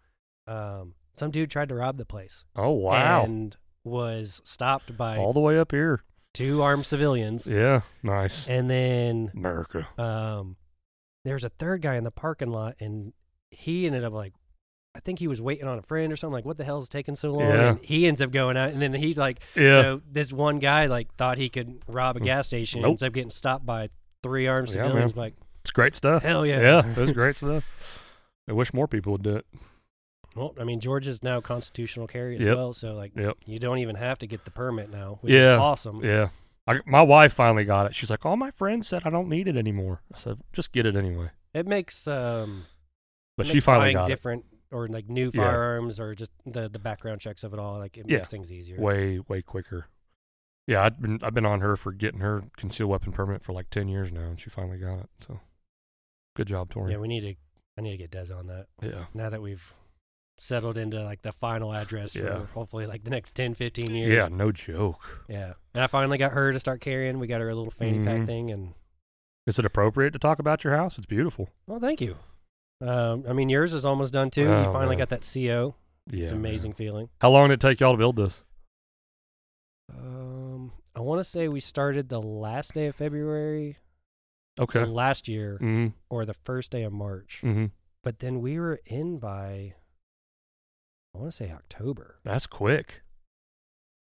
Um, 0.46 0.94
some 1.16 1.30
dude 1.30 1.50
tried 1.50 1.68
to 1.70 1.74
rob 1.74 1.96
the 1.98 2.04
place. 2.06 2.44
Oh 2.54 2.70
wow! 2.70 3.24
And 3.24 3.56
was 3.84 4.40
stopped 4.44 4.96
by 4.96 5.16
All 5.16 5.32
the 5.32 5.40
way 5.40 5.58
up 5.58 5.70
here. 5.72 6.02
two 6.34 6.62
armed 6.62 6.84
civilians. 6.86 7.46
Yeah, 7.46 7.82
nice. 8.02 8.46
And 8.48 8.68
then 8.70 9.30
America. 9.34 9.86
um 9.98 10.56
there's 11.24 11.44
a 11.44 11.48
third 11.48 11.82
guy 11.82 11.96
in 11.96 12.04
the 12.04 12.10
parking 12.10 12.50
lot 12.50 12.74
and 12.80 13.12
he 13.50 13.86
ended 13.86 14.04
up 14.04 14.12
like 14.12 14.32
I 14.94 15.00
think 15.00 15.18
he 15.18 15.28
was 15.28 15.40
waiting 15.42 15.66
on 15.68 15.78
a 15.78 15.82
friend 15.82 16.12
or 16.12 16.16
something 16.16 16.32
like 16.34 16.44
what 16.44 16.56
the 16.56 16.64
hell 16.64 16.78
is 16.78 16.88
taking 16.88 17.16
so 17.16 17.32
long? 17.32 17.42
Yeah. 17.42 17.68
And 17.70 17.84
he 17.84 18.06
ends 18.06 18.20
up 18.22 18.30
going 18.30 18.56
out 18.56 18.70
and 18.70 18.80
then 18.82 18.94
he's 18.94 19.16
like 19.18 19.40
Yeah. 19.54 19.82
so 19.82 20.02
this 20.10 20.32
one 20.32 20.58
guy 20.58 20.86
like 20.86 21.14
thought 21.16 21.36
he 21.38 21.48
could 21.48 21.82
rob 21.88 22.16
a 22.16 22.20
Mm. 22.20 22.24
gas 22.24 22.46
station 22.48 22.80
Nope. 22.80 22.90
ends 22.90 23.02
up 23.02 23.12
getting 23.12 23.30
stopped 23.30 23.64
by 23.66 23.88
three 24.22 24.46
armed 24.46 24.68
Yeah, 24.68 24.74
civilians 24.84 25.16
like 25.16 25.34
It's 25.62 25.70
great 25.72 25.94
stuff. 25.94 26.22
hell 26.22 26.44
yeah. 26.46 26.60
Yeah, 26.60 26.90
it 26.90 26.96
was 26.96 27.12
great 27.12 27.36
stuff. 27.36 28.02
I 28.48 28.52
wish 28.52 28.72
more 28.72 28.86
people 28.88 29.12
would 29.12 29.22
do 29.22 29.36
it. 29.36 29.46
Well, 30.36 30.54
I 30.60 30.64
mean 30.64 30.80
Georgia's 30.80 31.22
now 31.22 31.40
constitutional 31.40 32.06
carry 32.06 32.36
as 32.36 32.46
Yep. 32.46 32.56
well, 32.56 32.72
so 32.74 32.94
like 32.94 33.12
Yep. 33.16 33.38
you 33.46 33.58
don't 33.58 33.78
even 33.78 33.96
have 33.96 34.18
to 34.18 34.26
get 34.26 34.44
the 34.44 34.50
permit 34.50 34.90
now, 34.90 35.18
which 35.22 35.34
Yeah. 35.34 35.54
is 35.54 35.58
awesome. 35.60 36.04
Yeah. 36.04 36.28
I, 36.68 36.80
my 36.84 37.02
wife 37.02 37.32
finally 37.32 37.64
got 37.64 37.86
it. 37.86 37.94
She's 37.94 38.10
like, 38.10 38.26
all 38.26 38.36
my 38.36 38.50
friends 38.50 38.88
said 38.88 39.02
I 39.04 39.10
don't 39.10 39.28
need 39.28 39.48
it 39.48 39.56
anymore. 39.56 40.02
I 40.12 40.18
said, 40.18 40.40
just 40.52 40.72
get 40.72 40.84
it 40.86 40.96
anyway. 40.96 41.30
It 41.54 41.66
makes 41.66 42.06
um 42.06 42.66
But 43.36 43.46
it 43.46 43.50
she 43.52 43.60
finally 43.60 43.92
got 43.92 44.08
different 44.08 44.44
or 44.70 44.88
like 44.88 45.08
new 45.08 45.30
Yeah. 45.32 45.42
firearms 45.44 45.98
or 46.00 46.14
just 46.14 46.32
the 46.44 46.68
the 46.68 46.78
background 46.78 47.20
checks 47.20 47.42
of 47.44 47.52
it 47.52 47.58
all 47.58 47.78
like 47.78 47.96
it 47.96 48.06
Yeah. 48.08 48.18
makes 48.18 48.28
things 48.30 48.52
easier. 48.52 48.78
way, 48.80 49.18
way 49.28 49.42
quicker. 49.42 49.86
Yeah, 50.66 50.82
I've 50.82 51.00
been 51.00 51.20
I've 51.22 51.32
been 51.34 51.46
on 51.46 51.60
her 51.60 51.76
for 51.76 51.92
getting 51.92 52.18
her 52.20 52.42
concealed 52.56 52.90
weapon 52.90 53.12
permit 53.12 53.42
for 53.44 53.52
like 53.52 53.70
ten 53.70 53.86
years 53.88 54.10
now, 54.12 54.22
and 54.30 54.40
she 54.40 54.50
finally 54.50 54.78
got 54.78 54.98
it. 54.98 55.10
So, 55.20 55.38
good 56.34 56.48
job, 56.48 56.70
Tori. 56.72 56.90
Yeah, 56.90 56.98
we 56.98 57.06
need 57.06 57.20
to. 57.20 57.34
I 57.78 57.82
need 57.82 57.92
to 57.92 57.96
get 57.98 58.10
Des 58.10 58.32
on 58.34 58.48
that 58.48 58.66
Yeah, 58.82 59.04
now 59.14 59.30
that 59.30 59.40
we've 59.42 59.72
settled 60.38 60.76
into 60.76 61.02
like 61.02 61.22
the 61.22 61.32
final 61.32 61.72
address 61.72 62.14
Yeah. 62.14 62.40
for 62.40 62.46
hopefully 62.52 62.86
like 62.86 63.04
the 63.04 63.10
next 63.10 63.32
10, 63.34 63.54
15 63.54 63.94
years. 63.94 64.12
yeah, 64.14 64.28
no 64.28 64.52
joke. 64.52 65.24
yeah. 65.28 65.54
And 65.74 65.82
I 65.84 65.86
finally 65.86 66.18
got 66.18 66.32
her 66.32 66.52
to 66.52 66.60
start 66.60 66.80
carrying. 66.80 67.18
We 67.18 67.26
got 67.26 67.40
her 67.40 67.48
a 67.48 67.54
little 67.54 67.70
fanny 67.70 68.04
pack 68.04 68.20
Mhm. 68.20 68.26
thing, 68.26 68.50
and 68.50 68.74
Is 69.46 69.58
it 69.58 69.64
appropriate 69.64 70.10
to 70.12 70.18
talk 70.18 70.38
about 70.38 70.64
your 70.64 70.76
house? 70.76 70.98
It's 70.98 71.06
beautiful. 71.06 71.48
well, 71.66 71.78
thank 71.80 72.00
you. 72.00 72.16
Um, 72.80 73.24
I 73.28 73.32
mean, 73.32 73.48
yours 73.48 73.72
is 73.72 73.86
almost 73.86 74.12
done 74.12 74.30
too. 74.30 74.42
you 74.42 74.48
Oh, 74.48 74.72
finally 74.72 74.96
man. 74.96 74.98
got 74.98 75.08
that 75.10 75.22
CO. 75.24 75.76
Yeah, 76.10 76.24
it's 76.24 76.32
an 76.32 76.42
man. 76.42 76.50
amazing 76.50 76.72
feeling. 76.74 77.08
How 77.20 77.30
long 77.30 77.48
did 77.48 77.54
it 77.54 77.60
take 77.60 77.80
y'all 77.80 77.92
to 77.92 77.98
build 77.98 78.16
this? 78.16 78.42
Um, 79.92 80.72
I 80.94 81.00
want 81.00 81.20
to 81.20 81.24
say 81.24 81.48
we 81.48 81.60
started 81.60 82.08
the 82.08 82.20
last 82.20 82.74
day 82.74 82.86
of 82.86 82.96
February 82.96 83.78
Okay. 84.58 84.84
last 84.84 85.28
year 85.28 85.54
Mm-hmm. 85.60 85.88
or 86.10 86.24
the 86.24 86.34
first 86.34 86.72
day 86.72 86.82
of 86.82 86.92
March, 86.92 87.40
Mm-hmm. 87.44 87.66
but 88.02 88.18
then 88.20 88.40
we 88.40 88.58
were 88.58 88.80
in 88.86 89.18
by 89.18 89.74
I 91.16 91.20
want 91.20 91.32
to 91.32 91.36
say 91.36 91.50
October. 91.50 92.18
That's 92.24 92.46
quick. 92.46 93.02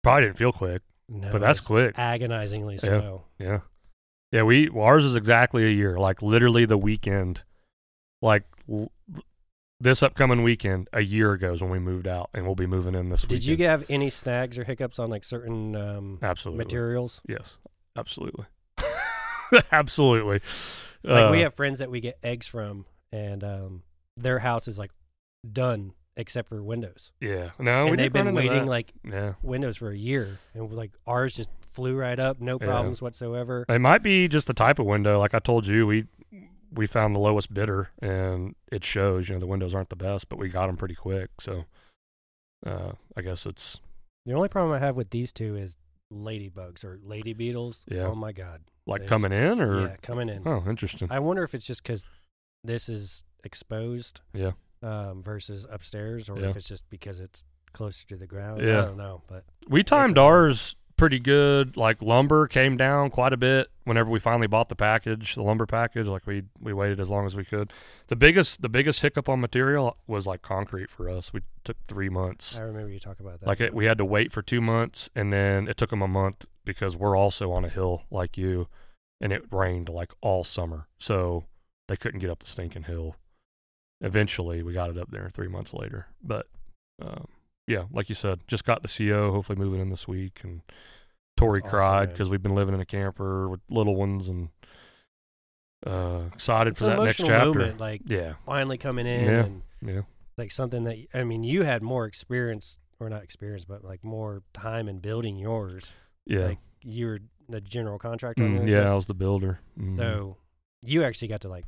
Probably 0.03 0.23
didn't 0.25 0.37
feel 0.37 0.51
quick, 0.51 0.81
No, 1.09 1.31
but 1.31 1.41
that's 1.41 1.59
quick. 1.59 1.97
agonizingly 1.97 2.77
slow. 2.77 3.25
Yeah. 3.39 3.61
Yeah, 4.31 4.43
we 4.43 4.69
well, 4.69 4.85
ours 4.85 5.05
is 5.05 5.15
exactly 5.15 5.65
a 5.65 5.69
year. 5.69 5.97
Like 5.97 6.21
literally 6.21 6.65
the 6.65 6.77
weekend. 6.77 7.43
Like 8.21 8.43
l- 8.69 8.91
this 9.79 10.01
upcoming 10.03 10.41
weekend, 10.43 10.87
a 10.93 11.01
year 11.01 11.31
ago 11.33 11.53
is 11.53 11.61
when 11.61 11.69
we 11.71 11.79
moved 11.79 12.07
out, 12.07 12.29
and 12.33 12.45
we'll 12.45 12.55
be 12.55 12.65
moving 12.65 12.95
in 12.95 13.09
this 13.09 13.23
weekend. 13.23 13.41
Did 13.41 13.45
weekend. 13.49 13.59
you 13.59 13.67
have 13.67 13.85
any 13.89 14.09
snags 14.09 14.57
or 14.57 14.63
hiccups 14.63 14.99
on 14.99 15.09
like 15.09 15.23
certain 15.23 15.75
um, 15.75 16.19
absolutely 16.21 16.63
materials? 16.65 17.21
Yes, 17.27 17.57
absolutely, 17.95 18.45
absolutely. 19.71 20.41
Like 21.03 21.31
we 21.31 21.39
Uh, 21.39 21.43
have 21.43 21.53
friends 21.53 21.79
that 21.79 21.91
we 21.91 21.99
get 21.99 22.17
eggs 22.23 22.47
from, 22.47 22.85
and 23.11 23.43
um, 23.43 23.83
their 24.17 24.39
house 24.39 24.67
is 24.67 24.79
like 24.79 24.91
done 25.49 25.93
except 26.17 26.49
for 26.49 26.61
windows, 26.63 27.11
yeah. 27.19 27.51
No, 27.59 27.85
we 27.85 27.91
and 27.91 27.99
they've 27.99 28.13
been 28.13 28.33
waiting 28.33 28.65
like 28.65 28.93
yeah. 29.03 29.33
windows 29.43 29.77
for 29.77 29.89
a 29.91 29.97
year, 29.97 30.39
and 30.53 30.71
like 30.71 30.91
ours 31.05 31.35
just 31.35 31.49
flew 31.61 31.95
right 31.95 32.19
up, 32.19 32.39
no 32.39 32.57
Yeah. 32.59 32.67
problems 32.67 33.01
whatsoever. 33.01 33.65
It 33.67 33.79
might 33.79 34.01
be 34.03 34.27
just 34.27 34.47
the 34.47 34.53
type 34.53 34.79
of 34.79 34.85
window. 34.85 35.19
Like 35.19 35.33
I 35.33 35.39
told 35.39 35.67
you, 35.67 35.85
we 35.87 36.05
we 36.71 36.87
found 36.87 37.15
the 37.15 37.19
lowest 37.19 37.53
bidder, 37.53 37.91
and 38.01 38.55
it 38.71 38.83
shows. 38.83 39.29
You 39.29 39.35
know, 39.35 39.39
the 39.39 39.47
windows 39.47 39.73
aren't 39.75 39.89
the 39.89 39.95
best, 39.95 40.27
but 40.29 40.37
we 40.39 40.49
got 40.49 40.67
them 40.67 40.75
pretty 40.77 40.95
quick. 40.95 41.29
So, 41.39 41.65
uh, 42.65 42.93
I 43.15 43.21
guess 43.21 43.45
it's 43.45 43.79
The 44.25 44.33
only 44.33 44.49
problem 44.49 44.73
I 44.73 44.79
have 44.79 44.95
with 44.97 45.09
these 45.11 45.31
two 45.31 45.55
is 45.55 45.77
ladybugs 46.11 46.83
or 46.83 46.99
lady 47.03 47.33
beetles. 47.33 47.83
Yeah. 47.87 48.07
Oh 48.07 48.15
my 48.15 48.31
god. 48.31 48.61
like 48.87 49.01
They 49.01 49.07
coming 49.07 49.31
in, 49.31 49.59
or 49.61 49.81
yeah, 49.81 49.95
coming 50.01 50.29
in. 50.29 50.43
oh, 50.47 50.63
interesting. 50.67 51.07
I 51.11 51.19
wonder 51.19 51.43
if 51.43 51.53
it's 51.55 51.65
just 51.65 51.81
because 51.83 52.03
this 52.63 52.87
is 52.89 53.23
exposed 53.43 54.21
Yeah, 54.33 54.51
um, 54.81 55.21
versus 55.23 55.65
upstairs, 55.71 56.29
or 56.29 56.39
Yeah. 56.39 56.49
if 56.49 56.57
it's 56.57 56.67
just 56.67 56.89
because 56.89 57.19
it's 57.19 57.43
closer 57.73 58.05
to 58.07 58.15
the 58.15 58.27
ground. 58.27 58.61
Yeah. 58.61 58.79
I 58.81 58.85
don't 58.85 58.97
know, 58.97 59.21
but 59.27 59.43
we 59.67 59.83
timed 59.83 60.17
ours 60.17 60.75
pretty 60.97 61.19
good. 61.19 61.75
Like 61.75 62.01
lumber 62.01 62.47
came 62.47 62.77
down 62.77 63.09
quite 63.09 63.33
a 63.33 63.37
bit 63.37 63.67
whenever 63.83 64.09
we 64.09 64.19
finally 64.19 64.47
bought 64.47 64.69
the 64.69 64.75
package, 64.77 65.35
the 65.35 65.41
lumber 65.43 65.65
package. 65.65 66.07
Like 66.07 66.25
we 66.25 66.43
we 66.59 66.71
waited 66.71 66.99
as 67.01 67.09
long 67.09 67.25
as 67.25 67.35
we 67.35 67.43
could. 67.43 67.73
The 68.07 68.15
biggest 68.15 68.61
the 68.61 68.69
biggest 68.69 69.01
hiccup 69.01 69.27
on 69.27 69.41
material 69.41 69.97
was 70.07 70.25
like 70.25 70.41
concrete 70.41 70.89
for 70.89 71.09
us. 71.09 71.33
We 71.33 71.41
took 71.65 71.77
three 71.87 72.07
months. 72.09 72.57
I 72.57 72.61
remember 72.61 72.89
you 72.89 72.99
talk 72.99 73.19
about 73.19 73.41
that. 73.41 73.47
Like 73.47 73.59
it, 73.59 73.73
we 73.73 73.85
had 73.85 73.97
to 73.97 74.05
wait 74.05 74.31
for 74.31 74.41
two 74.41 74.61
months, 74.61 75.09
and 75.15 75.33
then 75.33 75.67
it 75.67 75.75
took 75.75 75.89
them 75.89 76.01
a 76.01 76.07
month 76.07 76.45
because 76.63 76.95
we're 76.95 77.17
also 77.17 77.51
on 77.51 77.65
a 77.65 77.69
hill 77.69 78.03
like 78.09 78.37
you, 78.37 78.67
and 79.19 79.33
it 79.33 79.43
rained 79.51 79.89
like 79.89 80.13
all 80.21 80.43
summer, 80.45 80.87
so 80.97 81.43
they 81.87 81.97
couldn't 81.97 82.21
get 82.21 82.29
up 82.29 82.39
the 82.39 82.47
stinking 82.47 82.83
hill. 82.83 83.17
Eventually, 84.01 84.61
we 84.63 84.73
got 84.73 84.89
it 84.89 84.97
up 84.97 85.09
there 85.11 85.29
three 85.29 85.47
months 85.47 85.73
later, 85.73 86.07
but 86.21 86.47
um, 87.01 87.27
yeah, 87.67 87.85
like 87.91 88.09
you 88.09 88.15
said, 88.15 88.41
just 88.47 88.65
got 88.65 88.81
the 88.83 88.87
CO. 88.87 89.31
Hopefully, 89.31 89.57
moving 89.57 89.79
in 89.79 89.89
this 89.89 90.07
week, 90.07 90.41
and 90.43 90.61
Tori 91.37 91.59
That's 91.61 91.69
cried 91.71 92.09
because 92.09 92.29
we've 92.29 92.43
been 92.43 92.55
living 92.55 92.75
in 92.75 92.81
a 92.81 92.85
camper 92.85 93.47
with 93.49 93.61
little 93.69 93.95
ones, 93.95 94.27
and 94.27 94.49
uh, 95.85 96.23
excited 96.33 96.71
it's 96.73 96.81
for 96.81 96.87
that 96.87 97.01
next 97.03 97.17
chapter. 97.17 97.59
moment, 97.59 97.79
like 97.79 98.01
Yeah, 98.05 98.33
finally 98.45 98.77
coming 98.77 99.05
in, 99.07 99.23
Yeah. 99.25 99.45
and 99.45 99.61
yeah, 99.81 100.01
like 100.37 100.51
something 100.51 100.83
that 100.83 100.97
I 101.13 101.23
mean, 101.23 101.43
you 101.43 101.63
had 101.63 101.81
more 101.83 102.05
experience, 102.05 102.79
or 102.99 103.09
not 103.09 103.23
experience, 103.23 103.65
but 103.65 103.83
like 103.83 104.03
more 104.03 104.41
time 104.53 104.87
in 104.87 104.99
building 104.99 105.37
yours. 105.37 105.95
yeah, 106.25 106.45
Like 106.45 106.57
you 106.83 107.05
were 107.07 107.19
the 107.47 107.61
general 107.61 107.99
contractor. 107.99 108.43
Mm, 108.43 108.69
yeah. 108.69 108.91
I 108.91 108.95
was 108.95 109.05
the 109.07 109.13
builder. 109.13 109.59
Mhm. 109.79 109.97
So 109.97 110.37
you 110.83 111.03
actually 111.03 111.27
got 111.29 111.41
to 111.41 111.49
like. 111.49 111.65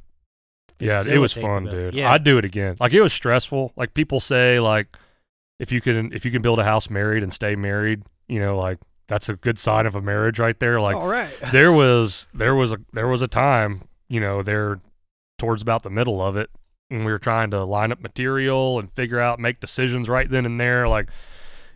Yeah, 0.80 1.04
it 1.08 1.18
was 1.18 1.34
fun, 1.34 1.66
dude. 1.66 1.94
Yeah, 1.94 2.12
I'd 2.12 2.24
do 2.24 2.38
it 2.38 2.46
again. 2.46 2.78
Like 2.80 2.94
it 2.94 3.02
was 3.02 3.14
stressful. 3.14 3.74
Like 3.76 3.94
people 3.94 4.20
say, 4.20 4.60
like 4.60 4.98
if 5.60 5.72
you 5.72 5.82
can 5.82 6.14
if 6.14 6.26
you 6.26 6.32
can 6.32 6.42
build 6.42 6.60
a 6.60 6.64
house 6.64 6.90
married 6.90 7.24
and 7.24 7.34
stay 7.34 7.56
married, 7.56 8.04
you 8.28 8.40
know, 8.40 8.58
like 8.58 8.78
that's 9.08 9.30
a 9.30 9.36
good 9.36 9.58
sign 9.58 9.86
of 9.86 9.96
a 9.96 10.02
marriage 10.02 10.38
right 10.40 10.60
there. 10.60 10.80
Like 10.80 10.96
all 10.96 11.08
right. 11.08 11.30
there 11.52 11.72
was 11.72 12.28
there 12.34 12.56
was 12.56 12.72
a 12.74 12.78
there 12.94 13.08
was 13.08 13.22
a 13.22 13.28
time, 13.28 13.84
you 14.10 14.20
know, 14.20 14.42
there 14.42 14.80
towards 15.40 15.62
about 15.62 15.84
the 15.84 15.90
middle 15.90 16.22
of 16.22 16.36
it 16.36 16.50
when 16.90 17.04
we 17.06 17.12
were 17.12 17.20
trying 17.20 17.52
to 17.52 17.64
line 17.64 17.92
up 17.92 18.02
material 18.02 18.80
and 18.80 18.92
figure 18.92 19.20
out 19.20 19.40
make 19.40 19.60
decisions 19.60 20.08
right 20.10 20.30
then 20.30 20.46
and 20.46 20.60
there. 20.60 20.88
Like 20.88 21.10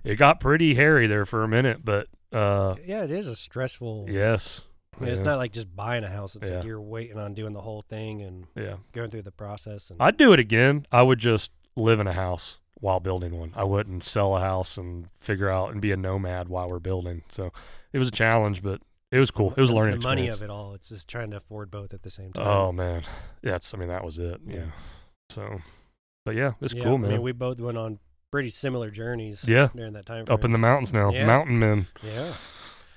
it 0.03 0.15
got 0.15 0.39
pretty 0.39 0.75
hairy 0.75 1.07
there 1.07 1.25
for 1.25 1.43
a 1.43 1.47
minute, 1.47 1.83
but 1.83 2.07
uh 2.33 2.75
yeah, 2.85 3.03
it 3.03 3.11
is 3.11 3.27
a 3.27 3.35
stressful. 3.35 4.05
yes. 4.09 4.61
Yeah, 4.99 5.07
It's 5.07 5.21
not 5.21 5.37
like 5.37 5.53
just 5.53 5.73
buying 5.75 6.03
a 6.03 6.09
house. 6.09 6.35
It's 6.35 6.49
like 6.49 6.63
you're 6.63 6.81
waiting 6.81 7.17
on 7.17 7.33
doing 7.33 7.53
the 7.53 7.61
whole 7.61 7.81
thing 7.83 8.21
and 8.21 8.47
Yeah. 8.55 8.77
going 8.91 9.09
through 9.09 9.21
the 9.21 9.31
process. 9.31 9.89
And 9.89 10.01
I'd 10.01 10.17
do 10.17 10.33
it 10.33 10.39
again. 10.39 10.85
I 10.91 11.01
would 11.01 11.19
just 11.19 11.51
live 11.75 11.99
in 11.99 12.07
a 12.07 12.13
house 12.13 12.59
while 12.79 12.99
building 12.99 13.39
one. 13.39 13.53
I 13.55 13.63
wouldn't 13.63 14.03
sell 14.03 14.35
a 14.35 14.41
house 14.41 14.77
and 14.77 15.07
figure 15.19 15.49
out 15.49 15.71
and 15.71 15.81
be 15.81 15.91
a 15.91 15.97
nomad 15.97 16.49
while 16.49 16.67
we're 16.67 16.79
building. 16.79 17.23
So 17.29 17.51
it 17.93 17.99
was 17.99 18.09
a 18.09 18.11
challenge, 18.11 18.61
but 18.61 18.81
it 19.11 19.17
was 19.17 19.31
cool. 19.31 19.53
It 19.55 19.61
was 19.61 19.69
a 19.71 19.75
learning 19.75 19.99
The 20.01 20.07
money 20.07 20.27
experience. 20.27 20.37
of 20.37 20.43
it 20.43 20.49
all. 20.49 20.73
It's 20.73 20.89
just 20.89 21.07
trying 21.07 21.31
to 21.31 21.37
afford 21.37 21.71
both 21.71 21.93
at 21.93 22.03
the 22.03 22.09
same 22.09 22.33
time. 22.33 22.45
Oh 22.47 22.71
man, 22.73 23.03
yeah. 23.41 23.55
It's, 23.55 23.73
I 23.73 23.77
mean, 23.77 23.87
that 23.89 24.03
was 24.03 24.19
it. 24.19 24.41
Yeah. 24.45 24.55
Yeah. 24.55 24.65
So, 25.29 25.61
but 26.25 26.35
yeah, 26.35 26.53
it's 26.59 26.73
Yeah, 26.73 26.83
cool, 26.83 26.95
I 26.95 26.97
man. 26.97 27.09
mean, 27.11 27.21
we 27.21 27.31
both 27.31 27.59
went 27.61 27.77
on 27.77 27.99
pretty 28.29 28.49
similar 28.49 28.89
journeys. 28.89 29.47
Yeah. 29.47 29.69
during 29.73 29.93
that 29.93 30.05
time. 30.05 30.25
Up 30.29 30.43
in 30.43 30.51
the 30.51 30.57
mountains 30.57 30.91
now, 30.91 31.11
Yeah. 31.11 31.25
mountain 31.25 31.59
men. 31.59 31.87
yeah, 32.03 32.33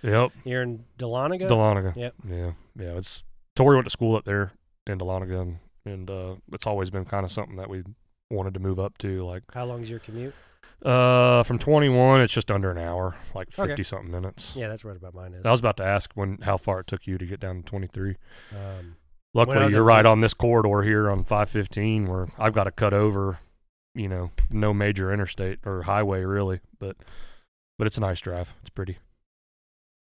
Yep, 0.05 0.33
you're 0.45 0.63
in 0.63 0.85
Dahlonega. 0.99 1.49
Dahlonega. 1.49 1.97
Yep. 1.97 2.15
Yeah, 2.29 2.53
yeah. 2.79 2.97
It's 2.99 3.25
Tori 3.57 3.77
went 3.77 3.87
to 3.87 3.91
school 3.91 4.15
up 4.17 4.25
there 4.25 4.53
in 4.87 4.99
Dahlonega, 4.99 5.41
and, 5.41 5.57
and 5.87 6.11
uh, 6.11 6.35
it's 6.53 6.67
always 6.67 6.91
been 6.91 7.05
kind 7.05 7.25
of 7.25 7.33
something 7.33 7.57
that 7.57 7.71
we 7.71 7.83
wanted 8.31 8.53
to 8.55 8.61
move 8.61 8.79
up 8.79 8.99
to. 8.99 9.25
Like, 9.25 9.43
How 9.55 9.65
long 9.65 9.81
is 9.83 9.89
your 9.91 10.01
commute? 10.01 10.35
uh, 10.85 11.43
from 11.43 11.59
21, 11.59 12.21
it's 12.21 12.33
just 12.33 12.51
under 12.51 12.71
an 12.71 12.79
hour, 12.79 13.17
like 13.35 13.49
Okay. 13.59 13.69
50 13.69 13.83
something 13.83 14.11
minutes. 14.11 14.53
Yeah, 14.55 14.69
that's 14.69 14.85
right 14.85 14.97
about 14.97 15.15
mine 15.15 15.33
is. 15.35 15.45
I 15.47 15.51
was 15.51 15.61
about 15.61 15.77
to 15.79 15.85
ask 15.85 16.11
when 16.15 16.39
how 16.43 16.57
far 16.59 16.81
it 16.81 16.87
took 16.87 17.07
you 17.07 17.17
to 17.17 17.25
get 17.27 17.41
down 17.41 17.63
to 17.63 17.63
23. 17.63 18.17
um, 18.53 18.97
Luckily, 19.33 19.73
you're 19.73 19.83
right 19.83 20.07
on 20.07 20.21
this 20.21 20.33
corridor 20.35 20.83
here 20.83 21.11
on 21.11 21.25
515 21.25 22.07
where 22.07 22.29
I've 22.39 22.53
got 22.55 22.65
to 22.65 22.71
cut 22.71 22.93
over, 22.93 23.39
you 23.95 24.09
know, 24.09 24.31
no 24.51 24.73
major 24.75 25.13
interstate 25.13 25.59
or 25.65 25.83
highway 25.83 26.25
really, 26.25 26.61
but 26.79 26.97
but 27.79 27.87
it's 27.89 27.99
a 27.99 28.01
nice 28.01 28.21
drive. 28.21 28.55
It's 28.61 28.71
pretty. 28.71 28.99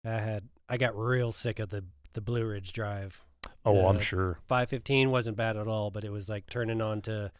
I 0.06 0.20
had 0.20 0.44
I 0.70 0.78
got 0.78 0.96
real 0.98 1.32
sick 1.32 1.60
of 1.60 1.70
the 1.70 1.86
the 2.14 2.22
Blue 2.22 2.46
Ridge 2.46 2.74
Drive. 2.74 3.26
Oh, 3.66 3.88
I'm 3.88 4.00
sure. 4.00 4.40
515 4.48 5.10
wasn't 5.12 5.36
bad 5.38 5.58
at 5.58 5.68
all, 5.68 5.90
but 5.92 6.04
it 6.04 6.12
was 6.12 6.30
like 6.30 6.48
turning 6.50 6.82
on 6.82 7.02
to 7.04 7.32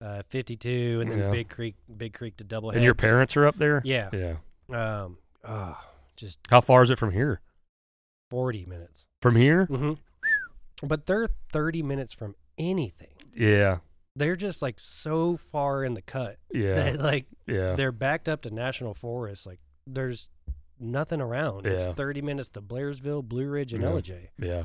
uh, 0.00 0.22
52 0.28 1.00
and 1.00 1.10
then 1.10 1.18
Yeah. 1.18 1.30
Big 1.30 1.48
Creek, 1.48 1.76
Big 1.96 2.12
Creek 2.14 2.36
to 2.38 2.44
Doublehead. 2.44 2.74
And 2.74 2.84
your 2.84 2.94
parents 2.94 3.36
are 3.36 3.46
up 3.46 3.56
there? 3.56 3.80
yeah, 3.84 4.08
Yeah. 4.12 4.36
um, 5.02 5.18
oh, 5.44 5.80
just 6.16 6.40
How 6.50 6.60
far 6.60 6.82
is 6.82 6.90
it 6.90 6.98
from 6.98 7.12
here? 7.12 7.40
40 8.30 8.64
minutes. 8.66 9.06
From 9.20 9.36
here? 9.36 9.66
hmm 9.66 9.94
But 10.82 11.06
they're 11.06 11.28
30 11.52 11.82
minutes 11.82 12.12
from 12.12 12.34
anything. 12.58 13.14
Yeah. 13.34 13.78
They're 14.16 14.36
just 14.36 14.62
like 14.62 14.78
so 14.78 15.36
far 15.36 15.84
in 15.84 15.94
the 15.94 16.02
cut 16.02 16.36
Yeah. 16.52 16.74
that 16.92 16.98
like 17.00 17.26
Yeah. 17.46 17.74
they're 17.74 17.92
backed 17.92 18.28
up 18.28 18.42
to 18.42 18.50
national 18.50 18.94
forests. 18.94 19.46
Like 19.46 19.60
there's 19.86 20.28
nothing 20.82 21.20
around. 21.20 21.66
It's 21.66 21.86
30 21.86 22.22
minutes 22.22 22.50
to 22.50 22.60
Blairsville, 22.62 23.24
Blue 23.24 23.48
Ridge, 23.48 23.72
and 23.72 23.82
Yeah. 23.82 23.88
Ellijay. 23.90 24.28
Yeah. 24.38 24.62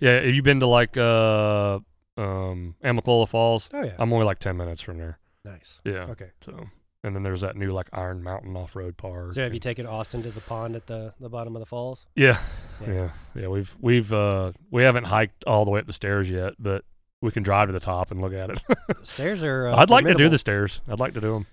Yeah. 0.00 0.20
Have 0.20 0.34
you 0.34 0.42
been 0.42 0.60
to 0.60 0.66
like 0.66 0.96
uh 0.96 1.80
um 2.16 2.74
Amicalola 2.84 3.28
Falls? 3.28 3.68
Oh 3.72 3.82
yeah, 3.82 3.94
I'm 3.98 4.12
only 4.12 4.26
like 4.26 4.38
10 4.38 4.56
minutes 4.56 4.80
from 4.80 4.98
there. 4.98 5.18
nice. 5.44 5.80
Yeah. 5.84 6.06
Okay. 6.10 6.30
So, 6.42 6.66
and 7.04 7.14
then 7.14 7.22
there's 7.22 7.40
that 7.42 7.56
new 7.56 7.72
like 7.72 7.88
Iron 7.92 8.22
Mountain 8.22 8.56
off 8.56 8.74
road 8.76 8.96
park. 8.96 9.32
So 9.32 9.42
have 9.42 9.54
you 9.54 9.60
taken 9.60 9.86
Austin 9.86 10.22
to 10.22 10.30
the 10.30 10.40
pond 10.40 10.74
at 10.76 10.86
the 10.86 11.14
the 11.20 11.28
bottom 11.28 11.54
of 11.56 11.60
the 11.60 11.66
falls? 11.66 12.06
Yeah. 12.14 12.38
Yeah. 12.86 12.92
Yeah. 12.92 13.10
Yeah. 13.34 13.48
We've, 13.48 13.74
we've, 13.80 14.12
uh, 14.12 14.52
we 14.70 14.82
haven't 14.84 15.04
hiked 15.04 15.42
all 15.44 15.64
the 15.64 15.70
way 15.72 15.80
up 15.80 15.86
the 15.86 15.92
stairs 15.92 16.30
yet, 16.30 16.54
but 16.58 16.84
we 17.20 17.30
can 17.32 17.42
drive 17.42 17.68
to 17.68 17.72
the 17.72 17.80
top 17.80 18.10
and 18.12 18.20
look 18.20 18.32
at 18.32 18.50
it. 18.50 18.62
The 18.68 18.94
stairs 19.06 19.42
are. 19.42 19.68
Uh, 19.68 19.76
I'd 19.76 19.90
like 19.90 20.04
to 20.06 20.14
do 20.14 20.28
the 20.28 20.38
stairs. 20.38 20.80
I'd 20.88 21.00
like 21.00 21.14
to 21.14 21.20
do 21.20 21.32
them. 21.32 21.46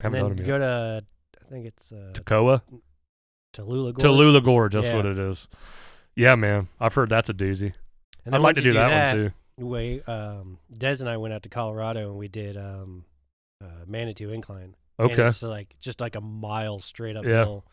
And 0.00 0.14
Haven't 0.14 0.20
then 0.20 0.28
done 0.28 0.36
them 0.36 0.46
go 0.46 0.58
to 0.58 1.04
I 1.48 1.50
think 1.50 1.66
it's 1.66 1.92
uh, 1.92 2.12
Toccoa? 2.12 2.62
Tallulah 3.54 3.94
Gorge. 3.94 3.96
Tallulah 3.96 4.44
Gorge. 4.44 4.74
That's 4.74 4.86
Yeah. 4.88 4.96
what 4.96 5.06
it 5.06 5.18
is. 5.18 5.48
Yeah, 6.14 6.34
man. 6.34 6.68
I've 6.78 6.94
heard 6.94 7.08
that's 7.08 7.28
a 7.30 7.34
doozy. 7.34 7.72
And 8.24 8.34
I'd 8.34 8.38
like 8.38 8.56
once 8.56 8.58
to 8.58 8.64
you 8.64 8.70
do 8.72 8.76
that, 8.76 9.14
one 9.16 9.16
too. 9.16 9.32
We 9.64 10.02
um, 10.02 10.58
Des 10.72 10.96
and 11.00 11.08
I 11.08 11.16
went 11.16 11.32
out 11.34 11.42
to 11.44 11.48
Colorado 11.48 12.10
and 12.10 12.18
we 12.18 12.28
did 12.28 12.56
um, 12.56 13.04
uh, 13.62 13.84
Manitou 13.86 14.30
Incline. 14.30 14.74
And 14.98 15.10
Okay. 15.12 15.26
it's 15.28 15.42
like 15.42 15.74
just 15.80 16.00
like 16.00 16.16
a 16.16 16.20
mile 16.20 16.78
straight 16.80 17.16
up 17.16 17.24
Yeah. 17.24 17.42
uphill. 17.42 17.64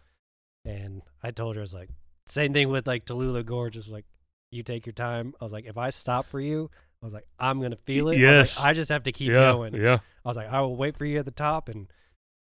And 0.64 1.02
I 1.22 1.32
told 1.32 1.56
her 1.56 1.62
I 1.62 1.64
was 1.64 1.74
like 1.74 1.90
same 2.28 2.54
thing 2.54 2.70
with 2.70 2.88
like 2.88 3.06
Tallulah 3.06 3.46
Gorge. 3.46 3.76
It's 3.78 3.90
like 3.90 4.06
you 4.52 4.64
take 4.64 4.86
your 4.86 4.94
time. 4.94 5.34
I 5.42 5.44
was 5.44 5.52
like 5.54 5.66
if 5.66 5.78
I 5.78 5.90
stop 5.90 6.26
for 6.28 6.40
you, 6.40 6.70
I 7.04 7.06
was 7.06 7.14
like 7.14 7.26
I'm 7.40 7.62
gonna 7.62 7.76
feel 7.76 8.08
it. 8.10 8.14
I, 8.14 8.16
was 8.16 8.20
Yes. 8.22 8.60
like, 8.60 8.68
I 8.70 8.74
just 8.74 8.90
have 8.90 9.04
to 9.04 9.12
keep 9.12 9.30
yeah. 9.32 9.52
going. 9.52 9.76
Yeah. 9.76 10.00
I 10.24 10.28
was 10.28 10.38
like 10.38 10.48
I 10.52 10.62
will 10.62 10.76
wait 10.78 10.96
for 10.96 11.06
you 11.06 11.20
at 11.20 11.26
the 11.26 11.32
top 11.32 11.68
and. 11.68 11.88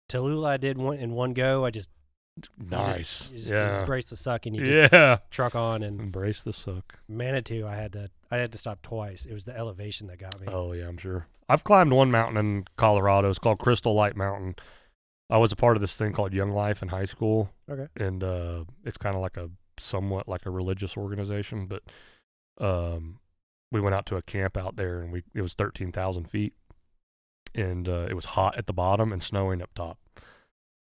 Tallulah, 0.09 0.47
I 0.49 0.57
did 0.57 0.77
one 0.77 0.97
in 0.97 1.11
one 1.11 1.33
go. 1.33 1.65
I 1.65 1.71
just 1.71 1.89
you 2.37 2.41
just- 2.69 2.97
Nice. 2.97 3.29
you 3.31 3.37
just 3.37 3.53
yeah. 3.53 3.79
embrace 3.79 4.09
the 4.09 4.17
suck 4.17 4.45
and 4.45 4.55
you 4.55 4.63
just 4.63 4.91
Yeah. 4.93 5.17
truck 5.31 5.55
on 5.55 5.83
and 5.83 5.99
Embrace 6.01 6.43
the 6.43 6.51
suck. 6.53 6.99
Manitou, 7.07 7.65
I 7.65 7.75
had 7.75 7.93
to 7.93 8.09
I 8.29 8.37
had 8.37 8.51
to 8.51 8.57
stop 8.57 8.81
twice. 8.81 9.25
It 9.25 9.33
was 9.33 9.45
the 9.45 9.55
elevation 9.57 10.07
that 10.07 10.17
got 10.19 10.39
me. 10.41 10.47
Oh 10.49 10.73
yeah, 10.73 10.87
I'm 10.87 10.97
sure. 10.97 11.27
I've 11.47 11.63
climbed 11.63 11.93
one 11.93 12.11
mountain 12.11 12.37
in 12.37 12.65
Colorado. 12.75 13.29
It's 13.29 13.39
called 13.39 13.59
Crystal 13.59 13.93
Light 13.93 14.15
Mountain. 14.17 14.55
I 15.29 15.37
was 15.37 15.51
a 15.51 15.55
part 15.55 15.77
of 15.77 15.81
this 15.81 15.95
thing 15.97 16.11
called 16.11 16.33
Young 16.33 16.51
Life 16.51 16.81
in 16.81 16.89
high 16.89 17.05
school, 17.05 17.49
Okay. 17.69 17.87
and 17.97 18.23
uh, 18.23 18.65
it's 18.83 18.97
kind 18.97 19.15
of 19.15 19.21
like 19.21 19.37
a 19.37 19.49
somewhat 19.77 20.27
like 20.27 20.45
a 20.45 20.49
religious 20.51 20.97
organization. 20.97 21.67
But 21.67 21.83
um, 22.59 23.19
we 23.71 23.79
went 23.81 23.95
out 23.95 24.05
to 24.07 24.17
a 24.17 24.21
camp 24.21 24.57
out 24.57 24.75
there, 24.75 24.99
and 25.01 25.11
we 25.11 25.23
it 25.33 25.41
was 25.41 25.53
thirteen 25.53 25.91
thousand 25.91 26.29
feet, 26.29 26.53
and 27.55 27.87
uh, 27.87 28.05
it 28.09 28.13
was 28.13 28.25
hot 28.25 28.57
at 28.57 28.67
the 28.67 28.73
bottom 28.73 29.11
and 29.11 29.23
snowing 29.23 29.61
up 29.61 29.73
top. 29.73 29.97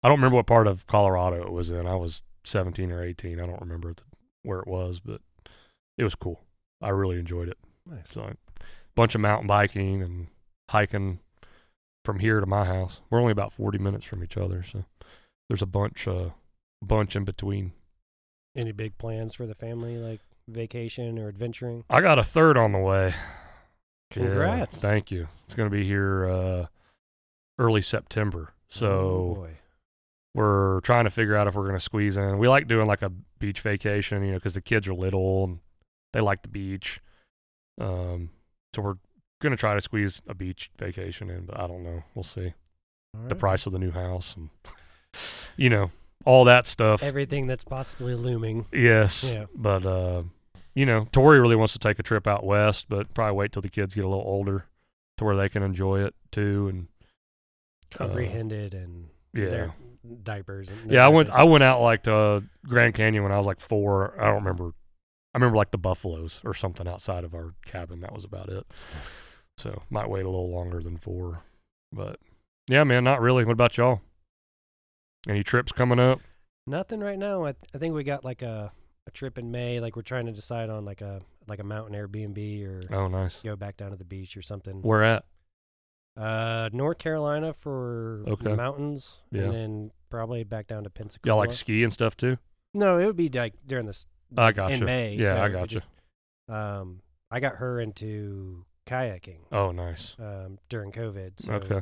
I 0.04 0.08
don't 0.08 0.18
remember 0.18 0.36
what 0.36 0.48
part 0.48 0.68
of 0.68 0.86
Colorado 0.86 1.42
it 1.42 1.52
was 1.52 1.72
in. 1.72 1.88
I 1.88 1.96
was 1.96 2.24
17 2.44 2.92
or 2.92 3.04
18. 3.04 3.40
I 3.40 3.46
don't 3.46 3.62
remember 3.62 3.94
the, 3.94 4.04
where 4.44 4.60
it 4.60 4.68
was, 4.68 5.00
but 5.00 5.22
it 5.98 6.04
was 6.04 6.16
cool. 6.16 6.42
I 6.82 6.90
really 6.90 7.18
enjoyed 7.18 7.50
it. 7.50 7.58
Nice. 7.86 8.12
So, 8.12 8.22
a 8.22 8.36
bunch 8.96 9.16
of 9.16 9.22
mountain 9.22 9.48
biking 9.48 10.02
and 10.02 10.28
hiking 10.70 11.20
from 12.06 12.20
here 12.20 12.40
to 12.40 12.46
my 12.46 12.66
house. 12.66 13.02
We're 13.10 13.20
only 13.20 13.32
about 13.32 13.54
40 13.54 13.80
minutes 13.80 14.06
from 14.06 14.24
each 14.24 14.38
other, 14.38 14.64
so 14.64 14.86
there's 15.50 15.62
a 15.62 15.68
bunch, 15.68 16.08
uh, 16.08 16.30
bunch 16.82 17.16
in 17.16 17.26
between. 17.26 17.74
Any 18.56 18.72
big 18.72 18.98
plans 18.98 19.36
for 19.36 19.46
the 19.46 19.56
family, 19.56 19.98
like 19.98 20.22
vacation 20.48 21.20
or 21.20 21.28
adventuring? 21.28 21.84
I 21.90 22.02
got 22.02 22.20
a 22.20 22.24
third 22.24 22.58
on 22.58 22.72
the 22.72 22.80
way. 22.80 23.14
Yeah, 24.16 24.24
Congrats. 24.24 24.82
thank 24.82 25.12
you. 25.12 25.28
It's 25.46 25.54
going 25.56 25.70
to 25.70 25.76
be 25.76 25.86
here 25.86 26.28
uh, 26.30 26.66
early 27.60 27.82
September. 27.82 28.54
So 28.70 29.38
Oh, 29.40 29.48
we're 30.34 30.80
trying 30.82 31.06
to 31.06 31.10
figure 31.10 31.36
out 31.36 31.48
if 31.48 31.56
we're 31.56 31.64
going 31.64 31.76
to 31.76 31.80
squeeze 31.80 32.16
in. 32.18 32.38
We 32.38 32.48
like 32.48 32.68
doing 32.68 32.88
like 32.88 33.02
a 33.02 33.10
beach 33.40 33.62
vacation, 33.62 34.24
you 34.24 34.32
know, 34.32 34.38
because 34.38 34.54
the 34.54 34.62
kids 34.62 34.88
are 34.88 34.94
little 34.94 35.44
and 35.46 35.60
they 36.14 36.20
like 36.22 36.42
the 36.44 36.48
beach. 36.50 37.00
Um, 37.80 38.30
so 38.76 38.82
we're 38.82 38.98
going 39.42 39.52
to 39.52 39.58
try 39.58 39.74
to 39.76 39.82
squeeze 39.82 40.22
a 40.28 40.34
beach 40.36 40.70
vacation 40.78 41.30
in, 41.30 41.46
but 41.46 41.60
I 41.60 41.68
don't 41.68 41.84
know. 41.84 42.04
We'll 42.16 42.24
see. 42.24 42.54
All 43.16 43.28
The 43.28 43.36
price 43.36 43.66
of 43.66 43.72
the 43.72 43.80
new 43.80 43.92
house 43.92 44.36
and, 44.36 44.50
you 45.58 45.70
know, 45.70 45.92
all 46.26 46.44
that 46.46 46.66
stuff. 46.66 47.02
Everything 47.04 47.48
that's 47.48 47.64
possibly 47.64 48.14
looming. 48.16 48.66
yes. 48.72 49.24
Yeah. 49.32 49.46
But, 49.56 49.86
uh, 49.86 50.24
you 50.78 50.86
know, 50.86 51.08
Tori 51.12 51.40
really 51.40 51.56
wants 51.56 51.74
to 51.74 51.80
take 51.80 51.98
a 51.98 52.04
trip 52.04 52.28
out 52.28 52.46
west, 52.46 52.86
but 52.88 53.12
probably 53.16 53.36
wait 53.36 53.52
till 53.52 53.64
the 53.64 53.70
kids 53.70 53.96
get 53.96 54.06
a 54.06 54.08
little 54.08 54.24
older 54.24 54.66
to 55.18 55.26
where 55.26 55.36
they 55.36 55.50
can 55.50 55.64
enjoy 55.64 56.02
it 56.04 56.14
too. 56.32 56.68
And, 56.68 56.88
Comprehended 57.90 58.76
and 58.76 59.06
Uh, 59.36 59.40
yeah. 59.40 59.50
their 59.50 59.74
diapers. 60.22 60.70
And 60.70 60.92
Yeah, 60.92 61.04
I 61.04 61.08
went. 61.08 61.32
I 61.32 61.44
went 61.46 61.64
out 61.64 61.82
like 61.82 62.04
to 62.04 62.44
Grand 62.64 62.94
Canyon 62.94 63.24
when 63.24 63.32
I 63.32 63.38
was 63.38 63.48
like 63.48 63.60
four. 63.60 64.14
I 64.22 64.26
don't 64.26 64.36
remember. 64.36 64.74
I 65.34 65.38
remember 65.40 65.58
like 65.58 65.72
the 65.72 65.80
buffaloes 65.80 66.42
or 66.46 66.54
something 66.54 66.88
outside 66.88 67.24
of 67.24 67.34
our 67.34 67.56
cabin. 67.66 68.02
That 68.02 68.14
was 68.14 68.24
about 68.24 68.50
it. 68.50 68.66
So 69.58 69.82
might 69.90 70.10
wait 70.12 70.26
a 70.26 70.30
little 70.30 70.52
longer 70.52 70.82
than 70.84 70.98
four, 70.98 71.42
but 71.92 72.20
yeah, 72.70 72.84
man, 72.84 73.04
not 73.04 73.20
really. 73.22 73.46
What 73.46 73.54
about 73.54 73.78
y'all? 73.78 74.02
Any 75.28 75.42
trips 75.42 75.72
coming 75.72 76.00
up? 76.00 76.20
Nothing 76.68 77.00
right 77.00 77.18
now. 77.18 77.46
I, 77.46 77.56
I 77.74 77.78
think 77.80 77.96
we 77.96 78.04
got 78.04 78.24
like 78.24 78.44
a 78.44 78.74
trip 79.18 79.38
in 79.38 79.52
May. 79.52 79.80
Like 79.80 79.96
we're 79.96 80.02
trying 80.04 80.28
to 80.28 80.32
decide 80.32 80.70
on 80.70 80.86
like 80.86 81.02
a 81.02 81.22
like 81.48 81.60
a 81.60 81.64
mountain 81.64 81.96
Airbnb 81.96 82.66
or 82.68 82.82
Oh, 82.94 83.08
nice. 83.08 83.42
go 83.42 83.56
back 83.56 83.78
down 83.78 83.92
to 83.92 83.98
the 83.98 84.06
beach 84.06 84.38
or 84.38 84.42
something. 84.42 84.82
Where 84.82 85.04
at? 85.04 85.26
Uh, 86.16 86.70
North 86.74 86.98
Carolina 86.98 87.54
for 87.54 88.24
Okay. 88.28 88.54
mountains, 88.56 89.24
Yeah. 89.32 89.44
and 89.44 89.54
then 89.54 89.92
probably 90.10 90.44
back 90.44 90.68
down 90.68 90.84
to 90.84 90.90
Pensacola. 90.90 91.32
Y'all 91.36 91.40
like 91.40 91.54
ski 91.54 91.84
and 91.84 91.94
stuff 91.94 92.18
too? 92.18 92.38
No, 92.74 92.98
it 92.98 93.06
would 93.06 93.16
be 93.16 93.30
like 93.30 93.54
during 93.66 93.86
this 93.86 94.08
I 94.38 94.52
gotcha. 94.52 94.74
in 94.76 94.86
May. 94.86 95.16
Yeah, 95.16 95.30
so 95.32 95.38
I 95.42 95.50
got 95.50 95.60
gotcha. 95.60 95.76
just- 95.76 95.88
um, 96.50 97.02
I 97.30 97.40
got 97.40 97.58
her 97.58 97.80
into 97.80 98.66
kayaking 98.88 99.42
Oh, 99.52 99.72
nice. 99.72 100.16
um, 100.20 100.58
during 100.70 100.92
COVID. 100.92 101.40
So 101.40 101.54
Okay. 101.54 101.82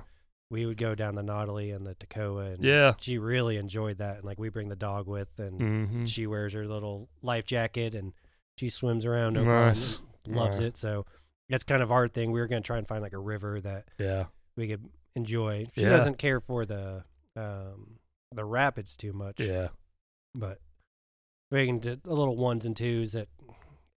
We 0.52 0.66
would 0.66 0.78
go 0.78 0.94
down 0.96 1.16
the 1.16 1.24
Nautilus 1.24 1.76
and 1.76 1.86
the 1.88 1.96
Toccoa, 1.96 2.54
and 2.54 2.64
Yeah. 2.64 2.94
she 3.00 3.18
really 3.18 3.58
enjoyed 3.58 3.98
that. 3.98 4.18
And 4.18 4.26
like 4.26 4.40
we 4.40 4.50
bring 4.50 4.70
the 4.70 4.76
dog 4.76 5.08
with, 5.08 5.40
and 5.40 5.60
Mm-hmm. 5.60 6.06
she 6.06 6.28
wears 6.28 6.54
her 6.54 6.68
little 6.68 7.10
life 7.22 7.46
jacket 7.46 7.96
and 7.96 8.14
she 8.58 8.70
swims 8.70 9.06
around. 9.06 9.34
No 9.34 9.44
Nice. 9.44 9.98
problem. 9.98 10.36
Loves 10.38 10.60
Yeah. 10.60 10.68
it. 10.68 10.78
So 10.78 11.06
that's 11.50 11.64
kind 11.64 11.82
of 11.84 11.92
our 11.92 12.08
thing. 12.08 12.32
We 12.32 12.40
were 12.40 12.48
gonna 12.48 12.62
try 12.62 12.78
and 12.78 12.88
find 12.88 13.02
like 13.02 13.14
a 13.14 13.20
river 13.20 13.60
that 13.62 13.88
Yeah. 13.98 14.26
we 14.56 14.68
could 14.68 14.90
enjoy. 15.16 15.66
She 15.74 15.82
Yeah. 15.82 15.90
doesn't 15.90 16.18
care 16.18 16.40
for 16.40 16.66
the 16.66 17.06
um, 17.36 18.00
the 18.32 18.46
rapids 18.46 18.96
too 18.96 19.12
much, 19.14 19.42
Yeah. 19.42 19.70
but 20.34 20.60
we 21.52 21.66
can 21.66 21.80
do 21.80 21.98
a 22.06 22.14
little 22.14 22.38
ones 22.38 22.66
and 22.66 22.76
twos 22.78 23.12
that 23.12 23.28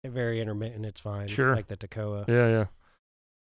are 0.05 0.11
very 0.11 0.41
intermittent. 0.41 0.87
It's 0.87 1.01
fine. 1.03 1.29
Sure. 1.29 1.55
like 1.55 1.67
the 1.67 1.77
Toccoa. 1.77 2.27
Yeah. 2.29 2.49
Yeah. 2.49 2.67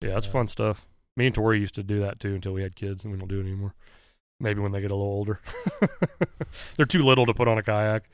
Yeah. 0.00 0.14
That's 0.14 0.26
Yeah. 0.26 0.32
fun 0.32 0.48
stuff. 0.48 0.86
Me 1.16 1.26
and 1.26 1.34
Tori 1.34 1.58
used 1.58 1.74
to 1.76 1.82
do 1.82 2.00
that 2.00 2.20
too 2.20 2.34
until 2.34 2.52
we 2.52 2.62
had 2.62 2.76
kids, 2.76 3.02
and 3.04 3.12
we 3.12 3.18
don't 3.18 3.28
do 3.28 3.38
it 3.38 3.44
anymore. 3.44 3.74
Maybe 4.38 4.60
when 4.60 4.72
they 4.72 4.80
get 4.82 4.90
a 4.90 4.94
little 4.94 5.10
older. 5.12 5.40
They're 6.76 6.84
too 6.84 7.00
little 7.02 7.24
to 7.26 7.32
put 7.32 7.48
on 7.48 7.56
a 7.56 7.62
kayak. 7.62 8.04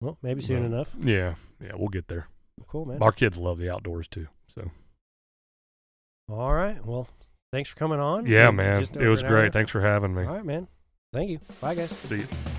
Well, 0.00 0.16
maybe 0.22 0.40
soon 0.40 0.60
No. 0.60 0.66
enough. 0.66 0.94
Yeah, 0.98 1.34
yeah, 1.62 1.72
we'll 1.76 1.88
get 1.88 2.08
there. 2.08 2.28
Cool, 2.66 2.86
man. 2.86 3.02
Our 3.02 3.12
kids 3.12 3.36
love 3.36 3.58
the 3.58 3.70
outdoors 3.70 4.08
too. 4.08 4.28
So 4.48 4.70
All 6.30 6.54
right. 6.54 6.84
Well, 6.84 7.08
thanks 7.52 7.68
for 7.68 7.76
coming 7.76 8.00
on. 8.00 8.26
yeah, 8.26 8.50
man, 8.50 8.82
it 8.82 8.96
was 9.08 9.22
great. 9.22 9.44
hour. 9.46 9.50
Thanks 9.50 9.70
for 9.70 9.80
having 9.82 10.14
me. 10.14 10.24
All 10.24 10.34
right, 10.36 10.44
man. 10.44 10.68
Thank 11.12 11.30
you. 11.30 11.40
Bye, 11.60 11.74
guys. 11.74 11.90
See 11.90 12.18
you. 12.18 12.53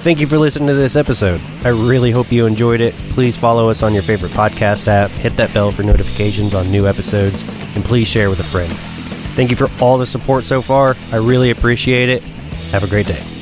Thank 0.00 0.20
you 0.20 0.26
for 0.26 0.38
listening 0.38 0.68
to 0.68 0.74
this 0.74 0.96
episode. 0.96 1.40
I 1.64 1.68
really 1.68 2.10
hope 2.10 2.32
you 2.32 2.46
enjoyed 2.46 2.80
it. 2.80 2.94
Please 3.10 3.36
follow 3.36 3.68
us 3.68 3.82
on 3.82 3.92
your 3.92 4.02
favorite 4.02 4.32
podcast 4.32 4.88
app, 4.88 5.10
hit 5.10 5.34
that 5.34 5.52
bell 5.52 5.70
for 5.70 5.82
notifications 5.82 6.54
on 6.54 6.70
new 6.70 6.86
episodes, 6.86 7.42
and 7.74 7.84
please 7.84 8.08
share 8.08 8.30
with 8.30 8.40
a 8.40 8.44
friend. 8.44 8.72
Thank 8.72 9.50
you 9.50 9.56
for 9.56 9.68
all 9.82 9.98
the 9.98 10.06
support 10.06 10.44
so 10.44 10.62
far. 10.62 10.96
I 11.12 11.16
really 11.16 11.50
appreciate 11.50 12.08
it. 12.08 12.22
Have 12.72 12.84
a 12.84 12.88
great 12.88 13.06
day. 13.06 13.37